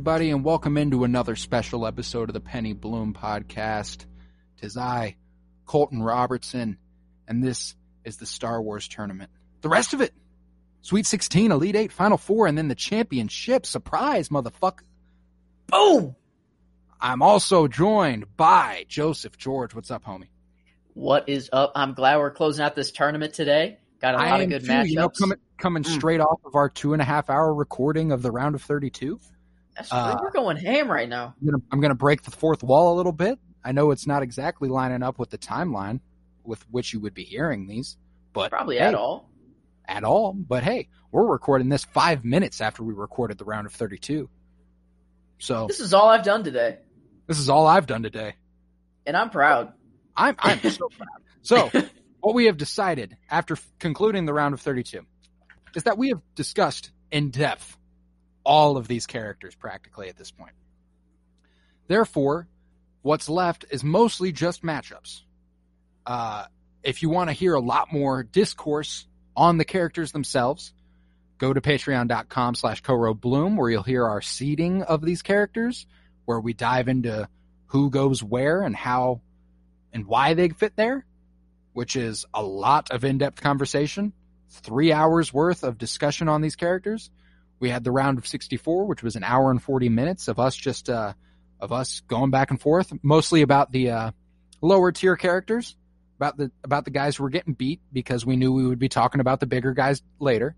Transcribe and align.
everybody, 0.00 0.30
and 0.30 0.42
welcome 0.42 0.78
into 0.78 1.04
another 1.04 1.36
special 1.36 1.86
episode 1.86 2.30
of 2.30 2.32
the 2.32 2.40
Penny 2.40 2.72
Bloom 2.72 3.12
Podcast. 3.12 4.06
Tis 4.58 4.78
I, 4.78 5.16
Colton 5.66 6.02
Robertson, 6.02 6.78
and 7.28 7.44
this 7.44 7.74
is 8.02 8.16
the 8.16 8.24
Star 8.24 8.62
Wars 8.62 8.88
tournament. 8.88 9.30
The 9.60 9.68
rest 9.68 9.92
of 9.92 10.00
it, 10.00 10.14
Sweet 10.80 11.04
16, 11.04 11.52
Elite 11.52 11.76
8, 11.76 11.92
Final 11.92 12.16
Four, 12.16 12.46
and 12.46 12.56
then 12.56 12.68
the 12.68 12.74
championship. 12.74 13.66
Surprise, 13.66 14.30
motherfucker. 14.30 14.84
Boom! 15.66 16.16
I'm 16.98 17.20
also 17.20 17.68
joined 17.68 18.38
by 18.38 18.86
Joseph 18.88 19.36
George. 19.36 19.74
What's 19.74 19.90
up, 19.90 20.06
homie? 20.06 20.28
What 20.94 21.28
is 21.28 21.50
up? 21.52 21.72
I'm 21.74 21.92
glad 21.92 22.16
we're 22.16 22.30
closing 22.30 22.64
out 22.64 22.74
this 22.74 22.90
tournament 22.90 23.34
today. 23.34 23.76
Got 24.00 24.14
a 24.14 24.16
lot 24.16 24.40
of 24.40 24.48
good 24.48 24.62
too, 24.64 24.68
matchups. 24.68 24.88
You 24.88 24.96
know, 24.96 25.10
coming, 25.10 25.38
coming 25.58 25.82
Mm. 25.82 25.94
straight 25.94 26.20
off 26.20 26.40
of 26.46 26.54
our 26.54 26.70
two 26.70 26.94
and 26.94 27.02
a 27.02 27.04
half 27.04 27.28
hour 27.28 27.52
recording 27.52 28.12
of 28.12 28.22
the 28.22 28.30
round 28.30 28.54
of 28.54 28.62
32. 28.62 29.20
Uh, 29.90 30.18
we're 30.20 30.30
going 30.32 30.56
ham 30.56 30.90
right 30.90 31.08
now. 31.08 31.34
I'm 31.40 31.46
gonna, 31.46 31.62
I'm 31.72 31.80
gonna 31.80 31.94
break 31.94 32.22
the 32.22 32.30
fourth 32.30 32.62
wall 32.62 32.94
a 32.94 32.96
little 32.96 33.12
bit. 33.12 33.38
I 33.64 33.72
know 33.72 33.90
it's 33.90 34.06
not 34.06 34.22
exactly 34.22 34.68
lining 34.68 35.02
up 35.02 35.18
with 35.18 35.30
the 35.30 35.38
timeline 35.38 36.00
with 36.44 36.62
which 36.70 36.92
you 36.92 37.00
would 37.00 37.14
be 37.14 37.24
hearing 37.24 37.66
these, 37.66 37.96
but 38.32 38.50
Probably 38.50 38.76
hey, 38.78 38.82
at 38.84 38.94
all. 38.94 39.30
at 39.86 40.04
all. 40.04 40.32
But 40.32 40.62
hey, 40.64 40.88
we're 41.12 41.26
recording 41.26 41.68
this 41.68 41.84
five 41.84 42.24
minutes 42.24 42.60
after 42.60 42.82
we 42.82 42.94
recorded 42.94 43.38
the 43.38 43.44
round 43.44 43.66
of 43.66 43.72
32. 43.72 44.28
So 45.38 45.66
This 45.66 45.80
is 45.80 45.94
all 45.94 46.08
I've 46.08 46.24
done 46.24 46.44
today, 46.44 46.78
this 47.26 47.38
is 47.38 47.48
all 47.48 47.66
I've 47.66 47.86
done 47.86 48.02
today. 48.02 48.34
and 49.06 49.16
I'm 49.16 49.30
proud. 49.30 49.72
I'm 50.16 50.36
I'm 50.38 50.58
so 50.70 50.88
proud. 50.88 51.20
So 51.42 51.70
what 52.20 52.34
we 52.34 52.46
have 52.46 52.56
decided 52.56 53.16
after 53.30 53.56
concluding 53.78 54.26
the 54.26 54.32
round 54.34 54.52
of 54.54 54.60
32 54.60 55.04
is 55.74 55.84
that 55.84 55.96
we 55.96 56.08
have 56.08 56.20
discussed 56.34 56.90
in 57.10 57.30
depth 57.30 57.76
all 58.50 58.76
of 58.76 58.88
these 58.88 59.06
characters 59.06 59.54
practically 59.54 60.08
at 60.08 60.16
this 60.16 60.32
point. 60.32 60.54
Therefore, 61.86 62.48
what's 63.00 63.28
left 63.28 63.64
is 63.70 63.84
mostly 63.84 64.32
just 64.32 64.64
matchups. 64.64 65.20
Uh, 66.04 66.46
if 66.82 67.00
you 67.00 67.10
want 67.10 67.30
to 67.30 67.32
hear 67.32 67.54
a 67.54 67.60
lot 67.60 67.92
more 67.92 68.24
discourse 68.24 69.06
on 69.36 69.56
the 69.56 69.64
characters 69.64 70.10
themselves, 70.10 70.72
go 71.38 71.52
to 71.52 71.60
patreon.com 71.60 72.56
slash 72.56 72.82
Bloom 72.82 73.56
where 73.56 73.70
you'll 73.70 73.84
hear 73.84 74.04
our 74.04 74.20
seeding 74.20 74.82
of 74.82 75.00
these 75.00 75.22
characters, 75.22 75.86
where 76.24 76.40
we 76.40 76.52
dive 76.52 76.88
into 76.88 77.28
who 77.66 77.88
goes 77.88 78.20
where 78.20 78.62
and 78.62 78.74
how 78.74 79.20
and 79.92 80.06
why 80.06 80.34
they 80.34 80.48
fit 80.48 80.74
there, 80.74 81.06
which 81.72 81.94
is 81.94 82.26
a 82.34 82.42
lot 82.42 82.90
of 82.90 83.04
in-depth 83.04 83.40
conversation, 83.40 84.12
three 84.48 84.92
hours 84.92 85.32
worth 85.32 85.62
of 85.62 85.78
discussion 85.78 86.28
on 86.28 86.40
these 86.40 86.56
characters. 86.56 87.12
We 87.60 87.70
had 87.70 87.84
the 87.84 87.92
round 87.92 88.18
of 88.18 88.26
64, 88.26 88.86
which 88.86 89.02
was 89.02 89.16
an 89.16 89.22
hour 89.22 89.50
and 89.50 89.62
40 89.62 89.88
minutes 89.88 90.28
of 90.28 90.38
us 90.40 90.56
just, 90.56 90.90
uh, 90.90 91.12
of 91.60 91.72
us 91.72 92.00
going 92.08 92.30
back 92.30 92.50
and 92.50 92.60
forth, 92.60 92.92
mostly 93.02 93.42
about 93.42 93.70
the, 93.70 93.90
uh, 93.90 94.10
lower 94.62 94.90
tier 94.92 95.16
characters, 95.16 95.76
about 96.18 96.36
the, 96.36 96.50
about 96.64 96.84
the 96.84 96.90
guys 96.90 97.16
who 97.16 97.22
were 97.22 97.30
getting 97.30 97.54
beat 97.54 97.80
because 97.92 98.26
we 98.26 98.36
knew 98.36 98.52
we 98.52 98.66
would 98.66 98.78
be 98.78 98.88
talking 98.88 99.20
about 99.20 99.40
the 99.40 99.46
bigger 99.46 99.72
guys 99.72 100.02
later. 100.18 100.56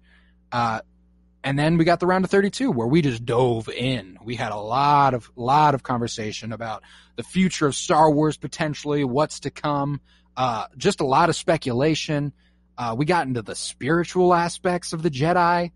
Uh, 0.51 0.81
and 1.45 1.59
then 1.59 1.77
we 1.77 1.85
got 1.85 1.99
the 1.99 2.07
round 2.07 2.25
of 2.25 2.31
32 2.31 2.71
where 2.71 2.87
we 2.87 3.03
just 3.03 3.25
dove 3.25 3.69
in. 3.69 4.17
We 4.25 4.37
had 4.37 4.53
a 4.53 4.57
lot 4.57 5.15
of, 5.15 5.31
lot 5.35 5.75
of 5.75 5.83
conversation 5.83 6.53
about 6.53 6.83
the 7.17 7.25
future 7.25 7.67
of 7.67 7.75
Star 7.75 8.11
Wars 8.11 8.37
potentially, 8.37 9.05
what's 9.05 9.41
to 9.41 9.51
come, 9.51 10.01
uh, 10.37 10.67
just 10.77 11.01
a 11.01 11.07
lot 11.07 11.29
of 11.29 11.37
speculation. 11.37 12.33
Uh, 12.79 12.95
we 12.97 13.05
got 13.05 13.27
into 13.27 13.43
the 13.43 13.55
spiritual 13.55 14.33
aspects 14.33 14.93
of 14.93 15.03
the 15.03 15.11
Jedi. 15.11 15.73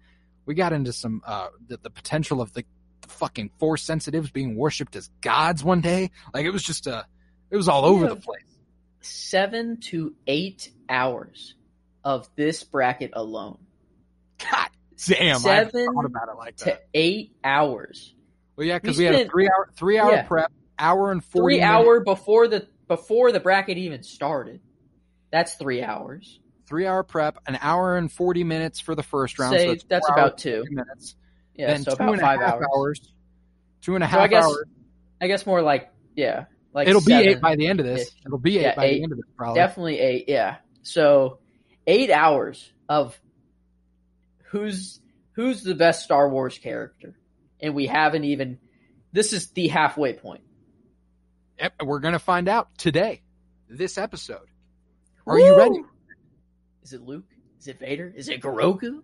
We 0.46 0.54
got 0.54 0.72
into 0.72 0.92
some, 0.92 1.22
uh, 1.26 1.48
the, 1.68 1.76
the 1.82 1.90
potential 1.90 2.40
of 2.40 2.52
the, 2.52 2.64
the 3.02 3.08
fucking 3.08 3.50
force 3.58 3.82
sensitives 3.82 4.30
being 4.30 4.56
worshipped 4.56 4.96
as 4.96 5.10
gods 5.20 5.62
one 5.62 5.80
day. 5.80 6.10
Like 6.32 6.46
it 6.46 6.50
was 6.50 6.62
just, 6.62 6.86
uh, 6.88 7.02
it 7.50 7.56
was 7.56 7.68
all 7.68 7.84
over 7.84 8.08
the 8.08 8.16
place. 8.16 8.42
Seven 9.00 9.78
to 9.82 10.14
eight 10.26 10.70
hours 10.88 11.54
of 12.04 12.28
this 12.36 12.62
bracket 12.64 13.10
alone. 13.14 13.58
God 14.38 14.68
damn. 15.06 15.38
Seven 15.38 15.86
thought 15.94 16.04
about 16.04 16.28
it 16.28 16.36
like 16.38 16.56
To 16.58 16.64
that. 16.66 16.86
eight 16.94 17.32
hours. 17.44 18.14
Well, 18.56 18.66
yeah, 18.66 18.78
because 18.78 18.96
we 18.98 19.08
we, 19.08 19.14
had 19.16 19.26
a 19.26 19.28
three 19.28 19.48
hour, 19.48 19.70
three 19.76 19.98
hour 19.98 20.12
Yeah. 20.12 20.22
prep, 20.22 20.52
hour 20.78 21.12
and 21.12 21.22
40 21.24 21.56
Three 21.56 21.62
hour 21.62 22.00
before 22.00 22.48
the 22.48 22.68
before 22.88 23.32
the 23.32 23.40
bracket 23.40 23.76
even 23.78 24.02
started. 24.02 24.60
That's 25.30 25.54
three 25.54 25.82
hours. 25.82 26.40
Three 26.66 26.86
hour 26.86 27.02
prep, 27.02 27.38
an 27.46 27.58
hour 27.60 27.96
and 27.96 28.10
40 28.10 28.44
minutes 28.44 28.80
for 28.80 28.94
the 28.94 29.02
first 29.02 29.38
round. 29.38 29.56
Say 29.56 29.76
so 29.78 29.84
that's 29.88 30.08
about 30.08 30.32
hours, 30.32 30.42
two. 30.42 30.64
minutes. 30.70 31.16
Yeah, 31.54 31.68
then 31.68 31.82
so 31.84 31.92
two 31.92 32.02
about 32.02 32.12
and 32.12 32.20
five 32.20 32.40
half 32.40 32.60
hours. 32.74 33.00
Two 33.82 33.94
and 33.96 34.04
So 34.10 34.18
I 34.18 34.26
guess 34.28 34.44
hours. 34.44 34.64
I 35.20 35.26
guess 35.28 35.46
more 35.46 35.62
like 35.62 35.90
yeah, 36.14 36.44
like 36.72 36.88
It'll 36.88 37.00
be 37.04 37.14
eight 37.14 37.40
by 37.40 37.56
the 37.56 37.66
end 37.66 37.80
of 37.80 37.86
this. 37.86 38.08
ish. 38.08 38.14
It'll 38.26 38.38
be 38.38 38.58
eight 38.58 38.62
Yeah, 38.62 38.74
by 38.74 38.84
eight. 38.86 38.94
the 38.98 39.02
end 39.04 39.12
of 39.12 39.18
this, 39.18 39.26
probably. 39.36 39.60
Definitely 39.60 39.98
eight, 40.00 40.24
yeah. 40.28 40.56
So 40.82 41.38
eight 41.86 42.10
hours 42.10 42.70
of 42.88 43.18
who's 44.50 45.00
who's 45.32 45.62
the 45.62 45.74
best 45.74 46.04
Star 46.04 46.28
Wars 46.28 46.58
character, 46.58 47.16
and 47.60 47.74
we 47.74 47.86
haven't 47.86 48.24
even. 48.24 48.58
This 49.12 49.32
is 49.32 49.48
the 49.50 49.68
halfway 49.68 50.12
point. 50.12 50.42
We're 51.82 52.00
gonna 52.00 52.18
find 52.18 52.48
out 52.48 52.76
today, 52.76 53.22
this 53.68 53.96
episode. 53.96 54.48
Are 55.26 55.38
you 55.38 55.56
ready? 55.56 55.80
Is 56.86 56.92
it 56.92 57.02
Luke? 57.02 57.24
Is 57.58 57.66
it 57.66 57.80
Vader? 57.80 58.12
Is 58.14 58.28
it 58.28 58.40
Grogu? 58.40 59.02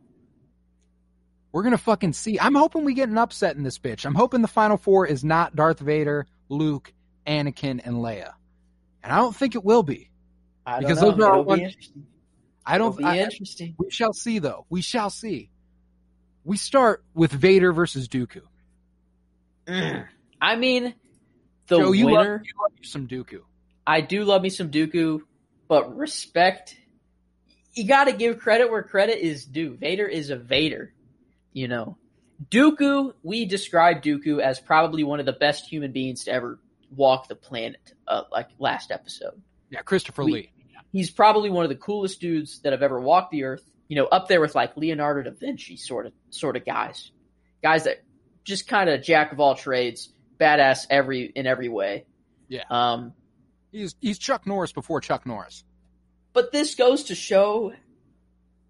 We're 1.50 1.64
gonna 1.64 1.76
fucking 1.78 2.12
see. 2.12 2.38
I'm 2.38 2.54
hoping 2.54 2.84
we 2.84 2.94
get 2.94 3.08
an 3.08 3.18
upset 3.18 3.56
in 3.56 3.64
this 3.64 3.76
bitch. 3.80 4.04
I'm 4.06 4.14
hoping 4.14 4.40
the 4.40 4.46
final 4.46 4.76
four 4.76 5.04
is 5.04 5.24
not 5.24 5.56
Darth 5.56 5.80
Vader, 5.80 6.28
Luke, 6.48 6.92
Anakin, 7.26 7.80
and 7.84 7.96
Leia, 7.96 8.34
and 9.02 9.12
I 9.12 9.16
don't 9.16 9.34
think 9.34 9.56
it 9.56 9.64
will 9.64 9.82
be. 9.82 10.10
I 10.64 10.74
don't 10.74 10.82
Because 10.82 11.02
know. 11.02 11.10
those 11.10 11.20
are 11.20 11.24
our 11.26 11.32
It'll 11.40 11.44
one-. 11.44 11.70
I 12.64 12.76
It'll 12.76 12.90
don't. 12.90 12.98
be 12.98 13.04
I- 13.04 13.18
interesting. 13.18 13.74
we 13.78 13.90
shall 13.90 14.12
see, 14.12 14.38
though. 14.38 14.64
We 14.70 14.80
shall 14.80 15.10
see. 15.10 15.50
We 16.44 16.56
start 16.56 17.04
with 17.14 17.32
Vader 17.32 17.72
versus 17.72 18.06
Dooku. 18.06 18.42
Mm. 19.66 20.06
I 20.40 20.54
mean, 20.54 20.94
the 21.66 21.78
Joe, 21.78 21.90
you 21.90 22.04
love, 22.04 22.12
winner. 22.18 22.42
you 22.44 22.52
love 22.60 22.72
some 22.84 23.08
Dooku. 23.08 23.40
I 23.84 24.02
do 24.02 24.24
love 24.24 24.42
me 24.42 24.50
some 24.50 24.70
Dooku, 24.70 25.22
but 25.66 25.96
respect. 25.96 26.76
You 27.74 27.86
got 27.86 28.04
to 28.04 28.12
give 28.12 28.38
credit 28.38 28.70
where 28.70 28.82
credit 28.82 29.18
is 29.18 29.44
due. 29.44 29.76
Vader 29.76 30.06
is 30.06 30.30
a 30.30 30.36
Vader, 30.36 30.92
you 31.52 31.68
know. 31.68 31.96
Dooku, 32.50 33.12
we 33.22 33.44
describe 33.44 34.02
Dooku 34.02 34.40
as 34.40 34.58
probably 34.60 35.04
one 35.04 35.20
of 35.20 35.26
the 35.26 35.32
best 35.32 35.66
human 35.66 35.92
beings 35.92 36.24
to 36.24 36.32
ever 36.32 36.58
walk 36.94 37.28
the 37.28 37.36
planet. 37.36 37.92
Uh, 38.06 38.22
like 38.30 38.48
last 38.58 38.90
episode, 38.90 39.40
Yeah, 39.70 39.80
Christopher 39.82 40.24
We- 40.24 40.32
Lee. 40.32 40.52
he's 40.92 41.10
probably 41.10 41.50
one 41.50 41.64
of 41.64 41.68
the 41.70 41.76
coolest 41.76 42.20
dudes 42.20 42.60
that 42.60 42.72
have 42.72 42.82
ever 42.82 43.00
walked 43.00 43.30
the 43.30 43.44
earth. 43.44 43.62
You 43.88 43.96
know, 43.96 44.06
up 44.06 44.26
there 44.28 44.40
with 44.40 44.54
like 44.54 44.76
Leonardo 44.76 45.30
da 45.30 45.36
Vinci 45.36 45.76
sort 45.76 46.06
of 46.06 46.12
sort 46.30 46.56
of 46.56 46.64
guys, 46.64 47.10
guys 47.62 47.84
that 47.84 48.02
just 48.44 48.66
kind 48.66 48.88
of 48.90 49.02
jack 49.02 49.32
of 49.32 49.40
all 49.40 49.54
trades, 49.54 50.12
badass 50.40 50.86
every 50.90 51.24
in 51.26 51.46
every 51.46 51.68
way. 51.68 52.06
Yeah. 52.48 52.64
Um, 52.70 53.12
He's 53.70 53.94
he's 54.00 54.18
Chuck 54.18 54.46
Norris 54.46 54.72
before 54.72 55.00
Chuck 55.00 55.24
Norris. 55.26 55.64
But 56.32 56.52
this 56.52 56.74
goes 56.74 57.04
to 57.04 57.14
show 57.14 57.72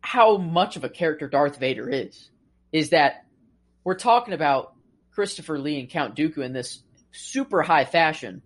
how 0.01 0.37
much 0.37 0.77
of 0.77 0.85
a 0.85 0.89
character 0.89 1.29
Darth 1.29 1.59
Vader 1.59 1.89
is. 1.89 2.31
Is 2.73 2.91
that 2.91 3.27
we're 3.85 3.95
talking 3.95 4.35
about 4.35 4.75
Christopher 5.13 5.59
Lee 5.59 5.79
and 5.79 5.89
Count 5.89 6.17
Dooku 6.17 6.39
in 6.39 6.53
this 6.53 6.83
super 7.13 7.63
high 7.63 7.85
fashion, 7.85 8.43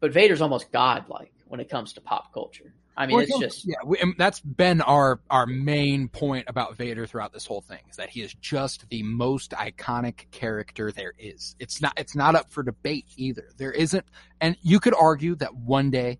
but 0.00 0.12
Vader's 0.12 0.40
almost 0.40 0.72
godlike 0.72 1.32
when 1.46 1.60
it 1.60 1.68
comes 1.68 1.94
to 1.94 2.00
pop 2.00 2.32
culture. 2.32 2.74
I 2.96 3.06
mean, 3.06 3.16
Well, 3.16 3.26
it's 3.26 3.38
just 3.38 3.64
yeah. 3.64 3.76
We, 3.84 4.14
that's 4.18 4.40
been 4.40 4.80
our 4.80 5.20
our 5.30 5.46
main 5.46 6.08
point 6.08 6.46
about 6.48 6.76
Vader 6.76 7.06
throughout 7.06 7.32
this 7.32 7.46
whole 7.46 7.60
thing 7.60 7.78
is 7.88 7.96
that 7.96 8.10
he 8.10 8.22
is 8.22 8.34
just 8.34 8.88
the 8.90 9.04
most 9.04 9.52
iconic 9.52 10.28
character 10.32 10.90
there 10.90 11.14
is. 11.16 11.54
It's 11.60 11.80
not 11.80 11.92
it's 11.96 12.16
not 12.16 12.34
up 12.34 12.50
for 12.50 12.64
debate 12.64 13.06
either. 13.16 13.50
There 13.56 13.70
isn't, 13.70 14.04
and 14.40 14.56
you 14.62 14.80
could 14.80 14.94
argue 14.94 15.36
that 15.36 15.54
one 15.54 15.92
day 15.92 16.18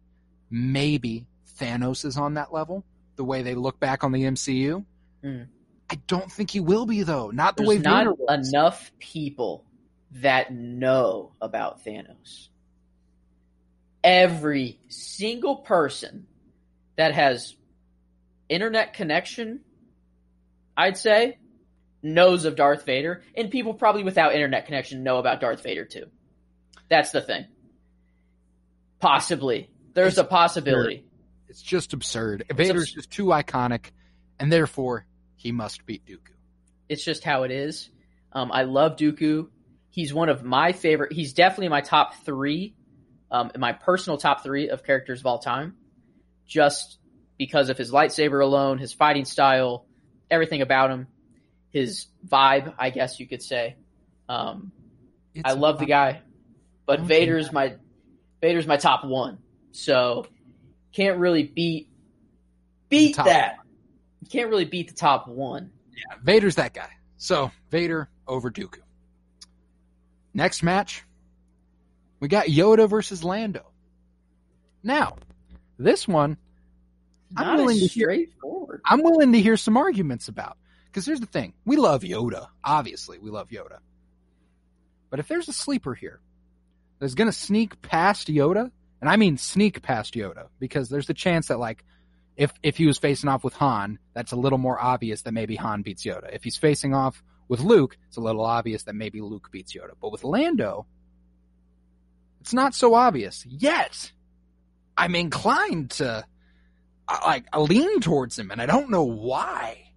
maybe 0.51 1.27
Thanos 1.58 2.05
is 2.05 2.16
on 2.16 2.34
that 2.34 2.52
level. 2.52 2.84
The 3.16 3.25
way 3.25 3.43
they 3.43 3.55
look 3.55 3.81
back 3.81 4.05
on 4.05 4.12
the 4.12 4.25
MCU, 4.25 4.84
Mm. 5.25 5.49
I 5.90 5.96
don't 6.06 6.31
think 6.31 6.50
he 6.50 6.60
will 6.60 6.87
be 6.87 7.02
though. 7.02 7.31
Not 7.31 7.56
the 7.56 7.62
there's 7.62 7.78
way 7.78 7.82
not 7.82 8.06
enough 8.28 8.90
people 8.99 9.64
that 10.12 10.52
know 10.52 11.32
about 11.40 11.84
Thanos. 11.84 12.49
Every 14.05 14.78
single 14.88 15.56
person 15.56 16.26
that 16.96 17.14
has 17.14 17.56
internet 18.49 18.94
connection, 18.94 19.60
I'd 20.76 20.96
say, 20.96 21.38
knows 22.02 22.44
of 22.44 22.55
Darth 22.55 22.84
Vader, 22.84 23.22
and 23.34 23.50
people 23.50 23.75
probably 23.75 24.05
without 24.05 24.34
internet 24.34 24.66
connection 24.66 25.02
know 25.02 25.19
about 25.19 25.40
Darth 25.40 25.62
Vader 25.62 25.84
too. 25.84 26.06
That's 26.88 27.10
the 27.10 27.20
thing. 27.20 27.46
Possibly. 29.00 29.70
There's 29.94 30.19
a 30.19 30.25
possibility. 30.25 31.07
It's 31.49 31.62
just 31.62 31.93
absurd. 31.93 32.45
Vader's 32.55 32.83
abs- 32.83 32.93
just 32.93 33.11
too 33.11 33.27
iconic, 33.27 33.87
and 34.39 34.53
therefore 34.53 35.06
he 35.37 35.53
must 35.53 35.87
beat 35.87 36.05
Dooku. 36.06 36.33
It's 36.89 37.05
just 37.05 37.25
how 37.25 37.45
it 37.45 37.50
is. 37.50 37.91
Um, 38.33 38.50
I 38.53 38.62
love 38.62 38.97
Dooku. 38.97 39.49
He's 39.91 40.12
one 40.12 40.29
of 40.29 40.45
my 40.45 40.73
favorite. 40.73 41.12
He's 41.12 41.33
definitely 41.33 41.69
my 41.69 41.81
top 41.81 42.15
three, 42.25 42.75
um, 43.31 43.50
my 43.56 43.73
personal 43.73 44.19
top 44.19 44.43
three 44.43 44.69
of 44.69 44.85
characters 44.85 45.21
of 45.21 45.27
all 45.27 45.39
time, 45.39 45.77
just 46.47 46.99
because 47.39 47.69
of 47.69 47.79
his 47.79 47.91
lightsaber 47.91 48.43
alone, 48.43 48.79
his 48.79 48.93
fighting 48.93 49.25
style, 49.25 49.87
everything 50.31 50.61
about 50.61 50.91
him, 50.91 51.06
his 51.71 52.06
vibe, 52.27 52.75
I 52.79 52.91
guess 52.91 53.19
you 53.19 53.27
could 53.27 53.43
say. 53.43 53.77
Um, 54.29 54.73
I 55.44 55.53
love 55.53 55.79
the 55.79 55.87
guy, 55.87 56.23
but 56.85 57.01
Vader's 57.01 57.53
my 57.53 57.77
Vader's 58.41 58.67
my 58.67 58.77
top 58.77 59.05
one. 59.05 59.39
So 59.73 60.27
can't 60.93 61.19
really 61.19 61.43
beat 61.44 61.88
beat 62.88 63.17
that. 63.17 63.58
You 64.23 64.29
can't 64.29 64.49
really 64.50 64.64
beat 64.64 64.88
the 64.88 64.94
top 64.94 65.29
one. 65.29 65.70
Yeah, 65.93 66.17
Vader's 66.23 66.56
that 66.56 66.75
guy. 66.75 66.90
So 67.17 67.50
Vader 67.70 68.08
over 68.26 68.50
Dooku. 68.50 68.79
Next 70.35 70.62
match, 70.62 71.02
we 72.20 72.29
got 72.29 72.46
Yoda 72.46 72.88
versus 72.88 73.25
Lando. 73.25 73.67
Now, 74.82 75.17
this 75.79 76.06
one 76.06 76.37
I'm 77.37 77.56
willing 77.58 77.79
to 77.79 77.87
hear- 77.87 78.08
I'm 78.84 79.02
willing 79.02 79.32
to 79.32 79.41
hear 79.41 79.56
some 79.56 79.76
arguments 79.76 80.29
about. 80.29 80.56
Because 80.87 81.05
here's 81.05 81.20
the 81.20 81.26
thing 81.26 81.52
we 81.67 81.76
love 81.76 82.02
Yoda. 82.02 82.49
Obviously, 82.64 83.19
we 83.19 83.31
love 83.31 83.50
Yoda. 83.50 83.79
But 85.11 85.20
if 85.20 85.29
there's 85.29 85.49
a 85.49 85.52
sleeper 85.52 85.94
here 85.94 86.20
that's 86.99 87.14
going 87.14 87.31
to 87.31 87.37
sneak 87.37 87.81
past 87.82 88.29
Yoda, 88.29 88.70
and 89.00 89.09
I 89.09 89.17
mean 89.17 89.37
sneak 89.39 89.83
past 89.83 90.15
Yoda, 90.15 90.49
because 90.59 90.89
there's 90.89 91.06
the 91.06 91.15
chance 91.15 91.49
that, 91.49 91.59
like, 91.59 91.85
if, 92.37 92.53
if 92.62 92.77
he 92.77 92.87
was 92.87 92.99
facing 92.99 93.29
off 93.29 93.45
with 93.45 93.55
Han, 93.55 93.99
that's 94.15 94.33
a 94.33 94.37
little 94.37 94.59
more 94.59 94.81
obvious 94.81 95.23
that 95.23 95.33
maybe 95.33 95.56
Han 95.56 95.83
beats 95.83 96.05
Yoda. 96.05 96.33
If 96.33 96.45
he's 96.45 96.56
facing 96.56 96.95
off 96.95 97.23
with 97.49 97.61
Luke, 97.61 97.97
it's 98.06 98.17
a 98.17 98.21
little 98.21 98.45
obvious 98.45 98.85
that 98.85 98.95
maybe 98.95 99.21
Luke 99.21 99.49
beats 99.50 99.73
Yoda. 99.75 99.93
But 100.00 100.12
with 100.12 100.25
Lando, 100.25 100.87
it's 102.41 102.53
not 102.53 102.75
so 102.75 102.95
obvious. 102.95 103.45
Yet, 103.47 104.12
I'm 104.97 105.15
inclined 105.15 105.91
to, 105.93 106.25
uh, 107.09 107.19
like, 107.25 107.47
I 107.53 107.59
lean 107.59 108.01
towards 108.01 108.39
him, 108.39 108.51
and 108.51 108.61
I 108.61 108.67
don't 108.67 108.91
know 108.91 109.05
why. 109.05 109.91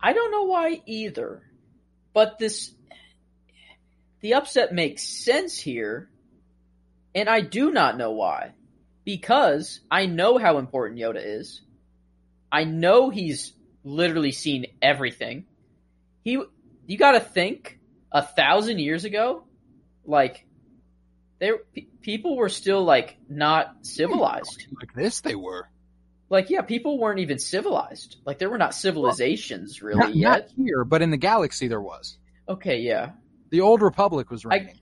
I 0.00 0.12
don't 0.12 0.30
know 0.30 0.44
why 0.44 0.80
either, 0.86 1.42
but 2.12 2.38
this 2.38 2.72
the 4.20 4.34
upset 4.34 4.72
makes 4.72 5.02
sense 5.02 5.58
here, 5.58 6.08
and 7.16 7.28
I 7.28 7.40
do 7.40 7.72
not 7.72 7.96
know 7.96 8.12
why. 8.12 8.52
Because 9.04 9.80
I 9.90 10.06
know 10.06 10.36
how 10.38 10.58
important 10.58 11.00
Yoda 11.00 11.22
is. 11.24 11.62
I 12.52 12.64
know 12.64 13.08
he's 13.10 13.52
literally 13.82 14.32
seen 14.32 14.66
everything. 14.82 15.46
He 16.22 16.40
you 16.86 16.98
got 16.98 17.12
to 17.12 17.20
think 17.20 17.78
a 18.12 18.22
thousand 18.22 18.78
years 18.78 19.04
ago, 19.04 19.44
like 20.04 20.44
there 21.38 21.58
pe- 21.74 21.86
people 22.00 22.36
were 22.36 22.48
still 22.48 22.84
like 22.84 23.16
not 23.28 23.86
civilized. 23.86 24.66
Like 24.78 24.92
this, 24.94 25.20
they 25.20 25.34
were. 25.34 25.68
Like 26.28 26.50
yeah, 26.50 26.62
people 26.62 26.98
weren't 26.98 27.20
even 27.20 27.38
civilized. 27.38 28.16
Like 28.26 28.38
there 28.38 28.50
were 28.50 28.58
not 28.58 28.74
civilizations 28.74 29.80
really 29.82 29.98
Not, 29.98 30.14
yet. 30.16 30.28
not 30.28 30.50
here, 30.56 30.84
but 30.84 31.00
in 31.02 31.10
the 31.10 31.16
galaxy 31.16 31.68
there 31.68 31.80
was. 31.80 32.18
Okay, 32.48 32.80
yeah. 32.80 33.10
The 33.50 33.60
old 33.60 33.80
Republic 33.82 34.30
was 34.30 34.44
reigning. 34.44 34.74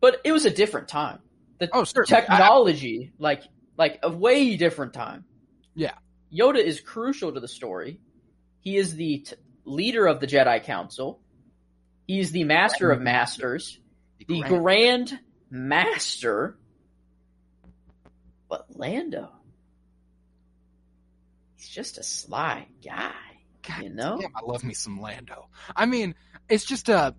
But 0.00 0.20
it 0.24 0.32
was 0.32 0.44
a 0.44 0.50
different 0.50 0.88
time. 0.88 1.20
The 1.58 1.68
oh, 1.72 1.84
certainly. 1.84 2.20
technology, 2.20 3.12
like 3.18 3.42
like 3.76 3.98
a 4.02 4.10
way 4.10 4.56
different 4.56 4.92
time. 4.92 5.24
Yeah. 5.74 5.94
Yoda 6.32 6.62
is 6.62 6.80
crucial 6.80 7.32
to 7.32 7.40
the 7.40 7.48
story. 7.48 8.00
He 8.60 8.76
is 8.76 8.94
the 8.94 9.18
t- 9.18 9.36
leader 9.64 10.06
of 10.06 10.20
the 10.20 10.26
Jedi 10.26 10.62
Council. 10.62 11.20
He 12.06 12.18
is 12.20 12.32
the 12.32 12.44
master 12.44 12.90
of 12.90 13.00
masters, 13.00 13.78
the 14.18 14.40
Grand- 14.40 14.48
Grand 14.48 15.18
Master. 15.50 16.58
But 18.48 18.66
Lando, 18.76 19.30
he's 21.56 21.68
just 21.68 21.98
a 21.98 22.02
sly 22.02 22.66
guy. 22.84 23.12
God 23.66 23.82
you 23.82 23.90
know? 23.90 24.18
damn, 24.20 24.34
I 24.34 24.40
love 24.42 24.64
me 24.64 24.72
some 24.74 25.00
Lando. 25.00 25.48
I 25.76 25.86
mean, 25.86 26.14
it's 26.48 26.64
just 26.64 26.88
a. 26.88 27.14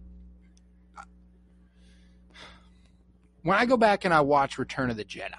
When 3.44 3.57
I 3.57 3.65
go 3.65 3.77
back 3.77 4.06
and 4.06 4.13
I 4.13 4.21
watch 4.21 4.57
Return 4.57 4.89
of 4.89 4.97
the 4.97 5.06
Jedi, 5.06 5.30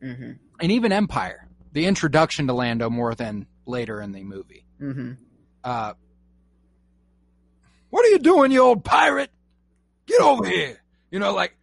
hmm 0.00 0.32
and 0.60 0.70
even 0.70 0.92
Empire, 0.92 1.48
the 1.72 1.86
introduction 1.86 2.46
to 2.46 2.52
Lando 2.52 2.88
more 2.88 3.14
than 3.14 3.46
later 3.66 4.00
in 4.00 4.12
the 4.12 4.22
movie. 4.22 4.64
hmm 4.78 5.12
Uh, 5.64 5.94
what 7.90 8.04
are 8.04 8.08
you 8.10 8.18
doing, 8.18 8.52
you 8.52 8.60
old 8.62 8.84
pirate? 8.84 9.30
Get 10.06 10.20
over 10.20 10.46
here. 10.46 10.80
You 11.10 11.18
know, 11.18 11.32
like, 11.32 11.56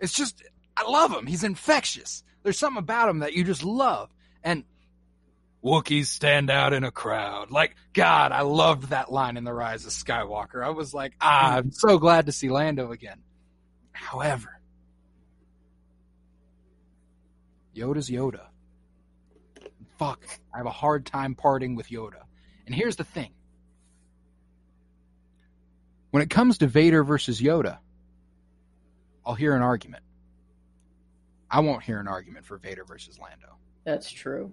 it's 0.00 0.12
just, 0.12 0.42
I 0.76 0.88
love 0.88 1.12
him. 1.12 1.26
He's 1.26 1.44
infectious. 1.44 2.22
There's 2.42 2.58
something 2.58 2.78
about 2.78 3.08
him 3.08 3.18
that 3.20 3.32
you 3.32 3.42
just 3.44 3.64
love. 3.64 4.10
And 4.44 4.64
Wookiees 5.64 6.06
stand 6.06 6.50
out 6.50 6.72
in 6.72 6.84
a 6.84 6.90
crowd. 6.90 7.50
Like, 7.50 7.74
God, 7.92 8.32
I 8.32 8.42
loved 8.42 8.90
that 8.90 9.10
line 9.10 9.36
in 9.36 9.44
The 9.44 9.52
Rise 9.52 9.84
of 9.86 9.92
Skywalker. 9.92 10.64
I 10.64 10.70
was 10.70 10.94
like, 10.94 11.14
ah, 11.20 11.56
I'm 11.56 11.72
so 11.72 11.98
glad 11.98 12.26
to 12.26 12.32
see 12.32 12.48
Lando 12.50 12.92
again. 12.92 13.18
However, 13.92 14.57
Yoda's 17.74 18.10
Yoda. 18.10 18.46
Fuck, 19.98 20.24
I 20.54 20.58
have 20.58 20.66
a 20.66 20.70
hard 20.70 21.06
time 21.06 21.34
parting 21.34 21.74
with 21.74 21.88
Yoda. 21.88 22.22
And 22.66 22.74
here's 22.74 22.96
the 22.96 23.04
thing. 23.04 23.30
When 26.10 26.22
it 26.22 26.30
comes 26.30 26.58
to 26.58 26.66
Vader 26.66 27.04
versus 27.04 27.40
Yoda, 27.40 27.78
I'll 29.26 29.34
hear 29.34 29.54
an 29.54 29.62
argument. 29.62 30.02
I 31.50 31.60
won't 31.60 31.82
hear 31.82 32.00
an 32.00 32.08
argument 32.08 32.46
for 32.46 32.58
Vader 32.58 32.84
versus 32.84 33.18
Lando. 33.18 33.56
That's 33.84 34.10
true. 34.10 34.52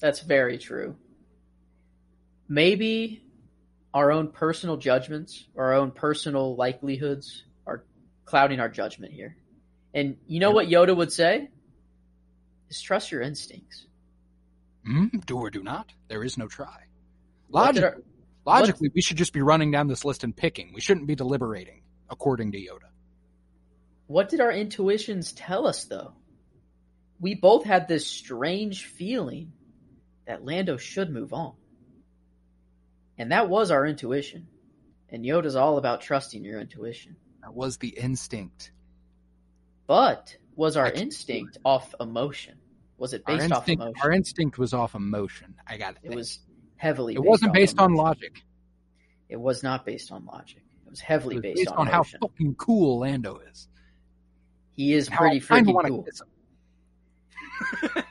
That's 0.00 0.20
very 0.20 0.58
true. 0.58 0.96
Maybe 2.48 3.22
our 3.92 4.12
own 4.12 4.28
personal 4.28 4.76
judgments, 4.76 5.46
our 5.56 5.74
own 5.74 5.90
personal 5.90 6.56
likelihoods 6.56 7.44
are 7.66 7.84
clouding 8.24 8.60
our 8.60 8.68
judgment 8.68 9.12
here. 9.12 9.36
And 9.92 10.16
you 10.26 10.40
know 10.40 10.50
what 10.50 10.68
Yoda 10.68 10.96
would 10.96 11.12
say? 11.12 11.48
Is 12.70 12.80
trust 12.80 13.10
your 13.10 13.20
instincts. 13.20 13.86
Mm, 14.88 15.26
do 15.26 15.36
or 15.38 15.50
do 15.50 15.62
not. 15.62 15.92
There 16.08 16.24
is 16.24 16.38
no 16.38 16.46
try. 16.46 16.84
Logic, 17.48 17.82
our- 17.82 18.02
logically, 18.46 18.90
we 18.94 19.02
should 19.02 19.16
just 19.16 19.32
be 19.32 19.42
running 19.42 19.70
down 19.72 19.88
this 19.88 20.04
list 20.04 20.24
and 20.24 20.34
picking. 20.34 20.72
We 20.72 20.80
shouldn't 20.80 21.08
be 21.08 21.16
deliberating, 21.16 21.82
according 22.08 22.52
to 22.52 22.58
Yoda. 22.58 22.88
What 24.06 24.28
did 24.28 24.40
our 24.40 24.52
intuitions 24.52 25.32
tell 25.32 25.66
us, 25.66 25.84
though? 25.84 26.14
We 27.20 27.34
both 27.34 27.64
had 27.64 27.86
this 27.86 28.06
strange 28.06 28.86
feeling 28.86 29.52
that 30.26 30.44
Lando 30.44 30.76
should 30.76 31.10
move 31.10 31.32
on. 31.32 31.54
And 33.18 33.32
that 33.32 33.48
was 33.48 33.70
our 33.70 33.84
intuition. 33.84 34.46
And 35.10 35.24
Yoda's 35.24 35.56
all 35.56 35.76
about 35.76 36.00
trusting 36.00 36.44
your 36.44 36.60
intuition. 36.60 37.16
That 37.42 37.52
was 37.52 37.76
the 37.78 37.88
instinct. 37.88 38.70
But 39.86 40.36
was 40.54 40.76
our 40.76 40.90
instinct 40.90 41.58
off 41.64 41.94
emotion? 41.98 42.59
Was 43.00 43.14
it 43.14 43.22
Our 43.26 43.38
based 43.38 43.50
off 43.50 43.58
instinct, 43.60 43.82
emotion? 43.82 44.00
our 44.04 44.12
instinct 44.12 44.58
was 44.58 44.74
off 44.74 44.94
emotion. 44.94 45.54
I 45.66 45.78
got 45.78 45.94
it 45.94 46.00
It 46.02 46.14
was 46.14 46.38
heavily. 46.76 47.14
It 47.14 47.22
wasn't 47.22 47.54
based 47.54 47.78
on 47.78 47.94
logic. 47.94 48.42
It 49.30 49.40
was 49.40 49.62
not 49.62 49.86
based 49.86 50.12
on 50.12 50.26
logic. 50.26 50.62
It 50.84 50.90
was 50.90 51.00
It 51.00 51.04
heavily 51.04 51.36
was 51.36 51.42
based, 51.42 51.56
based 51.56 51.70
on, 51.70 51.78
on 51.78 51.86
how 51.86 52.02
fucking 52.02 52.56
cool 52.56 52.98
Lando 53.00 53.40
is. 53.50 53.68
he 54.76 54.92
is 54.92 55.08
pretty 55.08 55.40
freaking 55.40 55.82
cool. 55.86 56.06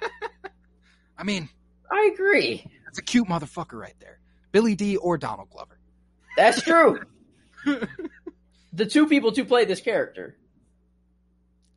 I 1.17 1.23
mean, 1.23 1.49
I 1.91 2.09
agree. 2.13 2.65
That's 2.85 2.97
a 2.97 3.03
cute 3.03 3.27
motherfucker 3.27 3.79
right 3.79 3.95
there. 3.99 4.19
Billy 4.51 4.73
Dee 4.75 4.97
or 4.97 5.17
Donald 5.19 5.51
Glover. 5.51 5.77
That's 6.35 6.63
true. 6.63 7.01
the 8.73 8.85
two 8.87 9.07
people 9.07 9.33
to 9.33 9.45
play 9.45 9.65
this 9.65 9.81
character. 9.81 10.35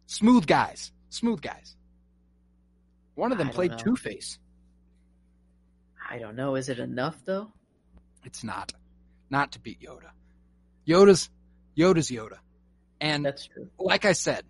Smooth 0.07 0.47
guys. 0.47 0.92
Smooth 1.11 1.42
guys. 1.42 1.76
One 3.14 3.33
of 3.33 3.38
them 3.38 3.50
played. 3.50 3.78
Two 3.78 3.97
Face. 3.97 4.38
I 6.09 6.19
don't 6.19 6.37
know. 6.37 6.57
Is 6.57 6.69
it 6.69 6.78
enough 6.78 7.16
though? 7.25 7.50
It's 8.25 8.45
not. 8.45 8.73
Not 9.31 9.52
to 9.52 9.61
beat 9.61 9.81
Yoda. 9.81 10.11
Yoda's 10.87 11.31
Yoda's 11.76 12.11
Yoda. 12.11 12.38
And 13.00 13.25
That's 13.25 13.47
true. 13.47 13.69
like 13.78 14.04
I 14.04 14.12
said, 14.12 14.45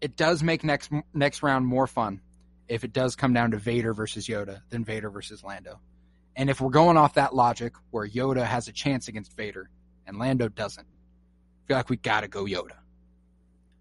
it 0.00 0.16
does 0.16 0.42
make 0.42 0.64
next 0.64 0.90
next 1.12 1.42
round 1.42 1.66
more 1.66 1.86
fun 1.86 2.20
if 2.68 2.84
it 2.84 2.92
does 2.92 3.16
come 3.16 3.32
down 3.32 3.52
to 3.52 3.58
Vader 3.58 3.92
versus 3.92 4.26
Yoda 4.26 4.62
than 4.70 4.84
Vader 4.84 5.10
versus 5.10 5.44
Lando. 5.44 5.80
And 6.36 6.50
if 6.50 6.60
we're 6.60 6.70
going 6.70 6.96
off 6.96 7.14
that 7.14 7.34
logic 7.34 7.74
where 7.90 8.08
Yoda 8.08 8.44
has 8.44 8.66
a 8.68 8.72
chance 8.72 9.08
against 9.08 9.36
Vader 9.36 9.70
and 10.06 10.18
Lando 10.18 10.48
doesn't, 10.48 10.86
I 10.86 11.66
feel 11.68 11.76
like 11.76 11.90
we 11.90 11.96
gotta 11.96 12.28
go 12.28 12.44
Yoda. 12.44 12.76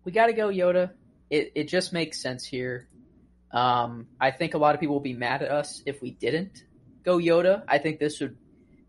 We 0.04 0.12
got 0.12 0.28
to 0.28 0.34
go 0.34 0.50
Yoda. 0.50 0.92
It 1.30 1.54
it 1.56 1.68
just 1.70 1.94
makes 1.94 2.22
sense 2.22 2.46
here. 2.46 2.88
Um, 3.54 4.08
I 4.20 4.32
think 4.32 4.56
a 4.56 4.58
lot 4.58 4.74
of 4.74 4.82
people 4.82 4.96
will 4.96 5.02
be 5.02 5.14
mad 5.14 5.44
at 5.44 5.52
us 5.52 5.84
if 5.86 6.02
we 6.02 6.10
didn't 6.12 6.64
go 7.04 7.18
Yoda. 7.20 7.64
I 7.68 7.78
think 7.78 8.00
this 8.00 8.20
would 8.20 8.36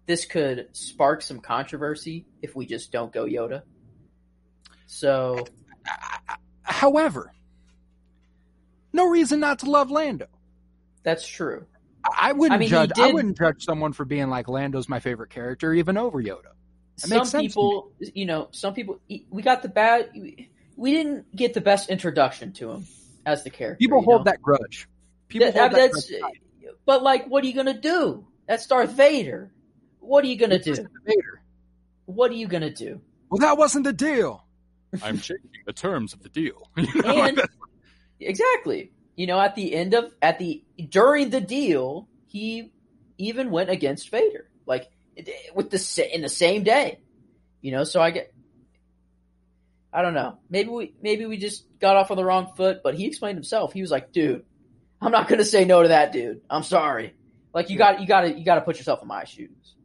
this 0.06 0.24
could 0.24 0.68
spark 0.72 1.22
some 1.22 1.40
controversy 1.40 2.26
if 2.42 2.56
we 2.56 2.66
just 2.66 2.90
don't 2.90 3.12
go 3.12 3.26
Yoda. 3.26 3.62
So 4.86 5.44
However, 6.62 7.32
no 8.92 9.06
reason 9.08 9.40
not 9.40 9.58
to 9.60 9.70
love 9.70 9.90
Lando. 9.90 10.26
that's 11.02 11.26
true. 11.26 11.66
I 12.18 12.32
wouldn't 12.32 12.56
I 12.56 12.58
mean, 12.58 12.68
judge. 12.68 12.92
I 12.98 13.12
wouldn't 13.12 13.38
judge 13.38 13.64
someone 13.64 13.92
for 13.92 14.04
being 14.04 14.28
like 14.28 14.48
Lando's 14.48 14.88
my 14.88 15.00
favorite 15.00 15.30
character, 15.30 15.72
even 15.72 15.96
over 15.96 16.22
Yoda. 16.22 16.52
It 17.02 17.26
some 17.26 17.40
people, 17.40 17.92
you 17.98 18.26
know, 18.26 18.48
some 18.52 18.72
people 18.72 19.00
we 19.30 19.42
got 19.42 19.62
the 19.62 19.68
bad. 19.68 20.10
We 20.76 20.92
didn't 20.92 21.34
get 21.34 21.54
the 21.54 21.60
best 21.60 21.90
introduction 21.90 22.52
to 22.54 22.70
him 22.72 22.86
as 23.26 23.44
the 23.44 23.50
character. 23.50 23.78
People 23.78 24.02
hold 24.02 24.20
know? 24.20 24.30
that 24.32 24.42
grudge. 24.42 24.88
People 25.28 25.50
That- 25.52 25.58
hold 25.58 25.72
that 25.72 25.90
grudge 25.92 26.20
but 26.86 27.02
like, 27.02 27.26
what 27.26 27.44
are 27.44 27.46
you 27.46 27.54
gonna 27.54 27.78
do? 27.78 28.26
That's 28.46 28.66
Darth 28.66 28.90
Vader. 28.90 29.52
What 30.00 30.24
are 30.24 30.26
you 30.26 30.36
gonna 30.36 30.58
do? 30.58 30.74
Vader. 30.74 31.42
What 32.06 32.30
are 32.30 32.34
you 32.34 32.46
gonna 32.46 32.72
do? 32.72 33.00
Well, 33.30 33.38
that 33.38 33.56
wasn't 33.56 33.84
the 33.84 33.92
deal. 33.92 34.44
I'm 35.02 35.18
changing 35.20 35.50
the 35.66 35.72
terms 35.72 36.12
of 36.12 36.22
the 36.22 36.28
deal. 36.28 36.68
And 36.76 37.40
exactly, 38.20 38.92
you 39.16 39.26
know, 39.26 39.40
at 39.40 39.54
the 39.54 39.74
end 39.74 39.94
of 39.94 40.12
at 40.20 40.38
the 40.38 40.62
during 40.88 41.30
the 41.30 41.40
deal, 41.40 42.08
he 42.26 42.72
even 43.18 43.50
went 43.50 43.70
against 43.70 44.10
Vader, 44.10 44.50
like 44.66 44.90
with 45.54 45.70
the 45.70 46.10
in 46.14 46.22
the 46.22 46.28
same 46.28 46.64
day. 46.64 47.00
You 47.62 47.72
know, 47.72 47.84
so 47.84 48.02
I 48.02 48.10
get. 48.10 48.33
I 49.94 50.02
don't 50.02 50.14
know. 50.14 50.38
Maybe 50.50 50.70
we 50.70 50.92
maybe 51.00 51.24
we 51.24 51.36
just 51.36 51.64
got 51.78 51.94
off 51.96 52.10
on 52.10 52.16
the 52.16 52.24
wrong 52.24 52.52
foot, 52.56 52.80
but 52.82 52.96
he 52.96 53.06
explained 53.06 53.36
himself. 53.36 53.72
He 53.72 53.80
was 53.80 53.92
like, 53.92 54.10
"Dude, 54.10 54.44
I'm 55.00 55.12
not 55.12 55.28
going 55.28 55.38
to 55.38 55.44
say 55.44 55.64
no 55.64 55.82
to 55.82 55.88
that 55.88 56.10
dude. 56.12 56.40
I'm 56.50 56.64
sorry. 56.64 57.14
Like 57.54 57.70
you 57.70 57.78
got 57.78 58.00
you 58.00 58.06
got 58.08 58.22
to 58.22 58.36
you 58.36 58.44
got 58.44 58.56
to 58.56 58.62
put 58.62 58.76
yourself 58.76 59.02
in 59.02 59.08
my 59.08 59.22
shoes." 59.22 59.76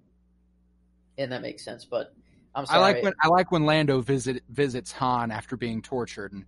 And 1.19 1.31
that 1.31 1.43
makes 1.43 1.63
sense, 1.63 1.85
but 1.85 2.11
I'm 2.55 2.65
sorry. 2.65 2.79
I 2.79 2.81
like 2.81 3.03
when 3.03 3.13
I 3.21 3.27
like 3.27 3.51
when 3.51 3.65
Lando 3.65 4.01
visit 4.01 4.41
visits 4.49 4.91
Han 4.93 5.29
after 5.29 5.55
being 5.55 5.83
tortured, 5.83 6.33
and 6.33 6.45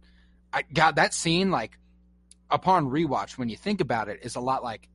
I 0.51 0.63
God 0.73 0.95
that 0.95 1.13
scene 1.13 1.51
like 1.51 1.77
upon 2.49 2.89
rewatch 2.89 3.37
when 3.37 3.47
you 3.47 3.57
think 3.57 3.79
about 3.79 4.09
it 4.09 4.21
is 4.23 4.35
a 4.35 4.41
lot 4.41 4.63
like 4.63 4.89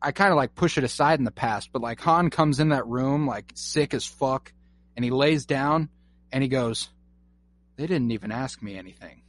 I 0.00 0.12
kind 0.12 0.30
of 0.30 0.36
like 0.36 0.54
push 0.54 0.78
it 0.78 0.84
aside 0.84 1.18
in 1.18 1.24
the 1.24 1.32
past, 1.32 1.70
but 1.72 1.82
like 1.82 2.00
Han 2.02 2.30
comes 2.30 2.60
in 2.60 2.68
that 2.68 2.86
room 2.86 3.26
like 3.26 3.50
sick 3.56 3.94
as 3.94 4.06
fuck, 4.06 4.52
and 4.94 5.04
he 5.04 5.10
lays 5.10 5.44
down 5.44 5.88
and 6.30 6.40
he 6.40 6.48
goes, 6.48 6.88
"They 7.82 7.88
didn't 7.88 8.12
even 8.12 8.30
ask 8.30 8.62
me 8.62 8.76
anything. 8.78 9.22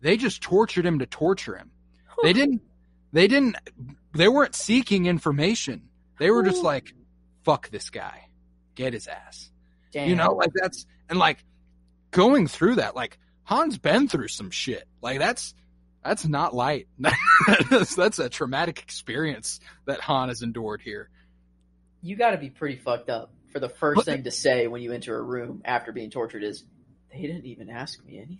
They 0.00 0.16
just 0.16 0.40
tortured 0.40 0.86
him 0.86 1.00
to 1.00 1.06
torture 1.06 1.56
him. 1.56 1.72
They 2.22 2.32
didn't. 2.32 2.62
They 3.12 3.26
didn't. 3.26 3.56
They 4.14 4.28
weren't 4.28 4.54
seeking 4.54 5.06
information. 5.06 5.88
They 6.20 6.30
were 6.30 6.44
just 6.44 6.62
like, 6.62 6.94
fuck 7.42 7.68
this 7.70 7.90
guy, 7.90 8.28
get 8.76 8.92
his 8.92 9.08
ass." 9.08 9.50
Damn. 9.90 10.08
You 10.08 10.14
know, 10.14 10.34
like 10.34 10.52
that's 10.54 10.86
and 11.08 11.18
like 11.18 11.44
going 12.12 12.46
through 12.46 12.76
that, 12.76 12.94
like 12.94 13.18
Han's 13.42 13.78
been 13.78 14.06
through 14.06 14.28
some 14.28 14.50
shit. 14.52 14.86
Like 15.02 15.18
that's 15.18 15.52
that's 16.04 16.24
not 16.24 16.54
light. 16.54 16.86
that's, 17.70 17.96
that's 17.96 18.20
a 18.20 18.28
traumatic 18.28 18.78
experience 18.78 19.58
that 19.86 20.00
Han 20.02 20.28
has 20.28 20.42
endured 20.42 20.82
here. 20.82 21.10
you 22.00 22.14
got 22.16 22.30
to 22.30 22.38
be 22.38 22.48
pretty 22.50 22.76
fucked 22.76 23.10
up 23.10 23.32
for 23.52 23.58
the 23.58 23.68
first 23.68 23.96
But- 23.96 24.04
thing 24.04 24.22
to 24.24 24.30
say 24.30 24.68
when 24.68 24.80
you 24.82 24.92
enter 24.92 25.18
a 25.18 25.22
room 25.22 25.62
after 25.64 25.90
being 25.92 26.10
tortured 26.10 26.44
is 26.44 26.64
they 27.12 27.22
didn't 27.22 27.46
even 27.46 27.68
ask 27.70 28.04
me 28.04 28.18
anything. 28.18 28.38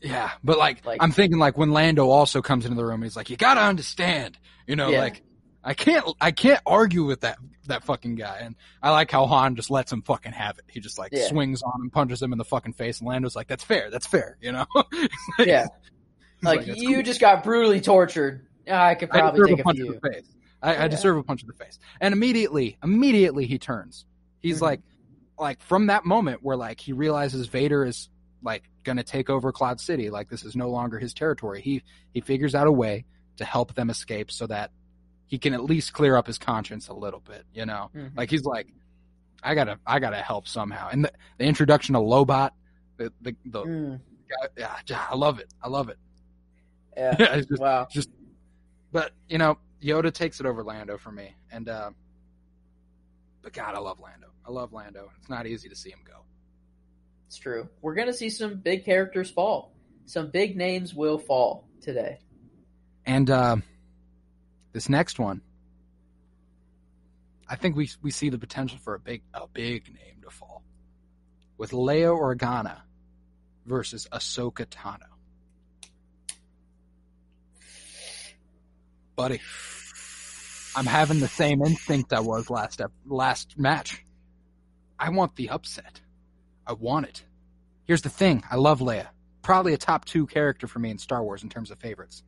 Yeah, 0.00 0.30
but 0.44 0.58
like, 0.58 0.84
Like- 0.86 1.02
I'm 1.02 1.10
thinking 1.12 1.38
like 1.38 1.58
when 1.58 1.72
Lando 1.72 2.08
also 2.08 2.40
comes 2.40 2.64
into 2.64 2.76
the 2.76 2.84
room, 2.84 3.02
he's 3.02 3.16
like, 3.16 3.30
you 3.30 3.36
gotta 3.36 3.62
understand, 3.62 4.38
you 4.66 4.76
know, 4.76 4.90
Yeah. 4.90 5.00
like 5.00 5.22
I 5.64 5.74
can't 5.74 6.06
I 6.20 6.30
can't 6.30 6.60
argue 6.64 7.04
with 7.04 7.22
that 7.22 7.38
that 7.66 7.82
fucking 7.84 8.14
guy. 8.14 8.38
And 8.42 8.54
I 8.82 8.90
like 8.92 9.10
how 9.10 9.26
Han 9.26 9.56
just 9.56 9.70
lets 9.70 9.92
him 9.92 10.02
fucking 10.02 10.32
have 10.32 10.56
it. 10.58 10.64
He 10.68 10.78
just 10.80 10.98
like 10.98 11.10
Yeah. 11.12 11.26
swings 11.28 11.62
on 11.62 11.80
him, 11.82 11.90
punches 11.90 12.22
him 12.22 12.32
in 12.32 12.38
the 12.38 12.44
fucking 12.44 12.74
face, 12.74 13.00
and 13.00 13.08
Lando's 13.08 13.34
like, 13.36 13.48
that's 13.48 13.64
fair, 13.64 13.90
that's 13.90 14.06
fair, 14.06 14.38
you 14.40 14.52
know. 14.52 14.66
Yeah. 15.40 15.66
He's 16.40 16.44
Like, 16.44 16.66
you 16.68 16.94
cool." 16.94 17.02
just 17.02 17.20
got 17.20 17.42
brutally 17.42 17.80
tortured. 17.80 18.46
Ah, 18.70 18.86
I 18.86 18.94
could 18.94 19.10
probably 19.10 19.40
deserve 19.40 19.48
take 19.56 19.60
a 19.60 19.62
punch 19.64 19.76
few. 19.78 19.86
in 19.92 20.00
the 20.00 20.10
face. 20.12 20.28
I, 20.62 20.72
Yeah. 20.74 20.84
I 20.84 20.88
deserve 20.88 21.16
a 21.16 21.22
punch 21.24 21.42
in 21.42 21.48
the 21.48 21.54
face. 21.54 21.78
And 22.00 22.12
immediately, 22.12 22.78
immediately 22.84 23.46
he 23.46 23.58
turns. 23.58 24.06
He's 24.40 24.58
Mhm. 24.58 24.62
like, 24.62 24.80
like 25.38 25.60
from 25.62 25.86
that 25.86 26.04
moment 26.04 26.42
where 26.42 26.56
like 26.56 26.80
he 26.80 26.92
realizes 26.92 27.46
Vader 27.46 27.84
is 27.84 28.08
like 28.42 28.64
gonna 28.84 29.02
take 29.04 29.28
over 29.30 29.52
Cloud 29.52 29.80
City. 29.80 30.10
Like 30.10 30.28
this 30.28 30.44
is 30.44 30.54
no 30.56 30.70
longer 30.70 30.98
his 30.98 31.14
territory. 31.14 31.60
He 31.60 31.82
he 32.12 32.20
figures 32.20 32.54
out 32.54 32.66
a 32.66 32.72
way 32.72 33.04
to 33.36 33.44
help 33.44 33.74
them 33.74 33.90
escape 33.90 34.30
so 34.30 34.46
that 34.48 34.70
he 35.26 35.38
can 35.38 35.52
at 35.54 35.62
least 35.62 35.92
clear 35.92 36.16
up 36.16 36.26
his 36.26 36.38
conscience 36.38 36.88
a 36.88 36.94
little 36.94 37.20
bit. 37.20 37.44
You 37.52 37.66
know, 37.66 37.90
Mhm. 37.94 38.16
like 38.16 38.30
he's 38.30 38.44
like, 38.44 38.68
I 39.42 39.54
gotta 39.54 39.78
I 39.86 39.98
gotta 39.98 40.16
help 40.16 40.48
somehow. 40.48 40.88
And 40.90 41.04
the, 41.04 41.12
the 41.38 41.44
introduction 41.44 41.94
of 41.96 42.02
Lobot, 42.04 42.50
the 42.96 43.12
the, 43.20 43.36
the 43.44 43.62
Mm, 43.64 44.00
yeah, 44.56 44.76
I 45.10 45.14
love 45.14 45.38
it. 45.38 45.52
I 45.62 45.68
love 45.68 45.88
it. 45.88 45.98
yeah. 46.96 47.14
It's 47.38 47.46
just, 47.48 47.60
wow. 47.60 47.86
but 48.92 49.12
you 49.28 49.38
know, 49.38 49.58
Yoda 49.82 50.12
takes 50.12 50.40
it 50.40 50.46
over 50.46 50.62
Lando 50.64 50.98
for 50.98 51.12
me, 51.12 51.34
and 51.52 51.68
uh, 51.68 51.90
but 53.42 53.52
God, 53.52 53.74
I 53.74 53.78
love 53.78 54.00
Lando. 54.00 54.26
I 54.48 54.50
love 54.50 54.72
Lando. 54.72 55.10
It's 55.18 55.28
not 55.28 55.46
easy 55.46 55.68
to 55.68 55.76
see 55.76 55.90
him 55.90 55.98
go. 56.06 56.24
It's 57.26 57.36
true. 57.36 57.68
We're 57.82 57.94
going 57.94 58.06
to 58.06 58.14
see 58.14 58.30
some 58.30 58.54
big 58.54 58.86
characters 58.86 59.30
fall. 59.30 59.74
Some 60.06 60.30
big 60.30 60.56
names 60.56 60.94
will 60.94 61.18
fall 61.18 61.68
today. 61.82 62.20
And 63.04 63.28
uh, 63.28 63.56
this 64.72 64.88
next 64.88 65.18
one, 65.18 65.42
I 67.46 67.56
think 67.56 67.76
we 67.76 67.90
we 68.02 68.10
see 68.10 68.30
the 68.30 68.38
potential 68.38 68.78
for 68.82 68.94
a 68.94 68.98
big 68.98 69.22
a 69.34 69.46
big 69.46 69.86
name 69.88 70.22
to 70.22 70.30
fall, 70.30 70.62
with 71.58 71.72
Leia 71.72 72.16
Organa 72.18 72.80
versus 73.66 74.08
Ahsoka 74.10 74.64
Tano. 74.66 75.08
Buddy, 79.14 79.40
I'm 80.74 80.86
having 80.86 81.20
the 81.20 81.28
same 81.28 81.62
instinct 81.62 82.14
I 82.14 82.20
was 82.20 82.48
last 82.48 82.80
ep- 82.80 82.92
last 83.06 83.58
match. 83.58 84.04
I 84.98 85.10
want 85.10 85.36
the 85.36 85.50
upset. 85.50 86.00
I 86.66 86.72
want 86.72 87.06
it. 87.06 87.24
Here's 87.84 88.02
the 88.02 88.08
thing: 88.08 88.42
I 88.50 88.56
love 88.56 88.80
Leia. 88.80 89.08
Probably 89.42 89.72
a 89.72 89.78
top 89.78 90.04
two 90.04 90.26
character 90.26 90.66
for 90.66 90.78
me 90.78 90.90
in 90.90 90.98
Star 90.98 91.22
Wars 91.22 91.42
in 91.42 91.48
terms 91.48 91.70
of 91.70 91.78
favorites. 91.78 92.22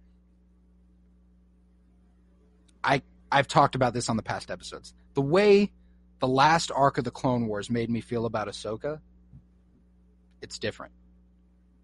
I 2.82 3.02
I've 3.30 3.48
talked 3.48 3.74
about 3.74 3.94
this 3.94 4.08
on 4.08 4.16
the 4.16 4.22
past 4.22 4.50
episodes. 4.50 4.94
The 5.14 5.20
way 5.20 5.70
the 6.20 6.28
last 6.28 6.70
arc 6.74 6.98
of 6.98 7.04
the 7.04 7.10
Clone 7.10 7.46
Wars 7.46 7.70
made 7.70 7.90
me 7.90 8.00
feel 8.00 8.26
about 8.26 8.48
Ahsoka, 8.48 9.00
it's 10.42 10.58
different. 10.58 10.92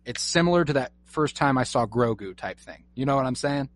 It's 0.05 0.23
similar 0.23 0.65
to 0.65 0.75
that 0.75 0.93
first 1.05 1.37
time 1.37 1.59
I 1.59 1.65
saw 1.65 1.87
Grogu 1.87 2.37
type 2.37 2.59
thing. 2.61 2.85
You 2.95 3.07
know 3.07 3.17
what 3.17 3.27
I'm 3.27 3.35
saying? 3.35 3.69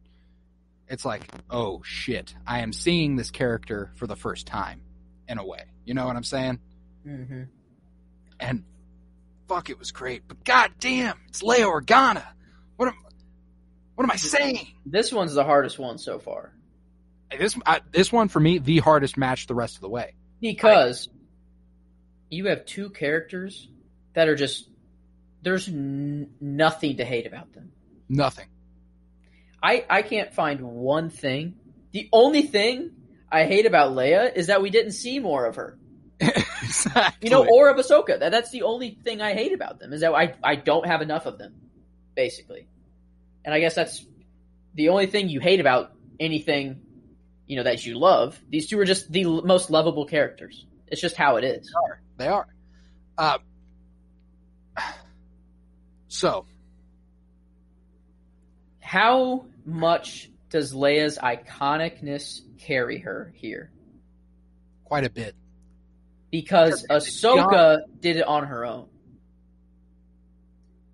It's 0.88 1.04
like, 1.04 1.22
oh 1.50 1.82
shit, 1.84 2.34
I 2.46 2.60
am 2.60 2.72
seeing 2.72 3.16
this 3.16 3.30
character 3.30 3.90
for 3.94 4.06
the 4.06 4.16
first 4.16 4.46
time, 4.46 4.82
in 5.28 5.38
a 5.38 5.44
way. 5.44 5.64
You 5.84 5.94
know 5.94 6.06
what 6.06 6.16
I'm 6.16 6.24
saying? 6.24 6.60
Mm-hmm. 7.06 7.42
And 8.38 8.64
fuck, 9.48 9.70
it 9.70 9.78
was 9.78 9.90
great. 9.92 10.22
But 10.28 10.44
god 10.44 10.72
damn, 10.78 11.18
it's 11.28 11.42
Leia 11.42 11.66
Organa. 11.66 12.24
What 12.76 12.88
am 12.88 12.94
what 13.94 14.04
am 14.04 14.10
I 14.10 14.16
saying? 14.16 14.66
This 14.86 15.12
one's 15.12 15.34
the 15.34 15.44
hardest 15.44 15.78
one 15.78 15.98
so 15.98 16.18
far 16.18 16.52
This 17.38 17.56
I, 17.66 17.80
this 17.92 18.10
one 18.12 18.28
for 18.28 18.40
me, 18.40 18.58
the 18.58 18.78
hardest 18.78 19.16
match 19.18 19.46
the 19.46 19.54
rest 19.54 19.74
of 19.76 19.80
the 19.82 19.88
way. 19.90 20.14
because 20.40 21.08
you 22.30 22.46
have 22.46 22.64
two 22.64 22.90
characters 22.90 23.68
that 24.14 24.28
are 24.28 24.36
just 24.36 24.68
there's 25.42 25.68
n- 25.68 26.30
nothing 26.40 26.98
to 26.98 27.04
hate 27.04 27.26
about 27.26 27.52
them. 27.52 27.72
Nothing. 28.08 28.46
I 29.62 29.84
I 29.90 30.02
can't 30.02 30.32
find 30.32 30.60
one 30.62 31.10
thing 31.10 31.54
The 31.92 32.08
only 32.12 32.42
thing 32.42 32.90
I 33.30 33.44
hate 33.44 33.66
about 33.66 33.92
Leia 33.92 34.34
is 34.34 34.46
that 34.48 34.62
we 34.62 34.70
didn't 34.70 34.92
see 34.92 35.18
more 35.18 35.44
of 35.46 35.56
her. 35.56 35.76
Exactly. 36.20 37.28
You 37.28 37.30
know, 37.30 37.46
or 37.48 37.70
of 37.70 37.76
Ahsoka. 37.76 38.18
That, 38.18 38.30
that's 38.30 38.50
the 38.50 38.62
only 38.62 38.98
thing 39.02 39.20
I 39.22 39.34
hate 39.34 39.52
about 39.52 39.78
them 39.78 39.92
is 39.92 40.02
that 40.02 40.12
I, 40.12 40.34
I 40.42 40.56
don't 40.56 40.86
have 40.86 41.02
enough 41.02 41.26
of 41.26 41.38
them, 41.38 41.54
basically. 42.14 42.68
And 43.44 43.54
I 43.54 43.60
guess 43.60 43.74
that's 43.74 44.04
the 44.74 44.90
only 44.90 45.06
thing 45.06 45.28
you 45.28 45.40
hate 45.40 45.60
about 45.60 45.92
anything, 46.18 46.82
you 47.46 47.56
know, 47.56 47.62
that 47.62 47.84
you 47.84 47.98
love. 47.98 48.38
These 48.48 48.68
two 48.68 48.78
are 48.78 48.84
just 48.84 49.10
the 49.10 49.24
most 49.24 49.70
lovable 49.70 50.06
characters. 50.06 50.66
It's 50.88 51.00
just 51.00 51.16
how 51.16 51.36
it 51.36 51.44
is. 51.44 51.72
They 52.16 52.28
are. 52.28 52.46
Uh, 53.16 53.38
so, 56.08 56.46
How 58.80 59.46
much 59.64 60.30
does 60.50 60.74
Leia's 60.74 61.16
iconicness 61.16 62.40
carry 62.58 62.98
her 62.98 63.32
here? 63.36 63.70
quite 64.90 65.04
a 65.04 65.10
bit. 65.10 65.36
Because 66.30 66.82
Because 66.82 67.08
Ahsoka 67.08 67.80
did 68.00 68.16
it 68.16 68.26
on 68.26 68.44
her 68.46 68.64
own. 68.64 68.86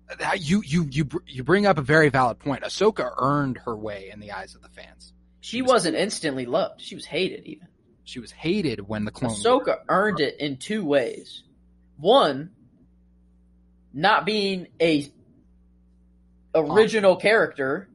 Uh, 0.09 0.33
You 0.39 0.63
you 0.65 0.87
you 0.89 1.07
you 1.27 1.43
bring 1.43 1.65
up 1.65 1.77
a 1.77 1.81
very 1.81 2.09
valid 2.09 2.39
point. 2.39 2.63
Ahsoka 2.63 3.11
earned 3.17 3.57
her 3.65 3.75
way 3.75 4.09
in 4.11 4.19
the 4.19 4.31
eyes 4.31 4.55
of 4.55 4.61
the 4.61 4.69
fans. 4.69 5.13
She 5.41 5.61
wasn't 5.61 5.95
instantly 5.95 6.45
loved. 6.45 6.81
She 6.81 6.95
was 6.95 7.05
hated 7.05 7.45
even. 7.45 7.67
She 8.03 8.19
was 8.19 8.31
hated 8.31 8.87
when 8.87 9.05
the 9.05 9.11
clone. 9.11 9.33
Ahsoka 9.35 9.79
earned 9.89 10.19
it 10.21 10.39
in 10.39 10.57
two 10.57 10.83
ways. 10.83 11.43
One, 11.97 12.51
not 13.93 14.25
being 14.25 14.67
a 14.81 15.11
original 16.55 17.17
character 17.17 17.89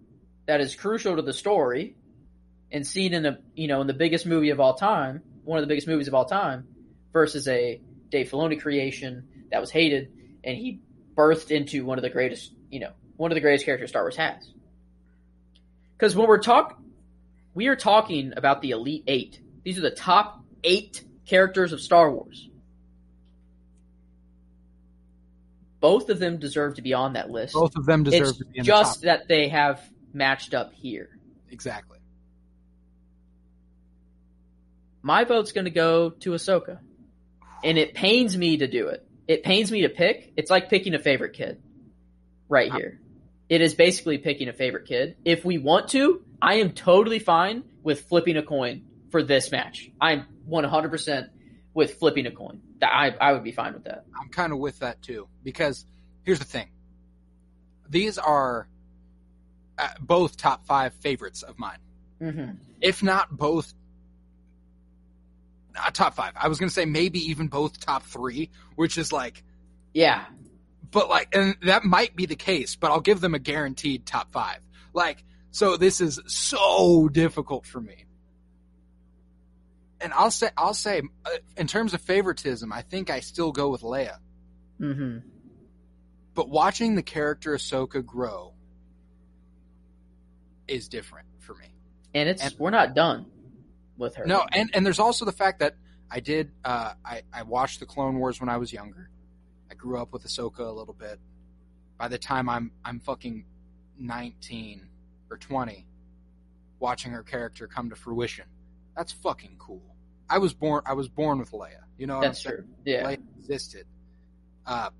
that 0.47 0.61
is 0.61 0.75
crucial 0.75 1.17
to 1.17 1.23
the 1.23 1.33
story 1.33 1.97
and 2.71 2.87
seen 2.87 3.15
in 3.15 3.27
a 3.27 3.39
you 3.55 3.69
know 3.69 3.81
in 3.81 3.87
the 3.87 3.95
biggest 3.95 4.27
movie 4.27 4.51
of 4.51 4.61
all 4.61 4.75
time, 4.75 5.23
one 5.45 5.59
of 5.59 5.63
the 5.63 5.69
biggest 5.69 5.89
movies 5.89 6.09
of 6.09 6.15
all 6.15 6.27
time, 6.27 6.67
versus 7.12 7.49
a 7.49 7.81
Dave 8.11 8.31
Filoni 8.31 8.61
creation 8.61 9.28
that 9.50 9.61
was 9.61 9.71
hated 9.71 10.12
and 10.45 10.57
he 10.57 10.81
birthed 11.16 11.50
into 11.50 11.85
one 11.85 11.99
of 11.99 12.02
the 12.02 12.11
greatest 12.11 12.52
you 12.71 12.81
know 12.81 12.92
one 13.16 13.31
of 13.31 13.35
the 13.35 13.40
greatest 13.40 13.64
characters 13.64 13.90
Star 13.90 14.02
Wars 14.02 14.16
has. 14.16 14.52
Because 15.97 16.16
when 16.16 16.26
we're 16.26 16.38
talk, 16.38 16.81
we 17.54 17.69
are 17.69 17.76
talking 17.76 18.33
about 18.37 18.61
the 18.62 18.71
Elite 18.71 19.04
Eight. 19.07 19.40
These 19.62 19.78
are 19.78 19.83
the 19.83 19.90
top 19.90 20.42
eight 20.64 21.04
characters 21.26 21.73
of 21.73 21.81
Star 21.81 22.11
Wars. 22.11 22.49
Both 25.81 26.11
of 26.11 26.19
them 26.19 26.38
deserve 26.38 26.76
to 26.76 26.83
be 26.83 26.95
on 26.95 27.14
that 27.14 27.31
list. 27.31 27.54
Both 27.54 27.76
of 27.76 27.87
them 27.87 28.04
deserve 28.04 28.28
it's 28.28 28.38
to 28.38 28.45
be 28.45 28.59
in 28.59 28.64
just 28.64 29.00
the 29.00 29.09
top. 29.09 29.19
that 29.19 29.28
they 29.28 29.49
have 29.49 29.81
matched 30.12 30.54
up 30.54 30.73
here. 30.73 31.11
Exactly. 31.50 31.99
My 35.02 35.25
vote's 35.25 35.52
going 35.52 35.64
to 35.64 35.73
go 35.73 36.11
to 36.11 36.31
Ahsoka, 36.31 36.78
and 37.64 37.78
it 37.78 37.95
pains 37.95 38.37
me 38.37 38.59
to 38.59 38.66
do 38.66 38.88
it. 38.88 39.07
It 39.28 39.42
pains 39.42 39.71
me 39.71 39.83
to 39.83 39.88
pick. 39.88 40.33
It's 40.37 40.50
like 40.50 40.69
picking 40.69 40.95
a 40.95 40.99
favorite 40.99 41.33
kid, 41.35 41.62
right 42.49 42.73
here. 42.73 43.00
It 43.49 43.61
is 43.61 43.75
basically 43.75 44.19
picking 44.19 44.49
a 44.49 44.52
favorite 44.52 44.87
kid. 44.87 45.16
If 45.25 45.45
we 45.45 45.59
want 45.59 45.88
to, 45.88 46.23
I 46.40 46.54
am 46.57 46.73
totally 46.73 47.19
fine 47.19 47.64
with 47.83 48.02
flipping 48.09 48.37
a 48.37 48.42
coin 48.42 48.85
for 49.11 49.23
this 49.23 49.50
match. 49.52 49.90
I'm 50.00 50.26
100% 50.49 51.28
with 51.75 51.95
flipping 51.95 52.26
a 52.26 52.31
coin. 52.31 52.61
That 52.81 52.90
I 52.92 53.14
I 53.21 53.33
would 53.33 53.45
be 53.45 53.52
fine 53.52 53.75
with 53.75 53.85
that. 53.85 54.04
I'm 54.21 54.28
kind 54.31 54.52
of 54.52 54.59
with 54.59 54.81
that 54.81 55.02
too 55.02 55.28
because 55.45 55.87
here's 56.25 56.38
the 56.40 56.45
thing. 56.45 56.69
These 57.88 58.19
are 58.19 58.66
uh, 59.78 59.88
both 60.00 60.37
top 60.37 60.66
five 60.66 60.95
favorites 60.95 61.42
of 61.42 61.59
mine, 61.59 61.78
Mm-hmm. 62.21 62.52
if 62.81 63.02
not 63.02 63.37
both. 63.37 63.73
Not 65.75 65.95
top 65.95 66.14
five. 66.14 66.33
I 66.37 66.49
was 66.49 66.59
gonna 66.59 66.71
say 66.71 66.85
maybe 66.85 67.19
even 67.31 67.49
both 67.49 67.81
top 67.81 68.02
three, 68.05 68.50
which 68.76 68.99
is 68.99 69.12
like, 69.12 69.42
Yeah, 69.94 70.25
but 70.90 71.09
like, 71.09 71.35
and 71.35 71.57
that 71.62 71.85
might 71.85 72.14
be 72.16 72.27
the 72.27 72.37
case. 72.37 72.77
But 72.77 72.90
I'll 72.90 73.01
give 73.01 73.20
them 73.20 73.35
a 73.35 73.38
guaranteed 73.38 74.05
top 74.07 74.33
five. 74.33 74.59
Like, 74.92 75.25
so 75.51 75.77
this 75.77 76.01
is 76.01 76.20
so 76.27 77.09
difficult 77.09 77.64
for 77.66 77.81
me. 77.81 78.05
And 80.01 80.12
I'll 80.12 80.31
say, 80.33 80.49
I'll 80.57 80.75
say, 80.75 81.01
uh, 81.25 81.31
in 81.57 81.66
terms 81.68 81.94
of 81.94 82.01
favoritism, 82.01 82.73
I 82.73 82.83
think 82.83 83.09
I 83.09 83.20
still 83.20 83.53
go 83.53 83.68
with 83.70 83.83
Leia. 83.83 84.16
mm-hmm. 84.81 85.18
but 86.35 86.49
watching 86.49 86.97
the 86.97 87.03
character 87.03 87.53
Ahsoka 87.55 88.05
grow 88.05 88.53
is 90.66 90.88
different 90.88 91.29
for 91.38 91.55
me. 91.55 91.66
and 92.14 92.29
it's 92.29 92.42
And- 92.42 92.55
we're 92.59 92.70
not 92.70 92.94
done 92.94 93.27
with 94.03 94.17
her. 94.17 94.27
No, 94.27 94.45
and 94.53 94.71
and 94.75 94.85
there's 94.85 94.99
also 94.99 95.25
the 95.25 95.33
fact 95.33 95.61
that 95.61 95.77
I 96.11 96.21
did 96.21 96.51
uh, 96.65 96.93
I 97.05 97.23
I 97.33 97.43
watched 97.45 97.81
the 97.81 97.87
Clone 97.87 98.19
Wars 98.19 98.38
when 98.41 98.51
I 98.51 98.59
was 98.59 98.71
younger. 98.73 99.09
I 99.71 99.75
grew 99.75 99.99
up 99.99 100.12
with 100.12 100.25
Ahsoka 100.27 100.59
a 100.61 100.71
little 100.71 100.93
bit. 100.95 101.19
By 101.97 102.09
the 102.09 102.19
time 102.19 102.49
I'm 102.51 102.73
I'm 102.85 103.01
fucking 103.01 103.47
19 103.99 104.88
or 105.31 105.38
20, 105.38 105.87
watching 106.81 107.12
her 107.12 107.23
character 107.23 107.67
come 107.67 107.88
to 107.91 107.97
fruition, 107.97 108.45
that's 108.97 109.12
fucking 109.12 109.57
cool. 109.59 109.95
I 110.29 110.38
was 110.38 110.53
born 110.53 110.83
I 110.85 110.93
was 110.93 111.09
born 111.09 111.38
with 111.38 111.53
Leia. 111.53 111.81
You 111.97 112.07
know 112.07 112.21
that's 112.21 112.43
true. 112.43 112.65
Yeah, 112.85 113.05
Leia 113.05 113.23
existed. 113.38 113.87
Uh, 114.67 114.91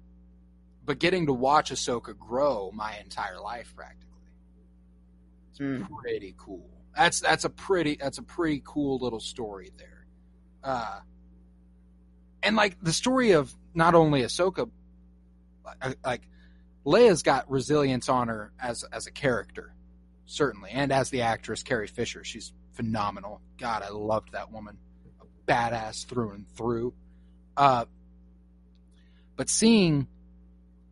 but 0.85 0.99
getting 0.99 1.27
to 1.27 1.33
watch 1.33 1.71
Ahsoka 1.71 2.17
grow 2.19 2.71
my 2.75 2.97
entire 2.99 3.38
life 3.41 3.73
practically, 3.77 4.09
it's 5.51 5.61
Mm. 5.61 5.88
pretty 6.01 6.35
cool. 6.37 6.69
That's 6.96 7.20
that's 7.20 7.44
a 7.44 7.50
pretty 7.50 7.96
that's 8.00 8.18
a 8.18 8.22
pretty 8.22 8.62
cool 8.64 8.98
little 8.98 9.20
story 9.20 9.70
there. 9.78 10.07
Uh, 10.62 11.00
and 12.42 12.57
like 12.57 12.76
the 12.83 12.92
story 12.92 13.33
of 13.33 13.52
not 13.74 13.94
only 13.94 14.22
Ahsoka, 14.22 14.68
like, 15.64 15.98
like 16.05 16.22
Leia's 16.85 17.22
got 17.22 17.50
resilience 17.50 18.09
on 18.09 18.28
her 18.28 18.52
as 18.61 18.85
as 18.92 19.07
a 19.07 19.11
character, 19.11 19.74
certainly, 20.26 20.70
and 20.70 20.92
as 20.92 21.11
the 21.11 21.22
actress 21.22 21.62
Carrie 21.62 21.87
Fisher, 21.87 22.24
she's 22.24 22.52
phenomenal. 22.72 23.40
God, 23.59 23.83
I 23.83 23.90
loved 23.90 24.33
that 24.33 24.52
woman, 24.52 24.76
a 25.20 25.50
badass 25.50 26.07
through 26.07 26.33
and 26.33 26.48
through. 26.48 26.92
Uh, 27.57 27.85
but 29.37 29.48
seeing 29.48 30.07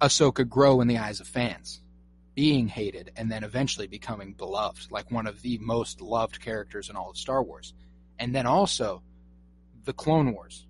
Ahsoka 0.01 0.49
grow 0.49 0.81
in 0.81 0.89
the 0.89 0.99
eyes 0.99 1.21
of 1.21 1.27
fans, 1.27 1.83
being 2.41 2.69
hated, 2.69 3.13
and 3.17 3.31
then 3.31 3.45
eventually 3.45 3.87
becoming 3.87 4.33
beloved, 4.33 4.91
like 4.91 5.11
one 5.11 5.27
of 5.27 5.43
the 5.43 5.59
most 5.59 6.01
loved 6.01 6.41
characters 6.41 6.89
in 6.89 6.97
all 6.97 7.11
of 7.11 7.19
Star 7.19 7.43
Wars, 7.43 7.75
and 8.19 8.35
then 8.35 8.47
also 8.47 9.03
the 9.85 9.93
Clone 9.93 10.33
Wars 10.33 10.67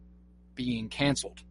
being 0.56 0.88
canceled 0.88 1.44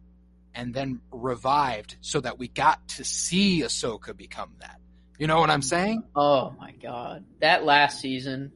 and 0.54 0.74
then 0.74 1.00
revived 1.10 1.96
so 2.02 2.20
that 2.20 2.38
we 2.38 2.48
got 2.48 2.86
to 2.86 3.02
see 3.02 3.62
Ahsoka 3.62 4.14
become 4.14 4.50
that. 4.60 4.78
You 5.18 5.26
know 5.26 5.40
what 5.40 5.48
I'm 5.48 5.62
saying? 5.62 6.02
Oh 6.14 6.54
my 6.58 6.72
god, 6.72 7.24
that 7.40 7.64
last 7.64 8.02
season, 8.02 8.52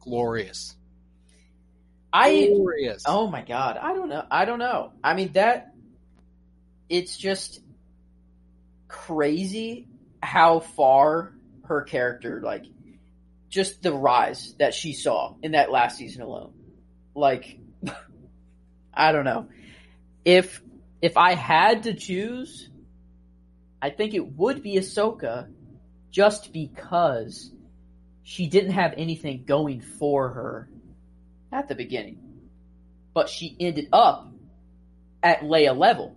Glorious. 0.00 0.74
I 2.12 2.50
Glorious. 2.56 3.04
oh 3.06 3.28
my 3.28 3.42
god, 3.42 3.78
I 3.80 3.94
don't 3.94 4.08
know, 4.08 4.24
I 4.28 4.46
don't 4.46 4.58
know. 4.58 4.94
I 5.04 5.14
mean 5.14 5.30
that, 5.34 5.74
it's 6.88 7.16
just 7.16 7.60
crazy 8.88 9.87
how 10.22 10.60
far 10.60 11.32
her 11.64 11.82
character 11.82 12.40
like, 12.42 12.64
just 13.48 13.82
the 13.82 13.92
rise 13.92 14.54
that 14.58 14.74
she 14.74 14.92
saw 14.92 15.34
in 15.42 15.52
that 15.52 15.70
last 15.70 15.96
season 15.96 16.22
alone. 16.22 16.52
Like, 17.14 17.58
I 18.94 19.12
don't 19.12 19.24
know 19.24 19.48
if 20.28 20.60
if 21.00 21.16
I 21.16 21.34
had 21.34 21.84
to 21.84 21.94
choose, 21.94 22.68
I 23.80 23.88
think 23.88 24.12
it 24.12 24.36
would 24.36 24.62
be 24.62 24.76
Ahsoka, 24.76 25.48
just 26.10 26.52
because 26.52 27.50
she 28.24 28.46
didn't 28.48 28.72
have 28.72 28.92
anything 28.96 29.44
going 29.46 29.80
for 29.80 30.28
her 30.28 30.68
at 31.50 31.68
the 31.68 31.74
beginning. 31.74 32.18
But 33.14 33.30
she 33.30 33.56
ended 33.58 33.88
up 33.90 34.30
at 35.22 35.40
Leia 35.40 35.76
level 35.76 36.14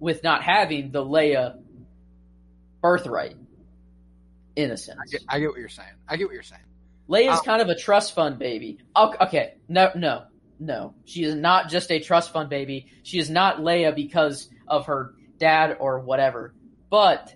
with 0.00 0.24
not 0.24 0.42
having 0.42 0.90
the 0.90 1.04
Leia 1.04 1.61
birthright, 2.82 3.36
in 4.56 4.70
a 4.70 4.76
sense. 4.76 4.98
I 5.00 5.10
get, 5.10 5.22
I 5.28 5.40
get 5.40 5.48
what 5.48 5.58
you're 5.58 5.68
saying. 5.70 5.88
I 6.06 6.16
get 6.16 6.26
what 6.26 6.34
you're 6.34 6.42
saying. 6.42 6.60
Leia's 7.08 7.38
Uh, 7.38 7.42
kind 7.42 7.62
of 7.62 7.68
a 7.68 7.74
trust 7.74 8.14
fund 8.14 8.38
baby. 8.38 8.78
Okay, 8.96 9.16
okay, 9.22 9.54
no, 9.68 9.90
no, 9.94 10.24
no. 10.60 10.94
She 11.04 11.24
is 11.24 11.34
not 11.34 11.68
just 11.70 11.90
a 11.90 11.98
trust 12.00 12.32
fund 12.32 12.50
baby. 12.50 12.86
She 13.02 13.18
is 13.18 13.30
not 13.30 13.58
Leia 13.58 13.94
because 13.94 14.48
of 14.68 14.86
her 14.86 15.14
dad 15.38 15.76
or 15.80 16.00
whatever. 16.00 16.54
But 16.90 17.34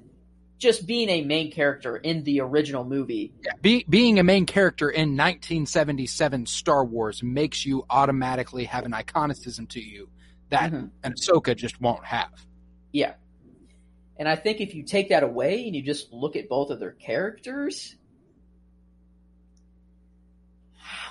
just 0.58 0.86
being 0.86 1.08
a 1.08 1.22
main 1.22 1.50
character 1.52 1.96
in 1.96 2.22
the 2.24 2.40
original 2.40 2.84
movie, 2.84 3.32
Be, 3.60 3.84
being 3.88 4.18
a 4.18 4.22
main 4.24 4.46
character 4.46 4.88
in 4.88 5.16
1977 5.16 6.46
Star 6.46 6.84
Wars 6.84 7.22
makes 7.22 7.66
you 7.66 7.84
automatically 7.90 8.64
have 8.64 8.84
an 8.86 8.92
iconicism 8.92 9.68
to 9.70 9.80
you 9.80 10.08
that 10.50 10.72
Mhm. 10.72 10.90
an 11.02 11.12
Ahsoka 11.14 11.54
just 11.56 11.80
won't 11.80 12.04
have. 12.04 12.30
yeah. 12.92 13.14
And 14.18 14.28
I 14.28 14.36
think 14.36 14.60
if 14.60 14.74
you 14.74 14.82
take 14.82 15.10
that 15.10 15.22
away 15.22 15.66
and 15.66 15.76
you 15.76 15.82
just 15.82 16.12
look 16.12 16.36
at 16.36 16.48
both 16.48 16.70
of 16.70 16.80
their 16.80 16.92
characters, 16.92 17.94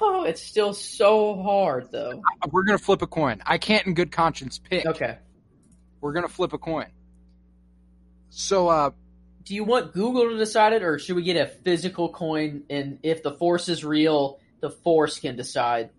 Oh, 0.02 0.24
it's 0.24 0.42
still 0.42 0.74
so 0.74 1.42
hard 1.42 1.90
though. 1.92 2.22
We're 2.52 2.64
gonna 2.64 2.78
flip 2.78 3.02
a 3.02 3.08
coin. 3.08 3.42
I 3.46 3.58
can't, 3.58 3.86
in 3.88 3.94
good 3.94 4.12
conscience, 4.12 4.60
pick. 4.60 4.86
Okay. 4.86 5.18
We're 6.02 6.12
gonna 6.14 6.28
flip 6.28 6.52
a 6.54 6.58
coin. 6.58 6.88
So, 8.30 8.68
uh, 8.68 8.92
Do 9.44 9.56
you 9.56 9.64
want 9.64 9.94
Google 9.94 10.30
to 10.30 10.38
decide 10.38 10.74
it, 10.74 10.84
or 10.84 11.00
should 11.00 11.16
we 11.16 11.24
get 11.24 11.38
a 11.38 11.46
physical 11.46 12.10
coin? 12.10 12.64
And 12.70 13.00
if 13.04 13.24
the 13.24 13.32
force 13.32 13.70
is 13.70 13.86
real, 13.86 14.40
the 14.60 14.70
force 14.72 15.20
can 15.20 15.36
decide. 15.36 15.92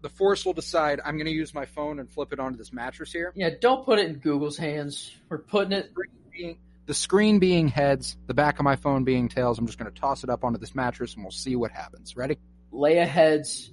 the 0.00 0.08
force 0.10 0.44
will 0.44 0.52
decide. 0.52 1.00
I'm 1.04 1.16
gonna 1.18 1.30
use 1.30 1.52
my 1.54 1.64
phone 1.66 1.98
and 1.98 2.08
flip 2.08 2.32
it 2.32 2.38
onto 2.38 2.56
this 2.56 2.72
mattress 2.72 3.12
here. 3.12 3.32
Yeah, 3.34 3.50
don't 3.60 3.84
put 3.84 3.98
it 3.98 4.06
in 4.06 4.14
Google's 4.18 4.56
hands. 4.56 5.12
We're 5.28 5.38
putting 5.38 5.72
it. 5.72 5.90
Being- 6.38 6.58
The 6.86 6.94
screen 6.94 7.38
being 7.40 7.66
heads, 7.68 8.16
the 8.28 8.32
back 8.32 8.58
of 8.60 8.64
my 8.64 8.76
phone 8.76 9.02
being 9.04 9.28
tails. 9.28 9.58
I'm 9.58 9.66
just 9.66 9.76
gonna 9.76 9.90
toss 9.90 10.22
it 10.24 10.30
up 10.30 10.44
onto 10.44 10.58
this 10.58 10.74
mattress, 10.74 11.14
and 11.14 11.24
we'll 11.24 11.32
see 11.32 11.56
what 11.56 11.70
happens. 11.72 12.16
Ready? 12.16 12.38
Leia 12.72 13.06
heads, 13.06 13.72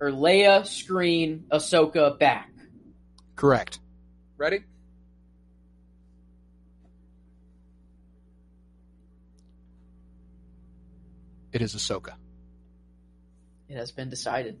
or 0.00 0.10
Leia 0.10 0.66
screen, 0.66 1.44
Ahsoka 1.52 2.18
back. 2.18 2.50
Correct. 3.36 3.78
Ready? 4.38 4.64
It 11.52 11.62
is 11.62 11.74
Ahsoka. 11.74 12.14
It 13.68 13.76
has 13.76 13.92
been 13.92 14.08
decided. 14.08 14.58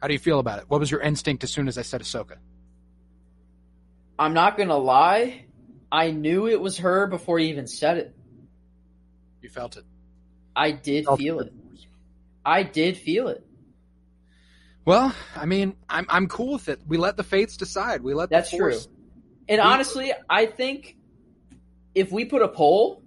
How 0.00 0.08
do 0.08 0.14
you 0.14 0.18
feel 0.18 0.38
about 0.38 0.58
it? 0.60 0.64
What 0.68 0.80
was 0.80 0.90
your 0.90 1.00
instinct 1.00 1.44
as 1.44 1.50
soon 1.52 1.68
as 1.68 1.78
I 1.78 1.82
said 1.82 2.00
Ahsoka? 2.00 2.36
I'm 4.18 4.34
not 4.34 4.56
gonna 4.56 4.76
lie. 4.76 5.46
I 5.90 6.10
knew 6.10 6.46
it 6.48 6.60
was 6.60 6.78
her 6.78 7.06
before 7.06 7.38
you 7.38 7.48
even 7.48 7.66
said 7.66 7.98
it. 7.98 8.16
You 9.42 9.48
felt 9.48 9.76
it. 9.76 9.84
I 10.56 10.70
did 10.72 11.04
Felt 11.04 11.18
feel 11.18 11.40
it. 11.40 11.52
I 12.44 12.62
did 12.62 12.96
feel 12.96 13.28
it. 13.28 13.44
Well, 14.84 15.14
I 15.34 15.46
mean, 15.46 15.76
I'm 15.88 16.06
I'm 16.08 16.28
cool 16.28 16.52
with 16.54 16.68
it. 16.68 16.80
We 16.86 16.98
let 16.98 17.16
the 17.16 17.22
fates 17.22 17.56
decide. 17.56 18.02
We 18.02 18.14
let 18.14 18.30
That's 18.30 18.50
the 18.50 18.58
true. 18.58 18.78
And 19.48 19.58
We- 19.58 19.60
honestly, 19.60 20.12
I 20.28 20.46
think 20.46 20.96
if 21.94 22.12
we 22.12 22.24
put 22.24 22.42
a 22.42 22.48
poll, 22.48 23.02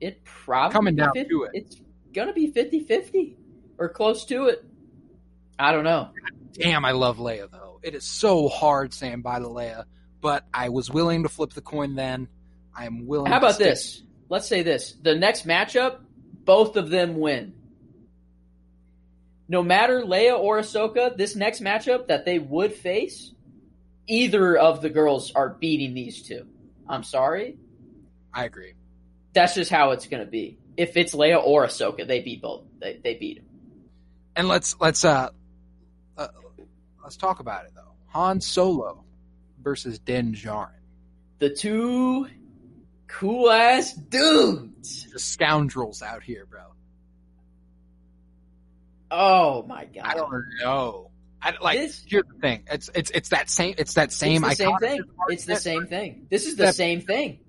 it 0.00 0.24
probably 0.24 0.72
Coming 0.72 0.96
down 0.96 1.12
50 1.14 1.28
to 1.30 1.42
it. 1.44 1.50
It's 1.54 1.76
gonna 2.12 2.32
be 2.32 2.50
50-50 2.52 3.36
or 3.78 3.88
close 3.88 4.24
to 4.26 4.46
it. 4.46 4.64
I 5.58 5.72
don't 5.72 5.84
know. 5.84 6.10
Damn, 6.52 6.84
I 6.84 6.92
love 6.92 7.18
Leia 7.18 7.50
though. 7.50 7.80
It 7.82 7.94
is 7.94 8.04
so 8.04 8.48
hard 8.48 8.92
saying 8.92 9.22
bye 9.22 9.38
to 9.38 9.46
Leia, 9.46 9.84
but 10.20 10.44
I 10.52 10.68
was 10.68 10.90
willing 10.90 11.22
to 11.22 11.28
flip 11.28 11.52
the 11.52 11.60
coin 11.60 11.94
then. 11.94 12.28
I 12.74 12.86
am 12.86 13.06
willing. 13.06 13.30
How 13.30 13.38
about 13.38 13.54
stick- 13.54 13.68
this? 13.68 14.02
Let's 14.28 14.46
say 14.46 14.62
this: 14.62 14.92
the 15.02 15.14
next 15.14 15.46
matchup, 15.46 16.00
both 16.44 16.76
of 16.76 16.90
them 16.90 17.18
win. 17.18 17.54
No 19.48 19.62
matter 19.62 20.02
Leia 20.02 20.38
or 20.38 20.60
Ahsoka, 20.60 21.16
this 21.16 21.34
next 21.34 21.62
matchup 21.62 22.08
that 22.08 22.26
they 22.26 22.38
would 22.38 22.74
face, 22.74 23.32
either 24.06 24.56
of 24.56 24.82
the 24.82 24.90
girls 24.90 25.32
are 25.32 25.48
beating 25.48 25.94
these 25.94 26.22
two. 26.22 26.46
I'm 26.86 27.02
sorry, 27.02 27.56
I 28.32 28.44
agree. 28.44 28.74
that's 29.32 29.54
just 29.54 29.70
how 29.70 29.92
it's 29.92 30.06
going 30.06 30.24
to 30.24 30.30
be. 30.30 30.58
If 30.76 30.96
it's 30.96 31.14
Leia 31.14 31.42
or 31.42 31.66
Ahsoka, 31.66 32.06
they 32.06 32.20
beat 32.20 32.42
both. 32.42 32.64
They, 32.78 33.00
they 33.02 33.14
beat 33.14 33.38
them. 33.38 33.46
And 34.36 34.46
let's 34.48 34.76
let's 34.78 35.04
uh, 35.04 35.30
uh 36.16 36.28
let's 37.02 37.16
talk 37.16 37.40
about 37.40 37.64
it 37.64 37.72
though. 37.74 37.94
Han 38.08 38.40
Solo 38.40 39.04
versus 39.68 39.98
Din 39.98 40.32
Djarin, 40.32 40.70
The 41.40 41.50
two 41.50 42.26
cool 43.06 43.50
ass 43.50 43.92
dudes. 43.92 45.04
just 45.12 45.30
scoundrels 45.32 46.00
out 46.00 46.22
here, 46.22 46.46
bro. 46.46 46.62
Oh 49.10 49.62
my 49.68 49.84
god! 49.84 50.04
I 50.04 50.14
don't 50.14 50.44
know. 50.62 51.10
I 51.42 51.52
like. 51.60 51.78
This- 51.78 52.02
here's 52.06 52.24
the 52.32 52.40
thing. 52.40 52.64
It's 52.70 52.88
it's 52.94 53.10
it's 53.10 53.28
that 53.28 53.50
same. 53.50 53.74
It's 53.76 53.94
that 53.94 54.10
same. 54.12 54.42
it's 54.42 54.56
the 54.58 54.64
same 54.64 54.76
thing. 54.78 55.00
It's 55.28 55.44
the 55.44 55.56
same 55.56 55.86
thing. 55.86 56.26
This 56.30 56.46
is 56.46 56.56
the 56.56 56.64
that- 56.64 56.74
same 56.74 57.02
thing. 57.02 57.40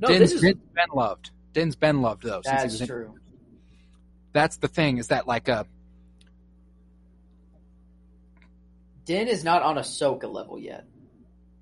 No, 0.00 0.06
Din's, 0.08 0.20
this 0.20 0.32
is 0.34 0.40
Din's 0.42 0.60
been 0.74 0.90
loved. 0.94 1.30
Din's 1.54 1.74
been 1.76 2.02
loved 2.02 2.22
though. 2.22 2.40
That's 2.44 2.64
was 2.64 2.80
in- 2.82 2.86
true. 2.86 3.14
That's 4.32 4.58
the 4.58 4.68
thing. 4.68 4.98
Is 4.98 5.08
that 5.08 5.26
like 5.26 5.48
a 5.48 5.66
Din 9.06 9.26
is 9.26 9.42
not 9.42 9.62
on 9.62 9.76
Ahsoka 9.76 10.32
level 10.32 10.56
yet. 10.58 10.84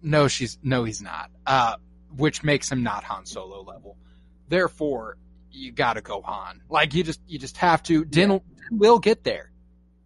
No? 0.02 0.28
She's 0.28 0.59
no. 0.62 0.85
He's 0.85 1.02
not. 1.02 1.30
Uh, 1.46 1.76
which 2.16 2.42
makes 2.42 2.70
him 2.70 2.82
not 2.82 3.04
Han 3.04 3.26
Solo 3.26 3.62
level. 3.62 3.96
Therefore, 4.48 5.16
you 5.50 5.72
got 5.72 5.94
to 5.94 6.00
go 6.00 6.22
Han. 6.22 6.62
Like 6.68 6.94
you 6.94 7.02
just 7.02 7.20
you 7.26 7.38
just 7.38 7.56
have 7.59 7.82
to. 7.85 8.04
Din, 8.04 8.28
Din 8.28 8.40
will 8.70 8.98
get 8.98 9.24
there. 9.24 9.50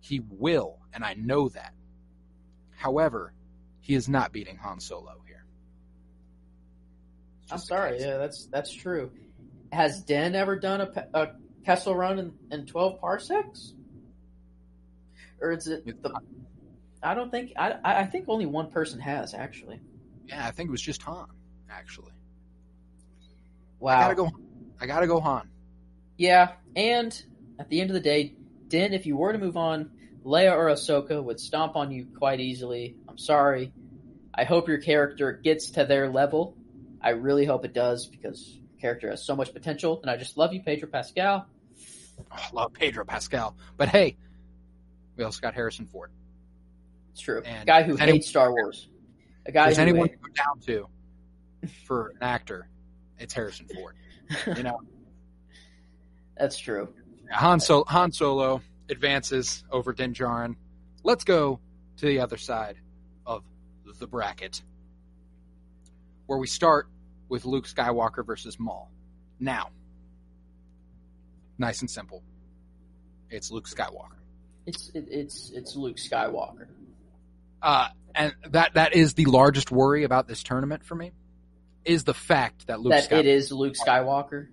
He 0.01 0.21
will, 0.29 0.79
and 0.93 1.05
I 1.05 1.15
know 1.15 1.49
that. 1.51 1.75
However, 2.77 3.33
he 3.81 3.95
is 3.95 4.09
not 4.09 4.33
beating 4.33 4.57
Han 4.57 4.81
Solo 4.81 5.23
here. 5.27 5.45
I'm 7.51 7.59
sorry. 7.59 8.01
Yeah, 8.01 8.17
that's 8.17 8.47
that's 8.47 8.73
true. 8.73 9.11
Has 9.73 10.03
Din 10.03 10.35
ever 10.35 10.57
done 10.57 10.81
a, 10.81 11.07
a 11.15 11.29
Kessel 11.65 11.95
run 11.95 12.19
in, 12.19 12.33
in 12.51 12.67
12 12.67 13.01
parsecs? 13.01 13.75
Or 15.41 15.53
is 15.53 15.67
it 15.69 16.03
the? 16.03 16.21
I 17.03 17.15
don't 17.15 17.31
think. 17.31 17.53
I 17.57 17.73
I 17.85 18.01
I 18.01 18.07
think 18.07 18.27
only 18.29 18.47
one 18.47 18.71
person 18.71 19.01
has 19.01 19.35
actually. 19.35 19.81
Yeah, 20.27 20.47
I 20.47 20.51
think 20.51 20.69
it 20.69 20.71
was 20.73 20.83
just 20.83 21.03
Han. 21.03 21.27
Actually, 21.71 22.13
Wow. 23.79 23.99
I 23.99 24.03
gotta 24.03 24.15
go. 24.15 24.31
I 24.81 24.87
gotta 24.87 25.07
go 25.07 25.21
Han. 25.21 25.49
Yeah, 26.17 26.53
and 26.77 27.23
at 27.59 27.69
the 27.69 27.81
end 27.81 27.91
of 27.91 27.95
the 27.95 28.01
day, 28.01 28.35
Din, 28.69 28.93
if 28.93 29.07
you 29.07 29.17
were 29.17 29.33
to 29.33 29.39
move 29.39 29.57
on, 29.57 29.91
Leia 30.25 30.53
or 30.53 30.67
Ahsoka 30.67 31.23
would 31.23 31.41
stomp 31.41 31.77
on 31.77 31.91
you 31.91 32.07
quite 32.19 32.41
easily. 32.41 32.97
I'm 33.09 33.19
sorry. 33.19 33.73
I 34.35 34.45
hope 34.45 34.69
your 34.69 34.79
character 34.79 35.33
gets 35.33 35.71
to 35.73 35.85
their 35.85 36.11
level. 36.11 36.57
I 37.01 37.11
really 37.11 37.45
hope 37.47 37.65
it 37.65 37.73
does 37.73 38.07
because 38.07 38.59
your 38.73 38.81
character 38.81 39.11
has 39.11 39.25
so 39.25 39.35
much 39.35 39.53
potential. 39.53 40.01
And 40.03 40.11
I 40.11 40.17
just 40.17 40.37
love 40.37 40.53
you, 40.53 40.63
Pedro 40.63 40.89
Pascal. 40.89 41.47
Oh, 42.19 42.25
I 42.31 42.49
love 42.53 42.73
Pedro 42.75 43.05
Pascal, 43.05 43.57
but 43.77 43.89
hey, 43.89 44.17
we 45.17 45.25
also 45.25 45.41
got 45.41 45.55
Harrison 45.55 45.87
Ford. 45.87 46.11
It's 47.21 47.25
true. 47.27 47.43
And 47.45 47.67
guy 47.67 47.83
who 47.83 47.93
anyone- 47.99 48.09
hates 48.09 48.29
Star 48.29 48.51
Wars. 48.51 48.89
A 49.45 49.53
guy 49.53 49.75
who 49.75 49.81
anyone 49.81 50.09
to 50.09 50.17
go 50.17 50.29
down 50.35 50.59
to 50.61 50.89
for 51.85 52.09
an 52.09 52.19
actor? 52.23 52.67
It's 53.19 53.35
Harrison 53.35 53.67
Ford. 53.75 53.95
You 54.57 54.63
know, 54.63 54.81
That's 56.39 56.57
true. 56.57 56.89
Han, 57.31 57.61
Sol- 57.61 57.85
Han 57.89 58.11
Solo 58.13 58.63
advances 58.89 59.65
over 59.71 59.93
Din 59.93 60.15
Djarin. 60.15 60.57
Let's 61.03 61.25
go 61.25 61.61
to 61.99 62.07
the 62.07 62.21
other 62.21 62.39
side 62.39 62.77
of 63.27 63.45
the 63.99 64.07
bracket, 64.07 64.63
where 66.25 66.39
we 66.39 66.47
start 66.47 66.89
with 67.29 67.45
Luke 67.45 67.67
Skywalker 67.67 68.25
versus 68.25 68.59
Maul. 68.59 68.91
Now, 69.39 69.69
nice 71.59 71.83
and 71.83 71.91
simple. 71.91 72.23
It's 73.29 73.51
Luke 73.51 73.69
Skywalker. 73.69 74.17
It's 74.67 74.91
it, 74.95 75.07
it's 75.11 75.51
it's 75.51 75.77
Luke 75.77 75.97
Skywalker. 75.97 76.67
Uh, 77.63 77.89
and 78.15 78.35
that 78.51 78.75
that 78.75 78.95
is 78.95 79.15
the 79.15 79.27
largest 79.27 79.71
worry 79.71 80.05
about 80.05 80.27
this 80.27 80.43
tournament 80.43 80.85
for 80.85 80.95
me, 80.95 81.13
is 81.85 82.05
the 82.05 82.15
fact 82.15 82.67
that 82.67 82.81
Luke 82.81 82.93
that 82.93 83.09
Skywalker. 83.09 83.19
it 83.21 83.27
is 83.27 83.53
Luke 83.53 83.75
Skywalker. 83.75 84.49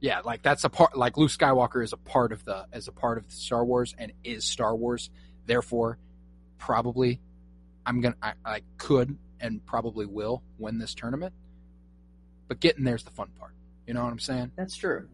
yeah, 0.00 0.20
like 0.20 0.42
that's 0.42 0.64
a 0.64 0.68
part. 0.68 0.96
Like 0.96 1.16
Luke 1.16 1.30
Skywalker 1.30 1.82
is 1.82 1.92
a 1.92 1.96
part 1.96 2.32
of 2.32 2.44
the 2.44 2.66
as 2.72 2.88
a 2.88 2.92
part 2.92 3.18
of 3.18 3.26
the 3.28 3.34
Star 3.34 3.64
Wars 3.64 3.94
and 3.98 4.12
is 4.24 4.44
Star 4.44 4.74
Wars. 4.74 5.10
Therefore, 5.46 5.98
probably 6.58 7.20
I'm 7.86 8.00
gonna 8.00 8.16
I, 8.22 8.32
I 8.44 8.60
could 8.76 9.16
and 9.40 9.64
probably 9.64 10.06
will 10.06 10.42
win 10.58 10.78
this 10.78 10.94
tournament. 10.94 11.32
But 12.48 12.60
getting 12.60 12.84
there's 12.84 13.04
the 13.04 13.10
fun 13.10 13.28
part. 13.38 13.52
You 13.86 13.94
know 13.94 14.02
what 14.02 14.10
I'm 14.10 14.18
saying? 14.18 14.52
That's 14.56 14.76
true. 14.76 15.08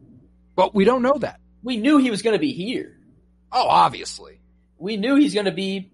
But 0.56 0.74
we 0.74 0.84
don't 0.84 1.02
know 1.02 1.18
that. 1.18 1.40
We 1.62 1.76
knew 1.76 1.98
he 1.98 2.10
was 2.10 2.22
going 2.22 2.34
to 2.34 2.40
be 2.40 2.52
here. 2.52 2.96
Oh, 3.52 3.66
obviously, 3.68 4.40
We 4.78 4.96
knew 4.96 5.16
he's 5.16 5.34
going 5.34 5.46
to 5.46 5.52
be. 5.52 5.90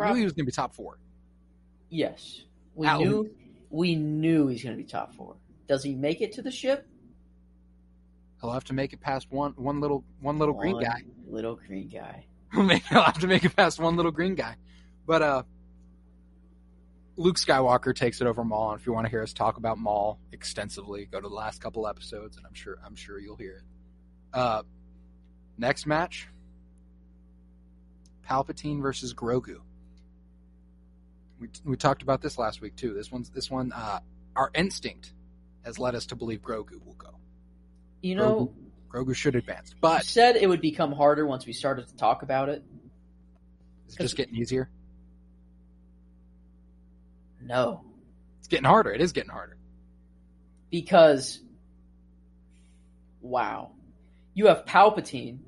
We 0.00 0.12
knew 0.12 0.18
he 0.18 0.24
was 0.24 0.32
gonna 0.32 0.46
be 0.46 0.52
top 0.52 0.74
four. 0.74 0.98
Yes, 1.90 2.42
we 2.74 2.86
At 2.86 2.98
knew. 2.98 3.30
We 3.68 3.94
knew 3.94 4.48
he's 4.48 4.62
going 4.62 4.76
to 4.76 4.82
be 4.82 4.88
top 4.88 5.14
four. 5.14 5.36
Does 5.68 5.82
he 5.82 5.94
make 5.94 6.20
it 6.20 6.32
to 6.32 6.42
the 6.42 6.50
ship? 6.50 6.86
He'll 8.40 8.52
have 8.52 8.64
to 8.64 8.72
make 8.72 8.92
it 8.92 9.00
past 9.00 9.30
one 9.30 9.52
one 9.56 9.80
little 9.80 10.02
one 10.20 10.38
little 10.38 10.54
green 10.54 10.80
guy. 10.80 11.02
Little 11.26 11.56
green 11.56 11.88
guy. 11.88 12.24
Maybe 12.54 12.82
I'll 12.90 13.02
have 13.02 13.18
to 13.18 13.26
make 13.26 13.44
it 13.44 13.54
past 13.54 13.78
one 13.78 13.96
little 13.96 14.10
green 14.10 14.34
guy. 14.34 14.56
But 15.06 15.22
uh 15.22 15.42
Luke 17.16 17.36
Skywalker 17.36 17.94
takes 17.94 18.22
it 18.22 18.26
over 18.26 18.42
Maul, 18.42 18.72
and 18.72 18.80
if 18.80 18.86
you 18.86 18.94
want 18.94 19.04
to 19.04 19.10
hear 19.10 19.22
us 19.22 19.34
talk 19.34 19.58
about 19.58 19.76
Maul 19.76 20.18
extensively, 20.32 21.04
go 21.04 21.20
to 21.20 21.28
the 21.28 21.34
last 21.34 21.60
couple 21.60 21.86
episodes, 21.86 22.38
and 22.38 22.46
I'm 22.46 22.54
sure 22.54 22.78
I'm 22.84 22.96
sure 22.96 23.18
you'll 23.18 23.36
hear 23.36 23.56
it. 23.56 23.62
Uh, 24.32 24.62
next 25.58 25.86
match: 25.86 26.28
Palpatine 28.26 28.80
versus 28.80 29.12
Grogu. 29.12 29.58
We 31.40 31.48
we 31.64 31.76
talked 31.76 32.02
about 32.02 32.20
this 32.20 32.38
last 32.38 32.60
week 32.60 32.76
too. 32.76 32.92
This 32.94 33.10
one's 33.10 33.30
this 33.30 33.50
one. 33.50 33.72
Uh, 33.72 34.00
our 34.36 34.50
instinct 34.54 35.12
has 35.64 35.78
led 35.78 35.94
us 35.94 36.06
to 36.06 36.16
believe 36.16 36.42
Grogu 36.42 36.84
will 36.84 36.94
go. 36.98 37.10
You 38.02 38.14
know, 38.14 38.52
Grogu 38.90 39.14
should 39.14 39.34
advance, 39.36 39.70
You 39.70 39.76
but 39.80 40.04
said 40.04 40.36
it 40.36 40.48
would 40.48 40.60
become 40.60 40.92
harder 40.92 41.26
once 41.26 41.46
we 41.46 41.52
started 41.52 41.88
to 41.88 41.96
talk 41.96 42.22
about 42.22 42.48
it. 42.48 42.62
it's 43.86 43.96
just 43.96 44.16
getting 44.16 44.34
easier. 44.36 44.68
No, 47.42 47.84
It's 48.38 48.48
getting 48.48 48.64
harder. 48.66 48.92
It 48.92 49.00
is 49.00 49.12
getting 49.12 49.30
harder. 49.30 49.56
because 50.70 51.40
wow, 53.22 53.70
you 54.34 54.46
have 54.46 54.64
Palpatine, 54.66 55.38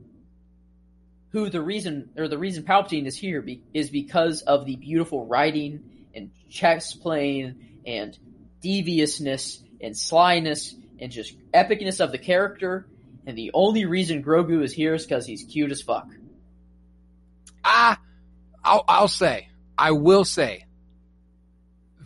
who 1.33 1.49
the 1.49 1.63
reason 1.63 2.11
or 2.17 2.29
the 2.29 2.39
reason 2.39 2.63
Palpatine 2.63 3.07
is 3.07 3.17
here 3.17 3.43
be, 3.43 3.63
is 3.73 3.91
because 3.91 4.43
of 4.43 4.67
the 4.67 4.77
beautiful 4.77 5.27
writing 5.27 5.83
and 6.15 6.31
chess 6.51 6.95
playing 6.95 7.81
and 7.87 8.17
deviousness 8.61 9.63
and 9.81 9.97
slyness 9.97 10.75
and 11.01 11.11
just 11.11 11.35
epicness 11.53 12.01
of 12.01 12.13
the 12.13 12.19
character. 12.19 12.87
And 13.27 13.37
the 13.37 13.51
only 13.55 13.87
reason 13.87 14.23
Grogu 14.23 14.63
is 14.63 14.73
here 14.73 14.95
is 14.95 15.05
because 15.05 15.27
he's 15.27 15.45
cute 15.45 15.71
as 15.71 15.81
fuck. 15.81 16.07
Ah, 17.65 17.99
I'll, 18.63 18.85
I'll 18.87 19.09
say, 19.09 19.49
I 19.79 19.93
will 19.93 20.25
say 20.25 20.67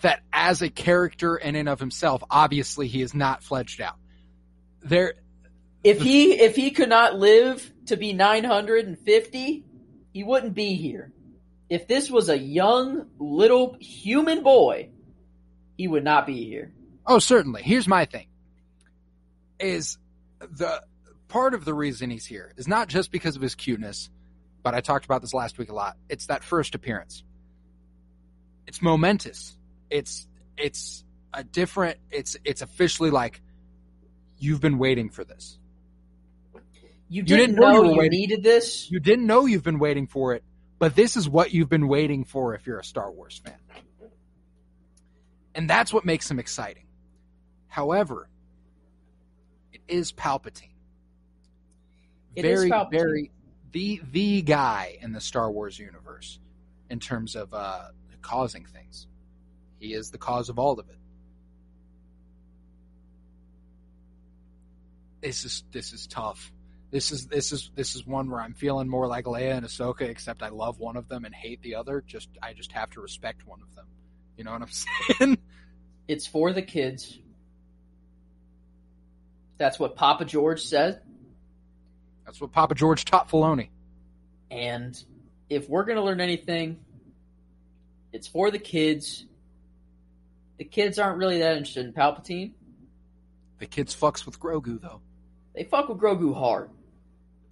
that 0.03 0.21
as 0.33 0.63
a 0.63 0.69
character 0.69 1.37
in 1.37 1.57
and 1.57 1.69
of 1.69 1.81
himself, 1.81 2.23
obviously 2.31 2.87
he 2.87 3.03
is 3.03 3.15
not 3.15 3.43
fledged 3.43 3.81
out. 3.81 3.97
There, 4.83 5.15
If 5.83 6.01
he 6.01 6.35
if 6.35 6.55
he 6.55 6.71
could 6.71 6.91
not 6.91 7.19
live 7.19 7.73
to 7.87 7.97
be 7.97 8.13
950, 8.13 9.65
he 10.13 10.25
wouldn't 10.25 10.55
be 10.55 10.75
here. 10.75 11.13
If 11.69 11.89
this 11.89 12.11
was 12.11 12.29
a 12.29 12.39
young 12.39 13.07
little 13.19 13.77
human 13.81 14.43
boy, 14.43 14.91
he 15.77 15.89
would 15.89 16.05
not 16.05 16.27
be 16.27 16.45
here. 16.45 16.73
oh, 17.07 17.19
certainly. 17.19 17.63
Here's 17.63 17.89
my 17.89 18.05
thing: 18.05 18.27
is 19.59 19.99
the 20.39 20.83
part 21.29 21.55
of 21.55 21.65
the 21.65 21.75
reason 21.75 22.11
he's 22.11 22.27
here 22.27 22.53
is 22.57 22.69
not 22.69 22.89
just 22.89 23.11
because 23.11 23.37
of 23.37 23.43
his 23.43 23.55
cuteness, 23.55 24.11
but 24.63 24.75
I 24.75 24.81
talked 24.81 25.05
about 25.05 25.23
this 25.23 25.35
last 25.35 25.59
week 25.59 25.71
a 25.71 25.75
lot. 25.75 25.97
It's 26.09 26.27
that 26.27 26.45
first 26.45 26.75
appearance. 26.75 27.25
It's 28.67 28.81
momentous. 28.81 29.57
It's 29.91 30.27
it's 30.57 31.05
a 31.33 31.45
different. 31.45 31.99
It's 32.11 32.37
it's 32.45 32.63
officially 32.63 33.11
like 33.11 33.43
you've 34.39 34.61
been 34.61 34.79
waiting 34.79 35.11
for 35.11 35.25
this. 35.25 35.59
You 37.09 37.23
didn't 37.23 37.55
didn't, 37.55 37.57
know 37.57 37.73
you 37.73 37.83
know, 37.83 37.91
you 37.93 37.99
waiting. 37.99 38.19
needed 38.19 38.43
this. 38.43 38.91
You 38.91 39.01
didn't 39.01 39.27
know 39.27 39.47
you've 39.47 39.63
been 39.63 39.79
waiting 39.79 40.07
for 40.07 40.35
it, 40.35 40.43
but 40.79 40.95
this 40.97 41.17
is 41.17 41.29
what 41.29 41.53
you've 41.53 41.69
been 41.69 41.89
waiting 41.89 42.25
for 42.25 42.55
if 42.55 42.67
you're 42.67 42.79
a 42.79 42.85
Star 42.85 43.11
Wars 43.13 43.41
fan. 43.45 43.55
And 45.55 45.71
that's 45.71 45.93
what 45.93 46.05
makes 46.05 46.31
him 46.31 46.39
exciting. 46.39 46.87
However, 47.69 48.29
it 49.73 49.81
is 49.89 50.13
Palpatine. 50.13 50.71
It 52.35 52.45
is 52.45 52.61
very, 52.61 52.71
Palpatine. 52.71 52.91
very 52.91 53.31
the 53.73 54.01
the 54.11 54.43
guy 54.43 54.99
in 55.01 55.13
the 55.13 55.21
Star 55.21 55.51
Wars 55.51 55.79
universe 55.79 56.39
in 56.91 57.01
terms 57.01 57.37
of 57.37 57.55
uh, 57.55 57.89
causing 58.21 58.65
things. 58.65 59.07
He 59.79 59.95
is 59.95 60.11
the 60.11 60.19
cause 60.19 60.49
of 60.49 60.59
all 60.59 60.79
of 60.79 60.89
it. 60.89 60.97
This 65.23 65.45
is 65.45 65.65
this 65.73 65.93
is 65.93 66.07
tough. 66.07 66.53
This 66.91 67.11
is 67.11 67.27
this 67.27 67.53
is 67.53 67.71
this 67.75 67.97
is 67.97 68.07
one 68.07 68.31
where 68.31 68.41
I'm 68.41 68.55
feeling 68.55 68.89
more 68.89 69.07
like 69.07 69.25
Leia 69.25 69.57
and 69.57 69.67
Ahsoka, 69.67 70.03
except 70.03 70.43
I 70.43 70.49
love 70.49 70.79
one 70.79 70.97
of 70.97 71.09
them 71.09 71.25
and 71.25 71.35
hate 71.35 71.61
the 71.63 71.75
other. 71.75 72.03
Just 72.07 72.29
I 72.43 72.53
just 72.53 72.73
have 72.73 72.91
to 72.91 73.01
respect 73.01 73.47
one 73.47 73.61
of 73.61 73.75
them. 73.75 73.87
You 74.37 74.45
know 74.45 74.53
what 74.53 74.63
I'm 74.63 74.69
saying? 75.19 75.39
It's 76.07 76.27
for 76.27 76.53
the 76.53 76.63
kids. 76.63 77.19
That's 79.59 79.79
what 79.79 79.97
Papa 79.97 80.25
George 80.25 80.63
said. 80.63 81.01
That's 82.25 82.41
what 82.41 82.53
Papa 82.53 82.75
George 82.75 83.05
taught 83.05 83.29
Filoni. 83.29 83.69
And 84.51 85.03
if 85.49 85.69
we're 85.69 85.85
going 85.85 85.97
to 85.97 86.03
learn 86.03 86.21
anything, 86.21 86.79
it's 88.13 88.29
for 88.29 88.51
the 88.51 88.59
kids. 88.59 89.25
The 90.59 90.65
kids 90.65 90.99
aren't 90.99 91.19
really 91.19 91.39
that 91.39 91.57
interested 91.57 91.87
in 91.87 91.93
Palpatine. 91.93 92.53
The 93.59 93.67
kids 93.67 93.97
fucks 93.97 94.27
with 94.27 94.39
Grogu 94.39 94.81
though. 94.81 95.01
They 95.57 95.65
fuck 95.65 95.89
with 95.89 95.99
Grogu 95.99 96.35
hard. 96.37 96.71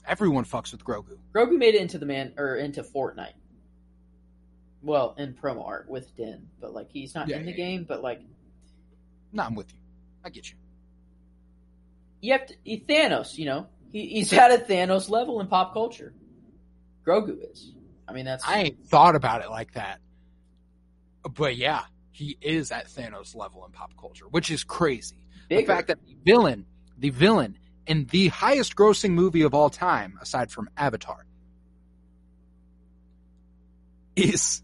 Everyone 0.06 0.44
fucks 0.44 0.70
with 0.72 0.84
Grogu. 0.84 1.18
Grogu 1.34 1.56
made 1.58 1.74
it 1.74 1.80
into 1.80 1.98
the 1.98 2.06
man 2.06 2.34
or 2.36 2.56
into 2.56 2.82
Fortnite. 2.82 3.32
Well, 4.82 5.14
in 5.16 5.32
promo 5.32 5.66
art 5.66 5.88
with 5.88 6.14
Din, 6.14 6.46
but 6.60 6.74
like 6.74 6.90
he's 6.90 7.14
not 7.14 7.26
Yeah, 7.28 7.38
in 7.38 7.46
the 7.46 7.52
yeah, 7.52 7.56
game. 7.56 7.84
But 7.88 8.02
like 8.02 8.20
No, 9.32 9.42
I'm 9.44 9.54
with 9.54 9.72
you. 9.72 9.78
I 10.22 10.28
get 10.28 10.50
you. 10.50 10.56
you 12.20 12.32
have 12.32 12.46
to 12.46 12.54
he, 12.62 12.80
Thanos. 12.80 13.38
You 13.38 13.46
know, 13.46 13.66
he, 13.92 14.06
he's 14.08 14.30
at 14.34 14.50
a 14.52 14.62
Thanos 14.62 15.08
level 15.08 15.40
in 15.40 15.46
pop 15.46 15.72
culture. 15.72 16.12
Grogu 17.06 17.38
is. 17.50 17.72
I 18.06 18.12
mean, 18.12 18.26
that's 18.26 18.46
I 18.46 18.58
ain't 18.58 18.86
thought 18.86 19.16
about 19.16 19.42
it 19.42 19.48
like 19.48 19.72
that. 19.72 20.00
But 21.34 21.56
yeah, 21.56 21.84
he 22.12 22.36
is 22.42 22.70
at 22.70 22.88
Thanos 22.88 23.34
level 23.34 23.64
in 23.64 23.72
pop 23.72 23.92
culture, 23.98 24.26
which 24.30 24.50
is 24.50 24.62
crazy. 24.64 25.16
bigger. 25.48 25.62
The 25.62 25.66
fact 25.66 25.88
that 25.88 26.04
the 26.04 26.14
villain, 26.26 26.66
the 26.98 27.08
villain 27.08 27.56
in 27.87 28.07
the 28.07 28.29
highest 28.29 28.77
grossing 28.77 29.11
movie 29.11 29.42
of 29.42 29.55
all 29.55 29.70
time, 29.70 30.18
aside 30.20 30.51
from 30.51 30.68
Avatar, 30.77 31.27
is 34.16 34.62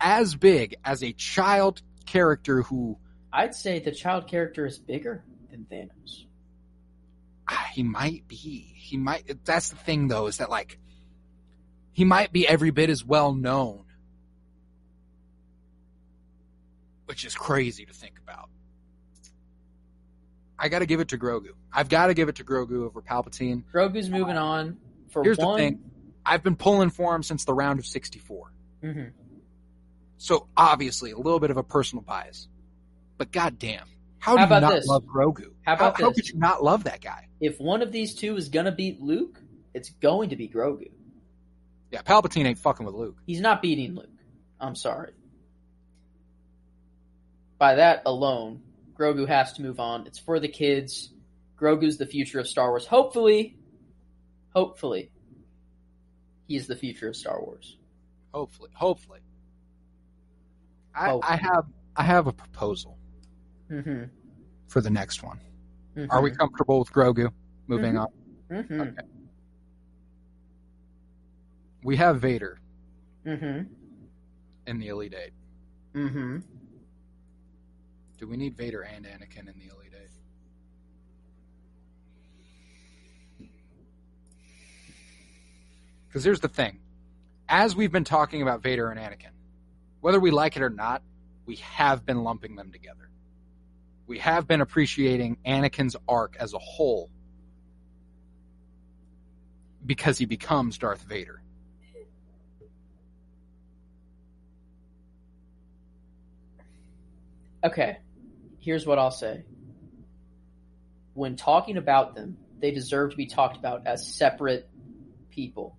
as 0.00 0.34
big 0.34 0.76
as 0.84 1.02
a 1.02 1.12
child 1.12 1.82
character 2.06 2.62
who 2.62 2.98
I'd 3.32 3.54
say 3.54 3.78
the 3.78 3.92
child 3.92 4.26
character 4.26 4.64
is 4.64 4.78
bigger 4.78 5.22
than 5.50 5.66
Thanos. 5.70 6.24
ah, 7.48 7.68
he 7.72 7.82
might 7.82 8.26
be. 8.26 8.72
He 8.74 8.96
might. 8.96 9.44
That's 9.44 9.68
the 9.68 9.76
thing, 9.76 10.08
though, 10.08 10.26
is 10.28 10.38
that 10.38 10.48
like 10.50 10.78
he 11.92 12.04
might 12.04 12.32
be 12.32 12.48
every 12.48 12.70
bit 12.70 12.88
as 12.90 13.04
well 13.04 13.34
known, 13.34 13.84
which 17.04 17.24
is 17.24 17.34
crazy 17.34 17.84
to 17.84 17.92
think 17.92 18.18
about. 18.18 18.48
I 20.58 20.68
got 20.68 20.78
to 20.78 20.86
give 20.86 21.00
it 21.00 21.08
to 21.08 21.18
Grogu. 21.18 21.52
I've 21.72 21.88
got 21.88 22.06
to 22.08 22.14
give 22.14 22.28
it 22.28 22.36
to 22.36 22.44
Grogu 22.44 22.84
over 22.84 23.02
Palpatine. 23.02 23.64
Grogu's 23.72 24.08
moving 24.10 24.36
on 24.36 24.78
for 25.10 25.22
Here's 25.22 25.38
one. 25.38 25.52
the 25.56 25.62
thing: 25.62 25.80
I've 26.24 26.42
been 26.42 26.56
pulling 26.56 26.90
for 26.90 27.14
him 27.14 27.22
since 27.22 27.44
the 27.44 27.54
round 27.54 27.78
of 27.78 27.86
64. 27.86 28.52
Mhm. 28.82 29.12
So 30.16 30.48
obviously, 30.56 31.10
a 31.12 31.16
little 31.16 31.40
bit 31.40 31.50
of 31.50 31.56
a 31.56 31.62
personal 31.62 32.02
bias, 32.02 32.48
but 33.18 33.30
goddamn, 33.30 33.86
how 34.18 34.32
do 34.36 34.38
How 34.44 34.54
you 34.56 34.60
not 34.60 34.70
this? 34.72 34.86
love 34.86 35.04
Grogu? 35.04 35.52
How 35.62 35.74
about 35.74 36.00
how 36.00 36.08
this? 36.08 36.16
could 36.16 36.28
you 36.28 36.38
not 36.38 36.62
love 36.64 36.84
that 36.84 37.00
guy? 37.00 37.28
If 37.40 37.60
one 37.60 37.82
of 37.82 37.92
these 37.92 38.14
two 38.14 38.36
is 38.36 38.48
gonna 38.48 38.72
beat 38.72 39.00
Luke, 39.00 39.40
it's 39.74 39.90
going 39.90 40.30
to 40.30 40.36
be 40.36 40.48
Grogu. 40.48 40.90
Yeah, 41.92 42.02
Palpatine 42.02 42.44
ain't 42.46 42.58
fucking 42.58 42.84
with 42.84 42.94
Luke. 42.94 43.16
He's 43.26 43.40
not 43.40 43.62
beating 43.62 43.94
Luke. 43.94 44.08
I'm 44.60 44.74
sorry. 44.74 45.12
By 47.58 47.76
that 47.76 48.02
alone, 48.06 48.62
Grogu 48.98 49.26
has 49.26 49.52
to 49.54 49.62
move 49.62 49.80
on. 49.80 50.06
It's 50.06 50.18
for 50.18 50.38
the 50.40 50.48
kids. 50.48 51.12
Grogu's 51.60 51.96
the 51.98 52.06
future 52.06 52.38
of 52.38 52.46
Star 52.48 52.70
Wars. 52.70 52.86
Hopefully, 52.86 53.56
hopefully, 54.54 55.10
he 56.46 56.56
is 56.56 56.66
the 56.66 56.76
future 56.76 57.08
of 57.08 57.16
Star 57.16 57.40
Wars. 57.42 57.76
Hopefully, 58.32 58.70
hopefully. 58.74 59.20
I, 60.94 61.08
Hopefully. 61.10 61.32
I 61.32 61.36
have 61.36 61.64
I 61.96 62.02
have 62.04 62.26
a 62.26 62.32
proposal 62.32 62.96
Mm-hmm. 63.70 64.04
for 64.68 64.80
the 64.80 64.88
next 64.90 65.22
one. 65.22 65.40
Are 66.10 66.22
we 66.22 66.30
comfortable 66.30 66.78
with 66.78 66.92
Grogu? 66.92 67.30
Moving 67.66 67.94
Mhm. 67.94 68.00
on. 68.00 68.08
Mm-hmm. 68.50 68.80
Okay. 68.80 68.92
We 71.82 71.96
have 71.96 72.20
Vader 72.20 72.58
Mm-hmm. 73.26 73.64
in 74.66 74.78
the 74.78 74.88
Elite 74.88 75.14
Eight. 75.14 75.32
Mm-hmm. 75.94 76.38
Do 78.18 78.26
we 78.26 78.36
need 78.36 78.56
Vader 78.56 78.82
and 78.82 79.04
Anakin 79.04 79.48
in 79.52 79.58
the 79.58 79.66
Elite 79.74 79.92
Eight? 80.02 80.10
Because 86.08 86.24
here's 86.24 86.40
the 86.40 86.48
thing. 86.48 86.78
As 87.48 87.76
we've 87.76 87.92
been 87.92 88.04
talking 88.04 88.42
about 88.42 88.62
Vader 88.62 88.90
and 88.90 88.98
Anakin, 88.98 89.30
whether 90.00 90.20
we 90.20 90.30
like 90.30 90.56
it 90.56 90.62
or 90.62 90.70
not, 90.70 91.02
we 91.46 91.56
have 91.56 92.04
been 92.04 92.22
lumping 92.22 92.56
them 92.56 92.72
together. 92.72 93.10
We 94.06 94.18
have 94.18 94.46
been 94.46 94.60
appreciating 94.60 95.38
Anakin's 95.46 95.96
arc 96.08 96.36
as 96.38 96.54
a 96.54 96.58
whole 96.58 97.10
because 99.84 100.18
he 100.18 100.26
becomes 100.26 100.78
Darth 100.78 101.02
Vader. 101.02 101.42
Okay, 107.64 107.98
here's 108.60 108.86
what 108.86 108.98
I'll 108.98 109.10
say. 109.10 109.44
When 111.14 111.36
talking 111.36 111.76
about 111.76 112.14
them, 112.14 112.36
they 112.60 112.70
deserve 112.70 113.10
to 113.10 113.16
be 113.16 113.26
talked 113.26 113.56
about 113.56 113.86
as 113.86 114.14
separate 114.14 114.68
people. 115.30 115.77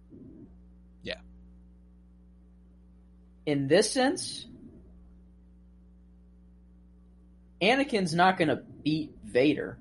In 3.49 3.67
this 3.67 3.91
sense, 3.91 4.45
Anakin's 7.59 8.13
not 8.13 8.37
going 8.37 8.49
to 8.49 8.61
beat 8.83 9.11
Vader. 9.23 9.79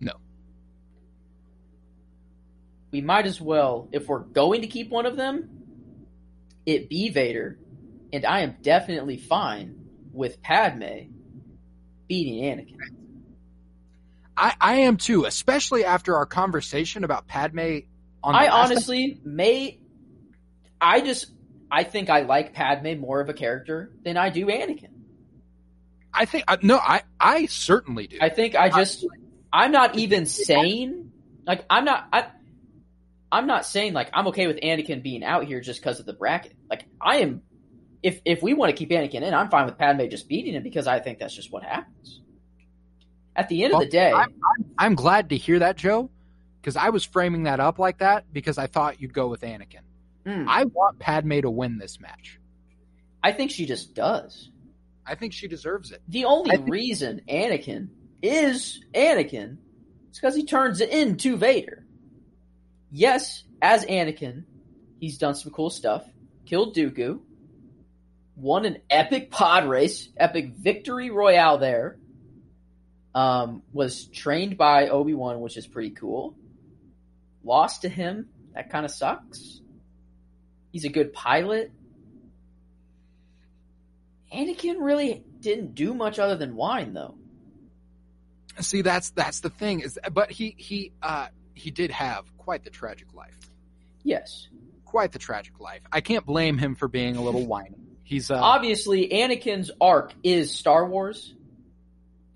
No. 0.00 0.14
we 2.90 3.00
might 3.00 3.26
as 3.26 3.40
well, 3.40 3.88
if 3.92 4.08
we're 4.08 4.18
going 4.18 4.62
to 4.62 4.66
keep 4.66 4.90
one 4.90 5.06
of 5.06 5.16
them, 5.16 5.48
it 6.66 6.88
be 6.88 7.10
Vader, 7.10 7.60
and 8.12 8.26
I 8.26 8.40
am 8.40 8.56
definitely 8.62 9.16
fine 9.16 9.76
with 10.12 10.42
Padme 10.42 11.10
beating 12.08 12.42
Anakin. 12.42 12.76
I, 14.36 14.54
I 14.60 14.74
am 14.78 14.96
too, 14.96 15.26
especially 15.26 15.84
after 15.84 16.16
our 16.16 16.26
conversation 16.26 17.04
about 17.04 17.28
Padme. 17.28 17.82
On 18.24 18.32
the 18.32 18.38
I 18.40 18.48
honestly 18.48 19.20
may. 19.24 19.78
I 20.80 21.02
just. 21.02 21.35
I 21.70 21.84
think 21.84 22.10
I 22.10 22.20
like 22.20 22.52
Padme 22.52 22.98
more 22.98 23.20
of 23.20 23.28
a 23.28 23.34
character 23.34 23.92
than 24.04 24.16
I 24.16 24.30
do 24.30 24.46
Anakin. 24.46 24.90
I 26.12 26.24
think 26.24 26.44
uh, 26.48 26.56
no, 26.62 26.78
I 26.78 27.02
I 27.20 27.46
certainly 27.46 28.06
do. 28.06 28.18
I 28.20 28.30
think 28.30 28.54
I 28.54 28.70
just. 28.70 29.04
I'm 29.52 29.72
not 29.72 29.96
even 29.96 30.26
saying. 30.26 31.12
Like, 31.46 31.64
I'm 31.68 31.84
not. 31.84 32.08
I, 32.12 32.26
I'm 33.30 33.46
not 33.46 33.66
saying, 33.66 33.92
like, 33.92 34.10
I'm 34.12 34.28
okay 34.28 34.46
with 34.46 34.58
Anakin 34.60 35.02
being 35.02 35.24
out 35.24 35.44
here 35.44 35.60
just 35.60 35.80
because 35.80 36.00
of 36.00 36.06
the 36.06 36.12
bracket. 36.12 36.54
Like, 36.70 36.84
I 37.00 37.18
am. 37.18 37.42
If, 38.02 38.20
if 38.24 38.42
we 38.42 38.54
want 38.54 38.70
to 38.70 38.76
keep 38.76 38.90
Anakin 38.90 39.22
in, 39.22 39.34
I'm 39.34 39.48
fine 39.48 39.66
with 39.66 39.78
Padme 39.78 40.06
just 40.08 40.28
beating 40.28 40.54
him 40.54 40.62
because 40.62 40.86
I 40.86 41.00
think 41.00 41.18
that's 41.18 41.34
just 41.34 41.50
what 41.50 41.64
happens. 41.64 42.20
At 43.34 43.48
the 43.48 43.64
end 43.64 43.74
of 43.74 43.80
the 43.80 43.86
day, 43.86 44.12
I'm, 44.12 44.30
I'm, 44.30 44.64
I'm 44.78 44.94
glad 44.94 45.30
to 45.30 45.36
hear 45.36 45.58
that, 45.58 45.76
Joe, 45.76 46.08
because 46.60 46.76
I 46.76 46.90
was 46.90 47.04
framing 47.04 47.44
that 47.44 47.58
up 47.58 47.78
like 47.78 47.98
that 47.98 48.32
because 48.32 48.58
I 48.58 48.68
thought 48.68 49.00
you'd 49.00 49.12
go 49.12 49.28
with 49.28 49.40
Anakin. 49.40 49.80
Mm, 50.26 50.46
I 50.48 50.64
want 50.64 50.98
Padme 50.98 51.40
to 51.40 51.50
win 51.50 51.78
this 51.78 52.00
match. 52.00 52.38
I 53.22 53.32
think 53.32 53.50
she 53.50 53.66
just 53.66 53.94
does. 53.94 54.50
I 55.06 55.14
think 55.14 55.32
she 55.32 55.48
deserves 55.48 55.92
it. 55.92 56.02
The 56.08 56.24
only 56.24 56.56
think- 56.56 56.68
reason 56.68 57.22
Anakin 57.28 57.88
is 58.22 58.84
Anakin 58.94 59.58
is 60.10 60.18
because 60.18 60.34
he 60.34 60.44
turns 60.44 60.80
into 60.80 61.36
Vader. 61.36 61.84
Yes, 62.90 63.44
as 63.60 63.84
Anakin, 63.84 64.44
he's 65.00 65.18
done 65.18 65.34
some 65.34 65.52
cool 65.52 65.70
stuff. 65.70 66.04
Killed 66.44 66.74
Dooku. 66.74 67.20
Won 68.36 68.64
an 68.66 68.78
epic 68.90 69.30
pod 69.30 69.66
race, 69.66 70.08
epic 70.16 70.50
victory 70.56 71.10
royale 71.10 71.58
there. 71.58 71.96
Um, 73.14 73.62
was 73.72 74.04
trained 74.08 74.58
by 74.58 74.88
Obi 74.88 75.14
Wan, 75.14 75.40
which 75.40 75.56
is 75.56 75.66
pretty 75.66 75.90
cool. 75.90 76.36
Lost 77.42 77.82
to 77.82 77.88
him, 77.88 78.28
that 78.54 78.68
kind 78.70 78.84
of 78.84 78.90
sucks. 78.90 79.60
He's 80.76 80.84
a 80.84 80.90
good 80.90 81.14
pilot. 81.14 81.72
Anakin 84.30 84.74
really 84.80 85.24
didn't 85.40 85.74
do 85.74 85.94
much 85.94 86.18
other 86.18 86.36
than 86.36 86.54
whine, 86.54 86.92
though. 86.92 87.14
See, 88.60 88.82
that's 88.82 89.08
that's 89.08 89.40
the 89.40 89.48
thing 89.48 89.80
is, 89.80 89.98
but 90.12 90.30
he 90.30 90.54
he 90.58 90.92
uh 91.02 91.28
he 91.54 91.70
did 91.70 91.90
have 91.92 92.26
quite 92.36 92.62
the 92.62 92.68
tragic 92.68 93.14
life. 93.14 93.38
Yes. 94.02 94.48
Quite 94.84 95.12
the 95.12 95.18
tragic 95.18 95.60
life. 95.60 95.80
I 95.90 96.02
can't 96.02 96.26
blame 96.26 96.58
him 96.58 96.74
for 96.74 96.88
being 96.88 97.16
a 97.16 97.22
little 97.22 97.46
whiny. 97.54 97.78
He's 98.04 98.30
uh, 98.30 98.34
Obviously, 98.34 99.08
Anakin's 99.08 99.70
arc 99.80 100.12
is 100.22 100.54
Star 100.54 100.84
Wars. 100.86 101.32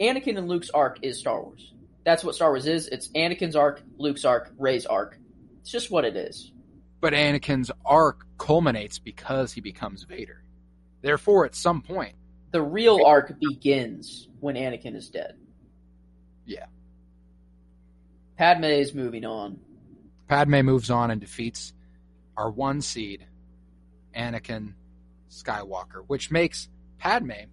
Anakin 0.01 0.39
and 0.39 0.49
Luke's 0.49 0.71
arc 0.71 1.01
is 1.03 1.19
Star 1.19 1.43
Wars. 1.43 1.75
That's 2.07 2.25
what 2.25 2.35
Star 2.35 2.53
Wars 2.53 2.67
is. 2.67 2.89
It's 2.89 3.09
Anakin's 3.09 3.55
arc, 3.55 3.83
Luke's 3.99 4.25
arc, 4.25 4.51
Rey's 4.57 4.87
arc. 4.87 5.19
It's 5.61 5.71
just 5.71 5.91
what 5.91 6.07
it 6.07 6.17
is. 6.17 6.53
But 7.01 7.13
Anakin's 7.13 7.71
arc 7.85 8.27
culminates 8.39 8.99
because 8.99 9.53
he 9.53 9.61
becomes 9.61 10.05
Vader. 10.05 10.43
Therefore, 11.03 11.47
at 11.47 11.55
some 11.55 11.81
point, 11.83 12.15
The 12.53 12.63
real 12.63 13.05
arc 13.05 13.39
begins 13.41 14.29
when 14.41 14.57
Anakin 14.57 14.95
is 14.97 15.09
dead. 15.09 15.37
Yeah. 16.45 16.67
Padme 18.37 18.65
is 18.65 18.95
moving 18.95 19.25
on. 19.25 19.59
Padme 20.29 20.63
moves 20.63 20.91
on 20.91 21.11
and 21.11 21.21
defeats 21.21 21.73
our 22.37 22.51
one 22.51 22.81
seed, 22.81 23.27
Anakin 24.17 24.75
Skywalker, 25.31 26.05
which 26.07 26.31
makes 26.31 26.69
Padme 26.99 27.47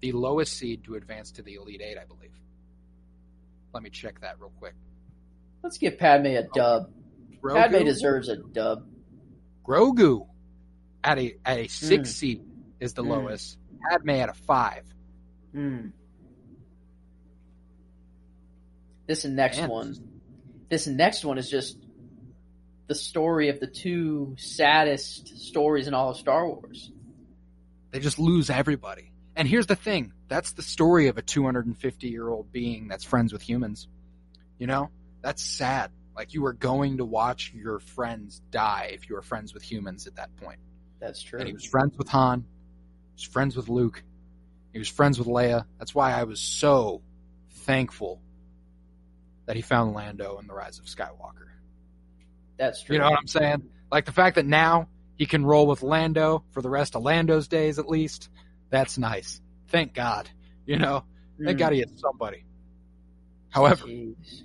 the 0.00 0.12
lowest 0.12 0.54
seed 0.54 0.84
to 0.84 0.94
advance 0.94 1.30
to 1.32 1.42
the 1.42 1.54
Elite 1.54 1.80
Eight, 1.82 1.98
I 1.98 2.04
believe. 2.04 2.30
Let 3.72 3.82
me 3.82 3.90
check 3.90 4.20
that 4.20 4.40
real 4.40 4.52
quick. 4.58 4.74
Let's 5.62 5.78
give 5.78 5.98
Padme 5.98 6.26
a 6.26 6.42
oh. 6.44 6.48
dub. 6.54 6.90
Grogu, 7.42 7.54
Padme 7.54 7.84
deserves 7.84 8.28
a 8.28 8.36
dub. 8.36 8.86
Grogu 9.66 10.26
at 11.02 11.18
a 11.18 11.34
at 11.44 11.58
a 11.58 11.68
six 11.68 12.10
Mm. 12.10 12.12
seed 12.12 12.42
is 12.80 12.94
the 12.94 13.02
Mm. 13.02 13.08
lowest. 13.08 13.58
Padme 13.90 14.10
at 14.10 14.28
a 14.28 14.34
five. 14.34 14.84
Hmm. 15.52 15.88
This 19.06 19.24
next 19.24 19.58
Man. 19.58 19.70
one. 19.70 19.94
This 20.68 20.86
next 20.86 21.24
one 21.24 21.38
is 21.38 21.50
just 21.50 21.76
the 22.86 22.94
story 22.94 23.48
of 23.48 23.58
the 23.60 23.66
two 23.66 24.34
saddest 24.38 25.28
stories 25.38 25.88
in 25.88 25.94
all 25.94 26.10
of 26.10 26.16
Star 26.16 26.46
Wars. 26.46 26.92
They 27.90 27.98
just 28.00 28.18
lose 28.18 28.50
everybody. 28.50 29.12
And 29.34 29.48
here's 29.48 29.66
the 29.66 29.76
thing 29.76 30.12
that's 30.28 30.52
the 30.52 30.62
story 30.62 31.08
of 31.08 31.18
a 31.18 31.22
250 31.22 32.08
year 32.08 32.28
old 32.28 32.52
being 32.52 32.86
that's 32.88 33.04
friends 33.04 33.32
with 33.32 33.42
humans. 33.42 33.88
You 34.58 34.66
know? 34.66 34.90
That's 35.22 35.42
sad. 35.42 35.90
Like 36.20 36.34
you 36.34 36.42
were 36.42 36.52
going 36.52 36.98
to 36.98 37.06
watch 37.06 37.50
your 37.54 37.78
friends 37.78 38.42
die 38.50 38.90
if 38.92 39.08
you 39.08 39.14
were 39.14 39.22
friends 39.22 39.54
with 39.54 39.62
humans 39.62 40.06
at 40.06 40.16
that 40.16 40.36
point. 40.36 40.58
That's 41.00 41.22
true. 41.22 41.38
And 41.38 41.48
he 41.48 41.54
was 41.54 41.64
friends 41.64 41.96
with 41.96 42.10
Han, 42.10 42.40
he 42.40 43.14
was 43.14 43.22
friends 43.22 43.56
with 43.56 43.70
Luke, 43.70 44.02
he 44.74 44.78
was 44.78 44.86
friends 44.86 45.18
with 45.18 45.26
Leia. 45.26 45.64
That's 45.78 45.94
why 45.94 46.12
I 46.12 46.24
was 46.24 46.38
so 46.38 47.00
thankful 47.50 48.20
that 49.46 49.56
he 49.56 49.62
found 49.62 49.94
Lando 49.94 50.36
in 50.38 50.46
The 50.46 50.52
Rise 50.52 50.78
of 50.78 50.84
Skywalker. 50.84 51.48
That's 52.58 52.82
true. 52.82 52.96
You 52.96 53.00
know 53.00 53.08
what 53.08 53.18
I'm 53.18 53.26
saying? 53.26 53.70
Like 53.90 54.04
the 54.04 54.12
fact 54.12 54.34
that 54.34 54.44
now 54.44 54.88
he 55.16 55.24
can 55.24 55.46
roll 55.46 55.66
with 55.66 55.82
Lando 55.82 56.44
for 56.50 56.60
the 56.60 56.68
rest 56.68 56.96
of 56.96 57.02
Lando's 57.02 57.48
days 57.48 57.78
at 57.78 57.88
least. 57.88 58.28
That's 58.68 58.98
nice. 58.98 59.40
Thank 59.68 59.94
God. 59.94 60.28
You 60.66 60.76
know, 60.76 61.02
thank 61.42 61.56
Mm. 61.56 61.60
God 61.60 61.72
he 61.72 61.78
had 61.78 61.98
somebody. 61.98 62.44
However, 63.48 63.86
Jeez. 63.86 64.42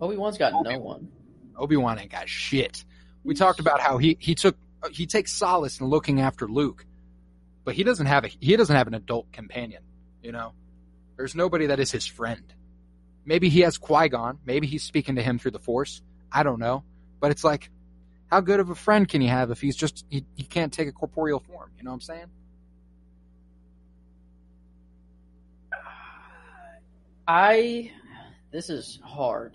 Obi 0.00 0.16
Wan's 0.16 0.38
got 0.38 0.52
no 0.62 0.78
one. 0.78 1.08
Obi 1.56 1.76
Wan 1.76 1.98
ain't 1.98 2.10
got 2.10 2.28
shit. 2.28 2.84
We 3.24 3.34
talked 3.34 3.60
about 3.60 3.80
how 3.80 3.98
he 3.98 4.16
he 4.20 4.34
took 4.34 4.56
he 4.92 5.06
takes 5.06 5.32
solace 5.32 5.80
in 5.80 5.86
looking 5.86 6.20
after 6.20 6.46
Luke, 6.46 6.84
but 7.64 7.74
he 7.74 7.82
doesn't 7.82 8.06
have 8.06 8.24
a 8.24 8.28
he 8.28 8.56
doesn't 8.56 8.74
have 8.76 8.86
an 8.86 8.94
adult 8.94 9.32
companion. 9.32 9.82
You 10.22 10.32
know, 10.32 10.52
there's 11.16 11.34
nobody 11.34 11.66
that 11.66 11.80
is 11.80 11.90
his 11.90 12.06
friend. 12.06 12.52
Maybe 13.24 13.48
he 13.48 13.60
has 13.60 13.78
Qui 13.78 14.08
Gon. 14.08 14.38
Maybe 14.44 14.66
he's 14.66 14.84
speaking 14.84 15.16
to 15.16 15.22
him 15.22 15.38
through 15.38 15.50
the 15.52 15.58
Force. 15.58 16.02
I 16.30 16.42
don't 16.42 16.60
know, 16.60 16.84
but 17.20 17.30
it's 17.30 17.42
like, 17.42 17.70
how 18.30 18.40
good 18.40 18.60
of 18.60 18.70
a 18.70 18.74
friend 18.74 19.08
can 19.08 19.20
he 19.20 19.26
have 19.28 19.50
if 19.50 19.60
he's 19.60 19.76
just 19.76 20.04
he, 20.08 20.24
he 20.34 20.44
can't 20.44 20.72
take 20.72 20.88
a 20.88 20.92
corporeal 20.92 21.40
form? 21.40 21.70
You 21.78 21.84
know 21.84 21.90
what 21.90 21.94
I'm 21.96 22.00
saying? 22.02 22.26
I. 27.26 27.92
This 28.52 28.70
is 28.70 29.00
hard. 29.02 29.54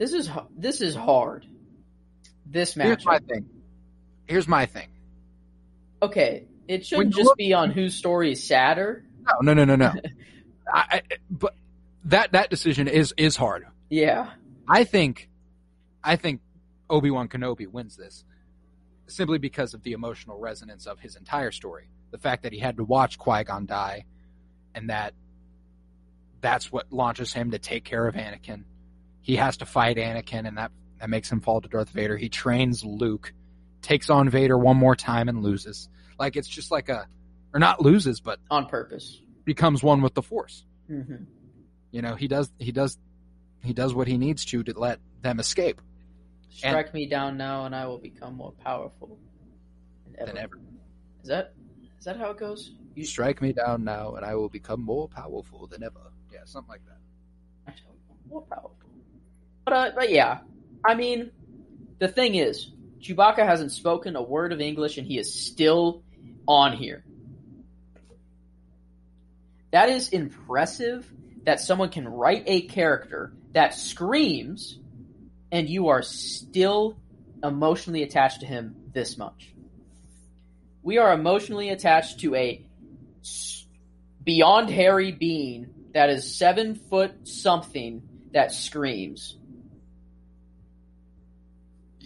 This 0.00 0.14
is 0.14 0.30
this 0.56 0.80
is 0.80 0.94
hard. 0.94 1.44
This 2.46 2.74
match. 2.74 2.86
Here's 2.86 3.04
my 3.04 3.18
thing. 3.18 3.50
Here's 4.26 4.48
my 4.48 4.64
thing. 4.64 4.88
Okay, 6.02 6.46
it 6.66 6.86
shouldn't 6.86 7.12
just 7.12 7.26
look- 7.26 7.36
be 7.36 7.52
on 7.52 7.70
whose 7.70 7.94
story 7.94 8.32
is 8.32 8.42
sadder. 8.42 9.04
No, 9.42 9.52
no, 9.52 9.64
no, 9.64 9.76
no, 9.76 9.76
no. 9.76 9.92
I, 10.72 10.84
I, 10.90 11.02
but 11.30 11.54
that 12.06 12.32
that 12.32 12.48
decision 12.48 12.88
is 12.88 13.12
is 13.18 13.36
hard. 13.36 13.66
Yeah. 13.90 14.30
I 14.66 14.84
think, 14.84 15.28
I 16.02 16.16
think 16.16 16.40
Obi 16.88 17.10
Wan 17.10 17.28
Kenobi 17.28 17.66
wins 17.66 17.96
this 17.96 18.24
simply 19.06 19.36
because 19.36 19.74
of 19.74 19.82
the 19.82 19.92
emotional 19.92 20.38
resonance 20.38 20.86
of 20.86 20.98
his 20.98 21.16
entire 21.16 21.50
story. 21.50 21.90
The 22.10 22.18
fact 22.18 22.44
that 22.44 22.54
he 22.54 22.58
had 22.58 22.78
to 22.78 22.84
watch 22.84 23.18
Qui 23.18 23.44
Gon 23.44 23.66
die, 23.66 24.06
and 24.74 24.88
that 24.88 25.12
that's 26.40 26.72
what 26.72 26.90
launches 26.90 27.34
him 27.34 27.50
to 27.50 27.58
take 27.58 27.84
care 27.84 28.06
of 28.06 28.14
Anakin. 28.14 28.64
He 29.22 29.36
has 29.36 29.56
to 29.58 29.66
fight 29.66 29.96
Anakin, 29.96 30.46
and 30.46 30.56
that 30.58 30.72
that 30.98 31.10
makes 31.10 31.30
him 31.30 31.40
fall 31.40 31.60
to 31.60 31.68
Darth 31.68 31.90
Vader. 31.90 32.16
He 32.16 32.28
trains 32.28 32.84
Luke, 32.84 33.32
takes 33.82 34.10
on 34.10 34.28
Vader 34.28 34.58
one 34.58 34.76
more 34.76 34.96
time, 34.96 35.28
and 35.28 35.42
loses. 35.42 35.88
Like 36.18 36.36
it's 36.36 36.48
just 36.48 36.70
like 36.70 36.88
a, 36.88 37.06
or 37.54 37.60
not 37.60 37.80
loses, 37.80 38.20
but 38.20 38.38
On 38.50 38.66
purpose. 38.66 39.20
becomes 39.44 39.82
one 39.82 40.02
with 40.02 40.14
the 40.14 40.22
Force. 40.22 40.64
hmm 40.86 41.24
You 41.90 42.02
know, 42.02 42.14
he 42.14 42.28
does 42.28 42.50
he 42.58 42.72
does 42.72 42.98
he 43.62 43.72
does 43.72 43.94
what 43.94 44.06
he 44.08 44.16
needs 44.18 44.44
to 44.46 44.62
to 44.64 44.78
let 44.78 45.00
them 45.22 45.38
escape 45.40 45.80
Strike 46.52 46.92
me 46.92 47.06
down 47.06 47.36
now, 47.36 47.64
and 47.64 47.74
I 47.76 47.86
will 47.86 47.98
become 47.98 48.34
more 48.34 48.52
powerful 48.52 49.18
than 50.16 50.26
than 50.26 50.36
ever. 50.36 50.58
Is 51.22 51.28
that 51.28 51.54
is 51.98 52.04
that 52.04 52.16
how 52.16 52.30
it 52.30 52.38
goes? 52.38 52.72
You 52.94 53.04
strike 53.04 53.40
me 53.40 53.52
down 53.52 53.84
now, 53.84 54.16
and 54.16 54.26
I 54.26 54.34
will 54.34 54.48
become 54.48 54.80
more 54.82 55.08
powerful 55.08 55.66
than 55.68 55.82
ever. 55.84 56.12
Yeah, 56.32 56.40
something 56.44 56.68
like 56.68 56.82
that. 56.86 57.74
More 58.28 58.42
powerful. 58.42 58.76
But 59.70 59.76
uh, 59.76 59.90
but 59.94 60.10
yeah, 60.10 60.38
I 60.84 60.96
mean, 60.96 61.30
the 62.00 62.08
thing 62.08 62.34
is, 62.34 62.72
Chewbacca 63.00 63.46
hasn't 63.46 63.70
spoken 63.70 64.16
a 64.16 64.22
word 64.22 64.52
of 64.52 64.60
English, 64.60 64.98
and 64.98 65.06
he 65.06 65.16
is 65.16 65.32
still 65.32 66.02
on 66.48 66.76
here. 66.76 67.04
That 69.70 69.88
is 69.88 70.08
impressive. 70.08 71.08
That 71.44 71.60
someone 71.60 71.90
can 71.90 72.08
write 72.08 72.42
a 72.46 72.62
character 72.62 73.32
that 73.52 73.74
screams 73.74 74.78
and 75.52 75.68
you 75.68 75.88
are 75.88 76.02
still 76.02 76.98
emotionally 77.42 78.02
attached 78.02 78.40
to 78.40 78.46
him 78.46 78.76
this 78.92 79.16
much. 79.16 79.54
We 80.82 80.98
are 80.98 81.12
emotionally 81.12 81.70
attached 81.70 82.20
to 82.20 82.34
a 82.34 82.66
beyond 84.22 84.68
hairy 84.68 85.12
being 85.12 85.70
that 85.94 86.10
is 86.10 86.36
seven 86.36 86.74
foot 86.74 87.26
something 87.26 88.02
that 88.32 88.52
screams. 88.52 89.38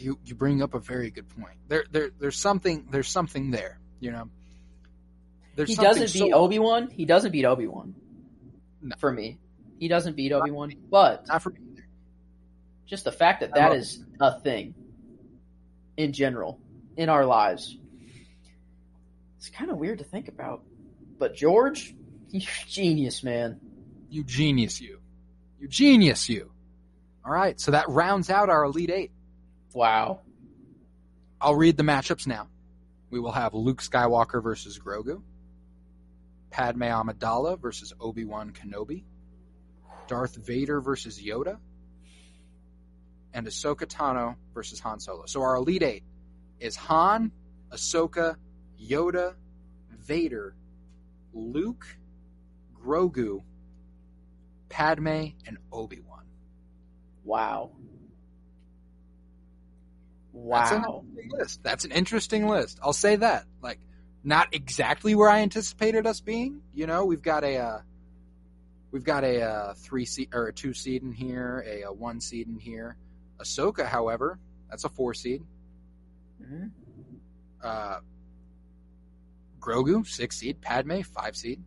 You 0.04 0.18
you 0.22 0.34
bring 0.34 0.60
up 0.60 0.74
a 0.74 0.80
very 0.80 1.10
good 1.10 1.30
point. 1.30 1.56
There 1.68 1.86
there 1.90 2.10
there's 2.20 2.36
something 2.36 2.86
there's 2.90 3.08
something 3.08 3.50
there. 3.50 3.80
You 4.00 4.12
know. 4.12 4.28
There's 5.56 5.70
he 5.70 5.76
doesn't 5.76 6.12
beat 6.12 6.30
so- 6.30 6.34
Obi 6.34 6.58
Wan. 6.58 6.90
He 6.90 7.06
doesn't 7.06 7.32
beat 7.32 7.46
Obi 7.46 7.66
Wan. 7.66 7.94
No. 8.82 8.94
For 8.98 9.10
me, 9.10 9.38
he 9.78 9.88
doesn't 9.88 10.14
beat 10.14 10.30
Obi 10.32 10.50
Wan. 10.50 10.74
But 10.90 11.26
Not 11.26 11.42
for 11.42 11.50
me 11.50 11.60
either. 11.72 11.86
just 12.84 13.04
the 13.04 13.12
fact 13.12 13.40
that 13.40 13.54
that 13.54 13.72
is 13.72 14.04
a 14.20 14.38
thing 14.40 14.74
in 15.96 16.12
general 16.12 16.60
in 16.98 17.08
our 17.08 17.24
lives, 17.24 17.74
it's 19.38 19.48
kind 19.48 19.70
of 19.70 19.78
weird 19.78 19.98
to 19.98 20.04
think 20.04 20.28
about. 20.28 20.64
But 21.18 21.34
George, 21.34 21.94
you're 22.28 22.42
a 22.42 22.68
genius, 22.68 23.22
man. 23.22 23.58
You 24.10 24.22
genius, 24.22 24.82
you. 24.82 25.00
You 25.58 25.66
genius, 25.66 26.28
you. 26.28 26.50
All 27.24 27.32
right, 27.32 27.58
so 27.58 27.70
that 27.70 27.88
rounds 27.88 28.28
out 28.28 28.50
our 28.50 28.64
Elite 28.64 28.90
Eight. 28.90 29.12
Wow. 29.74 30.20
I'll 31.40 31.56
read 31.56 31.76
the 31.76 31.82
matchups 31.82 32.26
now. 32.28 32.48
We 33.10 33.18
will 33.20 33.32
have 33.32 33.54
Luke 33.54 33.82
Skywalker 33.82 34.42
versus 34.42 34.78
Grogu, 34.78 35.20
Padme 36.50 36.84
Amidala 36.84 37.60
versus 37.60 37.92
Obi 38.00 38.24
Wan 38.24 38.52
Kenobi, 38.52 39.02
Darth 40.06 40.36
Vader 40.36 40.80
versus 40.80 41.20
Yoda, 41.20 41.58
and 43.34 43.46
Ahsoka 43.48 43.84
Tano 43.84 44.36
versus 44.54 44.78
Han 44.80 45.00
Solo. 45.00 45.26
So 45.26 45.42
our 45.42 45.56
Elite 45.56 45.82
Eight 45.82 46.04
is 46.60 46.76
Han, 46.76 47.32
Ahsoka, 47.72 48.36
Yoda, 48.80 49.34
Vader, 49.90 50.54
Luke, 51.32 51.84
Grogu, 52.80 53.42
Padme, 54.68 55.32
and 55.46 55.58
Obi 55.72 56.00
Wan. 56.00 56.24
Wow. 57.24 57.72
That's 60.34 60.72
Wow. 60.72 61.04
interesting 61.06 61.30
list. 61.38 61.62
That's 61.62 61.84
an 61.84 61.92
interesting 61.92 62.48
list. 62.48 62.78
I'll 62.82 62.92
say 62.92 63.16
that. 63.16 63.44
Like, 63.62 63.78
not 64.24 64.52
exactly 64.54 65.14
where 65.14 65.28
I 65.30 65.40
anticipated 65.40 66.06
us 66.06 66.20
being. 66.20 66.60
You 66.74 66.86
know, 66.86 67.04
we've 67.04 67.22
got 67.22 67.44
a 67.44 67.56
uh, 67.58 67.80
we've 68.90 69.04
got 69.04 69.22
a 69.24 69.42
uh, 69.42 69.74
three 69.74 70.04
seed 70.06 70.30
or 70.34 70.48
a 70.48 70.52
two 70.52 70.72
seed 70.74 71.02
in 71.02 71.12
here, 71.12 71.64
a, 71.66 71.82
a 71.82 71.92
one 71.92 72.20
seed 72.20 72.48
in 72.48 72.58
here. 72.58 72.96
Ahsoka, 73.38 73.86
however, 73.86 74.38
that's 74.70 74.84
a 74.84 74.88
four 74.88 75.14
seed. 75.14 75.42
Mhm. 76.42 76.70
Uh, 77.62 78.00
Grogu, 79.60 80.06
six 80.06 80.36
seed. 80.38 80.60
Padme, 80.60 81.00
five 81.02 81.36
seed. 81.36 81.62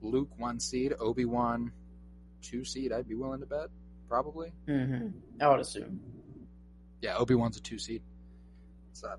Luke, 0.00 0.30
one 0.38 0.60
seed. 0.60 0.94
Obi 1.00 1.24
Wan, 1.24 1.72
two 2.40 2.64
seed. 2.64 2.92
I'd 2.92 3.08
be 3.08 3.14
willing 3.14 3.40
to 3.40 3.46
bet, 3.46 3.68
probably. 4.08 4.52
Mhm. 4.66 5.12
I 5.40 5.48
would 5.48 5.60
assume. 5.60 6.00
Yeah, 7.00 7.16
Obi 7.16 7.34
Wan's 7.34 7.56
a 7.56 7.60
two 7.60 7.78
seed. 7.78 8.02
It's 8.90 9.02
a 9.02 9.16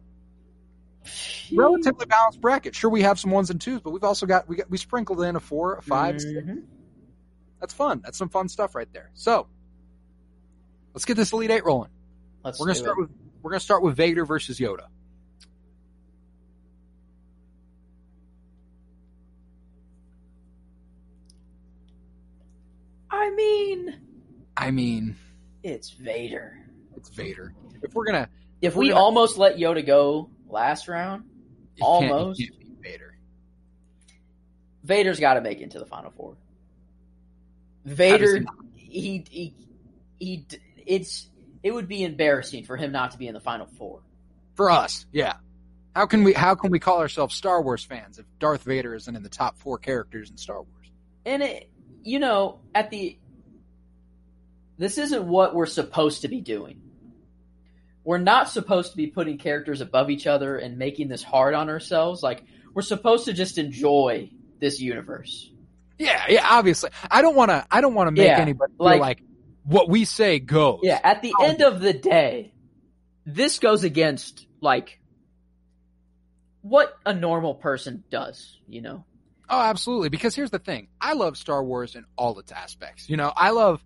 relatively 1.55 2.05
balanced 2.05 2.41
bracket. 2.41 2.75
Sure, 2.75 2.89
we 2.89 3.01
have 3.03 3.19
some 3.19 3.32
ones 3.32 3.49
and 3.49 3.59
twos, 3.59 3.82
but 3.82 3.91
we've 3.91 4.03
also 4.03 4.25
got 4.25 4.47
we 4.49 4.57
got 4.57 4.69
we 4.69 4.77
sprinkled 4.77 5.21
in 5.23 5.36
a 5.36 5.39
four, 5.39 5.75
a 5.75 5.82
5 5.82 6.15
a 6.15 6.19
six. 6.19 6.34
Mhm. 6.34 6.63
That's 7.59 7.73
fun. 7.73 8.01
That's 8.03 8.17
some 8.17 8.30
fun 8.30 8.49
stuff 8.49 8.75
right 8.75 8.91
there. 8.93 9.09
So 9.13 9.47
let's 10.93 11.05
get 11.05 11.15
this 11.17 11.32
Elite 11.32 11.51
Eight 11.51 11.65
rolling. 11.65 11.91
Let's 12.43 12.59
We're 12.59 12.67
gonna 12.67 12.75
start 12.75 12.97
it. 12.97 13.01
with 13.01 13.09
we're 13.41 13.51
gonna 13.51 13.59
start 13.61 13.84
with 13.84 13.95
Vader 13.95 14.25
versus 14.25 14.59
Yoda. 14.59 14.88
I 23.11 23.30
mean, 23.32 23.99
I 24.55 24.71
mean, 24.71 25.15
it's 25.63 25.89
Vader. 25.91 26.57
It's 27.00 27.10
Vader. 27.10 27.54
If 27.82 27.93
we're 27.93 28.06
gonna 28.06 28.30
If 28.62 28.76
We're 28.76 28.82
we 28.82 28.89
gonna- 28.89 29.02
almost 29.02 29.38
let 29.38 29.56
Yoda 29.58 29.86
go 29.86 30.30
last 30.47 30.88
round, 30.88 31.24
you 31.76 31.84
can't- 31.86 32.04
you 32.06 32.12
Almost. 32.14 32.39
can't 32.41 32.60
beat 32.60 32.78
Vader. 32.82 33.16
Vader's 34.84 35.20
got 35.20 35.36
to 35.36 35.41
make 35.41 35.60
it 35.60 35.64
into 35.64 35.80
the 35.80 35.86
final 35.86 36.12
four. 36.12 36.36
Vader, 37.86 38.43
he 38.76 39.24
he, 39.30 39.54
he, 40.20 40.45
he, 40.45 40.45
it's, 40.86 41.30
it 41.64 41.72
would 41.72 41.88
be 41.88 42.04
embarrassing 42.04 42.64
for 42.66 42.76
him 42.78 42.91
not 42.91 43.12
to 43.12 43.18
be 43.18 43.28
in 43.28 43.34
the 43.34 43.39
final 43.39 43.66
four. 43.66 44.02
For 44.56 44.70
us, 44.70 45.06
yeah. 45.12 45.34
How 45.95 46.06
can 46.06 46.24
we 46.24 46.34
how 46.34 46.56
can 46.56 46.70
we 46.72 46.80
call 46.80 47.00
ourselves 47.00 47.36
Star 47.36 47.62
Wars 47.62 47.84
fans 47.84 48.20
if 48.20 48.26
Darth 48.39 48.64
Vader 48.64 48.93
isn't 48.93 49.16
in 49.16 49.24
the 49.24 49.30
top 49.30 49.58
four 49.58 49.78
characters 49.78 50.30
in 50.30 50.38
Star 50.38 50.58
Wars? 50.58 50.91
And 51.26 51.41
it, 51.43 51.70
you 52.04 52.20
know, 52.20 52.60
at 52.76 52.89
the, 52.89 53.18
this 54.78 54.97
isn't 54.97 55.24
what 55.26 55.56
we're 55.56 55.66
supposed 55.66 56.22
to 56.22 56.28
be 56.28 56.41
doing. 56.41 56.82
We're 58.10 58.18
not 58.18 58.49
supposed 58.49 58.89
to 58.89 58.97
be 58.97 59.05
putting 59.05 59.38
characters 59.38 59.82
above 59.82 60.10
each 60.10 60.26
other 60.26 60.57
and 60.57 60.80
making 60.80 61.10
this 61.10 61.22
hard 61.22 61.53
on 61.53 61.70
ourselves. 61.70 62.24
Like, 62.24 62.43
we're 62.74 62.82
supposed 62.82 63.26
to 63.26 63.34
just 63.34 63.60
enjoy 63.60 64.32
this 64.60 64.82
universe. 64.82 65.51
Yeah, 65.99 66.24
yeah. 66.28 66.43
Obviously, 66.49 66.89
I 67.12 67.22
don't 67.22 67.36
want 67.36 67.51
to. 67.51 67.64
I 67.70 67.82
don't 67.82 67.93
want 67.93 68.07
to 68.07 68.12
make 68.20 68.26
Yeah, 68.26 68.39
anybody 68.39 68.74
feel 68.76 68.84
like- 68.84 68.99
like, 68.99 69.22
what 69.64 69.89
we 69.89 70.05
say 70.05 70.39
goes. 70.39 70.80
Yeah, 70.82 70.99
at 71.03 71.22
the 71.22 71.36
Oh. 71.39 71.45
end 71.45 71.62
of 71.62 71.82
the 71.82 71.93
day, 71.93 72.51
this 73.28 73.60
goes 73.60 73.84
against 73.84 74.47
like 74.60 74.99
what 76.64 76.97
a 77.05 77.14
normal 77.14 77.53
person 77.53 78.03
does, 78.10 78.57
you 78.68 78.82
know. 78.82 79.05
Oh, 79.51 79.62
absolutely. 79.62 80.10
Because 80.10 80.34
here's 80.36 80.49
the 80.49 80.57
thing: 80.57 80.88
I 80.99 81.14
love 81.14 81.38
Star 81.38 81.64
Wars 81.64 81.93
in 81.95 82.05
all 82.18 82.39
its 82.39 82.51
aspects. 82.51 83.07
You 83.07 83.18
know, 83.18 83.32
I 83.36 83.51
love, 83.51 83.84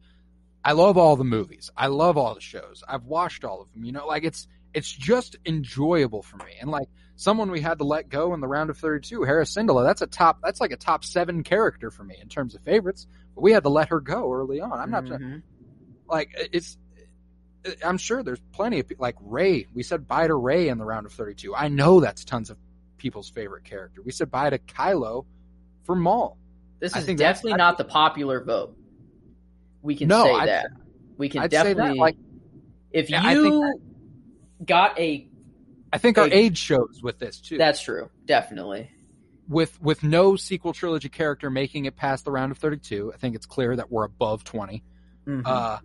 I 0.66 0.72
love 0.74 0.98
all 0.98 1.16
the 1.16 1.24
movies. 1.24 1.70
I 1.76 1.88
love 1.88 2.18
all 2.18 2.34
the 2.36 2.42
shows. 2.42 2.84
I've 2.88 3.04
watched 3.04 3.44
all 3.44 3.62
of 3.62 3.72
them. 3.74 3.84
You 3.84 3.92
know, 3.92 4.08
like 4.08 4.24
it's 4.24 4.48
it's 4.74 4.92
just 4.92 5.36
enjoyable 5.46 6.24
for 6.24 6.38
me. 6.38 6.54
And 6.60 6.70
like 6.70 6.88
someone 7.16 7.52
we 7.52 7.62
had 7.62 7.78
to 7.80 7.84
let 7.84 8.10
go 8.10 8.34
in 8.34 8.40
the 8.42 8.48
round 8.48 8.70
of 8.70 8.78
32, 8.78 9.24
Hera 9.24 9.44
Syndulla. 9.44 9.84
That's 9.86 10.02
a 10.02 10.08
top. 10.08 10.40
That's 10.44 10.60
like 10.62 10.72
a 10.72 10.78
top 10.78 11.04
seven 11.06 11.44
character 11.44 11.92
for 11.92 12.04
me 12.04 12.16
in 12.22 12.28
terms 12.30 12.56
of 12.56 12.62
favorites. 12.64 13.06
But 13.36 13.42
we 13.42 13.52
had 13.52 13.64
to 13.64 13.70
let 13.70 13.90
her 13.90 14.00
go 14.00 14.32
early 14.32 14.62
on. 14.62 14.72
I'm 14.80 14.90
not 14.92 15.04
Mhm. 15.06 15.42
like 16.08 16.30
it's. 16.52 16.78
I'm 17.86 17.98
sure 17.98 18.24
there's 18.24 18.42
plenty 18.52 18.80
of 18.80 18.92
like 19.00 19.16
Rey. 19.22 19.68
We 19.74 19.84
said 19.84 20.08
bye 20.08 20.28
to 20.28 20.36
Rey 20.36 20.68
in 20.70 20.78
the 20.78 20.86
round 20.86 21.06
of 21.06 21.14
32. 21.14 21.56
I 21.56 21.68
know 21.70 22.00
that's 22.02 22.26
tons 22.26 22.50
of 22.50 22.58
people's 22.98 23.30
favorite 23.30 23.64
character. 23.64 24.02
We 24.02 24.12
said 24.12 24.30
bye 24.32 24.50
to 24.50 24.58
Kylo 24.60 25.26
for 25.84 25.96
Maul. 25.96 26.38
This 26.80 26.96
is 26.96 27.06
definitely 27.16 27.54
not 27.56 27.78
the 27.78 27.86
popular 27.86 28.44
vote. 28.44 28.76
We 29.84 29.96
can 29.96 30.08
No, 30.08 30.24
say 30.24 30.32
I'd- 30.34 30.46
that. 30.48 30.68
We 31.18 31.30
can 31.30 31.42
I'd 31.44 31.52
that, 31.52 31.64
definitely 31.66 32.00
like- 32.00 32.18
if 32.92 33.10
Yeah, 33.10 33.32
you 33.32 33.44
think 33.44 33.82
got 34.66 35.00
a 35.00 35.28
I 35.92 35.98
think 36.00 36.18
our 36.18 36.28
age 36.28 36.58
shows 36.58 37.02
with 37.04 37.20
this 37.20 37.40
too. 37.40 37.58
that's 37.60 37.82
true, 37.82 38.10
definitely. 38.26 38.90
with 39.48 39.80
with 39.82 40.02
no 40.04 40.36
sequel 40.38 40.74
trilogy 40.74 41.10
character 41.10 41.50
making 41.52 41.86
it 41.86 41.96
past 41.96 42.24
the 42.26 42.32
round 42.32 42.52
of 42.52 42.58
32, 42.58 43.12
I 43.14 43.18
think 43.18 43.36
it's 43.36 43.46
clear 43.46 43.76
that 43.76 43.92
we're 43.92 44.06
above 44.06 44.44
20. 44.44 44.84
Mhm. 45.28 45.44
Uh, 45.46 45.80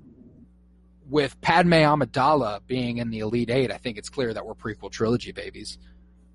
with 1.09 1.41
Padme 1.41 1.73
Amidala 1.75 2.61
being 2.67 2.99
in 2.99 3.11
the 3.11 3.19
Elite 3.21 3.51
Eight, 3.51 3.71
I 3.73 3.77
think 3.79 3.99
it's 3.99 4.09
clear 4.11 4.33
that 4.33 4.47
we're 4.47 4.55
prequel 4.55 4.91
trilogy 4.91 5.33
babies. 5.33 5.77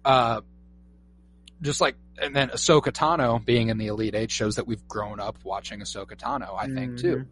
Uh, 0.03 0.41
just 1.61 1.79
like, 1.79 1.95
and 2.21 2.35
then 2.35 2.49
Ahsoka 2.49 2.91
Tano 2.91 3.43
being 3.43 3.69
in 3.69 3.77
the 3.77 3.87
Elite 3.87 4.15
Eight 4.15 4.31
shows 4.31 4.55
that 4.57 4.67
we've 4.67 4.85
grown 4.87 5.19
up 5.19 5.37
watching 5.43 5.79
Ahsoka 5.79 6.15
Tano, 6.17 6.55
I 6.57 6.67
think 6.67 6.97
too. 6.99 7.25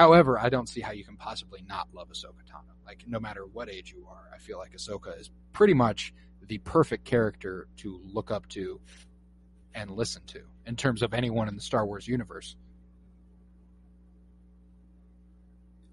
However, 0.00 0.38
I 0.38 0.48
don't 0.48 0.66
see 0.66 0.80
how 0.80 0.92
you 0.92 1.04
can 1.04 1.18
possibly 1.18 1.62
not 1.68 1.88
love 1.92 2.08
Ahsoka 2.08 2.42
Tano. 2.50 2.72
Like, 2.86 3.04
no 3.06 3.20
matter 3.20 3.44
what 3.44 3.68
age 3.68 3.92
you 3.94 4.06
are, 4.08 4.30
I 4.34 4.38
feel 4.38 4.56
like 4.56 4.72
Ahsoka 4.72 5.20
is 5.20 5.30
pretty 5.52 5.74
much 5.74 6.14
the 6.46 6.56
perfect 6.56 7.04
character 7.04 7.68
to 7.76 8.00
look 8.02 8.30
up 8.30 8.48
to 8.48 8.80
and 9.74 9.90
listen 9.90 10.22
to 10.28 10.40
in 10.64 10.76
terms 10.76 11.02
of 11.02 11.12
anyone 11.12 11.48
in 11.48 11.54
the 11.54 11.60
Star 11.60 11.84
Wars 11.84 12.08
universe. 12.08 12.56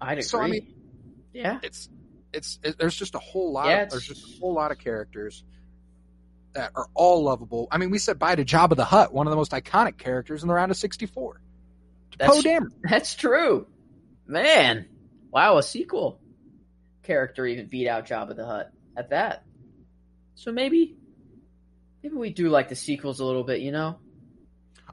I'd 0.00 0.12
agree. 0.12 0.22
So, 0.22 0.40
I 0.40 0.48
mean- 0.48 0.74
yeah. 1.34 1.58
It's, 1.62 1.90
it's, 2.32 2.58
it, 2.62 2.78
there's 2.78 2.96
just 2.96 3.14
a 3.14 3.18
whole 3.18 3.52
lot. 3.52 3.66
Yeah, 3.68 3.82
of, 3.82 3.90
there's 3.90 4.06
just 4.06 4.24
a 4.24 4.40
whole 4.40 4.54
lot 4.54 4.72
of 4.72 4.78
characters 4.78 5.44
that 6.54 6.72
are 6.74 6.86
all 6.94 7.24
lovable. 7.24 7.68
I 7.70 7.76
mean, 7.76 7.90
we 7.90 7.98
said 7.98 8.18
bye 8.18 8.34
to 8.34 8.44
Jabba 8.46 8.74
the 8.74 8.86
Hutt, 8.86 9.12
one 9.12 9.26
of 9.26 9.32
the 9.32 9.36
most 9.36 9.52
iconic 9.52 9.98
characters 9.98 10.40
in 10.40 10.48
the 10.48 10.54
round 10.54 10.70
of 10.70 10.78
64. 10.78 11.34
To 12.12 12.18
That's- 12.18 12.42
Poe 12.42 12.48
Dameron. 12.48 12.72
That's 12.88 13.14
true. 13.14 13.66
Man. 14.28 14.86
Wow, 15.32 15.58
a 15.58 15.62
sequel 15.62 16.20
character 17.02 17.46
even 17.46 17.66
beat 17.68 17.88
out 17.88 18.06
Jabba 18.06 18.36
the 18.36 18.46
Hutt 18.46 18.70
at 18.96 19.10
that. 19.10 19.44
So 20.36 20.52
maybe 20.52 20.96
maybe 22.02 22.14
we 22.14 22.30
do 22.30 22.48
like 22.48 22.68
the 22.68 22.76
sequels 22.76 23.20
a 23.20 23.24
little 23.24 23.44
bit, 23.44 23.60
you 23.60 23.72
know? 23.72 23.98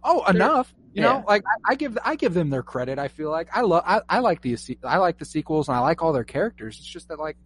Oh, 0.04 0.24
enough. 0.26 0.74
You 0.94 1.02
Yeah. 1.02 1.14
know, 1.20 1.26
like 1.28 1.44
I, 1.68 1.74
I 1.74 1.76
give 1.76 1.98
I 2.04 2.16
give 2.16 2.34
them 2.34 2.50
their 2.50 2.64
credit. 2.64 2.98
I 3.00 3.10
feel 3.10 3.30
like 3.30 3.50
I 3.54 3.62
love 3.62 3.84
I, 3.86 4.02
I 4.08 4.20
like 4.20 4.42
the 4.42 4.58
I 4.84 4.98
like 4.98 5.18
the 5.18 5.26
sequels 5.26 5.68
and 5.68 5.76
I 5.76 5.82
like 5.82 6.02
all 6.02 6.14
their 6.14 6.24
characters. 6.24 6.78
It's 6.80 6.88
just 6.88 7.10
that 7.10 7.20
like, 7.20 7.38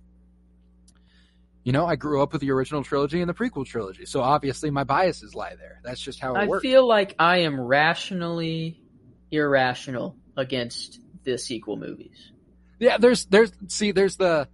you 1.64 1.72
know, 1.72 1.86
I 1.86 1.96
grew 1.96 2.22
up 2.22 2.32
with 2.32 2.42
the 2.42 2.52
original 2.52 2.84
trilogy 2.84 3.22
and 3.22 3.30
the 3.30 3.34
prequel 3.34 3.66
trilogy, 3.66 4.06
so 4.06 4.22
obviously 4.22 4.70
my 4.70 4.84
biases 4.84 5.34
lie 5.36 5.56
there. 5.56 5.82
That's 5.84 6.00
just 6.02 6.20
how 6.20 6.36
it 6.36 6.44
I 6.44 6.48
works. 6.48 6.62
feel 6.62 6.88
like 6.88 7.16
I 7.20 7.40
am 7.40 7.60
rationally 7.60 8.82
irrational 9.32 10.18
against 10.38 11.00
the 11.24 11.38
sequel 11.38 11.78
movies. 11.78 12.32
yeah, 12.80 12.98
there's 12.98 13.26
there's 13.26 13.52
see 13.68 13.92
there's 13.92 14.18
the 14.18 14.48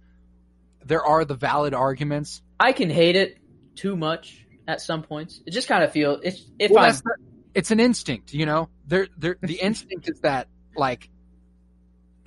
there 0.84 1.04
are 1.04 1.24
the 1.24 1.34
valid 1.34 1.74
arguments. 1.74 2.42
I 2.60 2.72
can 2.72 2.90
hate 2.90 3.16
it 3.16 3.38
too 3.74 3.96
much 3.96 4.46
at 4.68 4.80
some 4.80 5.02
points. 5.02 5.40
It 5.46 5.50
just 5.50 5.68
kind 5.68 5.82
of 5.84 5.92
feels 5.92 6.20
it's 6.22 6.44
if 6.58 6.70
Well, 6.70 6.84
I'm 6.84 6.92
the- 6.94 7.16
it's 7.54 7.70
an 7.70 7.80
instinct, 7.80 8.34
you 8.34 8.44
know. 8.46 8.68
There, 8.86 9.08
there. 9.16 9.36
The 9.40 9.54
instinct 9.62 10.08
is 10.08 10.20
that 10.20 10.48
like, 10.76 11.08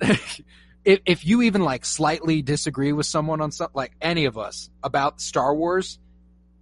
if 0.00 0.40
if 0.84 1.26
you 1.26 1.42
even 1.42 1.62
like 1.62 1.84
slightly 1.84 2.42
disagree 2.42 2.92
with 2.92 3.06
someone 3.06 3.40
on 3.40 3.52
something, 3.52 3.74
like 3.76 3.92
any 4.00 4.24
of 4.24 4.38
us 4.38 4.70
about 4.82 5.20
Star 5.20 5.54
Wars, 5.54 5.98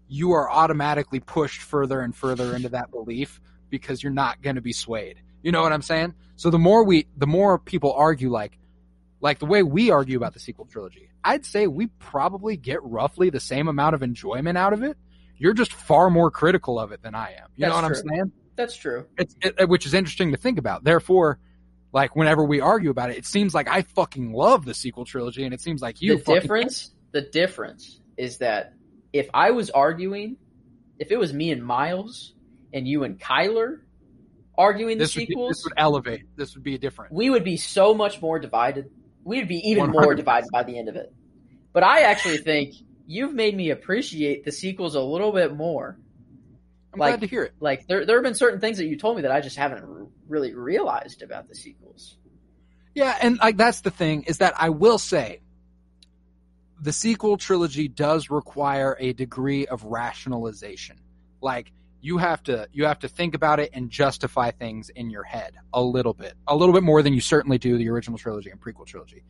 you 0.08 0.32
are 0.32 0.50
automatically 0.50 1.20
pushed 1.20 1.62
further 1.62 2.00
and 2.00 2.14
further 2.14 2.54
into 2.56 2.70
that 2.70 2.90
belief 2.90 3.40
because 3.70 4.02
you're 4.02 4.12
not 4.12 4.42
going 4.42 4.56
to 4.56 4.62
be 4.62 4.72
swayed. 4.72 5.20
You 5.48 5.52
know 5.52 5.62
what 5.62 5.72
I'm 5.72 5.80
saying? 5.80 6.12
So 6.36 6.50
the 6.50 6.58
more 6.58 6.84
we, 6.84 7.06
the 7.16 7.26
more 7.26 7.58
people 7.58 7.94
argue, 7.94 8.28
like, 8.28 8.58
like 9.22 9.38
the 9.38 9.46
way 9.46 9.62
we 9.62 9.90
argue 9.90 10.18
about 10.18 10.34
the 10.34 10.40
sequel 10.40 10.66
trilogy, 10.66 11.08
I'd 11.24 11.46
say 11.46 11.66
we 11.66 11.86
probably 11.86 12.58
get 12.58 12.82
roughly 12.82 13.30
the 13.30 13.40
same 13.40 13.66
amount 13.66 13.94
of 13.94 14.02
enjoyment 14.02 14.58
out 14.58 14.74
of 14.74 14.82
it. 14.82 14.98
You're 15.38 15.54
just 15.54 15.72
far 15.72 16.10
more 16.10 16.30
critical 16.30 16.78
of 16.78 16.92
it 16.92 17.00
than 17.00 17.14
I 17.14 17.30
am. 17.40 17.48
You 17.56 17.64
know 17.64 17.76
what 17.76 17.86
true. 17.86 17.96
I'm 17.96 18.08
saying? 18.08 18.32
that's 18.56 18.76
true. 18.76 19.06
It's, 19.16 19.34
it, 19.40 19.70
which 19.70 19.86
is 19.86 19.94
interesting 19.94 20.32
to 20.32 20.36
think 20.36 20.58
about. 20.58 20.84
Therefore, 20.84 21.38
like 21.94 22.14
whenever 22.14 22.44
we 22.44 22.60
argue 22.60 22.90
about 22.90 23.08
it, 23.08 23.16
it 23.16 23.24
seems 23.24 23.54
like 23.54 23.70
I 23.70 23.80
fucking 23.80 24.34
love 24.34 24.66
the 24.66 24.74
sequel 24.74 25.06
trilogy, 25.06 25.44
and 25.44 25.54
it 25.54 25.62
seems 25.62 25.80
like 25.80 26.02
you 26.02 26.18
the 26.18 26.24
fucking 26.24 26.42
difference 26.42 26.90
the 27.12 27.22
difference 27.22 28.02
is 28.18 28.36
that 28.36 28.74
if 29.14 29.30
I 29.32 29.52
was 29.52 29.70
arguing, 29.70 30.36
if 30.98 31.10
it 31.10 31.18
was 31.18 31.32
me 31.32 31.52
and 31.52 31.64
Miles 31.64 32.34
and 32.74 32.86
you 32.86 33.04
and 33.04 33.18
Kyler 33.18 33.78
arguing 34.58 34.98
the 34.98 35.04
This 35.04 35.14
be, 35.14 35.24
sequels, 35.26 35.50
this 35.50 35.64
would 35.64 35.72
elevate. 35.78 36.24
This 36.36 36.54
would 36.54 36.64
be 36.64 36.76
different. 36.76 37.12
we 37.12 37.30
would 37.30 37.44
be 37.44 37.56
so 37.56 37.94
much 37.94 38.20
more 38.20 38.38
divided. 38.38 38.90
We'd 39.24 39.48
be 39.48 39.60
even 39.70 39.90
more 39.90 40.14
100%. 40.14 40.16
divided 40.16 40.50
by 40.52 40.64
the 40.64 40.78
end 40.78 40.88
of 40.88 40.96
it. 40.96 41.12
But 41.72 41.84
I 41.84 42.00
actually 42.02 42.38
think 42.38 42.74
you've 43.06 43.32
made 43.32 43.56
me 43.56 43.70
appreciate 43.70 44.44
the 44.44 44.52
sequels 44.52 44.94
a 44.94 45.00
little 45.00 45.32
bit 45.32 45.54
more. 45.54 45.96
I'm 46.92 46.98
like- 47.00 47.10
glad 47.12 47.20
to 47.20 47.26
hear 47.26 47.44
it. 47.44 47.54
Like 47.60 47.86
there, 47.86 48.04
there 48.04 48.16
have 48.16 48.24
been 48.24 48.34
certain 48.34 48.60
things 48.60 48.78
that 48.78 48.86
you 48.86 48.96
told 48.98 49.16
me 49.16 49.22
that 49.22 49.30
I 49.30 49.40
just 49.40 49.56
haven't 49.56 49.84
r- 49.84 50.06
really 50.28 50.54
realized 50.54 51.22
about 51.22 51.48
the 51.48 51.54
sequels. 51.54 52.16
Yeah, 52.94 53.16
and 53.20 53.38
like 53.38 53.56
that's 53.56 53.82
the 53.82 53.90
thing 53.90 54.24
is 54.24 54.38
that 54.38 54.54
I 54.60 54.70
will 54.70 54.98
say 54.98 55.40
the 56.80 56.92
sequel 56.92 57.36
trilogy 57.36 57.86
does 57.86 58.30
require 58.30 58.96
a 58.98 59.12
degree 59.12 59.66
of 59.66 59.84
rationalization. 59.84 60.96
Like 61.40 61.70
you 62.00 62.18
have 62.18 62.42
to 62.44 62.68
you 62.72 62.84
have 62.84 63.00
to 63.00 63.08
think 63.08 63.34
about 63.34 63.58
it 63.60 63.70
and 63.72 63.90
justify 63.90 64.50
things 64.52 64.88
in 64.90 65.10
your 65.10 65.24
head 65.24 65.54
a 65.72 65.82
little 65.82 66.14
bit. 66.14 66.34
A 66.46 66.54
little 66.54 66.72
bit 66.72 66.82
more 66.84 67.02
than 67.02 67.12
you 67.12 67.20
certainly 67.20 67.58
do 67.58 67.76
the 67.76 67.88
original 67.88 68.18
trilogy 68.18 68.50
and 68.50 68.60
prequel 68.60 68.86
trilogy. 68.86 69.24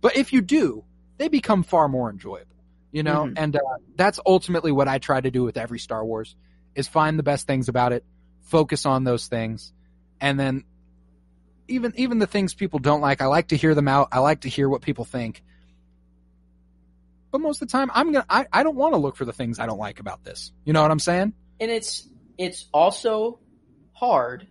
But 0.00 0.16
if 0.16 0.32
you 0.32 0.40
do, 0.40 0.84
they 1.18 1.28
become 1.28 1.62
far 1.62 1.88
more 1.88 2.10
enjoyable. 2.10 2.46
You 2.92 3.02
know, 3.02 3.24
Mhm. 3.24 3.34
and 3.36 3.56
uh, 3.56 3.60
that's 3.96 4.20
ultimately 4.26 4.70
what 4.70 4.86
I 4.86 4.98
try 4.98 5.20
to 5.20 5.30
do 5.30 5.42
with 5.42 5.56
every 5.56 5.78
Star 5.78 6.04
Wars 6.04 6.36
is 6.74 6.86
find 6.88 7.18
the 7.18 7.22
best 7.22 7.46
things 7.46 7.68
about 7.68 7.92
it, 7.92 8.04
focus 8.42 8.84
on 8.86 9.04
those 9.04 9.26
things, 9.28 9.72
and 10.20 10.38
then 10.38 10.64
even 11.68 11.92
even 11.96 12.18
the 12.18 12.26
things 12.26 12.54
people 12.54 12.78
don't 12.78 13.00
like, 13.00 13.22
I 13.22 13.26
like 13.26 13.48
to 13.48 13.56
hear 13.56 13.74
them 13.74 13.88
out. 13.88 14.08
I 14.12 14.18
like 14.18 14.42
to 14.42 14.48
hear 14.48 14.68
what 14.68 14.82
people 14.82 15.04
think. 15.04 15.42
But 17.30 17.40
most 17.40 17.62
of 17.62 17.68
the 17.68 17.72
time, 17.72 17.90
I'm 17.94 18.12
gonna 18.12 18.26
I, 18.28 18.46
I 18.52 18.62
don't 18.62 18.76
want 18.76 18.92
to 18.94 18.98
look 18.98 19.16
for 19.16 19.24
the 19.24 19.32
things 19.32 19.58
I 19.58 19.66
don't 19.66 19.78
like 19.78 19.98
about 20.00 20.22
this. 20.22 20.52
You 20.64 20.72
know 20.72 20.82
what 20.82 20.90
I'm 20.90 20.98
saying? 20.98 21.32
and 21.60 21.70
it's 21.70 22.08
it's 22.38 22.68
also 22.72 23.40
hard 23.92 24.46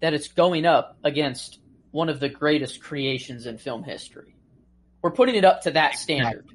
that 0.00 0.14
it's 0.14 0.28
going 0.28 0.66
up 0.66 0.98
against 1.04 1.58
one 1.90 2.08
of 2.08 2.20
the 2.20 2.28
greatest 2.28 2.82
creations 2.82 3.46
in 3.46 3.58
film 3.58 3.84
history. 3.84 4.34
We're 5.02 5.10
putting 5.10 5.34
it 5.34 5.44
up 5.44 5.62
to 5.62 5.72
that 5.72 5.96
standard. 5.96 6.46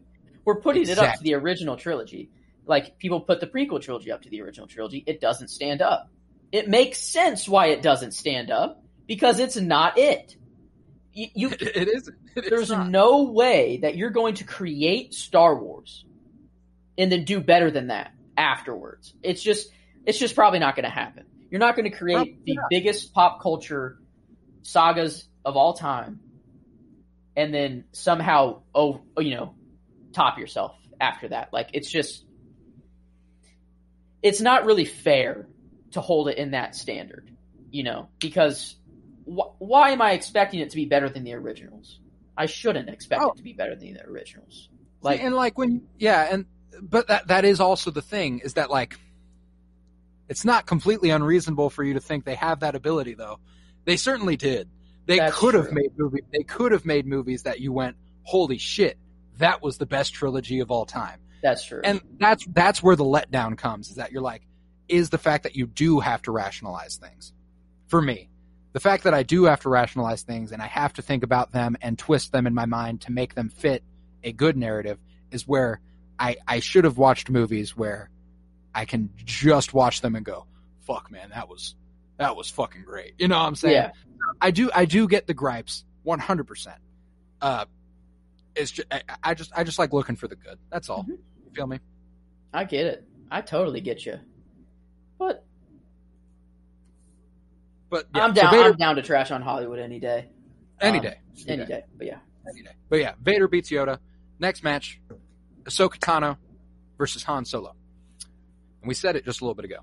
We're 0.46 0.62
putting 0.62 0.88
it 0.88 0.98
up 0.98 1.16
to 1.16 1.24
the 1.24 1.34
original 1.36 1.78
trilogy. 1.78 2.30
Like 2.66 2.98
people 2.98 3.22
put 3.22 3.40
the 3.40 3.48
prequel 3.48 3.82
trilogy 3.82 4.12
up 4.12 4.22
to 4.24 4.30
the 4.30 4.42
original 4.42 4.68
trilogy, 4.68 5.04
it 5.06 5.22
doesn't 5.22 5.50
stand 5.50 5.82
up. 5.82 6.10
It 6.52 6.70
makes 6.70 7.00
sense 7.00 7.48
why 7.48 7.68
it 7.68 7.82
doesn't 7.82 8.14
stand 8.14 8.52
up 8.52 8.84
because 9.06 9.40
it's 9.40 9.58
not 9.58 9.98
it. 9.98 10.36
You, 11.14 11.28
you 11.34 11.50
it 11.60 11.90
isn't. 11.90 12.16
there's 12.36 12.72
no 12.72 13.24
way 13.24 13.80
that 13.82 13.98
you're 13.98 14.10
going 14.10 14.36
to 14.36 14.44
create 14.44 15.14
Star 15.14 15.58
Wars 15.58 16.06
and 16.98 17.12
then 17.12 17.26
do 17.26 17.40
better 17.40 17.70
than 17.72 17.88
that 17.88 18.12
afterwards. 18.38 19.14
It's 19.22 19.42
just 19.42 19.70
it's 20.08 20.18
just 20.18 20.34
probably 20.34 20.58
not 20.60 20.76
going 20.76 20.86
to 20.86 20.90
happen. 20.90 21.26
You're 21.52 21.60
not 21.60 21.76
going 21.76 21.90
to 21.90 21.96
create 21.96 22.16
Probably 22.16 22.40
the 22.46 22.54
not. 22.56 22.66
biggest 22.72 23.14
pop 23.14 23.42
culture 23.42 24.00
sagas 24.64 25.28
of 25.46 25.56
all 25.56 25.74
time 25.76 26.20
and 27.38 27.54
then 27.54 27.84
somehow 27.94 28.62
oh 28.76 29.02
you 29.20 29.36
know 29.36 29.54
top 30.14 30.40
yourself 30.40 30.76
after 31.00 31.28
that. 31.30 31.54
Like 31.54 31.70
it's 31.74 31.90
just 31.90 32.26
it's 34.24 34.42
not 34.42 34.66
really 34.66 34.86
fair 34.86 35.48
to 35.92 36.02
hold 36.02 36.28
it 36.28 36.38
in 36.38 36.52
that 36.52 36.76
standard, 36.76 37.30
you 37.72 37.84
know, 37.84 38.10
because 38.20 38.76
wh- 39.26 39.60
why 39.60 39.92
am 39.92 40.02
I 40.02 40.12
expecting 40.14 40.60
it 40.60 40.72
to 40.72 40.76
be 40.76 40.86
better 40.86 41.08
than 41.10 41.24
the 41.24 41.34
originals? 41.34 42.00
I 42.36 42.46
shouldn't 42.48 42.90
expect 42.90 43.22
Oh. 43.22 43.30
it 43.32 43.38
to 43.38 43.44
be 43.44 43.54
better 43.54 43.76
than 43.76 43.94
the 43.94 44.04
originals. 44.06 44.70
like 45.02 45.20
Like, 45.20 45.26
and 45.26 45.36
like 45.36 45.58
when 45.58 45.88
yeah 45.98 46.28
and 46.32 46.46
but 46.82 47.08
that 47.08 47.28
that 47.28 47.46
is 47.46 47.60
also 47.60 47.92
the 47.92 48.02
thing 48.02 48.40
is 48.40 48.56
that 48.56 48.70
like 48.70 49.00
it's 50.30 50.46
not 50.46 50.66
completely 50.66 51.10
unreasonable 51.10 51.70
for 51.70 51.84
you 51.84 51.94
to 51.94 52.00
think 52.00 52.26
they 52.26 52.36
have 52.36 52.62
that 52.62 52.76
ability 52.76 53.14
though. 53.14 53.40
They 53.86 53.98
certainly 53.98 54.38
did. 54.38 54.70
They 55.06 55.18
That's 55.20 55.38
could 55.38 55.54
have 55.54 55.72
made 55.72 55.92
movies 55.98 56.24
they 56.32 56.44
could 56.44 56.72
have 56.72 56.86
made 56.86 57.06
movies 57.06 57.44
that 57.44 57.60
you 57.60 57.72
went 57.72 57.96
holy 58.24 58.58
shit 58.58 58.98
that 59.38 59.62
was 59.62 59.78
the 59.78 59.86
best 59.86 60.14
trilogy 60.14 60.60
of 60.60 60.72
all 60.72 60.86
time. 60.86 61.20
That's 61.44 61.64
true. 61.64 61.82
and 61.84 62.02
that's 62.20 62.46
that's 62.48 62.82
where 62.82 62.96
the 62.96 63.06
letdown 63.06 63.58
comes 63.58 63.90
is 63.90 63.96
that 63.96 64.12
you're 64.12 64.22
like 64.22 64.42
is 64.88 65.10
the 65.10 65.18
fact 65.18 65.44
that 65.44 65.56
you 65.56 65.68
do 65.68 66.00
have 66.00 66.22
to 66.24 66.32
rationalize 66.32 66.98
things. 66.98 67.34
For 67.88 68.02
me 68.02 68.30
the 68.78 68.82
fact 68.82 69.06
that 69.06 69.14
i 69.16 69.24
do 69.24 69.46
have 69.46 69.60
to 69.62 69.70
rationalize 69.70 70.22
things 70.22 70.52
and 70.52 70.62
i 70.62 70.68
have 70.68 70.94
to 70.94 71.02
think 71.02 71.24
about 71.24 71.52
them 71.52 71.76
and 71.82 71.98
twist 71.98 72.32
them 72.32 72.46
in 72.46 72.54
my 72.54 72.66
mind 72.68 73.02
to 73.02 73.12
make 73.12 73.34
them 73.34 73.50
fit 73.50 73.84
a 74.24 74.32
good 74.32 74.56
narrative 74.56 75.00
is 75.32 75.48
where 75.48 75.80
i 76.20 76.36
i 76.48 76.60
should 76.60 76.84
have 76.84 76.96
watched 76.96 77.28
movies 77.28 77.76
where 77.76 78.12
i 78.78 78.86
can 78.86 79.10
just 79.26 79.74
watch 79.74 80.02
them 80.02 80.16
and 80.16 80.26
go 80.26 80.46
fuck 80.82 81.10
man 81.12 81.30
that 81.34 81.50
was 81.50 81.76
that 82.18 82.36
was 82.36 82.50
fucking 82.50 82.84
great 82.84 83.14
you 83.18 83.28
know 83.28 83.38
what 83.38 83.46
i'm 83.48 83.56
saying 83.56 83.74
yeah, 83.74 83.92
i 84.40 84.52
do 84.52 84.70
i 84.74 84.86
do 84.86 85.08
get 85.08 85.28
the 85.28 85.34
gripes 85.34 85.84
100% 86.06 86.68
uh 87.42 87.66
it's 88.56 88.72
just, 88.72 88.88
I, 88.92 89.02
I 89.24 89.34
just 89.34 89.52
i 89.56 89.64
just 89.64 89.78
like 89.80 89.92
looking 89.94 90.16
for 90.16 90.28
the 90.28 90.36
good 90.36 90.58
that's 90.70 90.90
all 90.90 91.04
Mhm. 91.04 91.10
you 91.10 91.52
feel 91.54 91.68
me 91.68 91.80
I 92.54 92.64
get 92.64 92.86
it. 92.86 93.06
I 93.30 93.42
totally 93.42 93.82
get 93.82 94.06
you. 94.06 94.20
But 95.20 95.44
But 97.90 98.06
yeah, 98.16 98.24
I'm 98.24 98.36
so 98.36 98.42
down. 98.42 98.52
Vader, 98.54 98.70
I'm 98.70 98.78
down 98.78 98.96
to 98.96 99.02
trash 99.02 99.32
on 99.32 99.42
Hollywood 99.42 99.80
any 99.80 100.00
day. 100.00 100.30
any 100.80 100.98
um, 101.00 101.04
day, 101.04 101.18
Any 101.48 101.66
day. 101.66 101.84
But 101.98 102.08
yeah, 102.08 102.20
any 102.50 102.64
day. 102.64 102.72
But 102.90 103.00
yeah, 103.00 103.14
Vader 103.22 103.48
beats 103.48 103.70
Yoda. 103.70 104.00
Next 104.40 104.64
match, 104.64 105.00
Ahsoka 105.64 105.98
Tano 106.00 106.38
versus 106.98 107.22
Han 107.24 107.44
Solo. 107.46 107.76
We 108.88 108.94
said 108.94 109.16
it 109.16 109.26
just 109.26 109.42
a 109.42 109.44
little 109.44 109.56
bit 109.56 109.66
ago. 109.66 109.80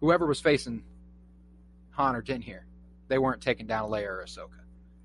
Whoever 0.00 0.26
was 0.26 0.40
facing 0.40 0.84
Han 1.92 2.16
or 2.16 2.22
Din 2.22 2.40
here, 2.40 2.66
they 3.08 3.18
weren't 3.18 3.40
taking 3.42 3.66
down 3.66 3.90
Leia 3.90 4.06
or 4.06 4.24
Ahsoka, 4.26 4.60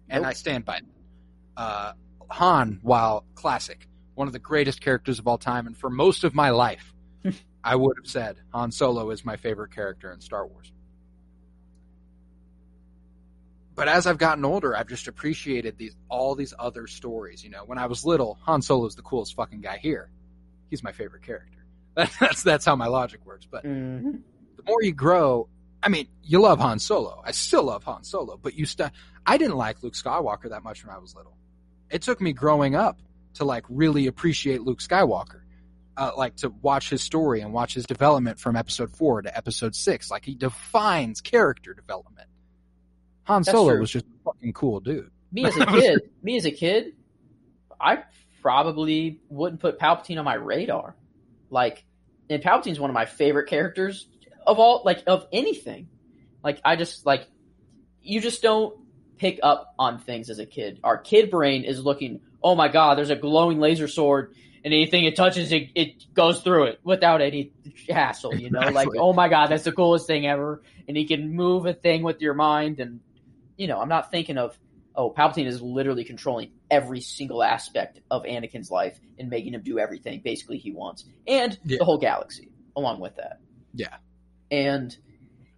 and 0.09 0.23
Nope. 0.23 0.29
I 0.29 0.33
stand 0.33 0.65
by 0.65 0.77
it. 0.77 0.85
Uh, 1.57 1.93
Han, 2.29 2.79
while 2.81 3.25
classic, 3.35 3.87
one 4.15 4.27
of 4.27 4.33
the 4.33 4.39
greatest 4.39 4.81
characters 4.81 5.19
of 5.19 5.27
all 5.27 5.37
time, 5.37 5.67
and 5.67 5.75
for 5.77 5.89
most 5.89 6.23
of 6.23 6.33
my 6.35 6.49
life, 6.51 6.93
I 7.63 7.75
would 7.75 7.97
have 7.97 8.09
said 8.09 8.37
Han 8.53 8.71
Solo 8.71 9.09
is 9.11 9.25
my 9.25 9.35
favorite 9.35 9.71
character 9.73 10.11
in 10.11 10.21
Star 10.21 10.45
Wars. 10.47 10.71
But 13.75 13.87
as 13.87 14.07
I've 14.07 14.17
gotten 14.17 14.43
older, 14.43 14.75
I've 14.75 14.89
just 14.89 15.07
appreciated 15.07 15.77
these 15.77 15.95
all 16.09 16.35
these 16.35 16.53
other 16.59 16.85
stories. 16.85 17.43
You 17.43 17.49
know, 17.49 17.63
when 17.65 17.77
I 17.77 17.85
was 17.85 18.05
little, 18.05 18.37
Han 18.41 18.61
Solo 18.61 18.85
is 18.85 18.95
the 18.95 19.01
coolest 19.01 19.35
fucking 19.35 19.61
guy 19.61 19.77
here. 19.77 20.09
He's 20.69 20.83
my 20.83 20.91
favorite 20.91 21.23
character. 21.23 21.58
That's 22.19 22.43
that's 22.43 22.65
how 22.65 22.75
my 22.75 22.87
logic 22.87 23.25
works. 23.25 23.45
But 23.49 23.65
Mhm. 23.65 24.21
the 24.55 24.63
more 24.65 24.81
you 24.81 24.93
grow, 24.93 25.49
I 25.83 25.89
mean, 25.89 26.07
you 26.23 26.39
love 26.39 26.59
Han 26.59 26.79
Solo. 26.79 27.21
I 27.25 27.31
still 27.31 27.63
love 27.63 27.83
Han 27.83 28.03
Solo, 28.03 28.37
but 28.37 28.53
you 28.53 28.65
st- 28.65 28.91
I 29.25 29.37
didn't 29.37 29.57
like 29.57 29.83
Luke 29.83 29.93
Skywalker 29.95 30.49
that 30.49 30.63
much 30.63 30.85
when 30.85 30.95
I 30.95 30.99
was 30.99 31.15
little. 31.15 31.35
It 31.89 32.01
took 32.01 32.21
me 32.21 32.31
growing 32.33 32.75
up 32.75 32.99
to 33.35 33.43
like 33.45 33.65
really 33.69 34.07
appreciate 34.07 34.61
Luke 34.61 34.79
Skywalker. 34.79 35.41
Uh, 35.97 36.11
like 36.15 36.35
to 36.37 36.49
watch 36.61 36.89
his 36.89 37.03
story 37.03 37.41
and 37.41 37.51
watch 37.51 37.73
his 37.73 37.85
development 37.85 38.39
from 38.39 38.55
episode 38.55 38.89
four 38.91 39.21
to 39.21 39.35
episode 39.37 39.75
six. 39.75 40.09
Like 40.09 40.23
he 40.23 40.33
defines 40.35 41.19
character 41.19 41.73
development. 41.73 42.27
Han 43.25 43.41
That's 43.41 43.51
Solo 43.51 43.71
true. 43.71 43.79
was 43.81 43.91
just 43.91 44.05
a 44.05 44.23
fucking 44.23 44.53
cool 44.53 44.79
dude. 44.79 45.11
Me 45.33 45.43
as 45.45 45.57
a 45.57 45.65
kid, 45.65 45.99
me 46.23 46.37
as 46.37 46.45
a 46.45 46.51
kid, 46.51 46.93
I 47.81 48.03
probably 48.41 49.19
wouldn't 49.29 49.59
put 49.61 49.77
Palpatine 49.79 50.17
on 50.19 50.25
my 50.25 50.35
radar. 50.35 50.95
Like, 51.49 51.85
and 52.29 52.41
Palpatine's 52.41 52.79
one 52.79 52.89
of 52.89 52.93
my 52.93 53.05
favorite 53.05 53.47
characters 53.47 54.07
of 54.45 54.59
all, 54.59 54.81
like 54.85 55.03
of 55.07 55.27
anything. 55.31 55.89
Like, 56.43 56.59
I 56.63 56.75
just 56.75 57.05
like, 57.05 57.27
you 58.01 58.21
just 58.21 58.41
don't 58.41 58.75
pick 59.17 59.39
up 59.43 59.73
on 59.77 59.99
things 59.99 60.29
as 60.29 60.39
a 60.39 60.45
kid. 60.45 60.79
Our 60.83 60.97
kid 60.97 61.29
brain 61.29 61.63
is 61.63 61.83
looking, 61.83 62.21
oh 62.41 62.55
my 62.55 62.67
god, 62.67 62.97
there's 62.97 63.09
a 63.09 63.15
glowing 63.15 63.59
laser 63.59 63.87
sword, 63.87 64.33
and 64.63 64.73
anything 64.73 65.05
it 65.05 65.15
touches, 65.15 65.51
it, 65.51 65.69
it 65.75 66.13
goes 66.13 66.41
through 66.41 66.65
it 66.65 66.79
without 66.83 67.21
any 67.21 67.51
hassle. 67.89 68.35
You 68.35 68.49
know, 68.49 68.59
like, 68.59 68.89
oh 68.97 69.13
my 69.13 69.29
god, 69.29 69.47
that's 69.47 69.63
the 69.63 69.71
coolest 69.71 70.07
thing 70.07 70.25
ever, 70.25 70.61
and 70.87 70.95
he 70.95 71.05
can 71.05 71.35
move 71.35 71.65
a 71.65 71.73
thing 71.73 72.03
with 72.03 72.21
your 72.21 72.33
mind, 72.33 72.79
and 72.79 73.01
you 73.57 73.67
know, 73.67 73.79
I'm 73.79 73.89
not 73.89 74.11
thinking 74.11 74.37
of 74.37 74.57
oh, 74.99 75.09
Palpatine 75.11 75.45
is 75.47 75.61
literally 75.61 76.03
controlling 76.03 76.51
every 76.69 76.99
single 76.99 77.41
aspect 77.41 78.01
of 78.11 78.23
Anakin's 78.23 78.69
life 78.69 78.99
and 79.17 79.29
making 79.29 79.53
him 79.53 79.61
do 79.63 79.79
everything 79.79 80.19
basically 80.21 80.57
he 80.57 80.71
wants, 80.73 81.05
and 81.25 81.57
Yeah. 81.63 81.77
the 81.79 81.85
whole 81.85 81.97
galaxy 81.97 82.49
along 82.75 82.99
with 82.99 83.15
that. 83.15 83.39
Yeah. 83.73 83.95
And 84.51 84.95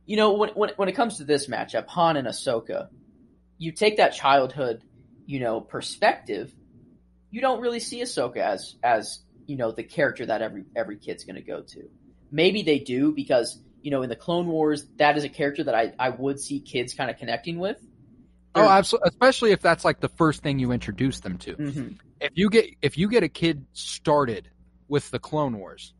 you 0.05 0.15
know, 0.15 0.33
when 0.33 0.49
when 0.51 0.69
when 0.75 0.89
it 0.89 0.93
comes 0.93 1.17
to 1.17 1.23
this 1.23 1.47
matchup, 1.47 1.87
Han 1.87 2.17
and 2.17 2.27
Ahsoka, 2.27 2.89
you 3.57 3.71
take 3.71 3.97
that 3.97 4.13
childhood, 4.13 4.83
you 5.25 5.39
know, 5.39 5.59
perspective. 5.59 6.53
You 7.31 7.41
don't 7.41 7.61
really 7.61 7.79
see 7.79 8.01
Ahsoka 8.01 8.37
as 8.37 8.75
as 8.83 9.23
you 9.47 9.57
know 9.57 9.71
the 9.71 9.83
character 9.83 10.25
that 10.27 10.41
every 10.43 10.65
every 10.75 10.97
kid's 10.97 11.23
going 11.23 11.37
to 11.37 11.41
go 11.41 11.61
to. 11.61 11.89
Maybe 12.31 12.61
they 12.61 12.77
do 12.79 13.11
because 13.11 13.59
you 13.81 13.89
know 13.89 14.03
in 14.03 14.09
the 14.09 14.15
Clone 14.15 14.47
Wars 14.47 14.85
that 14.97 15.17
is 15.17 15.23
a 15.23 15.29
character 15.29 15.63
that 15.63 15.73
I 15.73 15.93
I 15.97 16.09
would 16.09 16.39
see 16.39 16.59
kids 16.59 16.93
kind 16.93 17.09
of 17.09 17.17
connecting 17.17 17.57
with. 17.57 17.77
Oh, 18.55 18.67
absolutely. 18.67 19.09
Especially 19.09 19.51
if 19.51 19.61
that's 19.61 19.85
like 19.85 19.99
the 19.99 20.09
first 20.09 20.43
thing 20.43 20.59
you 20.59 20.71
introduce 20.71 21.19
them 21.21 21.37
to. 21.39 21.55
Mhm. 21.55 21.97
If 22.19 22.31
you 22.35 22.49
get 22.49 22.65
if 22.81 22.97
you 22.97 23.07
get 23.09 23.23
a 23.23 23.29
kid 23.29 23.65
started 23.73 24.49
with 24.87 25.09
the 25.11 25.19
Clone 25.19 25.57
Wars, 25.57 25.93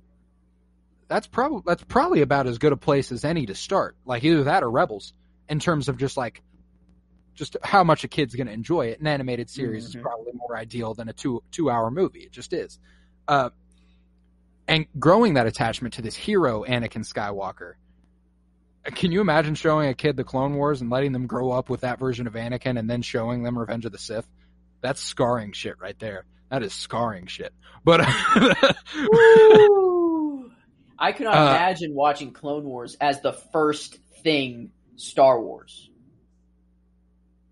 that's 1.08 1.28
probably 1.28 1.62
that's 1.66 1.84
probably 1.84 2.22
about 2.22 2.48
as 2.48 2.58
good 2.58 2.74
a 2.74 2.78
place 2.78 3.12
as 3.12 3.24
any 3.26 3.46
to 3.46 3.56
start. 3.56 3.96
Like 4.06 4.24
either 4.24 4.44
that 4.46 4.64
or 4.64 4.70
Rebels, 4.72 5.14
in 5.50 5.60
terms 5.60 5.88
of 5.90 5.98
just 5.98 6.18
like 6.18 6.42
just 7.34 7.56
how 7.64 7.84
much 7.84 8.04
a 8.04 8.08
kid's 8.10 8.36
going 8.36 8.48
to 8.48 8.54
enjoy 8.54 8.88
it. 8.88 9.00
An 9.00 9.08
animated 9.08 9.50
series 9.50 9.86
Mhm. 9.86 9.96
is 9.96 10.02
probably 10.02 10.34
more 10.34 10.56
ideal 10.58 10.94
than 10.94 11.08
a 11.08 11.14
two 11.14 11.42
two 11.52 11.70
hour 11.70 11.90
movie. 11.90 12.22
It 12.24 12.32
just 12.34 12.52
is. 12.54 12.78
Uh, 13.28 13.50
and 14.68 14.86
growing 15.00 15.36
that 15.36 15.48
attachment 15.48 15.94
to 15.96 16.02
this 16.02 16.16
hero, 16.16 16.64
Anakin 16.66 17.06
Skywalker. 17.06 17.74
Can 18.86 19.12
you 19.12 19.22
imagine 19.22 19.54
showing 19.56 19.90
a 19.90 19.94
kid 19.94 20.18
the 20.18 20.24
Clone 20.24 20.56
Wars 20.56 20.82
and 20.82 20.90
letting 20.90 21.12
them 21.12 21.28
grow 21.28 21.52
up 21.52 21.70
with 21.70 21.82
that 21.82 22.00
version 22.00 22.26
of 22.28 22.34
Anakin 22.34 22.80
and 22.80 22.90
then 22.90 23.02
showing 23.04 23.44
them 23.44 23.58
Revenge 23.58 23.86
of 23.86 23.92
the 23.92 23.98
Sith? 24.00 24.28
That's 24.82 25.00
scarring 25.00 25.52
shit 25.52 25.80
right 25.80 25.98
there. 26.00 26.26
That 26.50 26.64
is 26.64 26.74
scarring 26.74 27.28
shit. 27.28 27.54
But 27.84 28.02
I 31.00 31.12
cannot 31.14 31.36
Uh, 31.36 31.52
imagine 31.56 31.94
watching 31.94 32.32
Clone 32.34 32.64
Wars 32.64 32.96
as 33.00 33.22
the 33.22 33.34
first 33.34 33.98
thing 34.24 34.72
Star 34.96 35.40
Wars. 35.42 35.90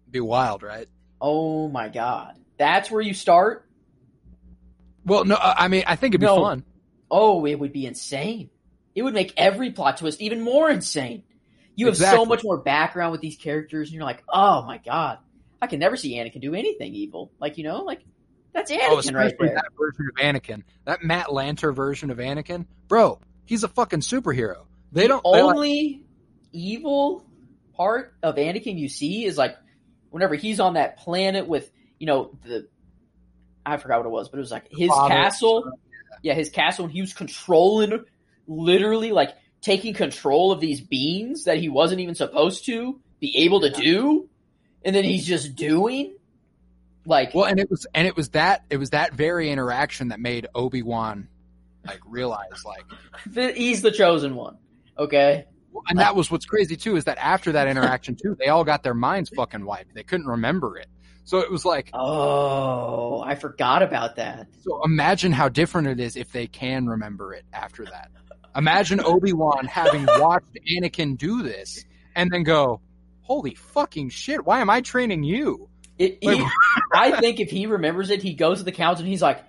be 0.10 0.20
wild, 0.20 0.64
right? 0.64 0.88
Oh 1.22 1.68
my 1.70 1.90
god. 1.90 2.36
That's 2.58 2.90
where 2.90 3.02
you 3.02 3.14
start? 3.14 3.66
Well, 5.06 5.26
no, 5.26 5.38
I 5.40 5.68
mean, 5.68 5.84
I 5.88 5.96
think 5.96 6.14
it'd 6.14 6.22
be 6.22 6.26
No. 6.26 6.42
fun. 6.44 6.64
Oh, 7.12 7.46
it 7.46 7.56
would 7.56 7.72
be 7.74 7.86
insane. 7.86 8.50
It 9.00 9.04
would 9.04 9.14
make 9.14 9.34
every 9.38 9.72
plot 9.72 9.96
twist 9.98 10.20
even 10.20 10.42
more 10.42 10.70
insane. 10.70 11.24
You 11.76 11.86
have 11.86 11.96
so 11.96 12.26
much 12.26 12.44
more 12.44 12.58
background 12.58 13.14
with 13.14 13.22
these 13.22 13.38
characters, 13.38 13.88
and 13.88 13.96
you're 13.96 14.04
like, 14.04 14.22
oh 14.28 14.64
my 14.66 14.80
god, 14.80 15.20
I 15.62 15.68
can 15.68 15.80
never 15.80 15.96
see 15.96 16.16
Anakin 16.18 16.42
do 16.42 16.54
anything 16.54 16.94
evil. 16.94 17.32
Like, 17.40 17.58
you 17.58 17.64
know, 17.64 17.84
like, 17.84 18.02
that's 18.54 18.70
Oh, 18.70 18.76
Anakin 18.76 19.00
especially 19.00 19.16
right 19.16 19.36
there. 19.40 19.56
that 19.56 19.66
version 19.78 20.10
of 20.12 20.22
Anakin, 20.22 20.64
that 20.84 21.02
Matt 21.02 21.28
Lanter 21.28 21.74
version 21.74 22.10
of 22.12 22.18
Anakin, 22.18 22.66
bro. 22.90 23.22
He's 23.46 23.64
a 23.64 23.70
fucking 23.70 24.02
superhero. 24.02 24.66
They 24.92 25.08
don't. 25.08 25.24
the 25.24 25.32
they 25.32 25.42
like- 25.42 25.56
only 25.56 26.04
evil 26.52 27.26
part 27.78 28.14
of 28.22 28.36
Anakin 28.36 28.78
you 28.78 28.90
see 28.90 29.24
is 29.24 29.38
like 29.38 29.56
whenever 30.10 30.36
he's 30.36 30.60
on 30.60 30.74
that 30.74 30.98
planet 30.98 31.48
with 31.48 31.72
you 32.00 32.08
know 32.08 32.32
the 32.44 32.68
I 33.66 33.78
forgot 33.78 34.00
what 34.00 34.08
it 34.08 34.12
was, 34.12 34.28
but 34.28 34.38
it 34.38 34.42
was 34.42 34.52
like 34.52 34.68
his 34.70 34.90
father. 34.90 35.14
castle. 35.14 35.72
Yeah, 36.24 36.34
his 36.34 36.50
castle, 36.50 36.84
and 36.86 36.94
he 36.94 37.00
was 37.00 37.14
controlling, 37.14 38.04
literally 38.50 39.12
like 39.12 39.36
taking 39.62 39.94
control 39.94 40.52
of 40.52 40.60
these 40.60 40.82
beings 40.82 41.46
that 41.46 41.58
he 41.58 41.70
wasn't 41.70 42.02
even 42.02 42.16
supposed 42.16 42.66
to 42.66 43.00
be 43.20 43.38
able 43.38 43.62
to 43.62 43.70
do, 43.70 44.28
and 44.84 44.96
then 44.96 45.04
he's 45.04 45.26
just 45.26 45.56
doing. 45.56 46.16
Like, 47.06 47.34
Well, 47.34 47.46
and 47.46 47.60
it 47.60 47.70
was 47.70 47.88
and 47.94 48.06
it 48.08 48.18
was 48.18 48.30
that 48.30 48.66
it 48.70 48.78
was 48.78 48.90
that 48.90 49.14
very 49.14 49.50
interaction 49.50 50.10
that 50.10 50.20
made 50.20 50.48
Obi 50.54 50.82
Wan 50.82 51.28
like 51.86 52.02
realize 52.06 52.66
like, 52.66 52.84
he's 53.56 53.82
the 53.82 53.92
chosen 53.92 54.36
one. 54.36 54.58
Okay, 54.98 55.46
and 55.88 56.00
that 56.00 56.16
was 56.16 56.30
what's 56.30 56.46
crazy 56.46 56.76
too 56.76 56.96
is 56.96 57.06
that 57.06 57.18
after 57.20 57.54
that 57.54 57.68
interaction 57.68 58.16
too, 58.16 58.36
they 58.40 58.48
all 58.48 58.64
got 58.64 58.84
their 58.84 58.94
minds 58.94 59.30
fucking 59.36 59.66
wiped. 59.66 59.94
They 59.94 60.04
couldn't 60.04 60.28
remember 60.28 60.78
it. 60.78 60.88
So 61.24 61.40
it 61.40 61.52
was 61.52 61.64
like, 61.64 61.92
oh, 61.94 63.22
I 63.22 63.36
forgot 63.36 63.84
about 63.84 64.16
that. 64.16 64.48
so 64.62 64.84
imagine 64.84 65.32
how 65.32 65.48
different 65.48 65.88
it 65.88 66.00
is 66.00 66.16
if 66.16 66.32
they 66.32 66.48
can 66.48 66.88
remember 66.88 67.34
it 67.34 67.46
after 67.54 67.86
that. 67.86 68.10
Imagine 68.56 69.02
Obi 69.02 69.34
Wan 69.34 69.66
having 69.66 70.06
watched 70.18 70.58
Anakin 70.70 71.18
do 71.18 71.44
this 71.44 71.86
and 72.16 72.32
then 72.32 72.44
go, 72.44 72.82
"Holy 73.22 73.56
fucking 73.56 74.10
shit! 74.10 74.46
Why 74.46 74.62
am 74.62 74.70
I 74.70 74.82
training 74.82 75.24
you?" 75.24 75.70
It, 75.98 76.20
he, 76.22 76.46
I 76.94 77.20
think 77.20 77.42
if 77.42 77.52
he 77.52 77.66
remembers 77.66 78.10
it, 78.10 78.24
he 78.24 78.34
goes 78.34 78.60
to 78.60 78.64
the 78.64 78.72
council 78.72 79.04
and 79.04 79.10
he's 79.10 79.22
like, 79.22 79.44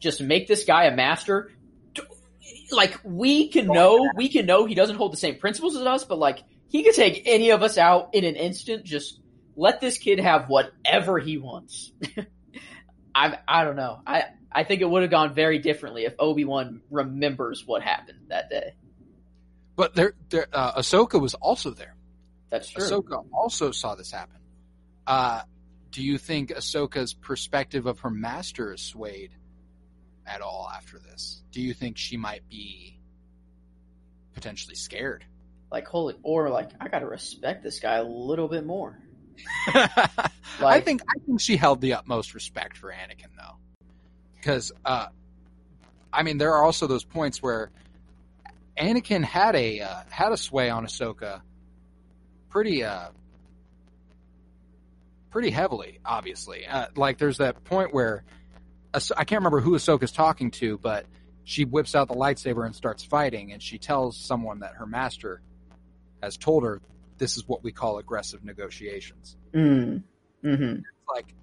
just 0.00 0.20
make 0.20 0.48
this 0.48 0.64
guy 0.64 0.84
a 0.86 0.94
master. 0.94 1.52
Like 2.72 2.98
we 3.04 3.48
can 3.48 3.66
know, 3.66 4.10
we 4.16 4.28
can 4.28 4.46
know 4.46 4.66
he 4.66 4.74
doesn't 4.74 4.96
hold 4.96 5.12
the 5.12 5.18
same 5.18 5.36
principles 5.36 5.76
as 5.76 5.86
us, 5.86 6.04
but 6.04 6.18
like 6.18 6.42
he 6.68 6.82
could 6.82 6.94
take 6.94 7.22
any 7.26 7.50
of 7.50 7.62
us 7.62 7.78
out 7.78 8.14
in 8.14 8.24
an 8.24 8.34
instant. 8.34 8.84
Just 8.84 9.20
let 9.56 9.80
this 9.80 9.98
kid 9.98 10.18
have 10.18 10.48
whatever 10.48 11.18
he 11.18 11.38
wants. 11.38 11.92
I 13.14 13.38
I 13.46 13.64
don't 13.64 13.76
know. 13.76 14.00
I 14.06 14.24
I 14.54 14.64
think 14.64 14.80
it 14.80 14.88
would 14.88 15.02
have 15.02 15.10
gone 15.10 15.34
very 15.34 15.58
differently 15.58 16.04
if 16.04 16.14
Obi 16.18 16.44
Wan 16.44 16.82
remembers 16.90 17.64
what 17.66 17.82
happened 17.82 18.26
that 18.28 18.50
day. 18.50 18.74
But 19.76 19.94
there, 19.94 20.14
there, 20.28 20.46
uh, 20.52 20.80
Ahsoka 20.80 21.20
was 21.20 21.34
also 21.34 21.70
there. 21.70 21.96
That's 22.50 22.68
true. 22.68 22.84
Ahsoka 22.84 23.24
also 23.32 23.70
saw 23.70 23.94
this 23.94 24.10
happen. 24.10 24.36
Uh, 25.06 25.42
do 25.90 26.02
you 26.02 26.18
think 26.18 26.50
Ahsoka's 26.50 27.14
perspective 27.14 27.86
of 27.86 28.00
her 28.00 28.10
master 28.10 28.72
is 28.72 28.82
swayed 28.82 29.32
at 30.26 30.40
all 30.40 30.70
after 30.72 30.98
this? 30.98 31.42
Do 31.50 31.60
you 31.60 31.74
think 31.74 31.96
she 31.96 32.16
might 32.16 32.48
be 32.48 32.98
potentially 34.34 34.74
scared? 34.74 35.24
like 35.72 35.88
holy, 35.88 36.14
or 36.22 36.50
like 36.50 36.70
I 36.78 36.88
gotta 36.88 37.06
respect 37.06 37.64
this 37.64 37.80
guy 37.80 37.96
a 37.96 38.04
little 38.04 38.46
bit 38.46 38.64
more. 38.64 38.98
I 39.66 40.80
think 40.80 41.00
I 41.02 41.18
think 41.24 41.40
she 41.40 41.56
held 41.56 41.80
the 41.80 41.94
utmost 41.94 42.34
respect 42.34 42.76
for 42.76 42.92
Anakin 42.92 43.34
though, 43.36 43.56
because 44.42 44.72
uh, 44.84 45.06
I 46.12 46.22
mean 46.24 46.36
there 46.38 46.52
are 46.54 46.64
also 46.64 46.86
those 46.88 47.04
points 47.04 47.40
where 47.42 47.70
Anakin 48.78 49.22
had 49.22 49.54
a 49.54 49.80
uh, 49.80 50.00
had 50.10 50.32
a 50.32 50.36
sway 50.36 50.68
on 50.68 50.84
Ahsoka, 50.84 51.40
pretty 52.50 52.82
uh, 52.84 53.08
pretty 55.30 55.50
heavily. 55.50 56.00
Obviously, 56.04 56.66
uh, 56.66 56.86
like 56.96 57.18
there's 57.18 57.38
that 57.38 57.62
point 57.64 57.94
where 57.94 58.24
Ah- 58.94 59.00
I 59.16 59.24
can't 59.24 59.40
remember 59.40 59.60
who 59.60 59.72
Ahsoka's 59.72 60.12
talking 60.12 60.50
to, 60.52 60.76
but 60.78 61.06
she 61.44 61.64
whips 61.64 61.94
out 61.94 62.08
the 62.08 62.14
lightsaber 62.14 62.66
and 62.66 62.74
starts 62.74 63.02
fighting, 63.04 63.52
and 63.52 63.62
she 63.62 63.78
tells 63.78 64.16
someone 64.16 64.60
that 64.60 64.74
her 64.74 64.86
master 64.86 65.40
has 66.22 66.36
told 66.36 66.62
her 66.64 66.80
this 67.18 67.36
is 67.36 67.46
what 67.48 67.62
we 67.62 67.72
call 67.72 67.98
aggressive 67.98 68.44
negotiations 68.44 69.36
Mm. 69.54 70.02
hmm 70.42 70.74
like 71.14 71.34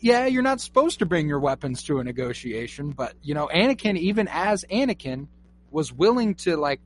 yeah 0.00 0.26
you're 0.26 0.42
not 0.42 0.60
supposed 0.60 0.98
to 0.98 1.06
bring 1.06 1.28
your 1.28 1.40
weapons 1.40 1.82
to 1.82 1.98
a 1.98 2.04
negotiation 2.04 2.90
but 2.90 3.14
you 3.22 3.34
know 3.34 3.48
anakin 3.52 3.96
even 3.96 4.28
as 4.30 4.64
anakin 4.70 5.28
was 5.70 5.92
willing 5.92 6.34
to 6.34 6.56
like 6.56 6.80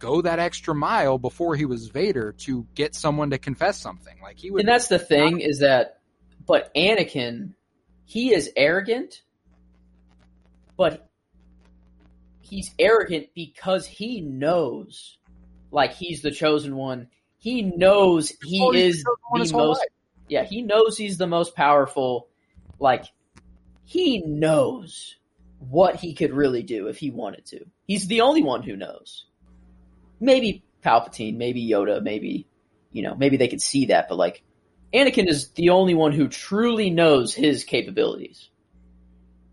go 0.00 0.22
that 0.22 0.38
extra 0.40 0.74
mile 0.74 1.18
before 1.18 1.54
he 1.54 1.66
was 1.66 1.88
vader 1.88 2.32
to 2.32 2.66
get 2.74 2.94
someone 2.94 3.30
to 3.30 3.38
confess 3.38 3.78
something 3.78 4.16
like 4.20 4.38
he 4.38 4.50
would 4.50 4.60
And 4.60 4.68
that's 4.68 4.88
the 4.88 4.98
thing 4.98 5.40
is 5.40 5.60
that, 5.60 6.00
but 6.46 6.74
Anakin, 6.74 7.54
he 8.06 8.34
is 8.34 8.50
arrogant, 8.56 9.22
but 10.76 11.08
he's 12.40 12.74
arrogant 12.78 13.28
because 13.34 13.86
he 13.86 14.22
knows, 14.22 15.18
like 15.70 15.92
he's 15.94 16.22
the 16.22 16.30
chosen 16.30 16.74
one. 16.74 17.08
He 17.36 17.62
knows 17.62 18.32
he 18.42 18.60
Oh, 18.62 18.72
is 18.72 19.04
the 19.04 19.10
chosen 19.10 19.22
one 19.28 19.40
his 19.42 19.50
the 19.52 19.58
whole 19.58 19.68
most. 19.68 19.86
Yeah, 20.30 20.44
he 20.44 20.62
knows 20.62 20.96
he's 20.96 21.18
the 21.18 21.26
most 21.26 21.56
powerful. 21.56 22.28
Like 22.78 23.04
he 23.84 24.20
knows 24.20 25.16
what 25.58 25.96
he 25.96 26.14
could 26.14 26.32
really 26.32 26.62
do 26.62 26.86
if 26.86 26.98
he 26.98 27.10
wanted 27.10 27.44
to. 27.46 27.66
He's 27.84 28.06
the 28.06 28.20
only 28.20 28.44
one 28.44 28.62
who 28.62 28.76
knows. 28.76 29.26
Maybe 30.20 30.62
Palpatine, 30.84 31.36
maybe 31.36 31.68
Yoda, 31.68 32.00
maybe 32.00 32.46
you 32.92 33.02
know, 33.02 33.16
maybe 33.16 33.38
they 33.38 33.48
could 33.48 33.60
see 33.60 33.86
that, 33.86 34.08
but 34.08 34.18
like 34.18 34.42
Anakin 34.94 35.28
is 35.28 35.48
the 35.50 35.70
only 35.70 35.94
one 35.94 36.12
who 36.12 36.28
truly 36.28 36.90
knows 36.90 37.34
his 37.34 37.64
capabilities. 37.64 38.48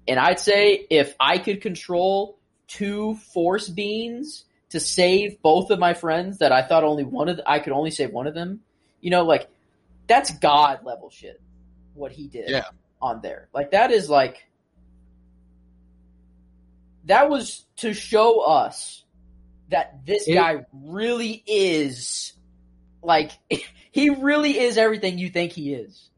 And 0.07 0.19
I'd 0.19 0.39
say 0.39 0.85
if 0.91 1.15
I 1.19 1.39
could 1.39 1.61
control 1.61 2.37
two 2.67 3.15
force 3.33 3.67
beings 3.67 4.45
to 4.69 4.79
save 4.79 5.41
both 5.41 5.71
of 5.71 5.79
my 5.79 5.95
friends 5.95 6.37
that 6.37 6.51
I 6.51 6.61
thought 6.61 6.83
only 6.83 7.03
one 7.03 7.29
of 7.29 7.37
the, 7.37 7.49
I 7.49 7.59
could 7.59 7.73
only 7.73 7.91
save 7.91 8.11
one 8.11 8.27
of 8.27 8.35
them, 8.35 8.59
you 9.01 9.09
know, 9.09 9.23
like 9.23 9.49
that's 10.07 10.31
god 10.39 10.79
level 10.85 11.09
shit 11.09 11.41
what 11.93 12.11
he 12.11 12.27
did 12.27 12.49
Yeah. 12.49 12.65
on 13.01 13.21
there. 13.21 13.49
Like 13.53 13.71
that 13.71 13.91
is 13.91 14.09
like 14.09 14.43
that 17.05 17.29
was 17.29 17.65
to 17.77 17.93
show 17.93 18.41
us 18.41 19.03
that 19.69 20.05
this 20.05 20.27
It- 20.27 20.33
guy 20.35 20.65
really 20.73 21.43
is 21.45 22.33
like 23.01 23.31
he 23.91 24.09
really 24.09 24.57
is 24.57 24.77
everything 24.77 25.17
you 25.17 25.29
think 25.29 25.51
he 25.53 25.73
is. 25.73 26.09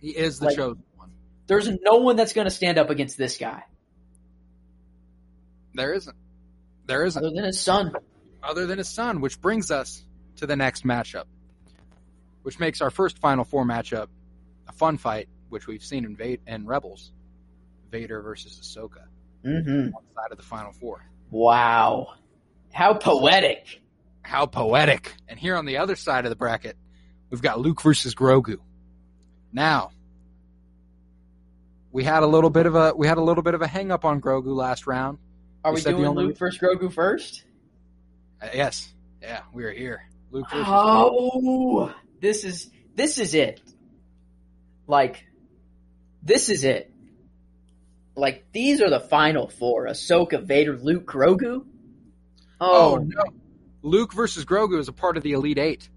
He 0.00 0.10
is 0.10 0.38
the 0.38 0.46
Like- 0.46 0.56
chosen 0.56 0.82
one. 0.96 1.10
There's 1.46 1.68
no 1.68 1.96
one 1.98 2.16
that's 2.16 2.32
going 2.32 2.44
to 2.46 2.50
stand 2.50 2.78
up 2.78 2.90
against 2.90 3.16
this 3.16 3.38
guy 3.38 3.62
There 5.74 5.94
isn't. 5.94 6.16
There 6.86 7.04
isn't. 7.04 7.22
other 7.24 7.34
than 7.34 7.44
his 7.44 7.60
son. 7.60 7.92
other 8.42 8.66
than 8.66 8.78
his 8.78 8.88
son, 8.88 9.20
which 9.20 9.40
brings 9.40 9.70
us 9.70 10.04
to 10.36 10.46
the 10.46 10.56
next 10.56 10.84
matchup, 10.84 11.24
which 12.48 12.58
makes 12.58 12.80
our 12.80 12.88
first 12.88 13.18
Final 13.18 13.44
Four 13.44 13.66
matchup 13.66 14.06
a 14.68 14.72
fun 14.72 14.96
fight, 14.96 15.28
which 15.50 15.66
we've 15.66 15.84
seen 15.84 16.06
in 16.06 16.16
Va- 16.16 16.38
in 16.46 16.64
Rebels, 16.66 17.12
Vader 17.90 18.22
versus 18.22 18.58
Ahsoka, 18.58 19.02
Mm-hmm. 19.44 19.90
one 19.90 20.04
side 20.14 20.30
of 20.32 20.38
the 20.38 20.42
Final 20.44 20.72
Four. 20.72 21.04
Wow, 21.30 22.14
how 22.72 22.94
poetic! 22.94 23.82
How 24.22 24.46
poetic! 24.46 25.12
And 25.28 25.38
here 25.38 25.56
on 25.56 25.66
the 25.66 25.76
other 25.76 25.94
side 25.94 26.24
of 26.24 26.30
the 26.30 26.36
bracket, 26.36 26.78
we've 27.28 27.42
got 27.42 27.60
Luke 27.60 27.82
versus 27.82 28.14
Grogu. 28.14 28.56
Now, 29.52 29.90
we 31.92 32.02
had 32.02 32.22
a 32.22 32.26
little 32.26 32.48
bit 32.48 32.64
of 32.64 32.74
a 32.74 32.94
we 32.96 33.06
had 33.06 33.18
a 33.18 33.22
little 33.22 33.42
bit 33.42 33.52
of 33.52 33.60
a 33.60 33.66
hang 33.66 33.92
up 33.92 34.06
on 34.06 34.22
Grogu 34.22 34.56
last 34.56 34.86
round. 34.86 35.18
Are 35.64 35.72
You 35.72 35.74
we 35.74 35.82
doing 35.82 36.06
only- 36.06 36.24
Luke 36.28 36.38
versus 36.38 36.58
Grogu 36.58 36.90
first? 36.90 37.44
Uh, 38.40 38.48
yes, 38.54 38.90
yeah, 39.20 39.42
we 39.52 39.64
are 39.64 39.70
here. 39.72 40.00
Luke 40.30 40.48
versus 40.50 40.66
Grogu. 40.66 41.92
This 42.20 42.44
is 42.44 42.70
this 42.94 43.18
is 43.18 43.34
it. 43.34 43.60
Like, 44.86 45.24
this 46.22 46.48
is 46.48 46.64
it. 46.64 46.92
Like 48.16 48.46
these 48.52 48.80
are 48.80 48.90
the 48.90 49.00
final 49.00 49.48
four: 49.48 49.86
Ahsoka, 49.86 50.42
Vader, 50.42 50.76
Luke, 50.76 51.06
Grogu. 51.06 51.64
Oh 52.60 52.94
Oh, 52.94 52.96
no, 52.96 53.22
Luke 53.82 54.12
versus 54.12 54.44
Grogu 54.44 54.78
is 54.80 54.88
a 54.88 54.92
part 54.92 55.16
of 55.16 55.22
the 55.22 55.32
Elite 55.32 55.58
Eight. 55.58 55.88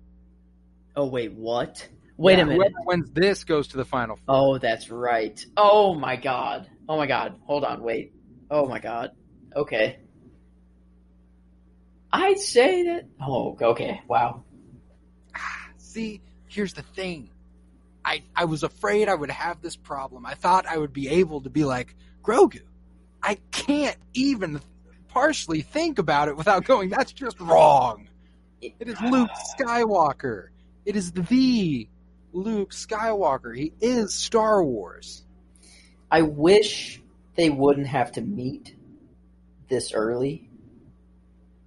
oh 0.96 1.08
wait, 1.08 1.34
what? 1.34 1.88
Wait 2.18 2.38
Yeah, 2.38 2.44
a 2.44 2.46
minute. 2.46 2.58
Whoever 2.58 2.76
wins 2.86 3.10
this 3.12 3.44
goes 3.44 3.70
to 3.70 3.78
the 3.78 3.86
final. 3.86 4.18
Four. 4.18 4.36
Oh, 4.36 4.58
that's 4.60 4.92
right. 4.92 5.44
Oh 5.58 5.96
my 5.96 6.16
god. 6.16 6.70
Oh 6.88 6.98
my 6.98 7.08
god. 7.08 7.40
Hold 7.48 7.64
on, 7.64 7.82
wait. 7.82 8.14
Oh 8.52 8.68
my 8.68 8.78
god. 8.80 9.12
Okay. 9.56 9.98
I'd 12.14 12.38
say 12.38 12.84
that. 12.84 13.06
Oh, 13.20 13.58
okay. 13.60 14.02
Wow. 14.08 14.44
See, 15.92 16.22
here's 16.48 16.74
the 16.74 16.84
thing. 16.84 17.30
I 18.06 18.24
I 18.34 18.46
was 18.46 18.64
afraid 18.64 19.10
I 19.10 19.14
would 19.14 19.30
have 19.30 19.62
this 19.62 19.76
problem. 19.76 20.26
I 20.26 20.36
thought 20.36 20.66
I 20.66 20.78
would 20.78 20.94
be 20.94 21.10
able 21.10 21.42
to 21.42 21.50
be 21.50 21.66
like 21.66 21.96
Grogu. 22.24 22.62
I 23.22 23.40
can't 23.52 23.98
even 24.14 24.62
partially 25.10 25.62
think 25.62 26.00
about 26.00 26.30
it 26.30 26.38
without 26.38 26.64
going. 26.64 26.90
That's 26.90 27.12
just 27.12 27.42
wrong. 27.42 28.08
It 28.62 28.76
is 28.80 29.02
Luke 29.02 29.32
Skywalker. 29.60 30.48
It 30.86 30.96
is 30.96 31.12
the 31.12 31.90
Luke 32.32 32.72
Skywalker. 32.72 33.54
He 33.54 33.74
is 33.82 34.14
Star 34.14 34.64
Wars. 34.64 35.26
I 36.10 36.22
wish 36.22 37.02
they 37.36 37.50
wouldn't 37.50 37.88
have 37.88 38.14
to 38.14 38.22
meet 38.22 38.74
this 39.68 39.92
early. 39.92 40.50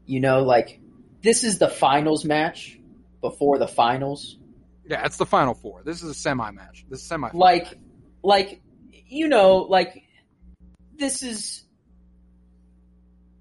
You 0.06 0.20
know, 0.20 0.44
like 0.44 0.80
this 1.20 1.44
is 1.44 1.58
the 1.58 1.68
finals 1.68 2.24
match 2.24 2.78
before 3.24 3.56
the 3.56 3.66
finals. 3.66 4.36
Yeah, 4.86 5.06
it's 5.06 5.16
the 5.16 5.24
final 5.24 5.54
four. 5.54 5.82
This 5.82 6.02
is 6.02 6.10
a 6.10 6.14
semi 6.14 6.50
match. 6.50 6.84
This 6.90 7.00
is 7.00 7.06
semi. 7.06 7.30
Like, 7.32 7.78
like 8.22 8.60
you 8.90 9.28
know, 9.28 9.56
like 9.76 10.04
this 10.98 11.22
is 11.22 11.64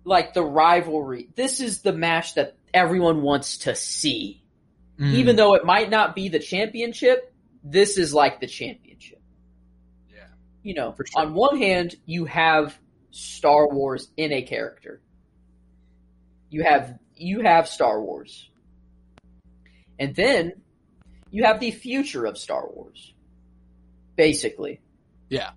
like 0.05 0.34
the 0.34 0.41
rivalry. 0.41 1.27
This 1.36 1.59
is 1.59 1.81
the 1.81 1.91
match 1.91 2.36
that 2.36 2.55
everyone 2.73 3.23
wants 3.23 3.57
to 3.59 3.75
see. 3.75 4.41
Mm. 4.97 5.15
Even 5.15 5.36
though 5.36 5.55
it 5.55 5.65
might 5.65 5.89
not 5.89 6.15
be 6.15 6.29
the 6.29 6.39
championship, 6.39 7.34
this 7.61 7.97
is 7.97 8.13
like 8.13 8.39
the 8.39 8.47
championship. 8.47 9.21
yeah, 10.15 10.27
You 10.61 10.75
know, 10.75 10.93
For 10.93 11.05
sure. 11.05 11.23
on 11.23 11.34
one 11.34 11.57
hand, 11.57 11.95
you 12.05 12.23
have 12.23 12.77
Star 13.11 13.67
Wars 13.67 14.07
in 14.15 14.31
a 14.31 14.43
character. 14.43 15.01
You 16.49 16.63
have 16.63 16.97
you 17.17 17.41
have 17.41 17.67
Star 17.67 18.01
Wars. 18.01 18.49
And 20.00 20.16
then 20.16 20.54
you 21.32 21.44
have 21.46 21.60
the 21.60 21.72
future 21.72 22.26
of 22.26 22.38
Star 22.38 22.68
Wars. 22.68 23.14
Basically. 24.16 24.80
yeah, 25.30 25.52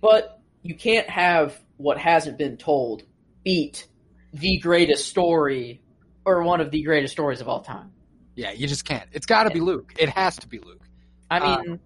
But 0.00 0.40
you 0.62 0.74
can't 0.74 1.08
have 1.08 1.58
what 1.76 1.98
hasn't 1.98 2.38
been 2.38 2.56
told 2.56 3.02
beat 3.44 3.86
the 4.32 4.58
greatest 4.58 5.08
story 5.08 5.82
or 6.24 6.42
one 6.42 6.60
of 6.60 6.70
the 6.70 6.82
greatest 6.82 7.12
stories 7.12 7.40
of 7.40 7.48
all 7.48 7.60
time. 7.62 7.92
yeah. 8.36 8.52
You 8.52 8.66
just 8.68 8.84
can't. 8.84 9.08
It's 9.12 9.26
got 9.26 9.44
to 9.44 9.50
be 9.50 9.60
Luke. 9.60 9.94
It 9.98 10.08
has 10.10 10.36
to 10.36 10.48
be 10.48 10.58
Luke. 10.60 10.82
I 11.30 11.38
Uh, 11.38 11.62
mean, 11.62 11.80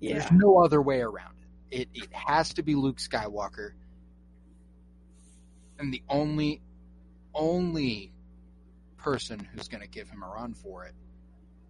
yeah. 0.00 0.18
There's 0.18 0.32
no 0.32 0.58
other 0.58 0.80
way 0.82 1.00
around 1.00 1.34
it. 1.70 1.80
It 1.82 1.88
it 1.94 2.12
has 2.12 2.54
to 2.54 2.62
be 2.62 2.74
Luke 2.74 2.98
Skywalker. 2.98 3.72
And 5.78 5.92
the 5.92 6.02
only 6.08 6.60
only 7.34 8.12
person 9.04 9.46
who's 9.52 9.68
going 9.68 9.82
to 9.82 9.88
give 9.88 10.08
him 10.08 10.22
a 10.22 10.26
run 10.26 10.54
for 10.54 10.86
it 10.86 10.94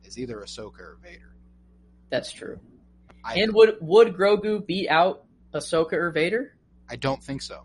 is 0.04 0.16
either 0.18 0.36
Ahsoka 0.36 0.78
or 0.78 0.98
Vader. 1.02 1.34
That's 2.08 2.30
true. 2.30 2.60
I 3.24 3.40
And 3.40 3.52
would 3.54 3.76
would 3.80 4.14
Grogu 4.14 4.64
beat 4.64 4.88
out 4.88 5.24
Ahsoka 5.52 5.94
or 5.94 6.10
Vader? 6.12 6.54
I 6.88 6.94
don't 6.94 7.22
think 7.22 7.42
so. 7.42 7.62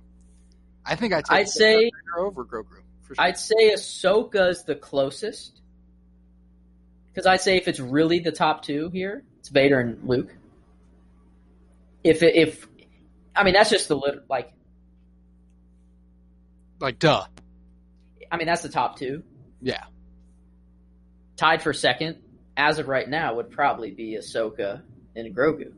I 0.83 0.95
think 0.95 1.13
I 1.13 1.17
take 1.21 1.31
I'd 1.31 1.49
say 1.49 1.91
over 2.17 2.43
Grogu 2.45 2.81
for 3.01 3.13
sure. 3.13 3.23
I'd 3.23 3.37
say 3.37 3.71
Ahsoka's 3.71 4.63
the 4.63 4.75
closest. 4.75 5.61
Because 7.13 7.27
I'd 7.27 7.41
say 7.41 7.57
if 7.57 7.67
it's 7.67 7.79
really 7.79 8.19
the 8.19 8.31
top 8.31 8.63
two 8.63 8.89
here, 8.89 9.23
it's 9.39 9.49
Vader 9.49 9.79
and 9.79 10.07
Luke. 10.07 10.35
If 12.03 12.23
it, 12.23 12.35
if 12.35 12.67
I 13.35 13.43
mean 13.43 13.53
that's 13.53 13.69
just 13.69 13.87
the 13.87 13.97
lit 13.97 14.23
like 14.29 14.51
like 16.79 16.97
duh. 16.97 17.25
I 18.31 18.37
mean 18.37 18.47
that's 18.47 18.63
the 18.63 18.69
top 18.69 18.97
two. 18.97 19.23
Yeah. 19.61 19.83
Tied 21.37 21.61
for 21.63 21.73
second 21.73 22.17
as 22.57 22.79
of 22.79 22.87
right 22.87 23.07
now 23.07 23.35
would 23.35 23.49
probably 23.51 23.91
be 23.91 24.17
Ahsoka 24.17 24.81
and 25.15 25.35
Grogu. 25.35 25.73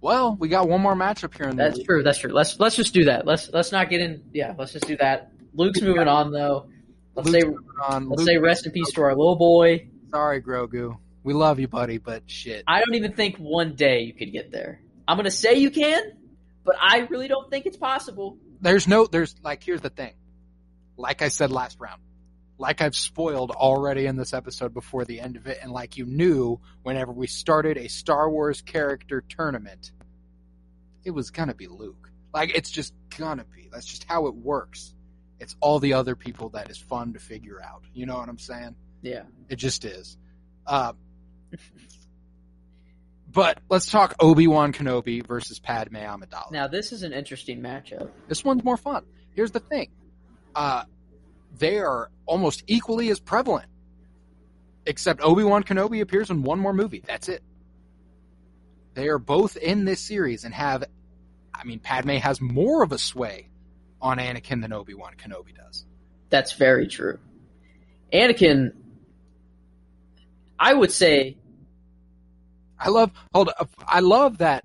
Well, 0.00 0.36
we 0.38 0.48
got 0.48 0.68
one 0.68 0.80
more 0.80 0.94
matchup 0.94 1.34
here 1.36 1.48
in 1.48 1.56
That's 1.56 1.76
league. 1.78 1.86
true. 1.86 2.02
That's 2.02 2.18
true. 2.18 2.32
Let's 2.32 2.58
let's 2.58 2.76
just 2.76 2.92
do 2.92 3.04
that. 3.04 3.24
Let's 3.26 3.48
let's 3.52 3.72
not 3.72 3.88
get 3.88 4.00
in. 4.00 4.22
Yeah, 4.32 4.54
let's 4.58 4.72
just 4.72 4.86
do 4.86 4.96
that. 4.98 5.30
Luke's 5.54 5.80
moving 5.80 6.08
on 6.08 6.32
though. 6.32 6.66
Let's 7.14 7.28
Luke's 7.28 7.44
say 7.44 7.54
on. 7.88 8.08
let's 8.08 8.20
Luke- 8.20 8.26
say 8.28 8.38
rest 8.38 8.66
in 8.66 8.72
peace 8.72 8.90
to 8.92 9.02
our 9.02 9.14
little 9.14 9.36
boy. 9.36 9.86
Sorry, 10.10 10.42
Grogu. 10.42 10.96
We 11.24 11.34
love 11.34 11.60
you, 11.60 11.68
buddy, 11.68 11.98
but 11.98 12.24
shit. 12.26 12.64
I 12.66 12.80
don't 12.80 12.94
even 12.96 13.12
think 13.12 13.36
one 13.38 13.74
day 13.76 14.00
you 14.00 14.12
could 14.12 14.32
get 14.32 14.50
there. 14.50 14.80
I'm 15.06 15.16
gonna 15.16 15.30
say 15.30 15.54
you 15.54 15.70
can, 15.70 16.02
but 16.64 16.74
I 16.80 16.98
really 17.10 17.28
don't 17.28 17.48
think 17.48 17.66
it's 17.66 17.76
possible. 17.76 18.36
there's 18.60 18.88
no 18.88 19.06
there's 19.06 19.34
like 19.42 19.62
here's 19.62 19.80
the 19.80 19.90
thing 19.90 20.12
like 20.96 21.20
i 21.22 21.28
said 21.28 21.50
last 21.50 21.80
round 21.80 22.00
like 22.58 22.80
i've 22.80 22.94
spoiled 22.94 23.50
already 23.50 24.06
in 24.06 24.16
this 24.16 24.32
episode 24.32 24.72
before 24.74 25.04
the 25.04 25.20
end 25.20 25.36
of 25.36 25.46
it 25.46 25.58
and 25.62 25.72
like 25.72 25.96
you 25.96 26.04
knew 26.06 26.60
whenever 26.82 27.12
we 27.12 27.26
started 27.26 27.76
a 27.78 27.88
star 27.88 28.30
wars 28.30 28.62
character 28.62 29.22
tournament 29.28 29.92
it 31.04 31.10
was 31.10 31.30
gonna 31.30 31.54
be 31.54 31.66
luke 31.66 32.10
like 32.34 32.54
it's 32.54 32.70
just 32.70 32.92
gonna 33.18 33.44
be 33.54 33.68
that's 33.72 33.86
just 33.86 34.04
how 34.04 34.26
it 34.26 34.34
works 34.34 34.94
it's 35.40 35.56
all 35.60 35.80
the 35.80 35.94
other 35.94 36.14
people 36.14 36.50
that 36.50 36.70
is 36.70 36.78
fun 36.78 37.12
to 37.14 37.18
figure 37.18 37.60
out 37.62 37.82
you 37.94 38.06
know 38.06 38.16
what 38.18 38.28
i'm 38.28 38.38
saying 38.38 38.74
Yeah. 39.02 39.22
it 39.48 39.56
just 39.56 39.84
is 39.84 40.16
uh, 40.66 40.92
but 43.32 43.58
let's 43.68 43.90
talk 43.90 44.14
obi-wan 44.20 44.72
kenobi 44.72 45.26
versus 45.26 45.58
padme 45.58 45.96
amidala 45.96 46.50
Now 46.52 46.68
this 46.68 46.92
is 46.92 47.02
an 47.02 47.12
interesting 47.12 47.60
matchup. 47.60 48.10
this 48.28 48.44
one's 48.44 48.62
more 48.62 48.76
fun. 48.76 49.04
Here's 49.34 49.50
the 49.50 49.60
thing. 49.60 49.88
Uh, 50.54 50.84
they 51.58 51.78
are 51.78 52.10
almost 52.26 52.64
equally 52.66 53.10
as 53.10 53.20
prevalent. 53.20 53.66
Except 54.84 55.20
Obi-Wan 55.20 55.62
Kenobi 55.62 56.00
appears 56.00 56.30
in 56.30 56.42
one 56.42 56.58
more 56.58 56.72
movie. 56.72 57.02
That's 57.06 57.28
it. 57.28 57.42
They 58.94 59.08
are 59.08 59.18
both 59.18 59.56
in 59.56 59.84
this 59.84 60.00
series 60.00 60.44
and 60.44 60.52
have 60.52 60.84
I 61.54 61.64
mean 61.64 61.78
Padme 61.78 62.16
has 62.16 62.40
more 62.40 62.82
of 62.82 62.92
a 62.92 62.98
sway 62.98 63.48
on 64.00 64.18
Anakin 64.18 64.60
than 64.60 64.72
Obi-Wan 64.72 65.14
Kenobi 65.16 65.56
does. 65.56 65.86
That's 66.30 66.52
very 66.52 66.88
true. 66.88 67.18
Anakin 68.12 68.72
I 70.58 70.74
would 70.74 70.92
say 70.92 71.36
I 72.78 72.88
love 72.88 73.12
hold 73.32 73.48
up, 73.48 73.70
I 73.86 74.00
love 74.00 74.38
that 74.38 74.64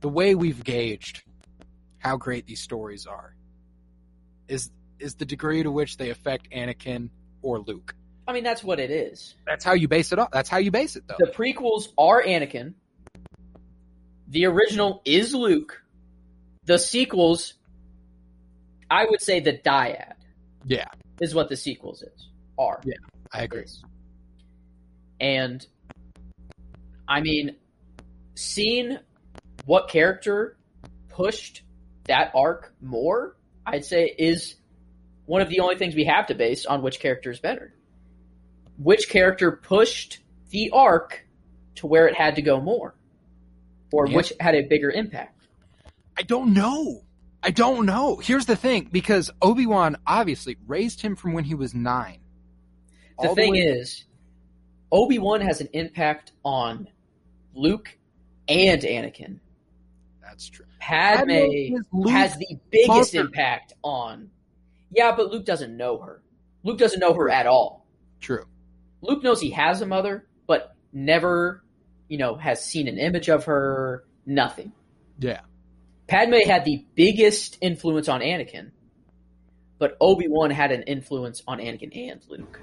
the 0.00 0.08
way 0.08 0.34
we've 0.34 0.62
gauged 0.62 1.22
how 1.98 2.16
great 2.18 2.46
these 2.46 2.60
stories 2.60 3.06
are 3.06 3.34
is 4.46 4.70
is 4.98 5.14
the 5.14 5.24
degree 5.24 5.62
to 5.62 5.70
which 5.70 5.96
they 5.96 6.10
affect 6.10 6.50
Anakin 6.50 7.10
or 7.42 7.60
Luke. 7.60 7.94
I 8.26 8.32
mean 8.32 8.44
that's 8.44 8.64
what 8.64 8.80
it 8.80 8.90
is. 8.90 9.34
That's 9.46 9.64
how 9.64 9.74
you 9.74 9.88
base 9.88 10.12
it 10.12 10.18
up. 10.18 10.30
That's 10.32 10.48
how 10.48 10.58
you 10.58 10.70
base 10.70 10.96
it 10.96 11.04
though. 11.06 11.16
The 11.18 11.32
prequels 11.32 11.88
are 11.98 12.22
Anakin. 12.22 12.74
The 14.28 14.46
original 14.46 15.02
is 15.04 15.34
Luke. 15.34 15.82
The 16.64 16.78
sequels 16.78 17.54
I 18.90 19.04
would 19.04 19.20
say 19.20 19.40
the 19.40 19.52
dyad 19.52 20.14
yeah, 20.66 20.86
is 21.20 21.34
what 21.34 21.48
the 21.48 21.56
sequels 21.56 22.02
is. 22.02 22.28
Are. 22.58 22.80
Yeah. 22.84 22.94
I 23.32 23.42
agree. 23.42 23.62
is. 23.62 23.82
And 25.20 25.66
I 27.08 27.20
mean, 27.20 27.56
seeing 28.34 28.98
what 29.66 29.88
character 29.88 30.56
pushed 31.08 31.62
that 32.04 32.32
arc 32.34 32.72
more, 32.80 33.36
I'd 33.66 33.84
say 33.84 34.14
is 34.18 34.56
one 35.26 35.40
of 35.42 35.48
the 35.48 35.60
only 35.60 35.76
things 35.76 35.94
we 35.94 36.04
have 36.04 36.26
to 36.26 36.34
base 36.34 36.66
on 36.66 36.82
which 36.82 37.00
character 37.00 37.30
is 37.30 37.40
better. 37.40 37.74
Which 38.78 39.08
character 39.08 39.52
pushed 39.52 40.18
the 40.50 40.70
arc 40.72 41.26
to 41.76 41.86
where 41.86 42.06
it 42.08 42.14
had 42.16 42.36
to 42.36 42.42
go 42.42 42.60
more? 42.60 42.94
Or 43.92 44.06
Yeah. 44.08 44.16
which 44.16 44.32
had 44.40 44.54
a 44.54 44.62
bigger 44.62 44.90
impact? 44.90 45.46
I 46.18 46.22
don't 46.22 46.52
know. 46.54 47.02
I 47.42 47.50
don't 47.50 47.86
know. 47.86 48.16
Here's 48.16 48.46
the 48.46 48.56
thing 48.56 48.88
because 48.90 49.30
Obi-Wan 49.42 49.96
obviously 50.06 50.56
raised 50.66 51.00
him 51.02 51.14
from 51.16 51.32
when 51.34 51.44
he 51.44 51.54
was 51.54 51.74
9. 51.74 52.18
The 53.20 53.28
thing 53.34 53.52
way- 53.52 53.58
is, 53.60 54.04
Obi 54.90 55.18
Wan 55.18 55.40
has 55.40 55.60
an 55.60 55.68
impact 55.72 56.32
on 56.44 56.88
Luke 57.54 57.96
and 58.48 58.82
Anakin. 58.82 59.38
that's 60.22 60.48
true. 60.48 60.66
Padme 60.80 61.76
Luke's 61.92 62.10
has 62.10 62.36
the 62.36 62.58
biggest 62.70 63.14
impact 63.14 63.72
on. 63.82 64.30
Yeah, 64.90 65.14
but 65.16 65.30
Luke 65.30 65.44
doesn't 65.44 65.76
know 65.76 65.98
her. 66.00 66.22
Luke 66.62 66.78
doesn't 66.78 67.00
know 67.00 67.14
her 67.14 67.28
at 67.28 67.46
all. 67.46 67.86
True. 68.20 68.44
Luke 69.02 69.22
knows 69.22 69.40
he 69.40 69.50
has 69.50 69.80
a 69.80 69.86
mother, 69.86 70.26
but 70.46 70.74
never, 70.92 71.62
you 72.08 72.18
know, 72.18 72.36
has 72.36 72.64
seen 72.64 72.88
an 72.88 72.98
image 72.98 73.28
of 73.28 73.44
her. 73.44 74.04
Nothing. 74.26 74.72
Yeah. 75.18 75.40
Padme 76.06 76.46
had 76.46 76.64
the 76.64 76.84
biggest 76.94 77.58
influence 77.60 78.08
on 78.08 78.20
Anakin, 78.20 78.70
but 79.78 79.96
Obi 80.00 80.26
Wan 80.28 80.50
had 80.50 80.70
an 80.70 80.82
influence 80.82 81.42
on 81.46 81.58
Anakin 81.58 82.10
and 82.10 82.22
Luke, 82.28 82.60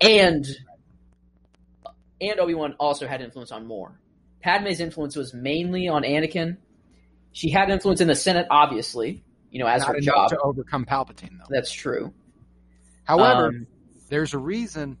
and 0.00 0.44
and 2.20 2.40
Obi 2.40 2.54
Wan 2.54 2.74
also 2.78 3.06
had 3.06 3.20
influence 3.20 3.52
on 3.52 3.66
more. 3.66 4.00
Padme's 4.42 4.80
influence 4.80 5.16
was 5.16 5.32
mainly 5.32 5.88
on 5.88 6.02
Anakin. 6.02 6.56
She 7.32 7.50
had 7.50 7.70
influence 7.70 8.00
in 8.00 8.08
the 8.08 8.14
Senate, 8.14 8.46
obviously, 8.50 9.24
you 9.54 9.60
know, 9.60 9.68
as 9.68 9.82
Not 9.82 9.94
her 9.94 10.00
job. 10.00 10.30
to 10.30 10.38
overcome 10.40 10.84
Palpatine 10.84 11.38
though. 11.38 11.44
That's 11.48 11.70
true. 11.70 12.12
However, 13.04 13.46
Um, 13.46 13.66
there's 14.08 14.34
a 14.34 14.38
reason 14.38 14.98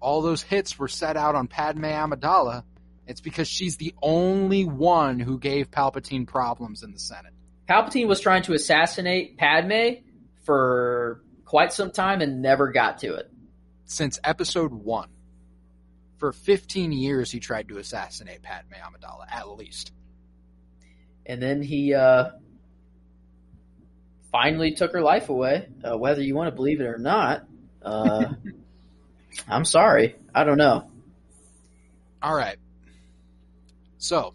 all 0.00 0.20
those 0.20 0.42
hits 0.42 0.78
were 0.80 0.88
set 0.88 1.16
out 1.16 1.36
on 1.36 1.46
Padme 1.46 1.84
Amidala. 1.84 2.64
It's 3.06 3.20
because 3.20 3.46
she's 3.46 3.76
the 3.76 3.94
only 4.02 4.64
one 4.64 5.20
who 5.20 5.38
gave 5.38 5.70
Palpatine 5.70 6.26
problems 6.26 6.82
in 6.82 6.90
the 6.92 6.98
Senate. 6.98 7.32
Palpatine 7.68 8.08
was 8.08 8.20
trying 8.20 8.42
to 8.42 8.52
assassinate 8.52 9.36
Padme 9.38 10.00
for 10.44 11.22
quite 11.44 11.72
some 11.72 11.92
time 11.92 12.20
and 12.20 12.42
never 12.42 12.72
got 12.72 12.98
to 12.98 13.14
it. 13.14 13.30
Since 13.84 14.18
episode 14.24 14.72
one. 14.72 15.08
For 16.18 16.32
15 16.32 16.90
years, 16.90 17.30
he 17.30 17.38
tried 17.38 17.68
to 17.68 17.78
assassinate 17.78 18.42
Padme 18.42 18.74
Amidala, 18.74 19.26
at 19.30 19.48
least. 19.50 19.92
and 21.26 21.40
then 21.40 21.62
he 21.62 21.94
uh, 21.94 22.30
finally 24.30 24.72
took 24.72 24.92
her 24.92 25.02
life 25.02 25.28
away. 25.28 25.68
Uh, 25.82 25.96
whether 25.96 26.22
you 26.22 26.34
want 26.34 26.48
to 26.48 26.54
believe 26.54 26.80
it 26.80 26.86
or 26.86 26.98
not, 26.98 27.44
uh, 27.82 28.26
I'm 29.48 29.64
sorry. 29.64 30.16
I 30.34 30.44
don't 30.44 30.58
know. 30.58 30.90
All 32.22 32.34
right. 32.34 32.56
So, 33.98 34.34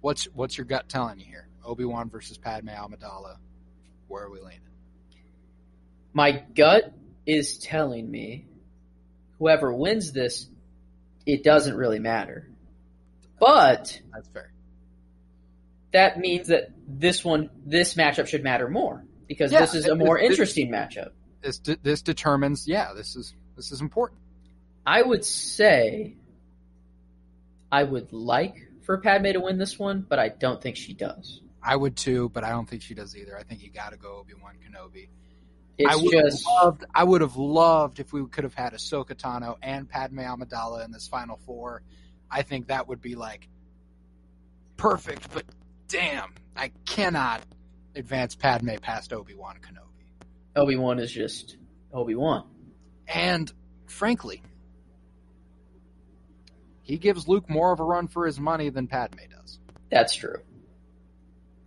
what's 0.00 0.24
what's 0.34 0.56
your 0.56 0.64
gut 0.64 0.88
telling 0.88 1.18
you 1.18 1.26
here? 1.26 1.48
Obi 1.64 1.84
Wan 1.84 2.10
versus 2.10 2.38
Padme 2.38 2.68
Amidala. 2.68 3.36
Where 4.08 4.24
are 4.24 4.30
we 4.30 4.38
leaning? 4.40 4.60
My 6.12 6.42
gut 6.54 6.92
is 7.24 7.58
telling 7.58 8.10
me 8.10 8.46
whoever 9.38 9.72
wins 9.72 10.12
this, 10.12 10.46
it 11.26 11.42
doesn't 11.42 11.76
really 11.76 11.98
matter. 11.98 12.48
But 13.38 14.00
That's 14.12 14.28
fair. 14.28 14.51
That 15.92 16.18
means 16.18 16.48
that 16.48 16.70
this 16.86 17.24
one, 17.24 17.50
this 17.64 17.94
matchup 17.94 18.26
should 18.26 18.42
matter 18.42 18.68
more 18.68 19.04
because 19.26 19.52
Yeah, 19.52 19.60
this 19.60 19.74
is 19.74 19.86
a 19.86 19.94
more 19.94 20.18
it- 20.18 20.30
interesting 20.30 20.70
matchup. 20.70 21.10
This 21.40 21.58
this 21.58 22.02
determines. 22.02 22.68
Yeah, 22.68 22.92
this 22.94 23.16
is 23.16 23.34
this 23.56 23.72
is 23.72 23.80
important. 23.80 24.20
I 24.86 25.02
would 25.02 25.24
say 25.24 26.14
I 27.70 27.82
would 27.82 28.12
like 28.12 28.68
for 28.82 28.98
Padme 28.98 29.32
to 29.32 29.40
win 29.40 29.58
this 29.58 29.78
one, 29.78 30.04
but 30.08 30.18
I 30.18 30.28
don't 30.28 30.60
think 30.60 30.76
she 30.76 30.92
does. 30.94 31.40
I 31.62 31.76
would 31.76 31.96
too, 31.96 32.28
but 32.28 32.44
I 32.44 32.50
don't 32.50 32.68
think 32.68 32.82
she 32.82 32.94
does 32.94 33.16
either. 33.16 33.36
I 33.38 33.42
think 33.44 33.62
you 33.62 33.70
got 33.70 33.90
to 33.90 33.96
go 33.96 34.16
Obi 34.18 34.34
Wan 34.34 34.54
Kenobi. 34.64 35.08
I 35.88 35.96
would 35.96 36.12
just 36.12 36.46
have 36.46 36.64
loved. 36.64 36.84
I 36.94 37.02
would 37.04 37.20
have 37.22 37.36
loved 37.36 37.98
if 37.98 38.12
we 38.12 38.24
could 38.26 38.44
have 38.44 38.54
had 38.54 38.72
Ahsoka 38.72 39.14
Tano 39.14 39.56
and 39.62 39.88
Padme 39.88 40.20
Amidala 40.20 40.84
in 40.84 40.92
this 40.92 41.08
final 41.08 41.38
four. 41.38 41.82
I 42.30 42.42
think 42.42 42.68
that 42.68 42.88
would 42.88 43.00
be 43.00 43.14
like 43.14 43.48
perfect. 44.76 45.32
But 45.32 45.44
damn, 45.92 46.32
I 46.56 46.70
cannot 46.86 47.42
advance 47.94 48.34
Padme 48.34 48.76
past 48.80 49.12
Obi 49.12 49.34
Wan 49.34 49.56
Kenobi. 49.56 50.26
Obi 50.56 50.76
Wan 50.76 50.98
is 50.98 51.12
just 51.12 51.56
Obi 51.92 52.14
Wan. 52.14 52.44
And 53.06 53.52
frankly, 53.86 54.42
he 56.82 56.96
gives 56.98 57.28
Luke 57.28 57.48
more 57.48 57.72
of 57.72 57.80
a 57.80 57.84
run 57.84 58.08
for 58.08 58.26
his 58.26 58.40
money 58.40 58.70
than 58.70 58.86
Padme 58.88 59.18
does. 59.30 59.58
That's 59.90 60.14
true. 60.14 60.36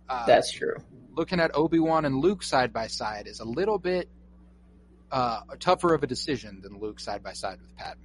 Uh, 0.08 0.26
That's 0.26 0.52
true. 0.52 0.76
looking 1.16 1.40
at 1.40 1.54
Obi 1.56 1.78
Wan 1.80 2.04
and 2.04 2.16
Luke 2.16 2.42
side 2.42 2.72
by 2.72 2.86
side 2.86 3.26
is 3.26 3.40
a 3.40 3.44
little 3.44 3.78
bit 3.78 4.08
uh, 5.10 5.40
tougher 5.58 5.94
of 5.94 6.02
a 6.02 6.06
decision 6.06 6.60
than 6.62 6.78
Luke 6.78 7.00
side 7.00 7.22
by 7.24 7.32
side 7.32 7.58
with 7.60 7.74
Padme. 7.76 8.02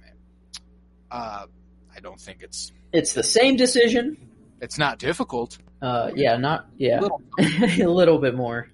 Uh, 1.10 1.46
I 1.94 2.00
don't 2.00 2.20
think 2.20 2.38
it's 2.42 2.72
It's 2.92 3.12
the 3.12 3.22
same 3.22 3.56
decision. 3.56 4.16
it's 4.60 4.78
not 4.78 4.98
difficult. 4.98 5.58
Uh, 5.82 6.12
yeah, 6.14 6.36
not 6.36 6.66
yeah, 6.78 7.00
Little- 7.00 7.20
a 7.38 7.90
little 7.90 8.18
bit 8.18 8.34
more. 8.36 8.68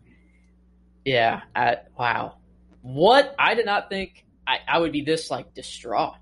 Yeah. 1.05 1.41
I, 1.57 1.79
wow. 1.99 2.35
What 2.83 3.35
I 3.39 3.55
did 3.55 3.65
not 3.67 3.89
think 3.89 4.25
I, 4.47 4.59
I 4.69 4.79
would 4.79 4.93
be 4.93 5.03
this 5.03 5.31
like 5.31 5.55
distraught. 5.55 6.17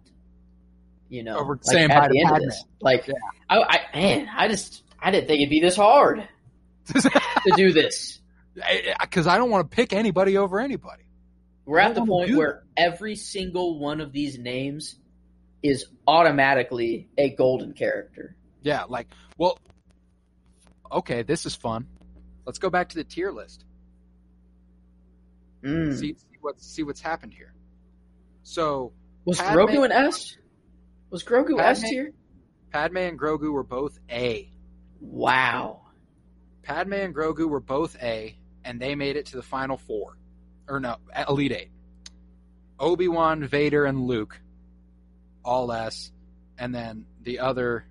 You 1.09 1.23
know, 1.25 1.39
Over 1.39 1.55
like, 1.55 1.65
saying 1.65 1.91
at 1.91 2.11
the 2.11 2.21
end 2.21 2.31
of 2.37 2.43
this. 2.43 2.65
Like, 2.81 3.07
Yeah. 3.09 3.15
I, 3.51 3.59
I 3.59 3.97
man, 3.99 4.29
I 4.35 4.49
just 4.49 4.85
I 5.01 5.11
didn't 5.11 5.27
think 5.27 5.41
it'd 5.41 5.51
be 5.51 5.61
this 5.61 5.77
hard 5.77 6.29
to 6.93 7.53
do 7.57 7.73
this. 7.75 8.21
Because 9.01 9.27
I 9.27 9.37
don't 9.39 9.51
want 9.51 9.69
to 9.71 9.75
pick 9.75 9.93
anybody 9.93 10.37
over 10.37 10.61
anybody. 10.61 11.03
We're 11.65 11.81
at 11.81 11.95
the 11.97 12.05
point 12.07 12.35
where 12.37 12.63
every 12.77 13.17
single 13.17 13.79
one 13.81 14.01
of 14.01 14.13
these 14.13 14.39
names 14.39 14.97
is 15.65 15.87
automatically 16.07 17.09
a 17.19 17.31
golden 17.31 17.73
character. 17.73 18.37
Yeah, 18.63 18.85
like, 18.89 19.09
well, 19.37 19.59
okay, 20.91 21.23
this 21.23 21.47
is 21.47 21.55
fun. 21.55 21.87
Let's 22.45 22.59
go 22.59 22.71
back 22.71 22.91
to 22.91 22.97
the 22.97 23.05
tier 23.05 23.31
list. 23.33 23.65
Mm. 25.65 25.93
See, 25.99 26.15
see 26.15 26.39
what 26.41 26.61
see 26.61 26.83
what's 26.83 27.01
happened 27.01 27.35
here. 27.35 27.53
So 28.43 28.93
Was 29.25 29.39
Padme- 29.41 29.59
Grogu 29.59 29.85
an 29.85 29.93
S? 29.93 30.37
Was 31.11 31.25
Grogu 31.25 31.59
S 31.61 31.81
Padme- 31.81 31.89
tier? 31.91 32.13
Padme 32.73 32.97
and 32.99 33.19
Grogu 33.19 33.51
were 33.53 33.65
both 33.65 33.99
A. 34.11 34.51
Wow. 35.01 35.83
Padme 36.63 36.93
and 36.95 37.15
Grogu 37.15 37.49
were 37.49 37.61
both 37.61 37.97
A, 38.03 38.37
and 38.65 38.81
they 38.81 38.95
made 38.95 39.17
it 39.17 39.27
to 39.27 39.37
the 39.37 39.43
final 39.43 39.77
four. 39.77 40.17
Or 40.69 40.81
no, 40.81 40.97
Elite 41.29 41.53
Eight. 41.53 41.71
Obi 42.79 43.09
Wan, 43.09 43.45
Vader, 43.47 43.85
and 43.87 44.03
Luke, 44.07 44.39
all 45.45 45.73
S, 45.73 46.13
and 46.59 46.75
then 46.75 47.07
the 47.23 47.39
other 47.39 47.87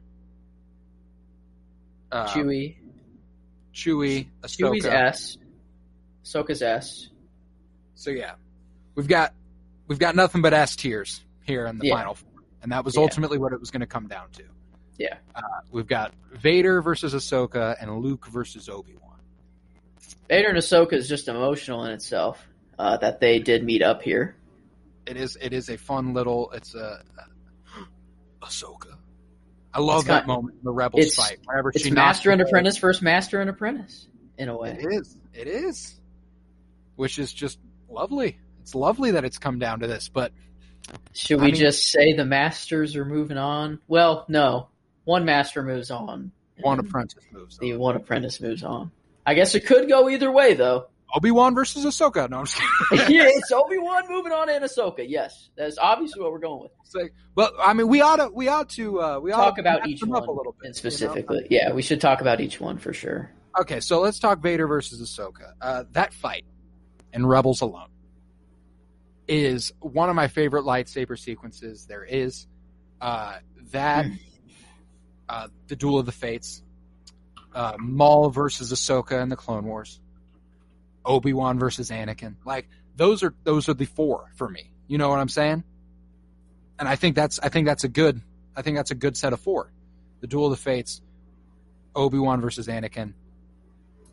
uh, 2.12 2.28
Chewie. 2.28 2.78
Chewie, 3.76 4.28
Ahsoka. 4.42 4.72
Chewie's 4.72 4.86
S. 4.86 5.38
Ahsoka's 6.24 6.62
S. 6.62 7.10
So 7.96 8.10
yeah, 8.10 8.36
we've 8.96 9.08
got 9.08 9.34
we've 9.88 10.00
got 10.00 10.16
nothing 10.16 10.42
but 10.42 10.54
S 10.54 10.76
tiers 10.76 11.22
here 11.44 11.68
in 11.68 11.78
the 11.78 11.88
Yeah. 11.88 11.96
final 11.98 12.16
four, 12.16 12.32
and 12.64 12.72
that 12.72 12.84
was 12.86 12.96
Yeah. 12.96 13.02
ultimately 13.02 13.38
what 13.38 13.52
it 13.54 13.60
was 13.60 13.70
going 13.72 13.82
to 13.82 13.86
come 13.88 14.08
down 14.08 14.30
to. 14.34 14.44
Yeah. 14.98 15.18
Uh, 15.36 15.42
we've 15.72 15.88
got 15.88 16.14
Vader 16.32 16.82
versus 16.82 17.14
Ahsoka 17.14 17.76
and 17.82 18.00
Luke 18.00 18.28
versus 18.28 18.70
Obi 18.70 18.96
Wan. 19.02 19.20
Vader 20.30 20.48
and 20.50 20.58
Ahsoka 20.58 20.94
is 20.94 21.10
just 21.10 21.28
emotional 21.28 21.84
in 21.84 21.92
itself 21.92 22.48
uh, 22.80 22.96
that 22.98 23.20
they 23.20 23.40
did 23.40 23.64
meet 23.66 23.82
up 23.84 24.02
here. 24.02 24.38
It 25.06 25.18
is 25.18 25.38
it 25.42 25.52
is 25.54 25.70
a 25.70 25.78
fun 25.78 26.14
little. 26.14 26.50
It's 26.52 26.74
a 26.76 27.04
Ahsoka. 28.42 28.98
I 29.76 29.82
love 29.82 30.06
that 30.06 30.26
moment 30.26 30.56
in 30.58 30.64
the 30.64 30.72
Rebels 30.72 31.02
it's- 31.06 31.16
fight. 31.16 31.40
Whenever 31.46 31.70
It's 31.70 31.84
she 31.84 31.92
master 31.92 32.32
and 32.32 32.42
apprentice 32.42 32.78
versus 32.78 33.02
master 33.02 33.42
and 33.42 33.50
apprentice 33.50 34.08
in 34.38 34.48
a 34.50 34.58
way. 34.58 34.78
It 34.80 34.86
is. 34.94 35.18
It 35.34 35.48
is. 35.48 36.00
Which 36.96 37.20
is 37.20 37.34
just 37.34 37.60
lovely. 37.90 38.38
It's 38.62 38.74
lovely 38.74 39.12
that 39.12 39.26
it's 39.26 39.38
come 39.38 39.60
down 39.60 39.82
to 39.82 39.88
this, 39.88 40.08
but 40.10 40.32
Should 41.14 41.40
I 41.40 41.42
we 41.44 41.52
mean- 41.52 41.56
just 41.60 41.92
say 41.92 42.14
the 42.14 42.26
masters 42.26 42.96
are 42.96 43.06
moving 43.06 43.38
on? 43.38 43.80
Well, 43.88 44.26
no. 44.30 44.70
One 45.04 45.26
master 45.26 45.62
moves 45.62 45.92
on. 45.92 46.32
one 46.62 46.80
apprentice 46.80 47.22
moves. 47.32 47.58
The 47.58 47.74
one 47.76 47.98
apprentice 47.98 48.40
moves 48.40 48.64
on. 48.64 48.92
I 49.26 49.34
guess 49.34 49.56
it 49.56 49.66
could 49.66 49.90
go 49.90 50.08
either 50.10 50.32
way, 50.32 50.54
though. 50.54 50.88
Obi 51.16 51.32
Wan 51.32 51.56
versus 51.56 51.86
Ahsoka. 51.86 52.30
No, 52.30 52.40
I'm 52.40 52.46
just 52.46 52.60
kidding. 52.90 53.16
yeah, 53.16 53.24
it's 53.28 53.52
Obi 53.52 53.78
Wan 53.78 54.04
moving 54.10 54.32
on 54.32 54.50
and 54.50 54.64
Ahsoka. 54.64 55.06
Yes, 55.08 55.50
that's 55.56 55.78
obviously 55.78 56.22
what 56.22 56.32
we're 56.32 56.40
going 56.40 56.64
with. 56.64 56.72
It's 56.84 56.94
like- 56.96 57.14
but 57.36 57.54
I 57.60 57.74
mean, 57.74 57.88
we 57.88 58.02
ought 58.02 58.18
to 58.18 58.30
we 58.34 58.48
ought 58.48 58.70
to 58.72 59.02
uh, 59.02 59.20
we 59.20 59.32
Talk 59.32 59.56
to 59.56 59.62
about 59.62 59.88
each 59.88 60.04
one 60.04 60.22
up 60.22 60.28
a 60.28 60.32
little 60.32 60.54
bit 60.62 60.68
and 60.68 60.76
you 60.76 60.84
know? 60.84 60.90
specifically. 60.90 61.48
Yeah, 61.50 61.72
we 61.74 61.82
should 61.82 62.02
talk 62.02 62.22
about 62.22 62.42
each 62.42 62.60
one 62.60 62.78
for 62.78 62.94
sure. 62.94 63.32
Okay, 63.60 63.80
so 63.80 64.02
let's 64.02 64.20
talk 64.20 64.40
Vader 64.42 64.68
versus 64.68 65.02
Ahsoka. 65.02 65.54
Uh, 65.62 65.84
that 65.94 66.14
fight 66.14 66.46
in 67.14 67.26
Rebels 67.26 67.62
alone 67.62 67.88
is 69.28 69.72
one 69.80 70.10
of 70.10 70.16
my 70.16 70.28
favorite 70.28 70.64
lightsaber 70.66 71.18
sequences 71.18 71.86
there 71.88 72.04
is. 72.04 72.48
Uh, 73.02 73.38
that, 73.72 74.06
uh, 75.28 75.48
the 75.68 75.76
Duel 75.76 76.00
of 76.00 76.06
the 76.06 76.12
Fates, 76.12 76.62
uh, 77.54 77.74
Maul 77.80 78.30
versus 78.30 78.72
Ahsoka 78.72 79.22
in 79.22 79.30
the 79.30 79.36
Clone 79.36 79.66
Wars, 79.66 80.00
Obi 81.06 81.34
Wan 81.34 81.60
versus 81.60 81.90
Anakin. 81.90 82.36
Like 82.46 82.68
those 82.96 83.24
are 83.24 83.34
those 83.44 83.70
are 83.70 83.74
the 83.74 83.86
four 83.86 84.32
for 84.36 84.50
me. 84.50 84.72
You 84.88 84.98
know 84.98 85.10
what 85.10 85.20
I'm 85.20 85.30
saying? 85.30 85.64
And 86.80 86.88
I 86.88 86.96
think 86.96 87.16
that's 87.16 87.40
I 87.40 87.50
think 87.50 87.68
that's 87.68 87.84
a 87.84 87.90
good 87.90 88.22
I 88.56 88.62
think 88.62 88.78
that's 88.78 88.92
a 88.92 88.96
good 88.96 89.16
set 89.16 89.34
of 89.34 89.40
four. 89.40 89.72
The 90.22 90.28
Duel 90.28 90.46
of 90.46 90.52
the 90.52 90.58
Fates, 90.58 91.02
Obi 91.96 92.18
Wan 92.18 92.42
versus 92.42 92.68
Anakin, 92.68 93.14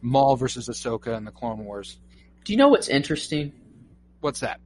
Maul 0.01 0.37
versus 0.37 0.69
Ahsoka 0.69 1.17
and 1.17 1.27
the 1.27 1.31
Clone 1.31 1.65
Wars. 1.65 1.99
Do 2.45 2.53
you 2.53 2.57
know 2.57 2.69
what's 2.69 2.89
interesting? 2.89 3.53
What's 4.21 4.41
that? 4.41 4.61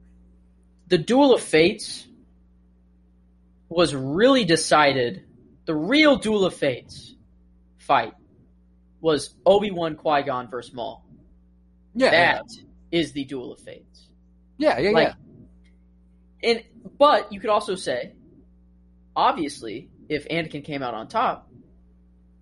The 0.87 0.97
Duel 0.97 1.33
of 1.33 1.41
Fates 1.41 2.07
was 3.69 3.93
really 3.93 4.45
decided. 4.45 5.23
The 5.65 5.75
real 5.75 6.15
Duel 6.15 6.45
of 6.45 6.53
Fates 6.53 7.13
fight 7.77 8.13
was 9.01 9.33
Obi 9.45 9.71
Wan 9.71 9.95
Qui 9.95 10.23
Gon 10.23 10.49
versus 10.49 10.73
Maul. 10.73 11.03
Yeah, 11.97 12.11
That 12.11 12.45
is 12.91 13.11
the 13.11 13.25
Duel 13.25 13.53
of 13.53 13.59
Fates. 13.59 14.07
yeah, 14.57 14.77
yeah, 14.79 14.89
yeah. 14.89 14.91
Like, 14.91 15.13
and 16.43 16.63
but 16.97 17.33
you 17.33 17.39
could 17.39 17.49
also 17.49 17.75
say, 17.75 18.13
obviously, 19.15 19.89
if 20.07 20.27
Anakin 20.27 20.63
came 20.63 20.83
out 20.83 20.93
on 20.93 21.07
top, 21.07 21.49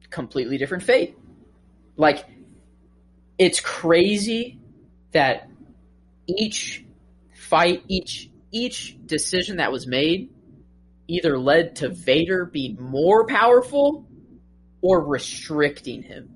completely 0.09 0.57
different 0.57 0.83
fate. 0.83 1.17
Like, 1.95 2.25
it's 3.37 3.61
crazy 3.61 4.59
that 5.13 5.49
each 6.27 6.83
fight, 7.33 7.83
each 7.87 8.29
each 8.51 8.97
decision 9.05 9.57
that 9.57 9.71
was 9.71 9.87
made, 9.87 10.29
either 11.07 11.39
led 11.39 11.77
to 11.77 11.89
Vader 11.89 12.45
being 12.45 12.77
more 12.79 13.25
powerful 13.25 14.05
or 14.81 15.01
restricting 15.05 16.03
him. 16.03 16.34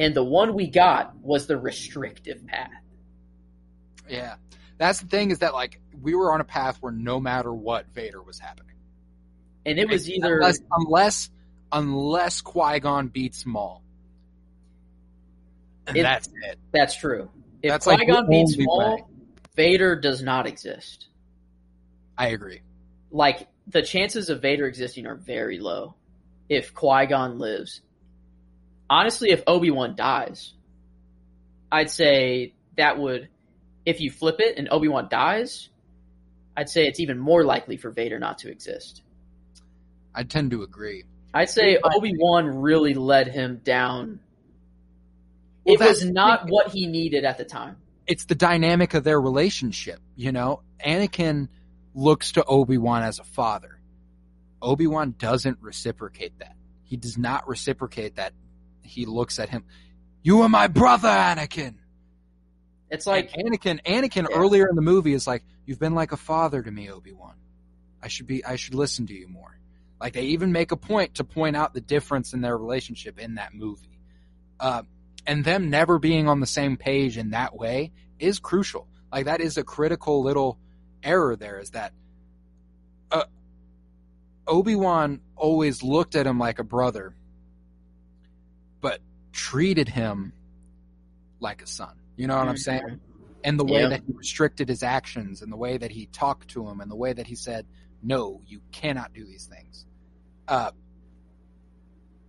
And 0.00 0.14
the 0.16 0.24
one 0.24 0.54
we 0.54 0.66
got 0.66 1.14
was 1.20 1.46
the 1.46 1.58
restrictive 1.58 2.46
path. 2.46 2.70
Yeah. 4.08 4.36
That's 4.78 4.98
the 5.00 5.06
thing 5.08 5.30
is 5.30 5.40
that 5.40 5.52
like 5.52 5.78
we 6.00 6.14
were 6.14 6.32
on 6.32 6.40
a 6.40 6.44
path 6.44 6.78
where 6.80 6.90
no 6.90 7.20
matter 7.20 7.52
what 7.52 7.86
Vader 7.92 8.22
was 8.22 8.38
happening. 8.38 8.76
And 9.66 9.78
it 9.78 9.90
was 9.90 10.08
either 10.08 10.36
unless 10.36 10.58
unless 10.72 11.30
unless 11.70 12.40
Qui 12.40 12.80
Gon 12.80 13.08
beats 13.08 13.44
Maul. 13.44 13.82
And 15.86 15.98
It- 15.98 16.02
that's 16.02 16.28
it. 16.28 16.58
That's 16.72 16.96
true. 16.96 17.28
If 17.62 17.70
that's 17.70 17.84
Qui 17.84 18.06
Gon 18.06 18.24
the 18.24 18.30
beats 18.30 18.56
Maul, 18.58 18.94
way. 18.96 19.04
Vader 19.54 19.96
does 19.96 20.22
not 20.22 20.46
exist. 20.46 21.08
I 22.16 22.28
agree. 22.28 22.62
Like 23.10 23.48
the 23.66 23.82
chances 23.82 24.30
of 24.30 24.40
Vader 24.40 24.66
existing 24.66 25.06
are 25.06 25.14
very 25.14 25.58
low. 25.58 25.94
If 26.48 26.72
Qui 26.72 27.04
Gon 27.06 27.38
lives, 27.38 27.82
honestly, 28.90 29.30
if 29.30 29.42
Obi 29.46 29.70
Wan 29.70 29.96
dies, 29.96 30.52
I'd 31.72 31.90
say 31.90 32.52
that 32.76 32.98
would. 32.98 33.28
If 33.86 34.00
you 34.00 34.10
flip 34.10 34.36
it 34.40 34.58
and 34.58 34.68
Obi 34.70 34.88
Wan 34.88 35.08
dies, 35.08 35.70
I'd 36.54 36.68
say 36.68 36.86
it's 36.86 37.00
even 37.00 37.18
more 37.18 37.44
likely 37.44 37.78
for 37.78 37.90
Vader 37.90 38.18
not 38.18 38.38
to 38.38 38.50
exist. 38.50 39.02
I 40.14 40.24
tend 40.24 40.50
to 40.50 40.62
agree. 40.62 41.04
I'd 41.32 41.48
say 41.48 41.78
Obi 41.82 42.12
Wan 42.18 42.60
really 42.60 42.92
led 42.92 43.28
him 43.28 43.60
down. 43.64 44.20
Well, 45.64 45.76
it 45.76 45.78
that's 45.78 46.02
was 46.02 46.10
not 46.10 46.42
thing. 46.42 46.50
what 46.50 46.68
he 46.70 46.86
needed 46.86 47.24
at 47.24 47.38
the 47.38 47.44
time. 47.44 47.76
It's 48.06 48.24
the 48.24 48.34
dynamic 48.34 48.94
of 48.94 49.04
their 49.04 49.20
relationship, 49.20 50.00
you 50.16 50.32
know? 50.32 50.62
Anakin 50.84 51.48
looks 51.94 52.32
to 52.32 52.44
Obi-Wan 52.44 53.02
as 53.02 53.18
a 53.18 53.24
father. 53.24 53.78
Obi-Wan 54.60 55.14
doesn't 55.16 55.58
reciprocate 55.60 56.38
that. 56.40 56.56
He 56.82 56.96
does 56.96 57.16
not 57.16 57.48
reciprocate 57.48 58.16
that. 58.16 58.32
He 58.90 59.06
looks 59.06 59.38
at 59.38 59.48
him, 59.48 59.64
"You 60.22 60.42
are 60.42 60.48
my 60.48 60.66
brother, 60.66 61.08
Anakin." 61.08 61.76
It's 62.90 63.06
like 63.06 63.30
And 63.36 63.52
Anakin, 63.52 63.82
Anakin 63.84 64.26
Yeah. 64.28 64.36
earlier 64.36 64.68
in 64.68 64.74
the 64.74 64.82
movie 64.82 65.12
is 65.12 65.26
like, 65.26 65.44
"You've 65.64 65.78
been 65.78 65.94
like 65.94 66.12
a 66.12 66.16
father 66.16 66.62
to 66.62 66.70
me, 66.70 66.90
Obi 66.90 67.12
Wan. 67.12 67.36
I 68.02 68.08
should 68.08 68.26
be, 68.26 68.44
I 68.44 68.56
should 68.56 68.74
listen 68.74 69.06
to 69.06 69.14
you 69.14 69.28
more." 69.28 69.58
Like 70.00 70.14
they 70.14 70.24
even 70.24 70.50
make 70.50 70.72
a 70.72 70.76
point 70.76 71.14
to 71.16 71.24
point 71.24 71.56
out 71.56 71.72
the 71.74 71.80
difference 71.80 72.32
in 72.32 72.40
their 72.40 72.56
relationship 72.58 73.18
in 73.18 73.36
that 73.36 73.54
movie, 73.54 74.00
uh, 74.58 74.82
and 75.26 75.44
them 75.44 75.70
never 75.70 75.98
being 75.98 76.26
on 76.28 76.40
the 76.40 76.46
same 76.46 76.76
page 76.76 77.16
in 77.18 77.30
that 77.30 77.54
way 77.56 77.92
is 78.18 78.38
crucial. 78.40 78.88
Like 79.12 79.26
that 79.26 79.40
is 79.40 79.56
a 79.56 79.62
critical 79.62 80.22
little 80.22 80.58
error. 81.02 81.36
There 81.36 81.58
is 81.60 81.70
that 81.70 81.92
uh, 83.12 83.24
Obi 84.46 84.74
Wan 84.74 85.20
always 85.36 85.82
looked 85.82 86.16
at 86.16 86.26
him 86.26 86.38
like 86.38 86.58
a 86.58 86.64
brother, 86.64 87.14
treated 89.32 89.88
him 89.88 90.32
like 91.40 91.62
a 91.62 91.66
son. 91.66 91.94
You 92.16 92.26
know 92.26 92.36
what 92.36 92.48
I'm 92.48 92.56
saying? 92.56 93.00
and 93.42 93.58
the 93.58 93.64
way 93.64 93.80
Yeah. 93.80 93.88
that 93.88 94.02
he 94.06 94.12
restricted 94.12 94.68
his 94.68 94.82
actions 94.82 95.40
and 95.40 95.50
the 95.50 95.56
way 95.56 95.78
that 95.78 95.90
he 95.90 96.04
talked 96.06 96.48
to 96.48 96.68
him 96.68 96.80
and 96.82 96.90
the 96.90 96.94
way 96.96 97.10
that 97.14 97.26
he 97.26 97.34
said 97.34 97.64
no 98.02 98.42
you 98.46 98.60
cannot 98.70 99.14
do 99.14 99.24
these 99.24 99.46
things 99.46 99.86
uh 100.46 100.70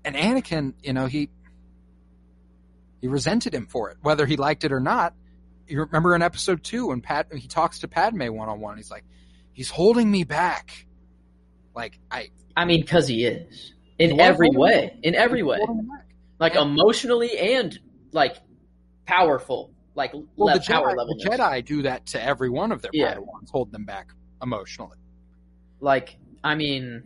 and 0.06 0.16
anakin 0.16 0.74
you 0.82 0.94
know 0.94 1.08
he 1.08 1.30
he 3.02 3.10
resented 3.10 3.54
him 3.54 3.66
for 3.68 3.90
it 3.92 3.98
whether 4.04 4.26
he 4.26 4.38
liked 4.38 4.64
it 4.64 4.72
or 4.72 4.80
not 4.80 5.14
you 5.68 5.82
remember 5.82 6.16
in 6.16 6.22
episode 6.22 6.64
two 6.64 6.88
when 6.88 7.02
pat 7.02 7.28
he 7.34 7.48
talks 7.50 7.80
to 7.80 7.90
padme 7.90 8.28
one-on-one 8.34 8.78
he's 8.78 8.90
like 8.90 9.04
he's 9.52 9.70
holding 9.70 10.10
me 10.10 10.24
back 10.24 10.86
like 11.76 12.00
i 12.10 12.30
I 12.56 12.64
mean, 12.64 12.80
because 12.82 13.06
he 13.08 13.26
is 13.26 13.74
in 14.00 14.18
every 14.20 14.50
way, 14.50 14.98
in 15.04 15.14
every 15.16 15.44
way, 15.44 15.58
holding 15.58 15.84
me 15.84 15.90
back. 15.90 16.06
Like 16.42 16.56
emotionally 16.56 17.38
and 17.38 17.80
like 18.12 18.36
powerful, 19.06 19.74
like 19.96 20.12
well 20.14 20.48
le- 20.54 20.54
the 20.60 20.66
power 20.68 20.90
jedi, 20.92 20.98
level. 20.98 21.16
the 21.18 21.30
jedi 21.30 21.64
do 21.66 21.82
that 21.84 22.06
to 22.08 22.22
every 22.22 22.50
one 22.50 22.72
of 22.74 22.82
their 22.82 22.92
Yeah. 22.94 23.14
padawans 23.16 23.50
hold 23.52 23.72
them 23.72 23.86
back 23.86 24.10
emotionally 24.42 24.98
Like, 25.80 26.18
I 26.44 26.56
mean, 26.56 27.04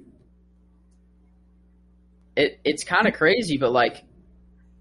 it 2.36 2.60
it's 2.64 2.84
kind 2.84 3.08
of 3.08 3.14
crazy, 3.14 3.58
but 3.58 3.72
like, 3.72 4.04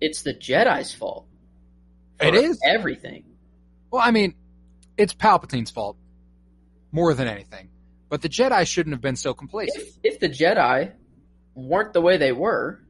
it's 0.00 0.22
the 0.22 0.34
Jedi's 0.34 0.92
fault. 0.92 1.26
It 2.20 2.34
is. 2.34 2.60
everything. 2.64 3.24
Well, 3.90 4.02
I 4.02 4.10
mean, 4.10 4.34
it's 4.96 5.14
Palpatine's 5.14 5.70
fault 5.70 5.96
more 6.92 7.12
than 7.14 7.26
anything. 7.28 7.70
But 8.08 8.22
the 8.22 8.28
Jedi 8.28 8.66
shouldn't 8.66 8.94
have 8.94 9.00
been 9.00 9.16
so 9.16 9.34
complacent. 9.34 9.84
If 10.04 10.14
if 10.14 10.20
the 10.20 10.28
Jedi 10.28 10.92
weren't 11.54 11.92
the 11.92 12.00
way 12.00 12.16
they 12.16 12.32
were, 12.32 12.80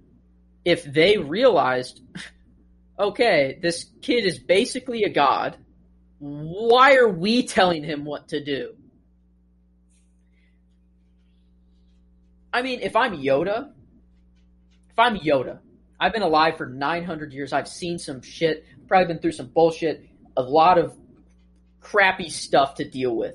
if 0.64 0.84
they 0.84 1.18
realized, 1.18 2.00
okay, 2.98 3.58
this 3.60 3.86
kid 4.02 4.24
is 4.24 4.38
basically 4.38 5.04
a 5.04 5.10
god, 5.10 5.56
why 6.18 6.96
are 6.96 7.08
we 7.08 7.46
telling 7.46 7.84
him 7.84 8.04
what 8.04 8.28
to 8.28 8.42
do? 8.42 8.74
I 12.52 12.62
mean, 12.62 12.80
if 12.80 12.94
I'm 12.94 13.16
Yoda, 13.16 13.72
if 14.90 14.98
I'm 14.98 15.18
Yoda, 15.18 15.58
I've 15.98 16.12
been 16.12 16.22
alive 16.22 16.56
for 16.56 16.66
900 16.66 17.32
years. 17.32 17.52
I've 17.52 17.68
seen 17.68 17.98
some 17.98 18.22
shit, 18.22 18.64
probably 18.86 19.12
been 19.12 19.18
through 19.20 19.32
some 19.32 19.46
bullshit, 19.46 20.08
a 20.36 20.42
lot 20.42 20.78
of 20.78 20.96
crappy 21.80 22.28
stuff 22.30 22.76
to 22.76 22.88
deal 22.88 23.14
with. 23.14 23.34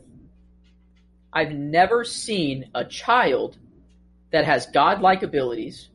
I've 1.31 1.51
never 1.51 2.03
seen 2.03 2.71
a 2.73 2.85
child 2.85 3.57
that 4.31 4.45
has 4.45 4.65
godlike 4.67 5.21
abilities, 5.21 5.89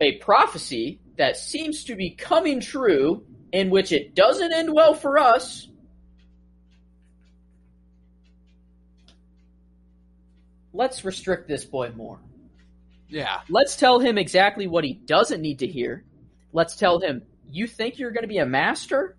a 0.00 0.12
prophecy 0.18 1.00
that 1.16 1.36
seems 1.36 1.84
to 1.84 1.96
be 1.96 2.10
coming 2.10 2.60
true, 2.60 3.24
in 3.52 3.70
which 3.70 3.92
it 3.92 4.14
doesn't 4.14 4.52
end 4.52 4.72
well 4.72 4.94
for 4.94 5.18
us. 5.18 5.68
let's 10.72 11.04
restrict 11.04 11.48
this 11.48 11.64
boy 11.64 11.92
more. 11.94 12.18
Yeah. 13.08 13.40
Let's 13.48 13.76
tell 13.76 13.98
him 13.98 14.18
exactly 14.18 14.66
what 14.66 14.84
he 14.84 14.94
doesn't 14.94 15.40
need 15.40 15.60
to 15.60 15.66
hear. 15.66 16.04
Let's 16.52 16.76
tell 16.76 17.00
him, 17.00 17.22
you 17.50 17.66
think 17.66 17.98
you're 17.98 18.12
going 18.12 18.22
to 18.22 18.28
be 18.28 18.38
a 18.38 18.46
master? 18.46 19.16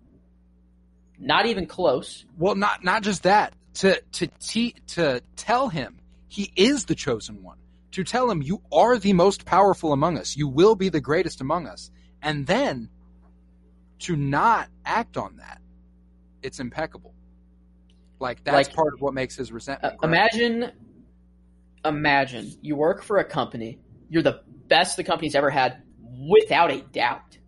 Not 1.18 1.46
even 1.46 1.66
close. 1.66 2.24
Well, 2.38 2.54
not 2.54 2.82
not 2.82 3.02
just 3.02 3.22
that. 3.22 3.52
To 3.74 4.00
to 4.00 4.26
te- 4.26 4.74
to 4.88 5.22
tell 5.36 5.68
him 5.68 5.98
he 6.26 6.50
is 6.56 6.86
the 6.86 6.94
chosen 6.94 7.42
one. 7.42 7.58
To 7.92 8.04
tell 8.04 8.30
him 8.30 8.42
you 8.42 8.62
are 8.72 8.98
the 8.98 9.12
most 9.12 9.44
powerful 9.44 9.92
among 9.92 10.18
us. 10.18 10.36
You 10.36 10.48
will 10.48 10.74
be 10.74 10.88
the 10.88 11.00
greatest 11.00 11.40
among 11.40 11.66
us. 11.66 11.90
And 12.22 12.46
then 12.46 12.88
to 14.00 14.16
not 14.16 14.68
act 14.84 15.16
on 15.16 15.36
that. 15.36 15.60
It's 16.42 16.58
impeccable. 16.58 17.14
Like 18.18 18.42
that's 18.44 18.68
Like- 18.68 18.74
part 18.76 18.94
of 18.94 19.00
what 19.00 19.14
makes 19.14 19.36
his 19.36 19.50
Uh, 19.50 19.54
resentment. 19.54 19.98
grow. 19.98 20.08
imagine, 20.08 20.72
imagine 21.84 22.50
you 22.60 22.76
work 22.76 23.02
for 23.02 23.18
a 23.18 23.24
company. 23.24 23.78
You're 24.08 24.22
the 24.22 24.42
best 24.68 24.96
the 24.96 25.04
company's 25.04 25.34
ever 25.34 25.50
had, 25.50 25.82
without 26.28 26.70
a 26.70 26.80
doubt. 26.80 27.38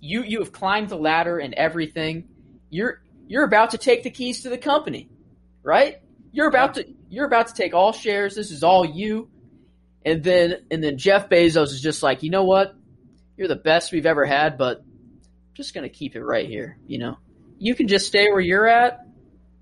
You 0.00 0.22
you 0.22 0.38
have 0.40 0.52
climbed 0.52 0.90
the 0.90 0.96
ladder 0.96 1.38
and 1.38 1.54
everything. 1.54 2.28
You're 2.70 3.02
you're 3.26 3.44
about 3.44 3.70
to 3.70 3.78
take 3.78 4.02
the 4.02 4.10
keys 4.10 4.42
to 4.42 4.48
the 4.48 4.58
company, 4.58 5.08
right? 5.62 6.00
You're 6.32 6.48
about 6.48 6.74
to 6.74 6.86
you're 7.08 7.26
about 7.26 7.48
to 7.48 7.54
take 7.54 7.74
all 7.74 7.92
shares. 7.92 8.34
This 8.34 8.50
is 8.50 8.62
all 8.62 8.84
you. 8.84 9.28
And 10.08 10.24
then 10.24 10.54
and 10.70 10.82
then 10.82 10.96
Jeff 10.96 11.28
Bezos 11.28 11.64
is 11.66 11.80
just 11.82 12.02
like, 12.02 12.22
you 12.22 12.30
know 12.30 12.44
what? 12.44 12.74
You're 13.36 13.48
the 13.48 13.56
best 13.56 13.92
we've 13.92 14.06
ever 14.06 14.24
had, 14.24 14.56
but 14.56 14.78
I'm 14.78 15.54
just 15.54 15.74
gonna 15.74 15.88
keep 15.90 16.16
it 16.16 16.22
right 16.24 16.48
here. 16.48 16.78
You 16.86 16.98
know, 16.98 17.18
you 17.58 17.74
can 17.74 17.88
just 17.88 18.06
stay 18.06 18.28
where 18.30 18.40
you're 18.40 18.66
at. 18.66 19.00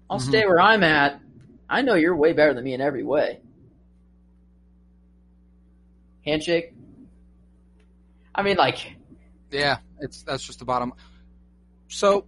I'll 0.08 0.18
Mhm. 0.20 0.28
stay 0.28 0.46
where 0.46 0.60
I'm 0.60 0.84
at. 0.84 1.20
I 1.68 1.82
know 1.82 1.94
you're 1.94 2.16
way 2.16 2.32
better 2.32 2.54
than 2.54 2.62
me 2.62 2.74
in 2.74 2.80
every 2.80 3.02
way. 3.02 3.40
Handshake. 6.24 6.72
I 8.34 8.42
mean, 8.42 8.56
like 8.56 8.96
Yeah, 9.50 9.78
it's 10.00 10.22
that's 10.22 10.44
just 10.44 10.58
the 10.58 10.64
bottom. 10.64 10.92
So 11.88 12.26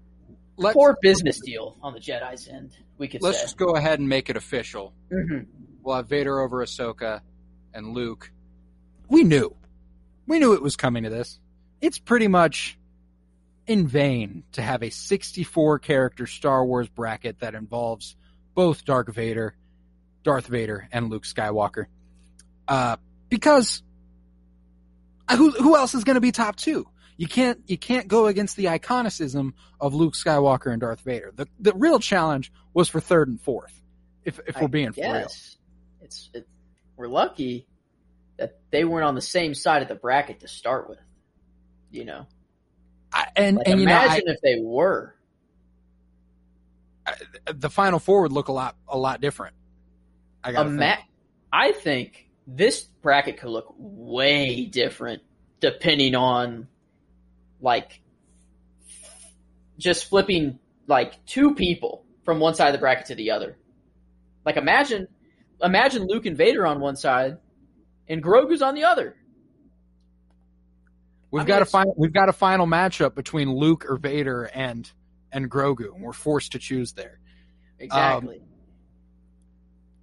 let's 0.56 0.74
poor 0.74 0.96
business 1.02 1.40
deal 1.40 1.76
on 1.82 1.92
the 1.92 2.00
Jedi's 2.00 2.48
end. 2.48 2.76
We 2.96 3.06
could 3.08 3.22
let's 3.22 3.38
say. 3.38 3.44
just 3.44 3.56
go 3.56 3.76
ahead 3.76 4.00
and 4.00 4.08
make 4.08 4.28
it 4.30 4.36
official. 4.36 4.92
Mhm. 5.12 5.46
We'll 5.82 5.96
have 5.96 6.08
Vader 6.08 6.40
over 6.40 6.64
Ahsoka 6.64 7.20
and 7.78 7.94
Luke. 7.94 8.30
We 9.08 9.24
knew. 9.24 9.56
We 10.26 10.38
knew 10.38 10.52
it 10.52 10.62
was 10.62 10.76
coming 10.76 11.04
to 11.04 11.10
this. 11.10 11.40
It's 11.80 11.98
pretty 11.98 12.28
much 12.28 12.76
in 13.66 13.86
vain 13.86 14.42
to 14.52 14.62
have 14.62 14.82
a 14.82 14.90
64 14.90 15.78
character 15.78 16.26
Star 16.26 16.64
Wars 16.64 16.88
bracket 16.88 17.40
that 17.40 17.54
involves 17.54 18.16
both 18.54 18.84
Dark 18.84 19.14
Vader, 19.14 19.54
Darth 20.24 20.46
Vader, 20.48 20.88
and 20.92 21.08
Luke 21.08 21.24
Skywalker. 21.24 21.86
Uh, 22.66 22.96
because 23.28 23.82
uh, 25.28 25.36
who 25.36 25.50
who 25.52 25.76
else 25.76 25.94
is 25.94 26.04
going 26.04 26.16
to 26.16 26.20
be 26.20 26.32
top 26.32 26.56
two? 26.56 26.86
You 27.16 27.28
can't 27.28 27.60
you 27.66 27.78
can't 27.78 28.08
go 28.08 28.26
against 28.26 28.56
the 28.56 28.66
iconicism 28.66 29.52
of 29.80 29.94
Luke 29.94 30.14
Skywalker 30.14 30.72
and 30.72 30.80
Darth 30.80 31.00
Vader. 31.00 31.32
The 31.34 31.46
the 31.60 31.72
real 31.74 31.98
challenge 31.98 32.52
was 32.74 32.88
for 32.88 33.00
third 33.00 33.28
and 33.28 33.40
fourth. 33.40 33.72
If 34.24 34.40
if 34.46 34.56
I 34.56 34.62
we're 34.62 34.68
being 34.68 34.92
for 34.92 35.00
real. 35.00 35.28
It's 36.00 36.30
it, 36.34 36.48
we're 36.96 37.08
lucky 37.08 37.67
that 38.38 38.58
they 38.70 38.84
weren't 38.84 39.04
on 39.04 39.14
the 39.14 39.20
same 39.20 39.54
side 39.54 39.82
of 39.82 39.88
the 39.88 39.94
bracket 39.94 40.40
to 40.40 40.48
start 40.48 40.88
with. 40.88 40.98
You 41.90 42.04
know, 42.04 42.26
I, 43.12 43.28
and 43.36 43.56
like 43.56 43.68
and 43.68 43.80
you 43.80 43.86
know, 43.86 43.94
I, 43.94 44.04
imagine 44.04 44.28
if 44.28 44.40
they 44.40 44.60
were. 44.60 45.14
the 47.52 47.70
final 47.70 47.98
four 47.98 48.22
would 48.22 48.32
look 48.32 48.48
a 48.48 48.52
lot 48.52 48.76
a 48.86 48.98
lot 48.98 49.20
different. 49.20 49.54
I 50.44 50.52
got 50.52 50.66
Ima- 50.66 50.98
I 51.52 51.72
think 51.72 52.28
this 52.46 52.82
bracket 53.02 53.38
could 53.38 53.50
look 53.50 53.74
way 53.76 54.64
different 54.66 55.22
depending 55.60 56.14
on 56.14 56.68
like 57.60 58.00
just 59.78 60.08
flipping 60.08 60.58
like 60.86 61.24
two 61.26 61.54
people 61.54 62.04
from 62.24 62.40
one 62.40 62.54
side 62.54 62.68
of 62.68 62.72
the 62.72 62.78
bracket 62.78 63.06
to 63.06 63.14
the 63.14 63.30
other. 63.30 63.56
Like 64.44 64.56
imagine 64.56 65.08
imagine 65.62 66.06
Luke 66.06 66.26
and 66.26 66.36
Vader 66.36 66.66
on 66.66 66.80
one 66.80 66.96
side 66.96 67.38
and 68.08 68.22
Grogu's 68.22 68.62
on 68.62 68.74
the 68.74 68.84
other. 68.84 69.16
we've 71.30 71.40
I 71.40 71.44
mean, 71.44 71.48
got 71.48 71.62
a 71.62 71.66
final 71.66 71.94
we've 71.96 72.12
got 72.12 72.28
a 72.28 72.32
final 72.32 72.66
matchup 72.66 73.14
between 73.14 73.52
Luke 73.52 73.86
or 73.88 73.96
Vader 73.96 74.44
and 74.44 74.90
and 75.32 75.50
Grogu, 75.50 75.94
and 75.94 76.02
we're 76.02 76.12
forced 76.12 76.52
to 76.52 76.58
choose 76.58 76.92
there. 76.92 77.18
Exactly. 77.78 78.36
Um, 78.38 78.42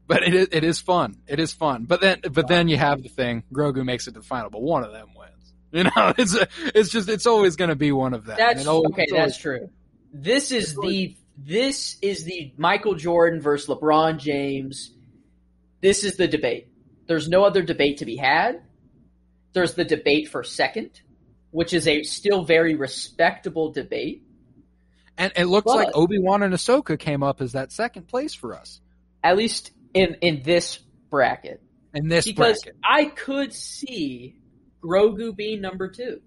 but 0.07 0.21
it 0.23 0.35
is, 0.35 0.47
it 0.51 0.63
is 0.63 0.79
fun. 0.79 1.17
It 1.27 1.39
is 1.39 1.51
fun. 1.51 1.85
But 1.85 1.99
then 2.01 2.19
but 2.31 2.47
then 2.47 2.67
you 2.67 2.77
have 2.77 3.01
the 3.01 3.09
thing 3.09 3.43
Grogu 3.51 3.83
makes 3.83 4.07
it 4.07 4.13
to 4.13 4.19
the 4.19 4.25
final, 4.25 4.49
but 4.49 4.61
one 4.61 4.83
of 4.83 4.91
them 4.91 5.09
wins. 5.17 5.31
You 5.71 5.83
know, 5.83 6.13
it's 6.17 6.33
a, 6.35 6.47
it's 6.73 6.89
just 6.89 7.09
it's 7.09 7.25
always 7.25 7.57
going 7.57 7.69
to 7.69 7.75
be 7.75 7.91
one 7.91 8.13
of 8.13 8.23
them. 8.25 8.37
That's 8.37 8.65
always- 8.65 8.91
okay. 8.93 9.07
always- 9.11 9.31
That's 9.31 9.37
true. 9.37 9.69
This 10.13 10.51
is 10.53 10.73
the 10.75 11.17
this 11.37 11.97
is 12.01 12.23
the 12.23 12.53
Michael 12.55 12.93
Jordan 12.95 13.41
versus 13.41 13.67
LeBron 13.67 14.17
James. 14.19 14.91
This 15.81 16.05
is 16.05 16.15
the 16.15 16.29
debate. 16.29 16.69
There's 17.07 17.27
no 17.27 17.43
other 17.43 17.61
debate 17.61 17.97
to 17.97 18.05
be 18.05 18.15
had. 18.15 18.61
There's 19.53 19.73
the 19.75 19.85
debate 19.85 20.27
for 20.29 20.43
second, 20.43 21.01
which 21.51 21.73
is 21.73 21.87
a 21.87 22.03
still 22.03 22.43
very 22.43 22.75
respectable 22.75 23.71
debate. 23.71 24.23
and 25.17 25.31
it 25.37 25.45
looks 25.45 25.65
But- 25.65 25.75
like 25.77 25.95
Obi 25.95 26.19
Wan 26.19 26.43
and 26.43 26.53
Ahsoka 26.53 26.99
came 26.99 27.23
up 27.23 27.41
as 27.41 27.53
that 27.53 27.71
second 27.71 28.07
place 28.07 28.33
for 28.33 28.53
us 28.53 28.81
At 29.23 29.37
least 29.37 29.71
in 29.93 30.15
in 30.21 30.43
this 30.43 30.79
bracket, 31.09 31.61
in 31.93 32.09
this 32.09 32.25
because 32.25 32.61
bracket. 32.63 32.77
I 32.83 33.05
could 33.05 33.53
see 33.53 34.35
Grogu 34.83 35.33
being 35.35 35.61
number 35.61 35.87
two. 35.87 36.21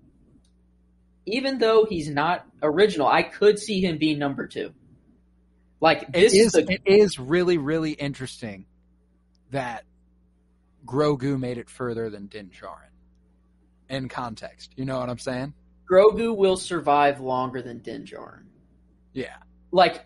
Even 1.27 1.59
though 1.59 1.85
he's 1.85 2.09
not 2.09 2.47
original, 2.63 3.07
I 3.07 3.23
could 3.25 3.59
see 3.59 3.83
him 3.83 3.99
being 3.99 4.19
number 4.19 4.47
two. 4.47 4.73
Like 5.81 6.11
this 6.11 6.33
is 6.33 6.47
is 6.47 6.53
the 6.53 6.73
it 6.73 6.81
is 6.87 7.19
really 7.19 7.59
really 7.59 7.93
interesting 7.93 8.65
that 9.51 9.85
Grogu 10.87 11.39
made 11.39 11.59
it 11.59 11.69
further 11.69 12.11
than 12.11 12.27
Din 12.27 12.51
Djarin. 12.51 12.91
In 13.89 14.09
context, 14.09 14.73
you 14.77 14.85
know 14.85 14.99
what 14.99 15.09
I'm 15.09 15.19
saying? 15.19 15.55
Grogu 15.91 16.37
will 16.37 16.57
survive 16.57 17.21
longer 17.21 17.63
than 17.63 17.79
Din 17.79 18.05
Djarin. 18.05 18.45
Yeah. 19.13 19.37
Like, 19.71 20.05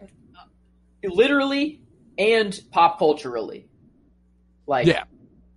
literally 1.04 1.80
and 2.18 2.58
pop 2.70 2.98
culturally. 2.98 3.68
Like, 4.66 4.86
Yeah. 4.86 5.04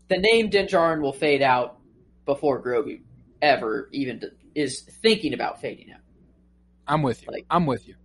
the 0.10 0.18
name 0.18 0.50
Din 0.50 0.68
Djarin 0.68 1.02
will 1.02 1.14
fade 1.14 1.42
out 1.42 1.80
before 2.26 2.62
Grogu 2.64 3.02
ever 3.42 3.90
even 3.92 4.22
is 4.56 4.82
thinking 4.82 5.34
about 5.34 5.62
fading 5.62 5.92
out. 5.92 6.00
I'm 6.88 7.02
with 7.04 7.22
you. 7.24 7.28
Like- 7.32 7.46
I'm 7.50 7.66
with 7.66 7.88
you. 7.88 7.96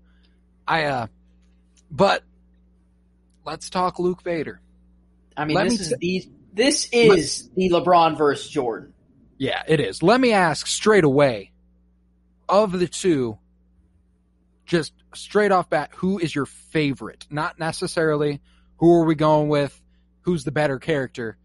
I 0.67 0.85
uh 0.85 1.07
but 1.91 2.23
let's 3.45 3.71
talk 3.71 3.99
Luke 3.99 4.23
Vader. 4.23 4.61
I 5.37 5.45
mean, 5.45 5.57
Let 5.57 5.69
this 5.69 5.79
me 5.79 5.85
is 5.85 5.91
the 5.91 6.31
this 6.53 6.89
is 6.93 7.49
the 7.57 7.71
LeBron 7.71 8.17
versus 8.19 8.49
Jordan. 8.49 8.93
Yeah, 9.39 9.63
it 9.67 9.81
is. 9.81 10.03
Let 10.03 10.21
me 10.21 10.33
ask 10.33 10.67
straight 10.67 11.05
away 11.05 11.53
of 12.49 12.79
the 12.79 12.89
two 12.89 13.39
just 14.67 14.93
straight 15.15 15.51
off 15.51 15.69
bat 15.69 15.91
who 15.97 16.19
is 16.19 16.35
your 16.35 16.47
favorite? 16.47 17.27
Not 17.31 17.59
necessarily 17.59 18.41
who 18.77 18.93
are 18.95 19.05
we 19.05 19.15
going 19.15 19.49
with, 19.49 19.81
who's 20.23 20.45
the 20.45 20.53
better 20.53 20.79
character. 20.79 21.37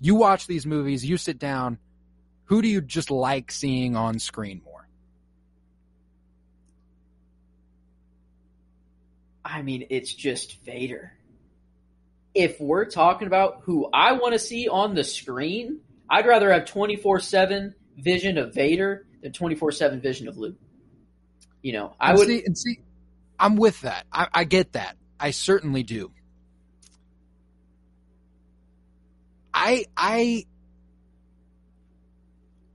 You 0.00 0.14
watch 0.14 0.46
these 0.46 0.64
movies, 0.64 1.04
you 1.04 1.16
sit 1.16 1.38
down, 1.38 1.78
who 2.44 2.62
do 2.62 2.68
you 2.68 2.80
just 2.80 3.10
like 3.10 3.52
seeing 3.52 3.96
on 3.96 4.18
screen 4.18 4.62
more? 4.64 4.88
I 9.44 9.62
mean, 9.62 9.86
it's 9.90 10.14
just 10.14 10.62
Vader. 10.64 11.12
If 12.34 12.60
we're 12.60 12.84
talking 12.84 13.26
about 13.26 13.60
who 13.62 13.88
I 13.92 14.12
want 14.12 14.34
to 14.34 14.38
see 14.38 14.68
on 14.68 14.94
the 14.94 15.04
screen, 15.04 15.80
I'd 16.08 16.26
rather 16.26 16.52
have 16.52 16.64
24 16.64 17.20
7 17.20 17.74
vision 17.96 18.38
of 18.38 18.54
Vader 18.54 19.06
than 19.22 19.32
24 19.32 19.72
7 19.72 20.00
vision 20.00 20.28
of 20.28 20.36
Luke. 20.36 20.56
You 21.62 21.72
know, 21.72 21.94
I 22.00 22.10
and 22.10 22.18
would. 22.18 22.28
see, 22.28 22.42
and 22.44 22.56
see, 22.56 22.80
I'm 23.38 23.56
with 23.56 23.80
that. 23.82 24.06
I, 24.12 24.28
I 24.32 24.44
get 24.44 24.72
that. 24.72 24.96
I 25.18 25.32
certainly 25.32 25.82
do. 25.82 26.10
I 29.52 29.84
I 29.96 30.46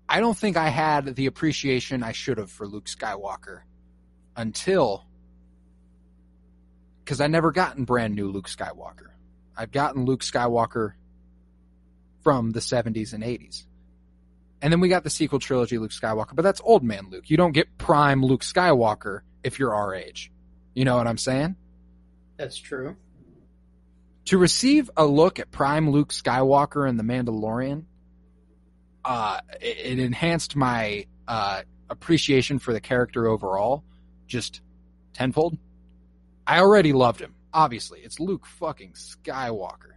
I 0.07 0.19
don't 0.19 0.37
think 0.37 0.55
I 0.55 0.69
had 0.69 1.15
the 1.15 1.25
appreciation 1.25 2.03
I 2.03 2.11
should 2.11 2.37
have 2.37 2.51
for 2.51 2.67
Luke 2.67 2.85
Skywalker 2.85 3.61
until 4.35 5.05
because 7.03 7.21
I 7.21 7.27
never 7.27 7.51
gotten 7.51 7.85
brand 7.85 8.15
new 8.15 8.29
Luke 8.29 8.47
Skywalker. 8.47 9.14
I've 9.57 9.71
gotten 9.71 10.05
Luke 10.05 10.21
Skywalker 10.21 10.93
from 12.23 12.51
the 12.51 12.59
70s 12.59 13.13
and 13.13 13.23
80s. 13.23 13.65
And 14.61 14.71
then 14.73 14.79
we 14.79 14.89
got 14.89 15.03
the 15.03 15.09
sequel 15.09 15.39
trilogy 15.39 15.77
Luke 15.77 15.91
Skywalker, 15.91 16.35
but 16.35 16.41
that's 16.41 16.61
old 16.63 16.83
man 16.83 17.09
Luke. 17.09 17.29
You 17.29 17.37
don't 17.37 17.51
get 17.51 17.77
prime 17.77 18.23
Luke 18.23 18.41
Skywalker 18.41 19.21
if 19.43 19.59
you're 19.59 19.75
our 19.75 19.93
age. 19.93 20.31
You 20.73 20.85
know 20.85 20.97
what 20.97 21.07
I'm 21.07 21.17
saying? 21.17 21.55
That's 22.37 22.57
true. 22.57 22.95
to 24.25 24.37
receive 24.37 24.89
a 24.97 25.05
look 25.05 25.39
at 25.39 25.51
Prime 25.51 25.89
Luke 25.91 26.09
Skywalker 26.11 26.89
in 26.89 26.97
The 26.97 27.03
Mandalorian, 27.03 27.83
uh, 29.05 29.39
it, 29.61 29.77
it 29.77 29.99
enhanced 29.99 30.55
my 30.55 31.05
uh, 31.27 31.61
appreciation 31.89 32.59
for 32.59 32.73
the 32.73 32.81
character 32.81 33.27
overall, 33.27 33.83
just 34.27 34.61
tenfold. 35.13 35.57
I 36.47 36.59
already 36.59 36.91
loved 36.91 37.21
him. 37.21 37.35
Obviously, 37.55 38.01
it's 38.01 38.19
Luke 38.19 38.45
fucking 38.45 38.91
Skywalker. 38.91 39.93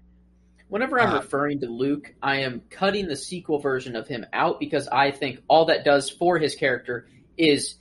Whenever 0.69 1.01
I'm 1.01 1.11
Uh, 1.11 1.17
referring 1.17 1.59
to 1.61 1.67
Luke, 1.67 2.15
I 2.23 2.43
am 2.43 2.61
cutting 2.71 3.09
the 3.09 3.17
sequel 3.17 3.59
version 3.59 3.97
of 3.97 4.07
him 4.07 4.25
out 4.33 4.61
because 4.61 4.87
I 4.87 5.11
think 5.11 5.41
all 5.49 5.65
that 5.65 5.85
does 5.85 6.09
for 6.09 6.39
his 6.39 6.55
character 6.55 7.09
is 7.37 7.77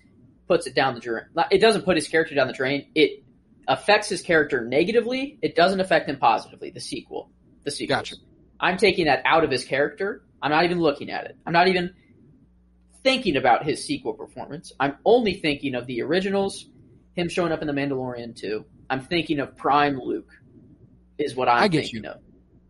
puts 0.48 0.66
it 0.66 0.74
down 0.74 0.96
the 0.96 1.00
drain. 1.00 1.26
It 1.52 1.60
doesn't 1.60 1.84
put 1.84 1.96
his 1.96 2.08
character 2.08 2.34
down 2.34 2.48
the 2.48 2.54
drain. 2.54 2.88
It 2.96 3.24
affects 3.68 4.10
his 4.10 4.24
character 4.24 4.66
negatively. 4.66 5.38
It 5.44 5.56
doesn't 5.56 5.80
affect 5.80 6.10
him 6.10 6.18
positively. 6.18 6.72
The 6.72 6.80
sequel, 6.80 7.30
the 7.64 7.70
sequel. 7.70 7.98
Gotcha. 7.98 8.16
I'm 8.60 8.78
taking 8.78 9.06
that 9.06 9.22
out 9.26 9.44
of 9.44 9.52
his 9.52 9.64
character. 9.64 10.24
I'm 10.42 10.50
not 10.50 10.64
even 10.64 10.80
looking 10.80 11.12
at 11.12 11.26
it. 11.26 11.36
I'm 11.46 11.54
not 11.54 11.68
even 11.68 11.94
thinking 13.04 13.36
about 13.36 13.64
his 13.64 13.86
sequel 13.86 14.14
performance. 14.14 14.72
I'm 14.80 14.96
only 15.06 15.36
thinking 15.36 15.76
of 15.76 15.86
the 15.86 16.02
originals, 16.02 16.68
him 17.14 17.30
showing 17.30 17.52
up 17.52 17.62
in 17.62 17.68
The 17.68 17.74
Mandalorian 17.74 18.36
2. 18.36 18.66
I'm 18.90 19.02
thinking 19.02 19.40
of 19.40 19.56
Prime 19.58 20.00
Luke, 20.00 20.32
is 21.18 21.36
what 21.36 21.50
I'm 21.50 21.64
I 21.64 21.68
get 21.68 21.84
thinking 21.84 22.04
you. 22.06 22.10
of. 22.12 22.22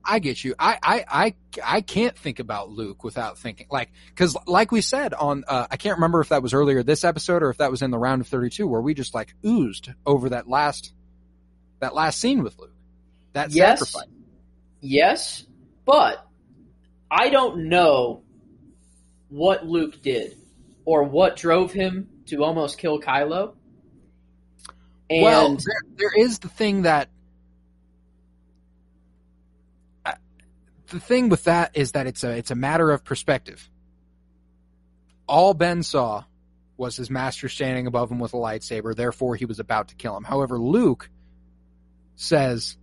I 0.09 0.19
get 0.19 0.41
you. 0.43 0.55
I, 0.57 0.79
I, 0.81 1.05
I, 1.09 1.33
I 1.77 1.81
can't 1.81 2.17
think 2.17 2.39
about 2.39 2.69
Luke 2.69 3.03
without 3.03 3.37
thinking 3.37 3.67
like, 3.69 3.91
cause 4.15 4.37
like 4.47 4.71
we 4.71 4.79
said 4.79 5.13
on, 5.13 5.43
uh, 5.47 5.67
I 5.69 5.75
can't 5.75 5.97
remember 5.97 6.21
if 6.21 6.29
that 6.29 6.41
was 6.41 6.53
earlier 6.53 6.81
this 6.81 7.03
episode 7.03 7.43
or 7.43 7.49
if 7.49 7.57
that 7.57 7.71
was 7.71 7.81
in 7.81 7.91
the 7.91 7.99
round 7.99 8.21
of 8.21 8.27
32 8.27 8.65
where 8.65 8.79
we 8.79 8.93
just 8.93 9.13
like 9.13 9.35
oozed 9.45 9.89
over 10.05 10.29
that 10.29 10.47
last, 10.47 10.93
that 11.81 11.93
last 11.93 12.19
scene 12.19 12.41
with 12.41 12.57
Luke. 12.57 12.71
That 13.33 13.51
Yes. 13.51 13.79
sacrifice. 13.79 14.09
Yes, 14.79 15.45
but 15.83 16.25
I 17.11 17.27
don't 17.29 17.67
know 17.67 18.23
what 19.27 19.65
Luke 19.65 20.01
did 20.01 20.37
or 20.85 21.03
what 21.03 21.35
drove 21.35 21.73
him 21.73 22.07
to 22.27 22.45
almost 22.45 22.77
kill 22.77 23.01
Kylo. 23.01 23.55
And 25.09 25.23
well, 25.23 25.49
there, 25.55 25.81
there 25.95 26.23
is 26.25 26.39
the 26.39 26.49
thing 26.49 26.81
that, 26.81 27.09
uh, 30.05 30.13
the 30.87 30.99
thing 30.99 31.29
with 31.29 31.45
that 31.45 31.71
is 31.77 31.93
that 31.93 32.07
it's 32.07 32.23
a, 32.23 32.31
it's 32.31 32.51
a 32.51 32.55
matter 32.55 32.91
of 32.91 33.03
perspective. 33.03 33.69
All 35.27 35.53
Ben 35.53 35.83
saw 35.83 36.23
was 36.75 36.95
his 36.95 37.09
master 37.09 37.49
standing 37.49 37.87
above 37.87 38.11
him 38.11 38.19
with 38.19 38.33
a 38.33 38.37
lightsaber, 38.37 38.95
therefore 38.95 39.35
he 39.35 39.45
was 39.45 39.59
about 39.59 39.89
to 39.89 39.95
kill 39.95 40.15
him. 40.15 40.23
However, 40.23 40.59
Luke 40.59 41.09
says 42.15 42.77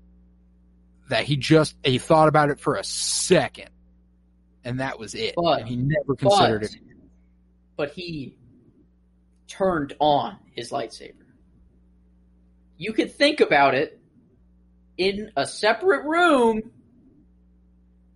that 1.08 1.24
he 1.24 1.36
just 1.36 1.76
he 1.84 1.98
thought 1.98 2.28
about 2.28 2.50
it 2.50 2.58
for 2.58 2.76
a 2.76 2.84
second, 2.84 3.70
and 4.64 4.80
that 4.80 4.98
was 4.98 5.14
it. 5.14 5.34
But- 5.36 5.60
and 5.60 5.68
he 5.68 5.76
never 5.76 6.14
considered 6.16 6.62
but, 6.62 6.70
it. 6.70 6.80
but 7.76 7.90
he 7.92 8.36
turned 9.46 9.94
on 10.00 10.38
his 10.52 10.70
lightsaber. 10.70 11.23
You 12.76 12.92
could 12.92 13.14
think 13.14 13.40
about 13.40 13.74
it 13.74 14.00
in 14.96 15.30
a 15.36 15.46
separate 15.46 16.04
room, 16.04 16.70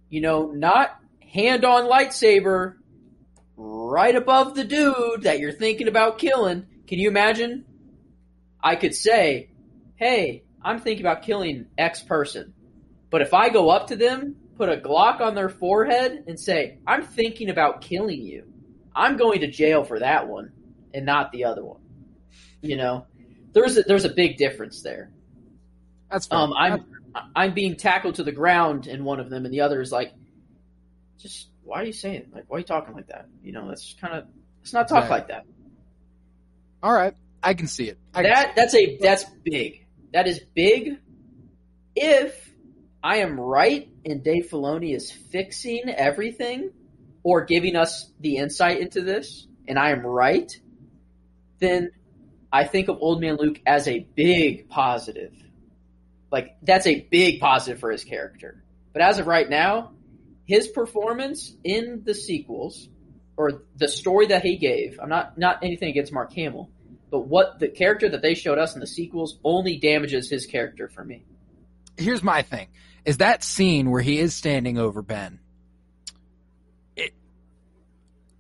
you 0.08 0.20
know, 0.20 0.50
not 0.50 0.98
hand 1.32 1.64
on 1.64 1.84
lightsaber 1.84 2.74
right 3.56 4.14
above 4.14 4.54
the 4.54 4.64
dude 4.64 5.22
that 5.22 5.40
you're 5.40 5.52
thinking 5.52 5.88
about 5.88 6.18
killing. 6.18 6.66
Can 6.86 6.98
you 6.98 7.08
imagine? 7.08 7.64
I 8.62 8.76
could 8.76 8.94
say, 8.94 9.50
hey, 9.96 10.44
I'm 10.62 10.80
thinking 10.80 11.04
about 11.04 11.22
killing 11.22 11.66
X 11.76 12.02
person. 12.02 12.54
But 13.10 13.22
if 13.22 13.34
I 13.34 13.48
go 13.48 13.70
up 13.70 13.88
to 13.88 13.96
them, 13.96 14.36
put 14.56 14.68
a 14.68 14.76
Glock 14.76 15.20
on 15.20 15.34
their 15.34 15.48
forehead, 15.48 16.24
and 16.26 16.38
say, 16.38 16.78
I'm 16.86 17.04
thinking 17.04 17.48
about 17.48 17.80
killing 17.80 18.22
you, 18.22 18.44
I'm 18.94 19.16
going 19.16 19.40
to 19.40 19.46
jail 19.50 19.84
for 19.84 20.00
that 20.00 20.28
one 20.28 20.52
and 20.92 21.06
not 21.06 21.30
the 21.32 21.44
other 21.44 21.64
one. 21.64 21.80
You 22.60 22.76
know, 22.76 23.06
there's 23.60 23.76
a, 23.76 23.82
there's 23.82 24.04
a 24.04 24.10
big 24.10 24.36
difference 24.36 24.82
there. 24.82 25.10
That's 26.10 26.26
fair. 26.26 26.38
Um, 26.38 26.52
I'm 26.56 26.84
I'm 27.34 27.54
being 27.54 27.76
tackled 27.76 28.16
to 28.16 28.22
the 28.24 28.32
ground 28.32 28.86
in 28.86 29.04
one 29.04 29.20
of 29.20 29.30
them, 29.30 29.44
and 29.44 29.52
the 29.52 29.60
other 29.62 29.80
is 29.80 29.92
like, 29.92 30.12
just 31.18 31.48
why 31.64 31.82
are 31.82 31.84
you 31.84 31.92
saying 31.92 32.26
like 32.32 32.44
why 32.48 32.56
are 32.56 32.60
you 32.60 32.64
talking 32.64 32.94
like 32.94 33.08
that? 33.08 33.26
You 33.42 33.52
know, 33.52 33.68
that's 33.68 33.94
kind 34.00 34.14
of 34.14 34.24
let's 34.60 34.72
not 34.72 34.88
talk 34.88 35.02
Right. 35.04 35.10
like 35.10 35.28
that. 35.28 35.44
all 36.82 36.92
right. 36.92 37.14
I 37.42 37.54
can 37.54 37.66
see 37.68 37.88
it. 37.88 37.98
I 38.14 38.22
That 38.22 38.56
that's 38.56 38.74
a 38.74 38.96
that's 38.98 39.24
big. 39.44 39.86
That 40.12 40.26
is 40.26 40.40
big. 40.54 40.98
If 41.94 42.50
I 43.02 43.18
am 43.18 43.38
right 43.38 43.88
and 44.04 44.22
Dave 44.24 44.48
Filoni 44.50 44.94
is 44.94 45.10
fixing 45.10 45.88
everything 45.88 46.70
or 47.22 47.44
giving 47.44 47.76
us 47.76 48.10
the 48.20 48.36
insight 48.36 48.80
into 48.80 49.02
this, 49.02 49.46
and 49.66 49.78
I 49.78 49.90
am 49.90 50.04
right, 50.06 50.50
then 51.58 51.90
I 52.52 52.64
think 52.64 52.88
of 52.88 52.98
Old 53.00 53.20
Man 53.20 53.36
Luke 53.36 53.60
as 53.66 53.88
a 53.88 54.00
big 54.14 54.68
positive. 54.68 55.34
Like 56.30 56.56
that's 56.62 56.86
a 56.86 57.00
big 57.00 57.40
positive 57.40 57.80
for 57.80 57.90
his 57.90 58.04
character. 58.04 58.62
But 58.92 59.02
as 59.02 59.18
of 59.18 59.26
right 59.26 59.48
now, 59.48 59.92
his 60.44 60.68
performance 60.68 61.54
in 61.62 62.02
the 62.04 62.14
sequels 62.14 62.88
or 63.36 63.62
the 63.76 63.88
story 63.88 64.26
that 64.26 64.42
he 64.42 64.56
gave, 64.56 64.98
I'm 65.00 65.08
not 65.08 65.38
not 65.38 65.62
anything 65.62 65.90
against 65.90 66.12
Mark 66.12 66.32
Hamill, 66.32 66.70
but 67.10 67.20
what 67.20 67.58
the 67.58 67.68
character 67.68 68.08
that 68.08 68.22
they 68.22 68.34
showed 68.34 68.58
us 68.58 68.74
in 68.74 68.80
the 68.80 68.86
sequels 68.86 69.38
only 69.44 69.76
damages 69.78 70.30
his 70.30 70.46
character 70.46 70.88
for 70.88 71.04
me. 71.04 71.24
here's 71.96 72.22
my 72.22 72.42
thing 72.42 72.68
is 73.04 73.18
that 73.18 73.42
scene 73.42 73.90
where 73.90 74.02
he 74.02 74.18
is 74.18 74.34
standing 74.34 74.76
over 74.76 75.00
Ben. 75.00 75.40
It, 76.96 77.14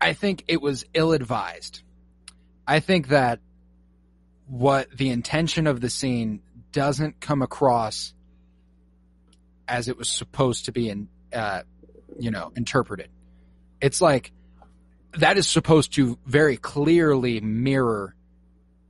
I 0.00 0.12
think 0.12 0.44
it 0.48 0.60
was 0.60 0.84
ill 0.92 1.12
advised. 1.12 1.82
I 2.66 2.80
think 2.80 3.08
that 3.08 3.40
what 4.48 4.90
the 4.96 5.10
intention 5.10 5.66
of 5.66 5.80
the 5.80 5.90
scene 5.90 6.40
doesn't 6.72 7.20
come 7.20 7.42
across 7.42 8.14
as 9.66 9.88
it 9.88 9.98
was 9.98 10.08
supposed 10.08 10.64
to 10.64 10.72
be 10.72 10.88
in, 10.88 11.08
uh, 11.32 11.62
you 12.18 12.30
know, 12.30 12.50
interpreted. 12.56 13.10
It's 13.80 14.00
like 14.00 14.32
that 15.14 15.36
is 15.36 15.46
supposed 15.46 15.92
to 15.94 16.18
very 16.26 16.56
clearly 16.56 17.40
mirror 17.40 18.14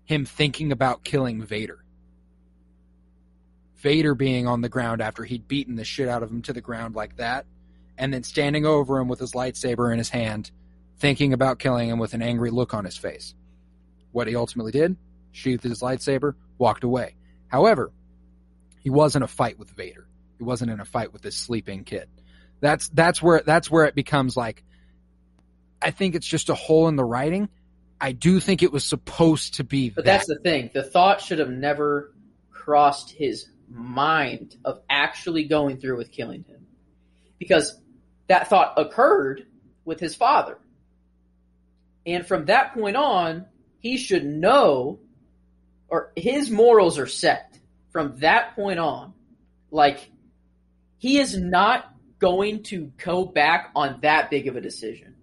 him 0.04 0.24
thinking 0.24 0.72
about 0.72 1.04
killing 1.04 1.42
Vader. 1.42 1.84
Vader 3.76 4.14
being 4.14 4.46
on 4.46 4.60
the 4.60 4.68
ground 4.68 5.00
after 5.00 5.24
he'd 5.24 5.46
beaten 5.46 5.76
the 5.76 5.84
shit 5.84 6.08
out 6.08 6.22
of 6.22 6.30
him 6.30 6.42
to 6.42 6.52
the 6.52 6.60
ground 6.60 6.94
like 6.94 7.16
that, 7.16 7.46
and 7.96 8.12
then 8.12 8.22
standing 8.22 8.64
over 8.64 8.98
him 8.98 9.08
with 9.08 9.20
his 9.20 9.32
lightsaber 9.32 9.92
in 9.92 9.98
his 9.98 10.08
hand, 10.08 10.50
thinking 10.98 11.32
about 11.32 11.58
killing 11.58 11.88
him 11.88 11.98
with 11.98 12.14
an 12.14 12.22
angry 12.22 12.50
look 12.50 12.74
on 12.74 12.84
his 12.84 12.96
face. 12.96 13.34
What 14.10 14.26
he 14.26 14.34
ultimately 14.34 14.72
did, 14.72 14.96
sheathed 15.32 15.62
his 15.62 15.80
lightsaber, 15.80 16.34
walked 16.58 16.84
away. 16.84 17.14
However, 17.48 17.92
he 18.80 18.90
was 18.90 19.16
in 19.16 19.22
a 19.22 19.28
fight 19.28 19.58
with 19.58 19.70
Vader. 19.70 20.06
He 20.38 20.44
wasn't 20.44 20.70
in 20.70 20.80
a 20.80 20.84
fight 20.84 21.12
with 21.12 21.22
this 21.22 21.36
sleeping 21.36 21.84
kid. 21.84 22.08
That's 22.60 22.88
that's 22.88 23.22
where 23.22 23.42
that's 23.44 23.70
where 23.70 23.84
it 23.84 23.94
becomes 23.94 24.36
like 24.36 24.64
I 25.80 25.90
think 25.90 26.14
it's 26.14 26.26
just 26.26 26.48
a 26.48 26.54
hole 26.54 26.88
in 26.88 26.96
the 26.96 27.04
writing. 27.04 27.48
I 28.00 28.12
do 28.12 28.40
think 28.40 28.62
it 28.62 28.72
was 28.72 28.84
supposed 28.84 29.54
to 29.54 29.64
be 29.64 29.90
But 29.90 30.04
that. 30.04 30.18
that's 30.18 30.26
the 30.26 30.38
thing. 30.42 30.70
The 30.72 30.82
thought 30.84 31.20
should 31.20 31.38
have 31.38 31.50
never 31.50 32.12
crossed 32.50 33.10
his 33.10 33.48
mind 33.68 34.56
of 34.64 34.80
actually 34.88 35.44
going 35.44 35.78
through 35.78 35.96
with 35.96 36.10
killing 36.12 36.44
him. 36.44 36.66
Because 37.38 37.80
that 38.28 38.48
thought 38.48 38.74
occurred 38.76 39.46
with 39.84 40.00
his 40.00 40.14
father. 40.14 40.58
And 42.06 42.26
from 42.26 42.46
that 42.46 42.74
point 42.74 42.96
on, 42.96 43.46
he 43.80 43.96
should 43.96 44.24
know, 44.24 45.00
or 45.88 46.12
his 46.16 46.50
morals 46.50 46.98
are 46.98 47.06
set 47.06 47.58
from 47.90 48.18
that 48.18 48.54
point 48.54 48.78
on. 48.78 49.14
Like, 49.70 50.10
he 50.98 51.18
is 51.18 51.36
not 51.36 51.92
going 52.18 52.62
to 52.64 52.92
go 53.02 53.24
back 53.24 53.70
on 53.74 54.00
that 54.02 54.30
big 54.30 54.48
of 54.48 54.56
a 54.56 54.60
decision. 54.60 55.14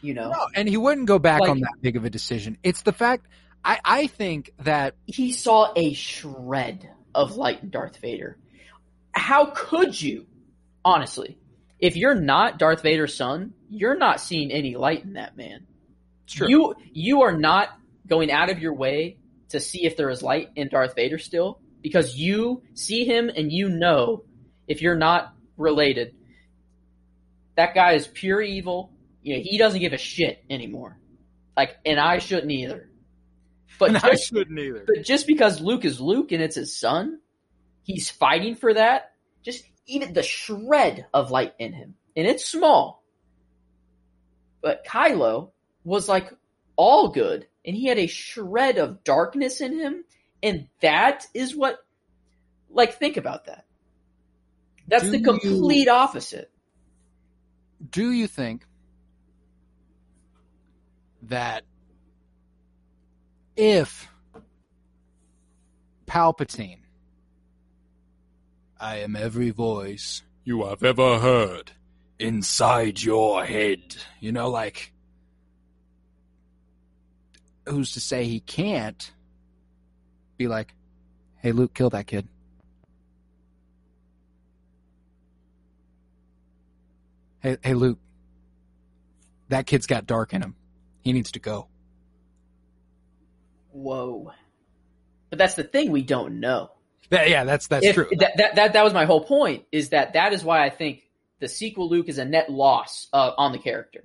You 0.00 0.14
know? 0.14 0.30
No, 0.30 0.46
and 0.54 0.68
he 0.68 0.76
wouldn't 0.76 1.06
go 1.06 1.18
back 1.18 1.40
Like- 1.40 1.50
on 1.50 1.60
that 1.60 1.74
big 1.80 1.96
of 1.96 2.04
a 2.04 2.10
decision. 2.10 2.58
It's 2.62 2.82
the 2.82 2.92
fact 2.92 3.26
I, 3.64 3.80
I 3.84 4.06
think 4.06 4.52
that 4.60 4.94
he 5.06 5.32
saw 5.32 5.72
a 5.74 5.94
shred 5.94 6.90
of 7.14 7.36
light 7.36 7.62
in 7.62 7.70
Darth 7.70 7.96
Vader. 7.96 8.36
How 9.12 9.46
could 9.46 10.00
you, 10.00 10.26
honestly, 10.84 11.38
if 11.78 11.96
you're 11.96 12.14
not 12.14 12.58
Darth 12.58 12.82
Vader's 12.82 13.16
son, 13.16 13.54
you're 13.70 13.96
not 13.96 14.20
seeing 14.20 14.50
any 14.50 14.76
light 14.76 15.04
in 15.04 15.14
that 15.14 15.36
man. 15.36 15.66
true. 16.26 16.48
You 16.48 16.74
you 16.92 17.22
are 17.22 17.36
not 17.36 17.68
going 18.06 18.30
out 18.30 18.50
of 18.50 18.58
your 18.58 18.74
way 18.74 19.16
to 19.50 19.60
see 19.60 19.84
if 19.84 19.96
there 19.96 20.10
is 20.10 20.22
light 20.22 20.50
in 20.56 20.68
Darth 20.68 20.94
Vader 20.94 21.18
still 21.18 21.60
because 21.82 22.16
you 22.16 22.62
see 22.74 23.04
him 23.04 23.30
and 23.34 23.52
you 23.52 23.68
know 23.68 24.24
if 24.66 24.80
you're 24.80 24.96
not 24.96 25.34
related, 25.56 26.14
that 27.56 27.74
guy 27.74 27.92
is 27.92 28.06
pure 28.06 28.40
evil. 28.40 28.90
You 29.22 29.36
know 29.36 29.42
he 29.44 29.58
doesn't 29.58 29.80
give 29.80 29.92
a 29.92 29.98
shit 29.98 30.42
anymore. 30.48 30.98
Like, 31.56 31.76
and 31.84 32.00
I 32.00 32.18
shouldn't 32.18 32.50
either. 32.50 32.90
But 33.78 33.90
and 33.90 33.98
I 33.98 34.14
shouldn't 34.14 34.58
either. 34.58 34.84
but 34.86 35.04
just 35.04 35.26
because 35.26 35.60
Luke 35.60 35.84
is 35.84 36.00
Luke 36.00 36.32
and 36.32 36.42
it's 36.42 36.56
his 36.56 36.78
son, 36.78 37.20
he's 37.82 38.10
fighting 38.10 38.54
for 38.54 38.74
that. 38.74 39.12
just 39.42 39.64
even 39.86 40.12
the 40.12 40.22
shred 40.22 41.06
of 41.12 41.30
light 41.30 41.54
in 41.58 41.72
him. 41.72 41.94
And 42.16 42.26
it's 42.26 42.44
small. 42.44 43.04
But 44.62 44.86
Kylo 44.86 45.50
was 45.84 46.08
like 46.08 46.32
all 46.76 47.08
good 47.08 47.46
and 47.64 47.74
he 47.76 47.86
had 47.86 47.98
a 47.98 48.06
shred 48.06 48.78
of 48.78 49.02
darkness 49.04 49.60
in 49.60 49.78
him 49.78 50.04
and 50.42 50.68
that 50.80 51.26
is 51.34 51.54
what 51.56 51.78
like 52.70 52.98
think 52.98 53.16
about 53.16 53.46
that. 53.46 53.64
That's 54.88 55.04
Do 55.04 55.10
the 55.12 55.18
you- 55.18 55.24
complete 55.24 55.88
opposite. 55.88 56.50
Do 57.90 58.10
you 58.12 58.26
think 58.26 58.66
that 61.22 61.64
if 63.56 64.08
Palpatine, 66.06 66.80
I 68.80 68.98
am 68.98 69.16
every 69.16 69.50
voice 69.50 70.22
You 70.44 70.64
have 70.66 70.82
ever 70.82 71.18
heard. 71.18 71.72
inside 72.18 73.02
your 73.02 73.44
head, 73.44 73.96
you 74.20 74.32
know, 74.32 74.48
like, 74.48 74.92
who's 77.66 77.92
to 77.92 78.00
say 78.00 78.24
he 78.24 78.40
can't 78.40 79.10
be 80.36 80.48
like, 80.48 80.74
hey, 81.36 81.52
Luke, 81.52 81.74
kill 81.74 81.90
that 81.90 82.06
kid? 82.06 82.28
Hey, 87.40 87.58
hey, 87.62 87.74
Luke, 87.74 87.98
that 89.48 89.66
kid's 89.66 89.86
got 89.86 90.06
dark 90.06 90.32
in 90.32 90.42
him. 90.42 90.54
He 91.02 91.12
needs 91.12 91.32
to 91.32 91.38
go. 91.38 91.68
Whoa. 93.72 94.32
But 95.30 95.38
that's 95.38 95.54
the 95.54 95.64
thing 95.64 95.90
we 95.90 96.02
don't 96.02 96.40
know. 96.40 96.70
That- 97.10 97.28
yeah, 97.28 97.44
that's 97.44 97.66
that's 97.66 97.84
If- 97.84 97.94
true. 97.94 98.08
That, 98.18 98.36
that, 98.38 98.54
that, 98.54 98.72
that 98.72 98.84
was 98.84 98.94
my 98.94 99.04
whole 99.04 99.22
point, 99.24 99.64
is 99.72 99.90
that 99.90 100.14
that 100.14 100.32
is 100.32 100.42
why 100.42 100.64
I 100.64 100.70
think 100.70 101.02
the 101.40 101.48
sequel 101.48 101.88
Luke 101.90 102.08
is 102.08 102.18
a 102.18 102.24
net 102.24 102.48
loss 102.50 103.08
uh, 103.12 103.32
on 103.36 103.52
the 103.52 103.58
character. 103.58 104.04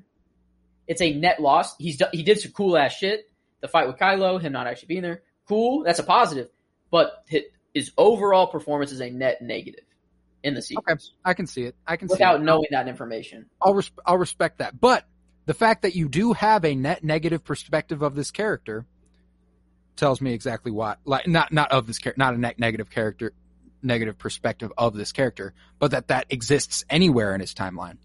It's 0.87 1.01
a 1.01 1.13
net 1.13 1.39
loss. 1.39 1.77
He's 1.77 2.01
He 2.11 2.23
did 2.23 2.39
some 2.39 2.51
cool 2.51 2.75
ass 2.77 2.93
shit. 2.93 3.29
The 3.61 3.67
fight 3.67 3.87
with 3.87 3.97
Kylo, 3.97 4.39
him 4.41 4.53
not 4.53 4.67
actually 4.67 4.87
being 4.87 5.01
there, 5.01 5.21
cool. 5.47 5.83
That's 5.83 5.99
a 5.99 6.03
positive. 6.03 6.49
But 6.91 7.25
his, 7.73 7.91
overall 7.97 8.47
performance 8.47 8.91
is 8.91 9.01
a 9.01 9.09
net 9.09 9.41
negative 9.41 9.83
in 10.43 10.53
the 10.53 10.61
sequel. 10.61 10.83
Okay, 10.89 11.01
I 11.25 11.33
can 11.33 11.45
see 11.45 11.63
it. 11.63 11.75
I 11.85 11.97
can 11.97 12.07
see 12.07 12.13
Without 12.13 12.41
knowing 12.41 12.67
that 12.71 12.87
information. 12.87 13.45
I'll 13.61 13.73
res- 13.73 13.91
I'll 14.05 14.17
respect 14.17 14.59
that. 14.59 14.79
But 14.79 15.05
the 15.45 15.53
fact 15.53 15.83
that 15.83 15.95
you 15.95 16.09
do 16.09 16.33
have 16.33 16.65
a 16.65 16.75
net 16.75 17.03
negative 17.03 17.43
perspective 17.43 18.01
of 18.01 18.15
this 18.15 18.31
character 18.31 18.85
tells 19.95 20.21
me 20.21 20.33
exactly 20.33 20.71
why. 20.71 20.95
Like 21.05 21.27
not 21.27 21.51
not 21.51 21.71
of 21.71 21.87
this 21.87 21.99
character, 21.99 22.19
not 22.19 22.33
a 22.33 22.37
net 22.37 22.59
negative 22.59 22.89
character, 22.89 23.33
negative 23.83 24.17
perspective 24.17 24.71
of 24.77 24.95
this 24.95 25.11
character, 25.11 25.53
but 25.77 25.91
that 25.91 26.07
that 26.07 26.27
exists 26.29 26.85
anywhere 26.89 27.35
in 27.35 27.41
his 27.41 27.53
timeline 27.53 27.97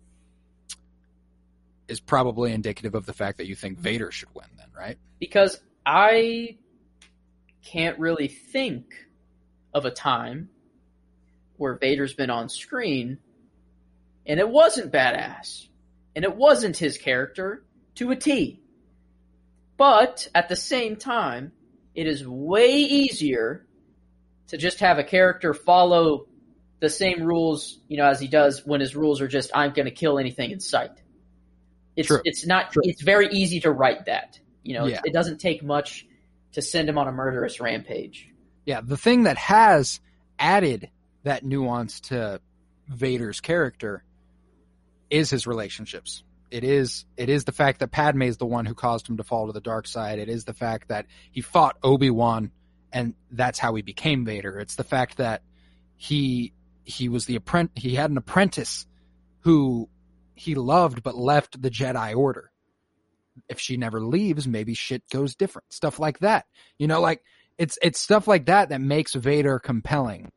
is 1.87 2.01
probably 2.01 2.53
indicative 2.53 2.95
of 2.95 3.07
the 3.07 3.13
fact 3.13 3.39
that 3.39 3.47
you 3.47 3.55
think 3.55 3.79
Vader 3.79 4.11
should 4.11 4.35
win. 4.35 4.47
Right? 4.77 4.99
because 5.25 5.59
I 5.87 6.59
can't 7.65 7.99
really 7.99 8.29
think 8.29 8.93
of 9.73 9.87
a 9.87 9.91
time 9.91 10.51
where 11.57 11.79
Vader's 11.79 12.13
been 12.13 12.29
on 12.29 12.51
screen 12.51 13.19
and 14.27 14.39
it 14.39 14.49
wasn't 14.49 14.93
badass 14.93 15.67
and 16.15 16.25
it 16.25 16.37
wasn't 16.37 16.77
his 16.77 16.99
character 16.99 17.65
to 17.95 18.11
a 18.11 18.17
T. 18.17 18.61
But 19.79 20.29
at 20.35 20.51
the 20.51 20.57
same 20.57 20.97
time, 20.97 21.53
it 21.95 22.07
is 22.07 22.27
way 22.27 22.77
easier 22.77 23.67
to 24.49 24.59
just 24.59 24.81
have 24.81 24.99
a 24.99 25.05
character 25.05 25.55
follow 25.55 26.27
the 26.81 26.91
same 26.91 27.23
rules, 27.23 27.79
you 27.89 27.97
know, 27.97 28.07
as 28.07 28.21
he 28.21 28.29
does 28.29 28.65
when 28.67 28.81
his 28.81 28.95
rules 28.95 29.23
are 29.23 29.29
just 29.29 29.51
I'm 29.55 29.73
going 29.73 29.87
to 29.87 29.91
kill 29.91 30.19
anything 30.19 30.51
in 30.51 30.61
sight. 30.61 31.03
It's 31.97 32.09
True. 32.09 32.21
it's 32.25 32.45
not 32.47 32.73
True. 32.73 32.83
it's 32.85 33.03
very 33.03 33.29
easy 33.29 33.61
to 33.61 33.71
write 33.71 34.05
that. 34.05 34.39
You 34.65 34.74
know, 34.74 34.86
Yeah. 34.86 35.01
it 35.05 35.12
doesn't 35.12 35.39
take 35.39 35.62
much 35.62 36.07
to 36.53 36.62
send 36.62 36.89
him 36.89 36.99
on 36.99 37.07
a 37.07 37.12
murderous 37.12 37.61
rampage. 37.61 38.28
Yeah, 38.65 38.81
the 38.81 38.97
thing 38.97 39.24
that 39.24 39.36
has 39.36 40.01
added 40.39 40.91
that 41.23 41.45
nuance 41.45 42.01
to 42.01 42.41
Vader's 42.89 43.41
character 43.41 44.03
is 45.11 45.31
his 45.31 45.47
relationships. 45.47 46.24
It 46.51 46.65
is 46.65 47.05
it 47.16 47.28
is 47.28 47.45
the 47.45 47.53
fact 47.53 47.81
that 47.81 47.91
Padme 47.91 48.23
is 48.23 48.36
the 48.36 48.47
one 48.47 48.65
who 48.66 48.74
caused 48.74 49.09
him 49.09 49.16
to 49.16 49.24
fall 49.24 49.47
to 49.47 49.53
the 49.53 49.61
dark 49.61 49.86
side. 49.86 50.19
It 50.19 50.28
is 50.28 50.45
the 50.45 50.55
fact 50.55 50.89
that 50.89 51.07
he 51.31 51.41
fought 51.41 51.77
Obi-Wan 51.82 52.51
and 52.93 53.15
that's 53.31 53.59
how 53.59 53.74
he 53.74 53.82
became 53.82 54.24
Vader. 54.24 54.59
It's 54.61 54.77
the 54.77 54.85
fact 54.85 55.16
that 55.19 55.43
he 55.97 56.53
he 56.85 57.09
was 57.09 57.27
the 57.27 57.36
apprentice 57.36 57.73
he 57.82 57.95
had 57.95 58.11
an 58.11 58.16
apprentice 58.16 58.86
who 59.41 59.89
he 60.35 60.55
loved 60.55 61.03
but 61.03 61.16
left 61.16 61.61
the 61.61 61.70
Jedi 61.70 62.16
order. 62.16 62.51
If 63.48 63.61
she 63.61 63.77
never 63.77 64.01
leaves, 64.01 64.47
maybe 64.47 64.74
shit 64.74 65.02
goes 65.11 65.35
different. 65.35 65.73
Stuff 65.73 65.98
like 65.98 66.20
that. 66.20 66.47
You 66.78 66.86
know, 66.86 67.01
like 67.01 67.23
it's 67.59 67.78
it's 67.82 68.01
stuff 68.01 68.27
like 68.27 68.47
that 68.47 68.70
that 68.70 68.81
makes 68.81 69.15
Vader 69.15 69.59
compelling. 69.59 70.31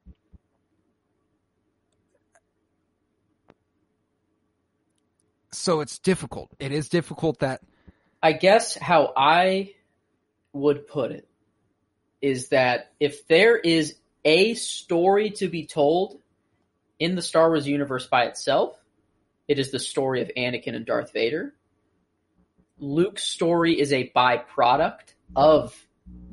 So 5.52 5.82
it's 5.82 6.00
difficult. 6.00 6.50
It 6.60 6.72
is 6.72 6.90
difficult 6.90 7.40
that 7.40 7.62
I 8.22 8.34
guess 8.34 8.76
how 8.76 9.14
I 9.16 9.74
would 10.54 10.88
put 10.88 11.12
it 11.12 11.28
is 12.22 12.50
that 12.50 12.92
if 13.00 13.28
there 13.28 13.58
is 13.58 13.96
a 14.26 14.54
story 14.56 15.32
to 15.32 15.48
be 15.48 15.66
told 15.66 16.20
in 17.00 17.16
the 17.16 17.22
Star 17.22 17.50
Wars 17.50 17.68
universe 17.68 18.08
by 18.08 18.26
itself, 18.26 18.76
it 19.48 19.60
is 19.60 19.72
the 19.72 19.80
story 19.80 20.22
of 20.22 20.32
Anakin 20.36 20.76
and 20.76 20.86
Darth 20.86 21.14
Vader. 21.14 21.54
Luke's 22.80 23.24
story 23.24 23.80
is 23.80 23.92
a 23.92 24.12
byproduct 24.16 25.14
of 25.36 25.76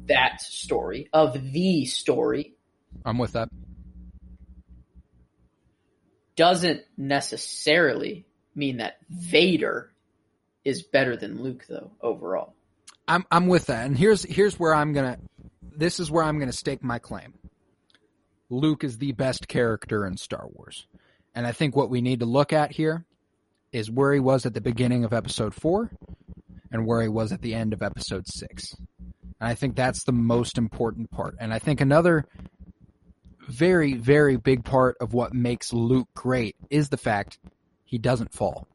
that 0.07 0.41
story, 0.41 1.09
of 1.13 1.53
the 1.53 1.87
story, 1.87 2.55
I'm 3.05 3.19
with 3.19 3.33
that. 3.33 3.49
doesn't 6.37 6.83
necessarily 6.97 8.27
mean 8.55 8.79
that 8.79 8.99
Vader 9.11 9.93
is 10.65 10.83
better 10.83 11.17
than 11.17 11.43
Luke, 11.43 11.65
though, 11.69 11.93
overall. 12.01 12.55
I'm 13.07 13.25
I'm 13.31 13.47
with 13.47 13.67
that. 13.67 13.87
And 13.87 13.97
here's 13.97 14.23
here's 14.23 14.59
where 14.59 14.75
I'm 14.75 14.93
gonna 14.93 15.19
this 15.77 16.01
is 16.01 16.11
where 16.11 16.25
I'm 16.25 16.39
gonna 16.39 16.53
stake 16.53 16.83
my 16.83 16.99
claim. 16.99 17.35
Luke 18.49 18.85
is 18.85 18.99
the 18.99 19.13
best 19.13 19.49
character 19.49 20.07
in 20.07 20.17
Star 20.17 20.47
Wars. 20.49 20.87
And 21.35 21.47
I 21.47 21.53
think 21.53 21.75
what 21.77 21.91
we 21.91 22.01
need 22.01 22.21
to 22.21 22.27
look 22.27 22.53
at 22.53 22.73
here 22.73 23.05
is 23.75 23.91
where 23.91 24.13
he 24.13 24.21
was 24.21 24.47
at 24.47 24.55
the 24.55 24.61
beginning 24.61 25.05
of 25.05 25.13
episode 25.13 25.53
four 25.53 25.91
and 26.71 26.87
where 26.87 27.03
he 27.03 27.09
was 27.09 27.33
at 27.33 27.43
the 27.43 27.55
end 27.55 27.73
of 27.73 27.83
episode 27.83 28.25
six. 28.29 28.73
And 29.41 29.51
I 29.51 29.55
think 29.55 29.75
that's 29.75 30.05
the 30.05 30.13
most 30.13 30.57
important 30.59 31.11
part. 31.11 31.35
And 31.41 31.53
I 31.53 31.59
think 31.59 31.81
another 31.81 32.25
very, 33.49 33.95
very 33.95 34.37
big 34.37 34.65
part 34.65 34.97
of 35.01 35.13
what 35.13 35.35
makes 35.35 35.73
Luke 35.73 36.09
great 36.15 36.55
is 36.71 36.89
the 36.89 36.97
fact 36.97 37.39
he 37.85 37.99
doesn't 37.99 38.33
fall. 38.33 38.69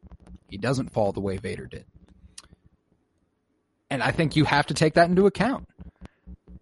He 0.50 0.58
doesn't 0.58 0.92
fall 0.92 1.14
the 1.14 1.22
way 1.22 1.38
Vader 1.38 1.66
did. 1.66 1.86
And 3.90 4.04
I 4.04 4.12
think 4.12 4.36
you 4.36 4.44
have 4.44 4.68
to 4.68 4.74
take 4.74 4.96
that 4.96 5.10
into 5.10 5.28
account. 5.28 5.68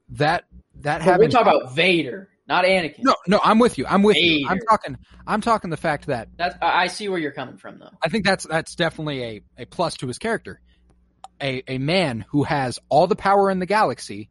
That 0.10 0.46
that 0.82 1.00
we're 1.00 1.12
having 1.12 1.30
talking 1.32 1.54
about 1.54 1.74
Vader, 1.74 2.30
not 2.48 2.64
Anakin. 2.64 3.00
no, 3.00 3.16
no, 3.28 3.42
I'm 3.44 3.60
with 3.60 3.78
you. 3.78 3.86
I'm 3.88 4.04
with 4.04 4.18
you. 4.18 4.48
I'm 4.48 4.60
talking. 4.60 4.98
I'm 5.26 5.42
talking 5.42 5.70
the 5.70 5.78
fact 5.78 6.08
that 6.08 6.30
That's 6.38 6.56
I 6.62 6.84
I 6.84 6.88
see 6.88 7.10
where 7.10 7.20
you're 7.20 7.32
coming 7.32 7.58
from, 7.58 7.80
though. 7.80 7.90
I 8.04 8.10
think 8.10 8.26
that's 8.26 8.46
that's 8.48 8.76
definitely 8.76 9.24
a, 9.24 9.42
a 9.60 9.66
plus 9.66 9.96
to 9.98 10.08
his 10.08 10.18
character. 10.18 10.62
A 11.42 11.62
a 11.68 11.78
man 11.78 12.26
who 12.30 12.44
has 12.44 12.80
all 12.90 13.08
the 13.08 13.16
power 13.16 13.52
in 13.52 13.60
the 13.60 13.66
galaxy 13.66 14.30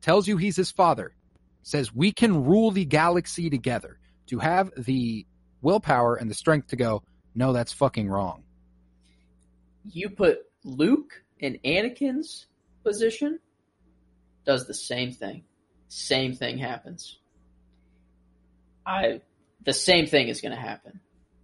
tells 0.00 0.26
you 0.26 0.36
he's 0.36 0.56
his 0.56 0.72
father, 0.72 1.14
says 1.62 1.94
we 1.94 2.12
can 2.12 2.44
rule 2.44 2.70
the 2.70 2.84
galaxy 2.84 3.50
together. 3.50 3.98
To 4.28 4.38
have 4.38 4.70
the 4.76 5.26
willpower 5.60 6.16
and 6.16 6.30
the 6.30 6.34
strength 6.34 6.68
to 6.68 6.76
go, 6.76 7.02
no, 7.34 7.52
that's 7.52 7.72
fucking 7.72 8.08
wrong. 8.08 8.42
You 9.84 10.08
put 10.08 10.40
Luke 10.64 11.22
in 11.38 11.58
Anakin's 11.64 12.46
position, 12.82 13.38
does 14.46 14.66
the 14.66 14.74
same 14.74 15.12
thing. 15.12 15.44
Same 15.88 16.34
thing 16.34 16.58
happens. 16.58 17.18
I 18.86 19.20
the 19.64 19.72
same 19.72 20.06
thing 20.06 20.28
is 20.28 20.40
going 20.40 20.52
to 20.54 20.60
happen. 20.60 21.00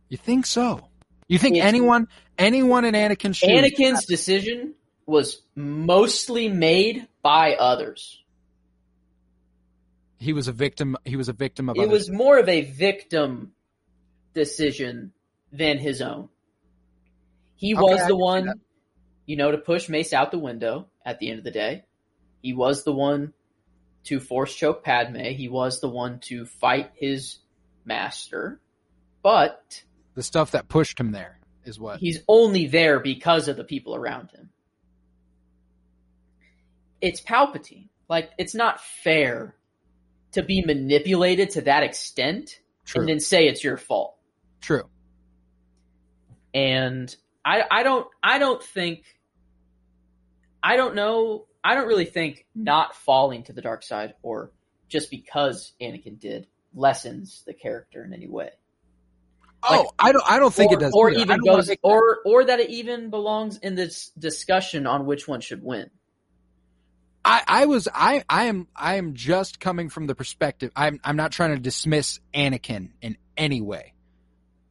You 0.09 0.17
think 0.17 0.47
so? 0.47 0.89
You 1.29 1.39
think 1.39 1.57
It's- 1.57 1.69
anyone 1.69 2.09
anyone 2.39 2.85
in 2.85 2.95
Anakin's 2.95 3.37
shoes? 3.39 3.51
Anakin's 3.51 4.05
decision 4.07 4.75
was 5.07 5.41
mostly 5.55 6.49
made 6.49 7.07
by 7.23 7.55
others. 7.55 8.17
he 10.19 10.33
was 10.33 10.49
a 10.49 10.53
victim. 10.53 10.97
He 11.05 11.17
was 11.17 11.29
a 11.29 11.33
victim 11.33 11.69
of. 11.69 11.77
It 11.77 11.81
others. 11.81 11.93
was 11.93 12.11
more 12.11 12.39
of 12.39 12.49
a 12.49 12.61
victim 12.63 13.53
decision 14.35 15.13
than 15.53 15.79
his 15.79 16.03
own. 16.03 16.29
He 17.57 17.75
Okay, 17.75 17.81
was 17.83 18.07
the 18.07 18.17
one, 18.17 18.61
you 19.27 19.37
know, 19.37 19.51
to 19.51 19.59
push 19.59 19.89
Mace 19.89 20.13
out 20.13 20.31
the 20.31 20.39
window 20.39 20.89
at 21.05 21.19
the 21.21 21.31
end 21.31 21.39
of 21.39 21.45
the 21.45 21.51
day. 21.51 21.85
He 22.43 22.53
was 22.53 22.85
the 22.85 22.93
one 22.93 23.33
to 24.05 24.21
force 24.21 24.55
choke 24.55 24.83
Padme. 24.85 25.19
He 25.19 25.49
was 25.49 25.81
the 25.81 25.89
one 25.89 26.21
to 26.21 26.47
fight 26.47 26.91
his 26.95 27.39
master. 27.85 28.61
but 29.23 29.83
The 30.15 30.23
stuff 30.23 30.53
that 30.53 30.69
pushed 30.69 30.99
him 30.99 31.13
there 31.13 31.39
is 31.65 31.79
what. 31.79 32.01
he's 32.01 32.21
only 32.29 32.67
there 32.67 33.01
because 33.01 33.49
of 33.49 33.57
the 33.57 33.65
people 33.65 33.95
around 33.95 34.31
him. 34.31 34.51
It's 37.01 37.21
Palpatine. 37.21 37.89
Like 38.09 38.31
it's 38.39 38.55
not 38.55 38.81
fair 38.81 39.55
to 40.33 40.43
be 40.43 40.63
manipulated 40.65 41.51
to 41.51 41.63
that 41.63 41.83
extent 41.83 42.59
True. 42.85 43.01
and 43.03 43.09
then 43.09 43.21
say 43.21 43.47
it's 43.47 43.63
your 43.65 43.77
fault. 43.77 44.17
True. 44.61 44.89
And 46.53 47.15
I 47.45 47.63
I 47.71 47.83
don't 47.83 48.07
I 48.23 48.39
don't 48.39 48.63
think 48.63 49.05
I 50.63 50.77
don't 50.77 50.95
know 50.95 51.47
I 51.63 51.75
don't 51.75 51.87
really 51.87 52.05
think 52.05 52.39
mm-hmm. 52.39 52.65
not 52.65 52.95
falling 52.95 53.45
to 53.45 53.53
the 53.53 53.63
dark 53.63 53.83
side 53.83 54.15
or 54.23 54.51
just 54.89 55.11
because 55.11 55.73
Anakin 55.81 56.19
did 56.19 56.47
lessens 56.75 57.43
the 57.47 57.55
character 57.55 58.05
in 58.05 58.13
any 58.13 58.29
way. 58.29 58.51
Oh, 59.63 59.91
I 59.99 60.13
don't. 60.13 60.25
I 60.27 60.39
don't 60.39 60.55
think 60.55 60.73
or, 60.73 60.75
it 60.77 60.81
does. 60.81 60.93
or 60.95 61.11
either. 61.11 61.21
Even 61.21 61.41
goes 61.41 61.69
make- 61.69 61.81
or 61.83 62.19
or 62.25 62.45
that 62.45 62.61
it 62.61 62.71
even 62.71 63.11
belongs 63.11 63.59
in 63.59 63.75
this 63.75 64.11
discussion 64.19 64.87
on 64.87 65.05
which 65.05 65.29
one 65.29 65.41
should 65.41 65.63
win. 65.63 65.91
I, 67.25 67.43
I 67.47 67.67
was. 67.67 67.87
I. 67.95 68.25
I 68.29 68.45
am. 68.45 68.69
I 68.75 68.95
am 68.95 69.15
just 69.15 69.61
coming 69.61 69.91
from 69.91 70.07
the 70.07 70.15
perspective. 70.15 70.71
I'm. 70.75 70.99
I'm 71.05 71.17
not 71.17 71.33
trying 71.33 71.55
to 71.55 71.61
dismiss 71.61 72.21
Anakin 72.33 72.93
in 73.03 73.19
any 73.37 73.61
way. 73.61 73.93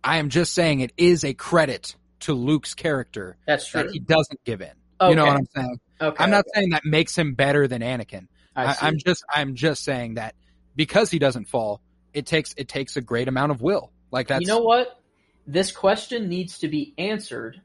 I 0.04 0.18
am 0.18 0.30
just 0.30 0.54
saying 0.54 0.80
it 0.80 0.94
is 0.98 1.24
a 1.24 1.36
credit 1.36 1.96
to 2.22 2.34
Luke's 2.34 2.74
character 2.74 3.38
That's 3.46 3.68
true. 3.68 3.84
that 3.84 3.92
he 3.92 4.00
doesn't 4.00 4.44
give 4.44 4.62
in. 4.62 4.72
okay. 5.00 5.10
You 5.10 5.16
know 5.16 5.26
what 5.26 5.38
I'm 5.38 5.48
saying? 5.56 5.80
Okay. 6.02 6.24
I'm 6.24 6.30
not 6.30 6.46
saying 6.54 6.70
that 6.70 6.86
makes 6.86 7.18
him 7.18 7.34
better 7.34 7.68
than 7.68 7.82
Anakin. 7.82 8.28
I 8.56 8.66
I, 8.66 8.76
I'm 8.82 8.98
just. 8.98 9.24
I'm 9.34 9.56
just 9.56 9.84
saying 9.84 10.16
that 10.16 10.36
because 10.76 11.12
he 11.12 11.20
doesn't 11.20 11.46
fall, 11.46 11.82
it 12.14 12.26
takes. 12.26 12.54
It 12.58 12.68
takes 12.68 12.98
a 12.98 13.02
great 13.02 13.28
amount 13.28 13.52
of 13.52 13.62
will. 13.62 13.92
Like 14.12 14.28
that's. 14.28 14.42
you 14.42 14.48
know 14.48 14.62
what? 14.62 15.02
This 15.48 15.72
question 15.72 16.30
needs 16.30 16.60
to 16.60 16.68
be 16.68 16.94
answered 16.98 17.62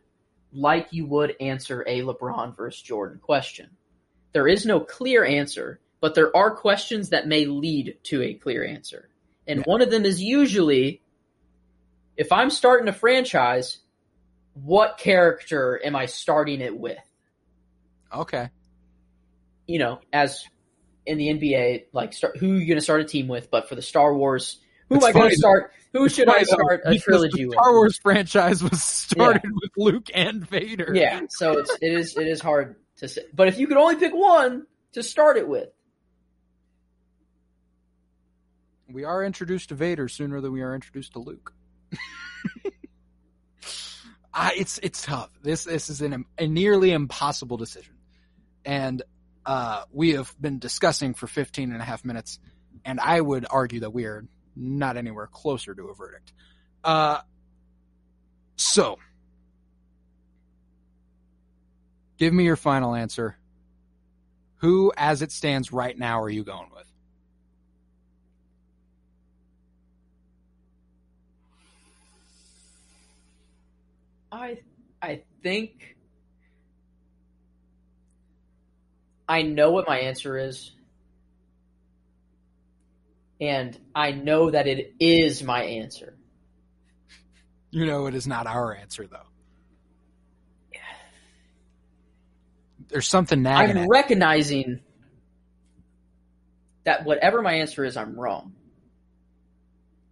like 0.52 0.88
you 0.92 1.06
would 1.06 1.34
answer 1.40 1.84
a 1.86 2.00
LeBron 2.02 2.56
versus 2.56 2.80
Jordan 2.80 3.18
question. 3.20 3.70
There 4.32 4.48
is 4.48 4.64
no 4.64 4.80
clear 4.80 5.24
answer, 5.24 5.80
but 6.00 6.14
there 6.14 6.34
are 6.36 6.54
questions 6.54 7.10
that 7.10 7.26
may 7.26 7.44
lead 7.44 7.98
to 8.04 8.22
a 8.22 8.34
clear 8.34 8.64
answer. 8.64 9.08
And 9.46 9.58
Yeah. 9.58 9.64
one 9.66 9.82
of 9.82 9.90
them 9.90 10.04
is 10.04 10.22
usually 10.22 11.02
if 12.16 12.30
I'm 12.32 12.50
starting 12.50 12.88
a 12.88 12.92
franchise, 12.92 13.78
what 14.54 14.98
character 14.98 15.80
am 15.84 15.96
I 15.96 16.06
starting 16.06 16.60
it 16.60 16.76
with? 16.76 16.98
Okay. 18.14 18.50
You 19.66 19.78
know, 19.78 20.00
as 20.12 20.44
in 21.06 21.18
the 21.18 21.28
NBA, 21.28 21.86
like 21.92 22.12
start, 22.12 22.36
who 22.36 22.54
you 22.54 22.66
going 22.66 22.76
to 22.76 22.82
start 22.82 23.00
a 23.00 23.04
team 23.04 23.28
with, 23.28 23.50
but 23.50 23.68
for 23.68 23.74
the 23.74 23.82
Star 23.82 24.14
Wars, 24.14 24.58
who 24.88 24.96
It's 24.96 25.04
am 25.04 25.10
I 25.10 25.12
going 25.12 25.30
to 25.30 25.36
start? 25.36 25.72
Who 25.92 26.08
should 26.08 26.28
I 26.28 26.40
though, 26.40 26.44
start 26.44 26.82
a 26.84 26.98
trilogy 26.98 27.42
the 27.42 27.48
with? 27.48 27.54
Star 27.54 27.72
Wars 27.72 27.98
franchise 27.98 28.62
was 28.62 28.82
started 28.82 29.50
with 29.52 29.70
Luke 29.76 30.08
and 30.12 30.46
Vader. 30.46 30.92
Yeah, 30.94 31.22
so 31.30 31.58
it's 31.58 31.76
it 31.80 31.92
is 31.92 32.16
it 32.16 32.26
is 32.26 32.40
hard 32.40 32.76
to 32.96 33.08
say. 33.08 33.22
But 33.32 33.48
if 33.48 33.58
you 33.58 33.66
could 33.66 33.76
only 33.76 33.96
pick 33.96 34.12
one 34.12 34.66
to 34.92 35.02
start 35.02 35.36
it 35.36 35.48
with, 35.48 35.68
We 38.94 39.04
are 39.04 39.24
introduced 39.24 39.70
to 39.70 39.74
Vader 39.74 40.08
sooner 40.08 40.40
than 40.40 40.52
we 40.52 40.62
are 40.62 40.72
introduced 40.72 41.14
to 41.14 41.18
Luke. 41.18 41.52
I, 44.32 44.52
it's 44.56 44.78
it's 44.84 45.02
tough. 45.02 45.30
This 45.42 45.64
this 45.64 45.90
is 45.90 46.00
an, 46.00 46.24
a 46.38 46.46
nearly 46.46 46.92
impossible 46.92 47.56
decision, 47.56 47.93
and 48.64 49.02
uh, 49.46 49.84
we 49.92 50.12
have 50.12 50.34
been 50.40 50.58
discussing 50.58 51.14
for 51.14 51.26
15 51.26 51.72
and 51.72 51.80
a 51.80 51.84
half 51.84 52.04
minutes, 52.04 52.38
and 52.84 53.00
I 53.00 53.20
would 53.20 53.46
argue 53.48 53.80
that 53.80 53.90
we 53.90 54.04
are 54.04 54.24
not 54.56 54.96
anywhere 54.96 55.26
closer 55.26 55.74
to 55.74 55.88
a 55.88 55.94
verdict. 55.94 56.32
Uh, 56.82 57.20
so, 58.56 58.98
give 62.18 62.32
me 62.32 62.44
your 62.44 62.56
final 62.56 62.94
answer. 62.94 63.36
Who, 64.58 64.92
as 64.96 65.20
it 65.20 65.30
stands 65.30 65.72
right 65.72 65.98
now, 65.98 66.22
are 66.22 66.30
you 66.30 66.44
going 66.44 66.70
with? 66.74 66.90
I 74.32 74.58
I 75.02 75.22
think 75.42 75.93
I 79.28 79.42
know 79.42 79.70
what 79.70 79.88
my 79.88 80.00
answer 80.00 80.38
is. 80.38 80.72
And 83.40 83.78
I 83.94 84.12
know 84.12 84.50
that 84.50 84.66
it 84.66 84.94
is 85.00 85.42
my 85.42 85.62
answer. 85.64 86.16
You 87.70 87.86
know, 87.86 88.06
it 88.06 88.14
is 88.14 88.26
not 88.26 88.46
our 88.46 88.74
answer, 88.74 89.06
though. 89.06 89.26
There's 92.88 93.08
something 93.08 93.42
nagging. 93.42 93.76
I'm 93.76 93.88
recognizing 93.88 94.80
that 96.84 97.04
whatever 97.04 97.42
my 97.42 97.54
answer 97.54 97.84
is, 97.84 97.96
I'm 97.96 98.18
wrong. 98.18 98.52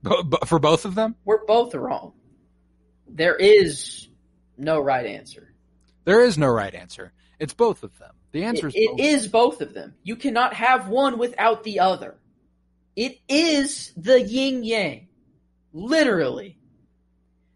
Bo- 0.03 0.25
bo- 0.25 0.39
for 0.47 0.59
both 0.59 0.85
of 0.85 0.95
them. 0.95 1.15
We're 1.25 1.45
both 1.47 1.75
wrong. 1.75 2.15
There 3.09 3.37
is 3.37 4.09
no 4.57 4.81
right 4.81 5.07
answer. 5.07 5.55
There 6.05 6.25
is 6.25 6.37
no 6.37 6.49
right 6.49 6.75
answer. 6.75 7.13
It's 7.39 7.55
both 7.55 7.85
of 7.85 7.97
them. 7.99 8.15
The 8.33 8.45
answer 8.45 8.69
It, 8.69 8.75
is 8.75 8.87
both. 8.89 8.99
it 8.99 9.03
is 9.03 9.29
both 9.29 9.61
of 9.61 9.75
them. 9.75 9.95
You 10.03 10.17
cannot 10.17 10.55
have 10.55 10.89
one 10.89 11.19
without 11.19 11.63
the 11.65 11.81
other. 11.81 12.17
It 12.97 13.19
is 13.29 13.93
the 13.97 14.21
yin 14.21 14.65
yang. 14.65 15.09
Literally. 15.73 16.59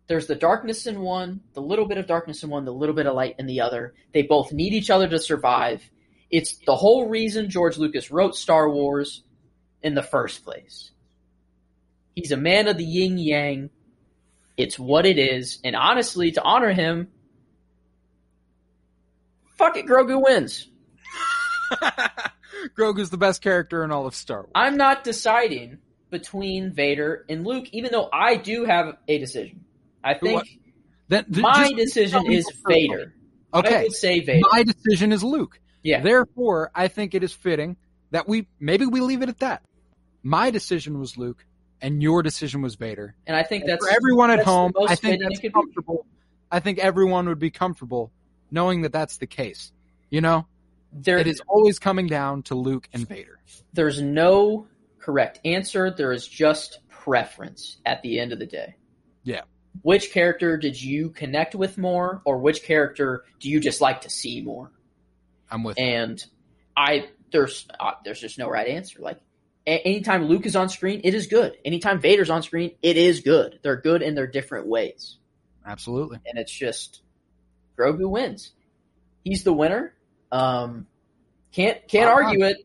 There's 0.07 0.27
the 0.27 0.35
darkness 0.36 0.86
in 0.86 1.01
one, 1.01 1.40
the 1.55 1.61
little 1.61 1.86
bit 1.86 1.98
of 1.98 2.07
darkness 2.07 2.43
in 2.43 2.51
one, 2.51 2.65
the 2.65 2.73
little 2.73 2.94
bit 2.94 3.07
of 3.07 3.15
light 3.15 3.35
in 3.39 3.47
the 3.47 3.61
other. 3.61 3.94
They 4.12 4.23
both 4.23 4.53
need 4.53 4.73
each 4.73 4.89
other 4.90 5.09
to 5.09 5.19
survive. 5.19 5.82
It's 6.31 6.59
the 6.65 6.77
whole 6.77 7.09
reason 7.09 7.51
George 7.51 7.77
Lucas 7.77 8.11
wrote 8.11 8.36
Star 8.36 8.70
Wars 8.70 9.24
in 9.82 9.94
the 9.94 10.03
first 10.03 10.44
place. 10.44 10.93
He's 12.15 12.32
a 12.32 12.36
man 12.36 12.69
of 12.69 12.77
the 12.78 12.85
yin 12.85 13.19
yang. 13.19 13.70
It's 14.57 14.78
what 14.78 15.07
it 15.07 15.19
is. 15.19 15.59
And 15.65 15.74
honestly, 15.77 16.31
to 16.32 16.43
honor 16.43 16.73
him, 16.73 17.09
fuck 19.57 19.77
it, 19.77 19.87
Grogu 19.87 20.23
wins. 20.23 20.69
Grogu's 22.77 23.11
the 23.11 23.19
best 23.19 23.43
character 23.43 23.85
in 23.85 23.91
all 23.91 24.07
of 24.07 24.15
Star 24.15 24.39
Wars. 24.39 24.51
I'm 24.55 24.77
not 24.77 25.05
deciding 25.05 25.78
between 26.11 26.73
Vader 26.73 27.24
and 27.28 27.45
Luke, 27.47 27.66
even 27.73 27.93
though 27.93 28.09
I 28.12 28.37
do 28.37 28.65
have 28.65 28.97
a 29.09 29.19
decision. 29.19 29.65
I 30.03 30.15
think 30.15 30.35
What? 30.37 30.47
Then, 31.09 31.24
th- 31.31 31.39
my 31.43 31.73
decision 31.73 32.31
is 32.31 32.45
the 32.47 32.53
first 32.53 32.65
one. 32.65 32.73
Vader. 32.74 33.15
I 33.53 33.59
Okay, 33.61 33.83
would 33.85 33.93
say 33.93 34.20
Vader. 34.20 34.47
my 34.53 34.65
decision 34.65 35.12
is 35.12 35.23
Luke. 35.23 35.61
yeah. 35.83 36.01
Therefore, 36.03 36.70
I 36.74 36.89
think 36.89 37.15
it 37.15 37.23
is 37.23 37.33
fitting 37.33 37.77
that 38.11 38.28
we 38.28 38.49
maybe 38.59 38.87
we 38.87 39.01
leave 39.01 39.23
it 39.23 39.28
at 39.28 39.39
that. 39.39 39.62
My 40.23 40.51
decision 40.51 40.99
was 40.99 41.16
Luke, 41.16 41.45
and 41.81 42.03
your 42.03 42.23
decision 42.23 42.61
was 42.62 42.74
Vader. 42.74 43.15
And 43.27 43.37
I 43.37 43.45
think 43.45 43.62
And 43.65 43.73
that's 43.73 43.87
for 43.87 43.93
everyone 43.93 44.31
at 44.33 44.45
home, 44.45 44.73
I 44.89 44.97
think 44.97 45.23
that's 45.23 45.39
could 45.41 45.53
be. 45.53 45.53
comfortable. 45.53 46.07
I 46.51 46.59
think 46.61 46.78
everyone 46.78 47.28
would 47.28 47.39
be 47.39 47.51
comfortable 47.51 48.11
knowing 48.57 48.83
that 48.83 48.93
that's 48.93 49.19
the 49.19 49.27
case. 49.27 49.70
You 50.11 50.20
know, 50.20 50.47
there 50.93 51.19
it 51.19 51.27
is 51.28 51.41
always 51.47 51.78
coming 51.78 52.07
down 52.09 52.43
to 52.45 52.55
Luke 52.57 52.89
and 52.93 53.07
Vader. 53.09 53.39
there's 53.73 54.01
no 54.01 54.66
correct 54.99 55.39
answer. 55.45 55.91
There 55.91 56.12
is 56.12 56.27
just 56.27 56.81
preference 56.89 57.77
at 57.87 58.03
the 58.03 58.19
end 58.19 58.33
of 58.33 58.39
the 58.41 58.47
day. 58.47 58.74
Yeah. 59.23 59.43
Which 59.83 60.11
character 60.11 60.57
did 60.57 60.81
you 60.81 61.11
connect 61.11 61.55
with 61.55 61.77
more, 61.77 62.23
or 62.24 62.39
which 62.39 62.62
character 62.65 63.24
do 63.41 63.51
you 63.51 63.61
just 63.61 63.81
like 63.81 64.01
to 64.01 64.11
see 64.11 64.41
more? 64.41 64.73
I'm 65.51 65.62
with. 65.62 65.78
And 65.78 66.24
I 66.77 67.09
there's 67.31 67.69
uh, 67.78 67.93
there's 68.05 68.20
just 68.20 68.39
no 68.39 68.49
right 68.49 68.66
answer. 68.66 69.01
Like 69.01 69.20
a- 69.66 69.87
anytime 69.87 70.24
Luke 70.28 70.47
is 70.47 70.57
on 70.57 70.69
screen, 70.70 71.03
it 71.05 71.12
is 71.15 71.27
good. 71.27 71.57
Anytime 71.65 72.01
Vader's 72.01 72.31
on 72.31 72.43
screen, 72.43 72.73
it 72.83 72.97
is 72.97 73.20
good. 73.20 73.59
They're 73.62 73.81
good 73.81 74.01
in 74.03 74.15
their 74.15 74.27
different 74.27 74.66
ways, 74.66 75.19
Absolutely. 75.66 76.19
and 76.24 76.39
it's 76.39 76.53
just 76.53 77.03
Grogu 77.78 78.09
wins. 78.09 78.53
He's 79.24 79.43
the 79.44 79.53
winner. 79.53 79.94
Um, 80.32 80.86
can't 81.53 81.86
can't 81.89 82.09
Uh-uh. 82.09 82.15
argue 82.24 82.44
it. 82.44 82.57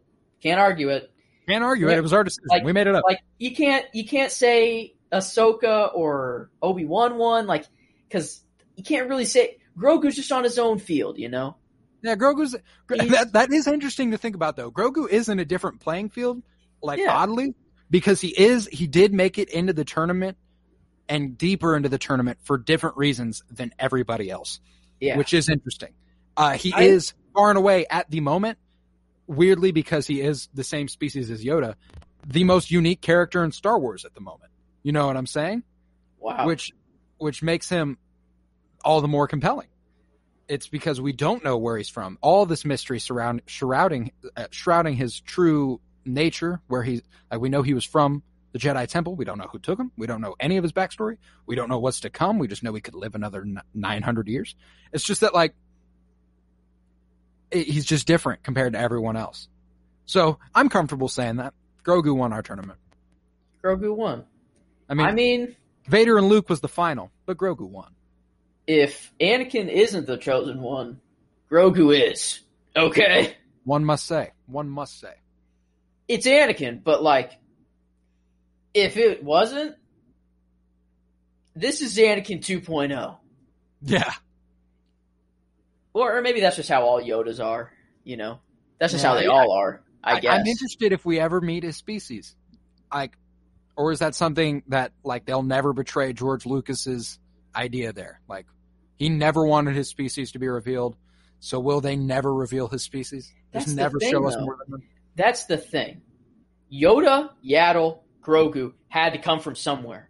Can't 0.42 0.60
argue 0.60 0.90
it. 0.90 1.12
Can't 1.48 1.64
argue 1.64 1.88
it. 1.88 1.92
Yeah. 1.92 1.98
It 1.98 2.02
was 2.04 2.14
our 2.14 2.24
decision. 2.24 2.46
Like- 2.50 2.64
we 2.64 2.74
made 2.74 2.88
it 2.88 2.96
up. 2.96 3.04
Like 3.08 3.20
you 3.38 3.56
can't 3.56 3.86
you 3.94 4.06
can't 4.08 4.32
say 4.32 4.96
Ahsoka 5.12 5.94
or 5.94 6.50
Obi 6.62 6.86
Wan 6.86 7.18
won 7.18 7.48
like 7.48 7.66
because 8.08 8.42
you 8.76 8.84
can't 8.84 9.10
really 9.10 9.26
say 9.26 9.58
Grogu's 9.78 10.16
just 10.16 10.32
on 10.32 10.44
his 10.44 10.58
own 10.60 10.80
field. 10.80 11.18
You 11.18 11.30
know. 11.30 11.56
Yeah, 12.04 12.16
Grogu's 12.16 12.56
that 12.90 13.34
that 13.34 13.52
is 13.54 13.68
interesting 13.68 14.12
to 14.12 14.18
think 14.18 14.36
about 14.36 14.56
though. 14.56 14.72
Grogu 14.72 15.08
is 15.10 15.30
in 15.30 15.40
a 15.40 15.46
different 15.46 15.80
playing 15.82 16.10
field, 16.10 16.42
like 16.82 17.00
Yeah. 17.00 17.16
oddly, 17.16 17.54
because 17.92 18.20
he 18.22 18.30
is 18.30 18.68
he 18.72 18.88
did 18.88 19.14
make 19.14 19.38
it 19.38 19.50
into 19.50 19.74
the 19.74 19.86
tournament 19.86 20.38
and 21.08 21.38
deeper 21.38 21.76
into 21.76 21.90
the 21.90 21.98
tournament 22.00 22.40
for 22.44 22.58
different 22.58 22.98
reasons 22.98 23.44
than 23.52 23.72
everybody 23.78 24.30
else, 24.32 24.60
Yeah. 25.02 25.18
which 25.18 25.34
is 25.34 25.49
interesting. 25.49 25.90
Uh, 26.38 26.52
he 26.52 26.72
I- 26.73 26.84
is 26.84 27.14
far 27.34 27.49
and 27.49 27.57
away 27.57 27.86
at 27.90 28.10
the 28.10 28.22
moment, 28.22 28.57
weirdly 29.28 29.72
because 29.72 30.07
he 30.07 30.22
is 30.22 30.48
the 30.53 30.64
same 30.64 30.88
species 30.88 31.30
as 31.30 31.44
Yoda, 31.44 31.76
the 32.26 32.44
most 32.45 32.72
unique 32.72 33.02
character 33.02 33.44
in 33.44 33.52
Star 33.52 33.78
Wars 33.80 34.06
at 34.06 34.14
the 34.14 34.22
moment. 34.22 34.52
You 34.84 34.91
know 34.94 35.07
what 35.07 35.18
I'm 35.18 35.26
saying? 35.28 35.64
Wow. 36.19 36.45
which 36.45 36.72
which 37.18 37.41
makes 37.44 37.68
him 37.68 37.98
all 38.86 39.02
the 39.02 39.07
more 39.07 39.28
compelling. 39.28 39.68
It's 40.48 40.68
because 40.68 40.99
we 41.02 41.14
don't 41.14 41.44
know 41.44 41.57
where 41.57 41.78
he's 41.78 41.90
from. 41.90 42.18
All 42.22 42.45
this 42.45 42.64
mystery 42.65 42.99
surround 42.99 43.41
shrouding 43.48 44.11
uh, 44.36 44.48
shrouding 44.52 44.95
his 44.95 45.19
true 45.19 45.80
nature, 46.06 46.61
where 46.68 46.84
he 46.84 47.02
like 47.32 47.41
we 47.41 47.49
know 47.49 47.61
he 47.64 47.73
was 47.73 47.86
from 47.86 48.22
the 48.52 48.60
Jedi 48.60 48.88
Temple. 48.88 49.15
We 49.15 49.26
don't 49.26 49.38
know 49.38 49.48
who 49.52 49.60
took 49.60 49.80
him. 49.80 49.91
We 49.98 50.07
don't 50.07 50.22
know 50.22 50.36
any 50.40 50.57
of 50.57 50.64
his 50.64 50.73
backstory. 50.73 51.18
We 51.45 51.56
don't 51.56 51.69
know 51.69 51.80
what's 51.80 52.02
to 52.02 52.10
come. 52.10 52.40
We 52.40 52.48
just 52.48 52.64
know 52.64 52.73
he 52.73 52.82
could 52.82 52.95
live 52.95 53.15
another 53.15 53.45
nine 53.73 54.02
hundred 54.02 54.28
years. 54.28 54.56
It's 54.91 55.03
just 55.03 55.22
that 55.22 55.34
like 55.34 55.53
it, 57.52 57.68
he's 57.68 57.86
just 57.86 58.07
different 58.07 58.44
compared 58.44 58.73
to 58.73 58.80
everyone 58.80 59.15
else. 59.18 59.48
So 60.06 60.40
I'm 60.53 60.69
comfortable 60.69 61.07
saying 61.07 61.38
that 61.38 61.53
Grogu 61.86 62.15
won 62.15 62.34
our 62.34 62.41
tournament. 62.41 62.80
Grogu 63.64 63.95
won. 63.95 64.26
I 64.90 64.94
mean, 64.94 65.06
I 65.06 65.11
mean, 65.14 65.56
Vader 65.88 66.18
and 66.18 66.28
Luke 66.28 66.49
was 66.49 66.60
the 66.60 66.68
final, 66.68 67.11
but 67.26 67.38
Grogu 67.38 67.68
won. 67.69 67.91
if 68.68 69.14
Anakin 69.19 69.69
isn't 69.69 70.07
the 70.07 70.18
chosen 70.18 70.61
one, 70.61 70.99
Grogu 71.49 71.95
is. 72.11 72.40
Okay? 72.76 73.36
One 73.64 73.84
must 73.86 74.06
say. 74.06 74.32
One 74.48 74.69
must 74.69 74.99
say. 74.99 75.14
It's 76.07 76.26
Anakin, 76.26 76.84
but 76.84 77.03
like, 77.03 77.34
if 78.73 78.98
it 78.98 79.23
wasn't, 79.23 79.76
this 81.56 81.81
is 81.81 81.98
Anakin 81.98 82.39
2.0. 82.39 83.18
Yeah. 83.84 84.14
Or, 85.93 86.18
or 86.18 86.22
maybe 86.22 86.41
that's 86.41 86.56
just 86.56 86.69
how 86.69 86.84
all 86.84 87.02
Yodas 87.02 87.43
are, 87.43 87.72
you 88.03 88.18
know? 88.18 88.39
That's 88.80 88.93
just 88.93 89.03
Yeah, 89.03 89.11
how 89.11 89.15
they 89.19 89.27
I- 89.27 89.30
all 89.30 89.52
are, 89.52 89.81
I, 90.03 90.19
guess. 90.19 90.34
I'm 90.39 90.45
interested 90.48 90.93
if 90.93 91.06
we 91.06 91.19
ever 91.19 91.41
meet 91.41 91.64
his 91.64 91.76
species. 91.76 92.35
Like, 92.93 93.18
or 93.76 93.91
is 93.91 93.99
that 93.99 94.15
something 94.15 94.64
that 94.68 94.91
like 95.03 95.26
they'll 95.26 95.43
never 95.43 95.73
betray 95.73 96.14
George 96.14 96.45
Lucas's 96.45 97.19
idea 97.56 97.93
there? 97.93 98.22
Like, 98.27 98.45
he 98.98 99.10
never 99.10 99.45
wanted 99.45 99.76
his 99.76 99.89
species 99.89 100.31
to 100.34 100.39
be 100.39 100.48
revealed. 100.48 100.95
So 101.39 101.60
will 101.60 101.81
they 101.81 101.95
never 101.95 102.34
reveal 102.34 102.68
his 102.68 102.84
species? 102.84 103.31
That's 103.52 103.65
Just 103.65 103.77
never 103.77 103.98
thing, 103.99 104.11
show 104.11 104.26
us 104.27 104.35
though. 104.35 104.41
more 104.45 104.57
than 104.68 104.81
That's 105.15 105.45
the 105.45 105.57
thing. 105.57 106.02
Yoda, 106.72 107.30
Yaddle, 107.43 107.99
Grogu 108.22 108.73
had 108.88 109.14
to 109.14 109.19
come 109.19 109.39
from 109.39 109.56
somewhere. 109.56 110.10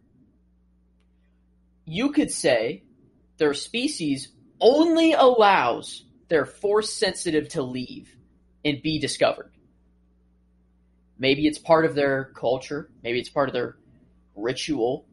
You 1.85 2.11
could 2.11 2.31
say 2.31 2.83
their 3.37 3.53
species 3.53 4.29
only 4.59 5.13
allows 5.13 6.05
their 6.27 6.45
force 6.45 6.93
sensitive 6.93 7.49
to 7.49 7.63
leave 7.63 8.15
and 8.63 8.81
be 8.81 8.99
discovered. 8.99 9.51
Maybe 11.17 11.47
it's 11.47 11.59
part 11.59 11.85
of 11.85 11.95
their 11.95 12.31
culture. 12.35 12.89
Maybe 13.03 13.19
it's 13.19 13.29
part 13.29 13.49
of 13.49 13.53
their 13.53 13.77
ritual. 14.35 15.05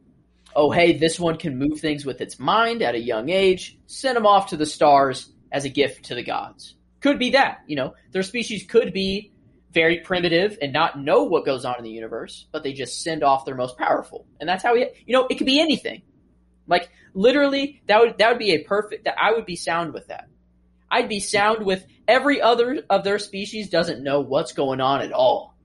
Oh, 0.55 0.71
hey, 0.71 0.97
this 0.97 1.19
one 1.19 1.37
can 1.37 1.57
move 1.57 1.79
things 1.79 2.05
with 2.05 2.21
its 2.21 2.39
mind 2.39 2.81
at 2.81 2.95
a 2.95 2.99
young 2.99 3.29
age. 3.29 3.77
Send 3.85 4.15
them 4.15 4.25
off 4.25 4.49
to 4.49 4.57
the 4.57 4.65
stars 4.65 5.31
as 5.51 5.65
a 5.65 5.69
gift 5.69 6.05
to 6.05 6.15
the 6.15 6.23
gods. 6.23 6.75
Could 7.01 7.19
be 7.19 7.31
that. 7.31 7.59
You 7.67 7.75
know, 7.75 7.93
their 8.11 8.23
species 8.23 8.65
could 8.65 8.93
be 8.93 9.31
very 9.71 9.99
primitive 9.99 10.57
and 10.61 10.73
not 10.73 10.99
know 10.99 11.23
what 11.23 11.45
goes 11.45 11.65
on 11.65 11.75
in 11.77 11.83
the 11.83 11.91
universe, 11.91 12.47
but 12.51 12.63
they 12.63 12.73
just 12.73 13.03
send 13.03 13.23
off 13.23 13.45
their 13.45 13.55
most 13.55 13.77
powerful. 13.77 14.25
And 14.39 14.49
that's 14.49 14.63
how 14.63 14.73
we, 14.73 14.89
you 15.05 15.13
know, 15.13 15.27
it 15.29 15.37
could 15.37 15.45
be 15.45 15.59
anything. 15.59 16.01
Like 16.67 16.89
literally, 17.13 17.81
that 17.87 17.99
would 17.99 18.17
that 18.19 18.29
would 18.29 18.39
be 18.39 18.51
a 18.51 18.63
perfect. 18.63 19.05
That 19.05 19.15
I 19.19 19.33
would 19.33 19.45
be 19.45 19.55
sound 19.55 19.93
with 19.93 20.07
that. 20.07 20.27
I'd 20.89 21.09
be 21.09 21.19
sound 21.19 21.65
with 21.65 21.85
every 22.07 22.41
other 22.41 22.83
of 22.89 23.03
their 23.03 23.19
species 23.19 23.69
doesn't 23.69 24.03
know 24.03 24.21
what's 24.21 24.53
going 24.53 24.81
on 24.81 25.01
at 25.01 25.11
all, 25.11 25.55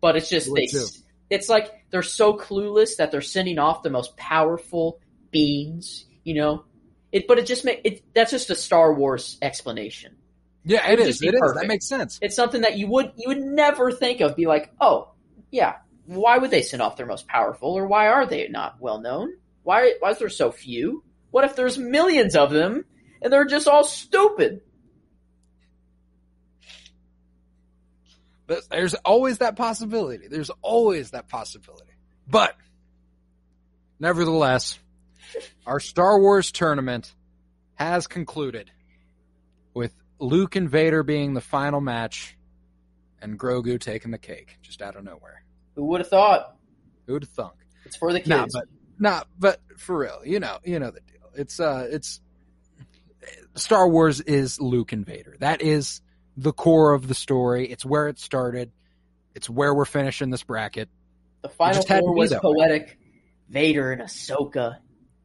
but 0.00 0.16
it's 0.16 0.28
just 0.28 0.52
they. 0.54 0.66
too. 0.66 0.86
It's 1.30 1.48
like 1.48 1.70
they're 1.90 2.02
so 2.02 2.34
clueless 2.36 2.96
that 2.96 3.10
they're 3.10 3.20
sending 3.20 3.58
off 3.58 3.82
the 3.82 3.90
most 3.90 4.16
powerful 4.16 5.00
beings. 5.30 6.06
You 6.24 6.34
know, 6.34 6.64
it. 7.12 7.26
But 7.26 7.38
it 7.38 7.46
just 7.46 7.64
make 7.64 7.82
it. 7.84 8.02
That's 8.14 8.30
just 8.30 8.50
a 8.50 8.54
Star 8.54 8.92
Wars 8.94 9.38
explanation. 9.42 10.16
Yeah, 10.64 10.90
It 10.90 11.00
it 11.00 11.08
is. 11.08 11.22
It 11.22 11.34
is. 11.34 11.54
That 11.54 11.66
makes 11.66 11.86
sense. 11.86 12.18
It's 12.20 12.36
something 12.36 12.62
that 12.62 12.76
you 12.76 12.88
would 12.88 13.12
you 13.16 13.28
would 13.28 13.40
never 13.40 13.90
think 13.92 14.20
of. 14.20 14.36
Be 14.36 14.46
like, 14.46 14.72
oh 14.80 15.12
yeah, 15.50 15.76
why 16.06 16.38
would 16.38 16.50
they 16.50 16.62
send 16.62 16.82
off 16.82 16.96
their 16.96 17.06
most 17.06 17.26
powerful, 17.26 17.72
or 17.72 17.86
why 17.86 18.08
are 18.08 18.26
they 18.26 18.48
not 18.48 18.76
well 18.80 19.00
known? 19.00 19.30
Why 19.62 19.94
why 20.00 20.10
is 20.10 20.18
there 20.18 20.28
so 20.28 20.50
few? 20.50 21.04
What 21.30 21.44
if 21.44 21.56
there's 21.56 21.78
millions 21.78 22.34
of 22.36 22.50
them 22.50 22.84
and 23.22 23.32
they're 23.32 23.44
just 23.44 23.68
all 23.68 23.84
stupid? 23.84 24.62
But 28.46 28.68
there's 28.70 28.94
always 28.94 29.38
that 29.38 29.56
possibility. 29.56 30.26
There's 30.28 30.50
always 30.62 31.10
that 31.10 31.28
possibility. 31.28 31.92
But 32.26 32.56
nevertheless, 34.00 34.78
our 35.66 35.80
Star 35.80 36.18
Wars 36.18 36.50
tournament 36.50 37.14
has 37.74 38.06
concluded 38.06 38.70
Luke 40.18 40.56
and 40.56 40.68
Vader 40.68 41.02
being 41.02 41.34
the 41.34 41.40
final 41.40 41.80
match 41.80 42.36
and 43.20 43.38
Grogu 43.38 43.80
taking 43.80 44.10
the 44.10 44.18
cake 44.18 44.58
just 44.62 44.82
out 44.82 44.96
of 44.96 45.04
nowhere. 45.04 45.44
Who 45.74 45.84
would 45.86 46.00
have 46.00 46.08
thought? 46.08 46.56
Who'd 47.06 47.22
have 47.22 47.30
thunk? 47.30 47.54
It's 47.84 47.96
for 47.96 48.12
the 48.12 48.20
kids. 48.20 48.28
Nah, 48.28 48.46
but 48.52 48.64
nah, 48.98 49.22
but 49.38 49.60
for 49.76 49.98
real, 49.98 50.20
you 50.24 50.40
know, 50.40 50.58
you 50.64 50.78
know 50.78 50.90
the 50.90 51.00
deal. 51.00 51.30
It's 51.34 51.60
uh, 51.60 51.86
it's 51.90 52.20
Star 53.54 53.88
Wars 53.88 54.20
is 54.20 54.60
Luke 54.60 54.92
and 54.92 55.06
Vader. 55.06 55.36
That 55.38 55.62
is 55.62 56.00
the 56.36 56.52
core 56.52 56.92
of 56.92 57.08
the 57.08 57.14
story. 57.14 57.70
It's 57.70 57.84
where 57.84 58.08
it 58.08 58.18
started. 58.18 58.70
It's 59.34 59.48
where 59.48 59.74
we're 59.74 59.84
finishing 59.84 60.30
this 60.30 60.42
bracket. 60.42 60.88
the 61.42 61.48
final 61.48 61.82
four 61.82 62.14
was 62.14 62.30
that 62.30 62.42
way. 62.42 62.54
poetic. 62.54 62.98
Vader 63.48 63.92
and 63.92 64.02
Ahsoka, 64.02 64.78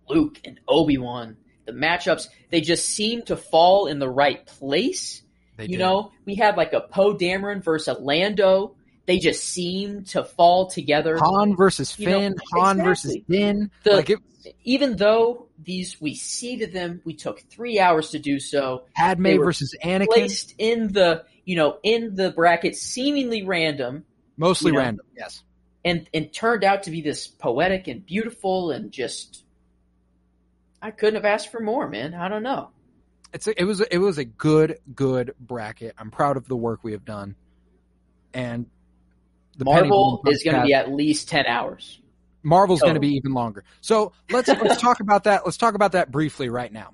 Luke 0.07 0.39
and 0.45 0.59
Obi 0.67 0.97
Wan. 0.97 1.35
The 1.65 1.71
matchups 1.71 2.27
they 2.49 2.61
just 2.61 2.85
seem 2.85 3.23
to 3.23 3.37
fall 3.37 3.87
in 3.87 3.99
the 3.99 4.09
right 4.09 4.45
place. 4.45 5.21
They 5.57 5.63
you 5.65 5.69
did. 5.71 5.79
know, 5.79 6.11
we 6.25 6.35
had 6.35 6.57
like 6.57 6.73
a 6.73 6.81
Poe 6.81 7.15
Dameron 7.15 7.63
versus 7.63 7.87
a 7.87 7.99
Lando. 7.99 8.75
They 9.05 9.19
just 9.19 9.43
seem 9.43 10.05
to 10.05 10.23
fall 10.23 10.67
together. 10.69 11.17
Han 11.17 11.55
versus 11.55 11.97
You 11.99 12.09
know, 12.09 12.19
Finn, 12.19 12.35
Han 12.53 12.77
versus 12.83 13.15
exactly. 13.15 13.37
Din. 13.37 13.71
The- 13.83 13.91
like 13.91 14.09
it, 14.09 14.19
Even 14.63 14.95
though 14.95 15.47
these 15.61 15.99
we 16.01 16.15
seeded 16.15 16.73
them, 16.73 17.01
we 17.05 17.13
took 17.13 17.41
three 17.49 17.79
hours 17.79 18.11
to 18.11 18.19
do 18.19 18.39
so. 18.39 18.85
Padme 18.95 19.37
versus 19.37 19.75
Anakin, 19.83 20.07
Placed 20.07 20.55
in 20.57 20.91
the 20.91 21.23
you 21.45 21.55
know 21.55 21.77
in 21.83 22.15
the 22.15 22.31
bracket, 22.31 22.75
seemingly 22.75 23.43
random, 23.43 24.05
mostly 24.37 24.71
you 24.71 24.77
know, 24.77 24.83
random. 24.83 25.05
Yes, 25.15 25.43
and 25.85 26.09
and 26.13 26.33
turned 26.33 26.63
out 26.63 26.83
to 26.83 26.91
be 26.91 27.01
this 27.01 27.27
poetic 27.27 27.87
and 27.87 28.05
beautiful 28.05 28.71
and 28.71 28.91
just. 28.91 29.42
I 30.83 30.91
couldn't 30.91 31.15
have 31.15 31.23
asked 31.23 31.49
for 31.49 31.61
more, 31.61 31.87
man. 31.87 32.13
I 32.13 32.27
don't 32.27 32.43
know. 32.43 32.69
it's 33.33 33.47
a, 33.47 33.59
it 33.59 33.63
was 33.63 33.79
it 33.79 33.99
was 33.99 34.17
a 34.17 34.25
good 34.25 34.79
good 34.93 35.33
bracket. 35.39 35.95
I'm 35.97 36.11
proud 36.11 36.35
of 36.35 36.45
the 36.49 36.57
work 36.57 36.83
we 36.83 36.91
have 36.91 37.05
done, 37.05 37.35
and 38.33 38.65
the 39.57 39.63
Marvel 39.63 40.21
is 40.27 40.43
going 40.43 40.57
to 40.57 40.63
be 40.63 40.73
at 40.73 40.91
least 40.91 41.29
ten 41.29 41.45
hours. 41.45 42.01
Marvel's 42.43 42.81
going 42.81 42.95
to 42.95 42.99
be 42.99 43.15
even 43.15 43.31
longer. 43.31 43.63
So 43.79 44.11
let's 44.29 44.47
let's 44.61 44.81
talk 44.81 44.99
about 44.99 45.23
that. 45.23 45.45
Let's 45.45 45.55
talk 45.55 45.73
about 45.73 45.93
that 45.93 46.11
briefly 46.11 46.49
right 46.49 46.71
now. 46.71 46.93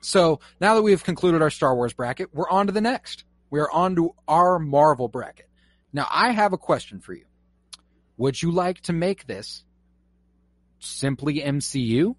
So 0.00 0.40
now 0.60 0.74
that 0.74 0.82
we 0.82 0.90
have 0.90 1.04
concluded 1.04 1.42
our 1.42 1.50
Star 1.50 1.76
Wars 1.76 1.92
bracket, 1.92 2.34
we're 2.34 2.50
on 2.50 2.66
to 2.66 2.72
the 2.72 2.80
next. 2.80 3.22
We 3.48 3.60
are 3.60 3.70
on 3.70 3.94
to 3.94 4.16
our 4.26 4.58
Marvel 4.58 5.06
bracket. 5.06 5.48
Now 5.92 6.08
I 6.10 6.32
have 6.32 6.52
a 6.52 6.58
question 6.58 6.98
for 6.98 7.12
you. 7.12 7.26
Would 8.16 8.42
you 8.42 8.50
like 8.50 8.80
to 8.82 8.92
make 8.92 9.26
this 9.28 9.62
simply 10.80 11.40
MCU, 11.40 12.16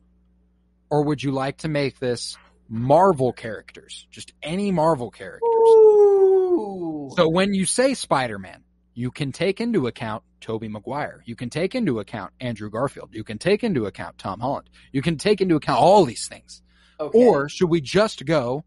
or 0.92 1.04
would 1.06 1.24
you 1.24 1.32
like 1.32 1.58
to 1.60 1.70
make 1.70 1.98
this 1.98 2.38
Marvel 2.70 3.32
characters, 3.32 4.06
just 4.12 4.34
any 4.44 4.72
Marvel 4.72 5.10
characters? 5.10 5.42
Ooh. 5.42 7.10
So 7.16 7.30
when 7.30 7.54
you 7.54 7.66
say 7.66 7.94
Spider-Man, 7.94 8.64
you 8.94 9.10
can 9.10 9.32
take 9.32 9.62
into 9.62 9.88
account 9.88 10.24
Tobey 10.42 10.68
Maguire. 10.68 11.24
You 11.26 11.36
can 11.36 11.50
take 11.50 11.76
into 11.76 12.00
account 12.00 12.34
Andrew 12.42 12.70
Garfield. 12.70 13.10
You 13.14 13.24
can 13.24 13.38
take 13.38 13.64
into 13.64 13.86
account 13.86 14.18
Tom 14.18 14.42
Holland. 14.42 14.70
You 14.92 15.02
can 15.02 15.18
take 15.18 15.40
into 15.40 15.56
account 15.56 15.80
all 15.80 16.04
these 16.04 16.28
things. 16.28 16.62
Okay. 17.00 17.18
Or 17.18 17.48
should 17.48 17.70
we 17.70 17.80
just 17.80 18.26
go 18.26 18.66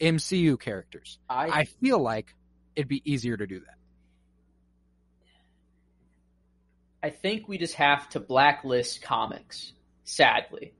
MCU 0.00 0.58
characters? 0.58 1.18
I, 1.28 1.48
I 1.48 1.64
feel 1.64 2.00
like 2.00 2.34
it'd 2.74 2.88
be 2.88 3.02
easier 3.04 3.36
to 3.36 3.46
do 3.46 3.60
that. 3.60 3.74
I 7.02 7.10
think 7.10 7.46
we 7.46 7.58
just 7.58 7.74
have 7.74 8.08
to 8.10 8.20
blacklist 8.20 9.02
comics. 9.02 9.72
Sadly, 10.04 10.72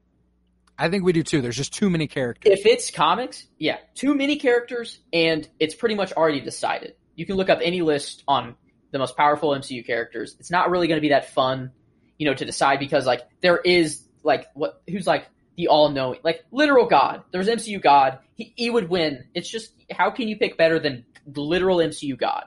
I 0.78 0.88
think 0.88 1.04
we 1.04 1.12
do 1.12 1.22
too. 1.22 1.42
There's 1.42 1.56
just 1.56 1.74
too 1.74 1.90
many 1.90 2.06
characters. 2.06 2.52
if 2.58 2.64
it's 2.66 2.90
comics, 2.90 3.46
yeah, 3.58 3.78
too 3.94 4.14
many 4.14 4.36
characters, 4.36 5.00
and 5.12 5.48
it's 5.58 5.74
pretty 5.74 5.94
much 5.96 6.12
already 6.12 6.40
decided. 6.40 6.94
You 7.16 7.26
can 7.26 7.36
look 7.36 7.48
up 7.50 7.58
any 7.62 7.82
list 7.82 8.22
on 8.28 8.54
the 8.92 8.98
most 8.98 9.16
powerful 9.16 9.50
MCU 9.50 9.84
characters. 9.84 10.36
It's 10.38 10.50
not 10.50 10.70
really 10.70 10.86
going 10.86 10.98
to 10.98 11.02
be 11.02 11.08
that 11.08 11.30
fun, 11.34 11.72
you 12.16 12.26
know, 12.26 12.34
to 12.34 12.44
decide 12.44 12.78
because 12.78 13.06
like 13.06 13.22
there 13.40 13.58
is 13.58 14.02
like 14.22 14.46
what 14.54 14.80
who's 14.88 15.06
like 15.06 15.26
the 15.56 15.66
all 15.68 15.88
knowing, 15.90 16.20
like 16.22 16.44
literal 16.52 16.86
God. 16.86 17.24
There's 17.32 17.48
MCU 17.48 17.82
God. 17.82 18.20
He, 18.36 18.52
he 18.56 18.70
would 18.70 18.88
win. 18.88 19.24
It's 19.34 19.50
just 19.50 19.72
how 19.90 20.10
can 20.12 20.28
you 20.28 20.36
pick 20.38 20.56
better 20.56 20.78
than 20.78 21.04
the 21.26 21.40
literal 21.40 21.78
MCU 21.78 22.16
God? 22.16 22.44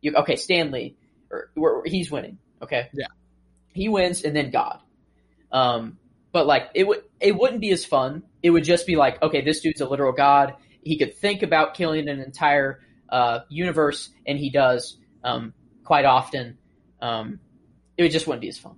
You 0.00 0.14
okay, 0.16 0.36
Stanley, 0.36 0.96
or, 1.30 1.50
or 1.56 1.82
he's 1.84 2.10
winning. 2.10 2.38
Okay, 2.62 2.88
Yeah. 2.94 3.08
he 3.74 3.90
wins, 3.90 4.22
and 4.24 4.34
then 4.34 4.50
God. 4.50 4.80
Um, 5.52 5.98
but 6.32 6.46
like 6.46 6.70
it 6.74 6.86
would 6.86 7.02
it 7.20 7.36
wouldn't 7.36 7.60
be 7.60 7.70
as 7.70 7.84
fun. 7.84 8.22
It 8.42 8.50
would 8.50 8.64
just 8.64 8.86
be 8.86 8.96
like, 8.96 9.22
okay, 9.22 9.42
this 9.42 9.60
dude's 9.60 9.80
a 9.80 9.88
literal 9.88 10.12
god. 10.12 10.54
He 10.82 10.96
could 10.98 11.14
think 11.16 11.42
about 11.42 11.74
killing 11.74 12.08
an 12.08 12.20
entire 12.20 12.80
uh, 13.08 13.40
universe, 13.48 14.08
and 14.26 14.38
he 14.38 14.50
does 14.50 14.96
um, 15.24 15.52
quite 15.84 16.04
often. 16.06 16.56
Um, 17.02 17.40
it 17.98 18.08
just 18.10 18.26
wouldn't 18.26 18.40
be 18.42 18.48
as 18.48 18.58
fun. 18.58 18.76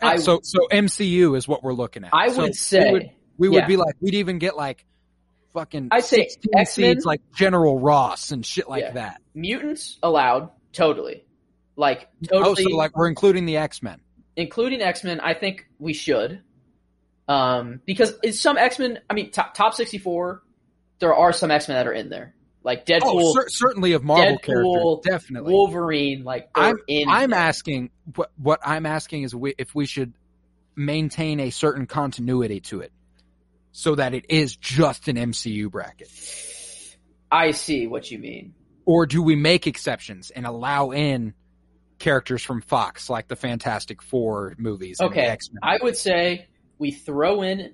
I- 0.00 0.16
so 0.16 0.40
so 0.42 0.60
MCU 0.70 1.36
is 1.36 1.46
what 1.48 1.62
we're 1.62 1.72
looking 1.74 2.04
at. 2.04 2.10
I 2.12 2.28
So 2.28 2.42
would 2.42 2.54
say 2.54 2.84
we 2.86 2.92
would, 2.92 3.10
we 3.38 3.48
would 3.48 3.56
yeah. 3.62 3.66
be 3.66 3.76
like 3.76 3.94
we'd 4.00 4.14
even 4.14 4.38
get 4.38 4.56
like 4.56 4.84
fucking 5.52 5.88
I'd 5.92 6.04
say 6.04 6.26
16 6.28 6.50
X-Men- 6.56 6.96
like 7.04 7.20
General 7.34 7.78
Ross 7.78 8.30
and 8.32 8.44
shit 8.44 8.68
like 8.68 8.82
Yeah. 8.82 8.92
that. 8.92 9.20
mutants 9.34 9.98
allowed 10.02 10.50
totally, 10.72 11.24
like 11.76 12.08
Oh, 12.32 12.42
totally, 12.42 12.64
so 12.70 12.76
like 12.76 12.96
we're 12.96 13.08
including 13.08 13.46
the 13.46 13.56
X 13.58 13.82
Men. 13.82 14.00
Including 14.36 14.82
X 14.82 15.04
Men. 15.04 15.20
I 15.20 15.34
think 15.34 15.66
we 15.78 15.92
should, 15.92 16.40
um, 17.28 17.80
because 17.86 18.14
it's 18.22 18.40
some 18.40 18.56
X 18.58 18.78
Men. 18.78 19.00
I 19.08 19.14
mean, 19.14 19.30
top, 19.30 19.54
top 19.54 19.74
sixty 19.74 19.98
four. 19.98 20.42
There 20.98 21.14
are 21.14 21.32
some 21.32 21.50
X 21.50 21.68
Men 21.68 21.76
that 21.76 21.86
are 21.86 21.92
in 21.92 22.08
there, 22.08 22.34
like 22.62 22.86
Deadpool, 22.86 23.00
Oh, 23.04 23.34
cer- 23.34 23.48
certainly 23.48 23.92
of 23.92 24.04
Marvel 24.04 24.36
Deadpool, 24.38 24.42
characters, 24.42 24.98
definitely. 25.04 25.52
Wolverine. 25.52 26.24
Like 26.24 26.48
I'm 26.54 26.76
in. 26.88 27.08
I'm 27.08 27.30
there. 27.30 27.38
asking 27.40 27.90
what 28.14 28.30
what 28.36 28.60
I'm 28.64 28.86
asking 28.86 29.24
is 29.24 29.34
we, 29.34 29.54
if 29.58 29.74
we 29.74 29.86
should 29.86 30.12
maintain 30.76 31.40
a 31.40 31.50
certain 31.50 31.86
continuity 31.86 32.60
to 32.60 32.80
it, 32.80 32.92
so 33.72 33.94
that 33.96 34.14
it 34.14 34.26
is 34.28 34.56
just 34.56 35.08
an 35.08 35.16
MCU 35.16 35.70
bracket, 35.70 36.08
I 37.30 37.50
see 37.52 37.86
what 37.86 38.10
you 38.10 38.18
mean. 38.18 38.54
or 38.86 39.06
do 39.06 39.22
we 39.22 39.34
make 39.36 39.66
exceptions 39.66 40.30
and 40.30 40.46
allow 40.46 40.90
in 40.90 41.34
characters 42.04 42.42
from 42.42 42.60
Fox 42.60 43.08
like 43.08 43.28
the 43.28 43.36
Fantastic 43.36 44.02
Four 44.02 44.54
movies? 44.58 45.00
Okay, 45.00 45.34
I 45.62 45.78
would 45.82 45.96
say 45.96 46.46
we 46.78 46.90
throw 46.90 47.42
in 47.42 47.72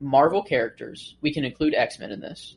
Marvel 0.00 0.44
characters. 0.44 1.16
We 1.20 1.34
can 1.34 1.44
include 1.44 1.74
X 1.74 1.98
Men 1.98 2.12
in 2.12 2.20
this. 2.20 2.56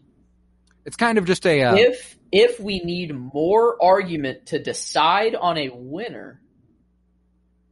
It's 0.85 0.95
kind 0.95 1.17
of 1.17 1.25
just 1.25 1.45
a 1.47 1.63
uh, 1.63 1.75
if 1.75 2.17
if 2.31 2.59
we 2.59 2.79
need 2.79 3.15
more 3.15 3.83
argument 3.83 4.47
to 4.47 4.61
decide 4.61 5.33
on 5.33 5.57
a 5.57 5.69
winner 5.73 6.39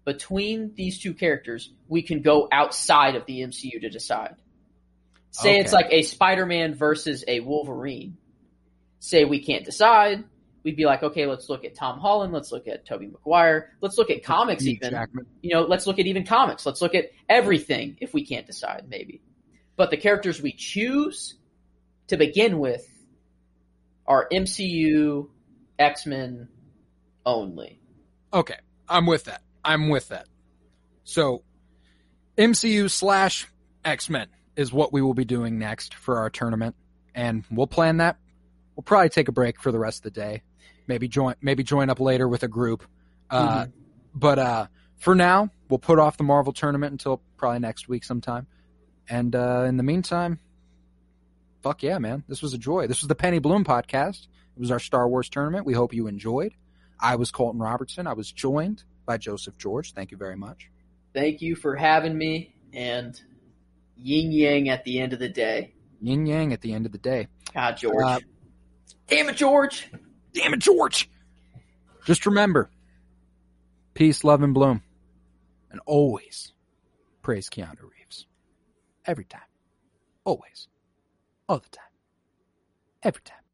between 0.05 0.73
these 0.75 0.99
two 0.99 1.13
characters, 1.13 1.71
we 1.87 2.01
can 2.01 2.23
go 2.23 2.47
outside 2.51 3.15
of 3.15 3.27
the 3.27 3.41
MCU 3.41 3.79
to 3.81 3.89
decide. 3.89 4.35
Say 5.29 5.59
it's 5.59 5.73
like 5.73 5.87
a 5.91 6.01
Spider-Man 6.01 6.75
versus 6.75 7.25
a 7.27 7.41
Wolverine. 7.41 8.17
Say 8.99 9.25
we 9.25 9.43
can't 9.43 9.65
decide, 9.65 10.23
we'd 10.65 10.75
be 10.75 10.85
like, 10.85 11.03
okay, 11.03 11.27
let's 11.27 11.47
look 11.47 11.63
at 11.63 11.75
Tom 11.75 11.99
Holland, 11.99 12.33
let's 12.33 12.51
look 12.51 12.67
at 12.67 12.85
Tobey 12.85 13.05
Maguire, 13.05 13.69
let's 13.81 13.99
look 13.99 14.09
at 14.09 14.23
comics 14.23 14.65
even 14.65 14.89
Jackman. 14.89 15.27
you 15.41 15.53
know, 15.53 15.61
let's 15.61 15.85
look 15.85 15.99
at 15.99 16.07
even 16.07 16.25
comics. 16.25 16.65
Let's 16.65 16.81
look 16.81 16.95
at 16.95 17.11
everything 17.29 17.97
if 18.01 18.13
we 18.13 18.25
can't 18.25 18.47
decide, 18.47 18.87
maybe. 18.89 19.21
But 19.77 19.91
the 19.91 19.97
characters 19.97 20.41
we 20.41 20.51
choose 20.51 21.35
to 22.07 22.17
begin 22.17 22.59
with 22.59 22.85
are 24.07 24.27
MCU, 24.31 25.29
X 25.77 26.05
Men 26.07 26.49
only. 27.25 27.79
Okay, 28.33 28.57
I'm 28.89 29.05
with 29.05 29.25
that. 29.25 29.41
I'm 29.63 29.89
with 29.89 30.09
that. 30.09 30.27
So, 31.03 31.43
MCU 32.37 32.89
slash 32.89 33.47
X 33.83 34.09
Men 34.09 34.27
is 34.55 34.73
what 34.73 34.91
we 34.91 35.01
will 35.03 35.13
be 35.13 35.25
doing 35.25 35.59
next 35.59 35.93
for 35.93 36.17
our 36.19 36.31
tournament, 36.31 36.75
and 37.13 37.43
we'll 37.51 37.67
plan 37.67 37.97
that. 37.97 38.17
We'll 38.75 38.83
probably 38.83 39.09
take 39.09 39.27
a 39.27 39.31
break 39.31 39.61
for 39.61 39.71
the 39.71 39.79
rest 39.79 39.99
of 40.05 40.13
the 40.13 40.19
day. 40.19 40.41
Maybe 40.87 41.07
join, 41.07 41.35
maybe 41.41 41.63
join 41.63 41.89
up 41.89 41.99
later 41.99 42.27
with 42.27 42.43
a 42.43 42.47
group. 42.47 42.83
Uh, 43.29 43.67
But 44.13 44.39
uh, 44.39 44.67
for 44.97 45.13
now, 45.13 45.49
we'll 45.69 45.79
put 45.79 45.99
off 45.99 46.15
the 46.15 46.23
Marvel 46.23 46.53
tournament 46.53 46.91
until 46.93 47.21
probably 47.37 47.59
next 47.59 47.89
week 47.89 48.03
sometime. 48.03 48.47
And 49.09 49.35
uh, 49.35 49.65
in 49.67 49.77
the 49.77 49.83
meantime, 49.83 50.39
fuck 51.61 51.83
yeah, 51.83 51.97
man! 51.99 52.23
This 52.27 52.41
was 52.41 52.53
a 52.53 52.57
joy. 52.57 52.87
This 52.87 53.01
was 53.01 53.07
the 53.07 53.15
Penny 53.15 53.39
Bloom 53.39 53.65
podcast. 53.65 54.27
It 54.55 54.59
was 54.59 54.71
our 54.71 54.79
Star 54.79 55.07
Wars 55.09 55.27
tournament. 55.29 55.65
We 55.65 55.73
hope 55.73 55.93
you 55.93 56.07
enjoyed. 56.07 56.53
I 56.99 57.17
was 57.17 57.29
Colton 57.29 57.59
Robertson. 57.59 58.07
I 58.07 58.13
was 58.13 58.31
joined 58.31 58.83
by 59.05 59.17
Joseph 59.17 59.57
George. 59.57 59.93
Thank 59.93 60.11
you 60.11 60.17
very 60.17 60.37
much. 60.37 60.69
Thank 61.13 61.41
you 61.41 61.55
for 61.55 61.75
having 61.75 62.17
me, 62.17 62.55
and 62.73 63.19
yin 63.97 64.31
yang 64.31 64.69
at 64.69 64.85
the 64.85 64.99
end 65.01 65.13
of 65.13 65.19
the 65.19 65.29
day. 65.29 65.73
Yin 66.01 66.25
yang 66.25 66.53
at 66.53 66.61
the 66.61 66.73
end 66.73 66.85
of 66.85 66.91
the 66.93 66.97
day. 66.97 67.27
Ah, 67.55 67.73
George. 67.73 68.03
Uh, 68.05 68.19
Damn 69.07 69.29
it, 69.29 69.35
George. 69.35 69.91
Damn 70.35 70.53
it, 70.53 70.59
George! 70.59 71.09
Just 72.05 72.25
remember 72.25 72.69
peace, 73.93 74.23
love, 74.23 74.43
and 74.43 74.53
bloom. 74.53 74.83
And 75.71 75.79
always 75.85 76.53
praise 77.21 77.49
Keanu 77.49 77.81
Reeves. 77.81 78.27
Every 79.05 79.25
time. 79.25 79.41
Always. 80.25 80.67
All 81.49 81.59
the 81.59 81.69
time. 81.69 81.85
Every 83.01 83.21
time. 83.23 83.44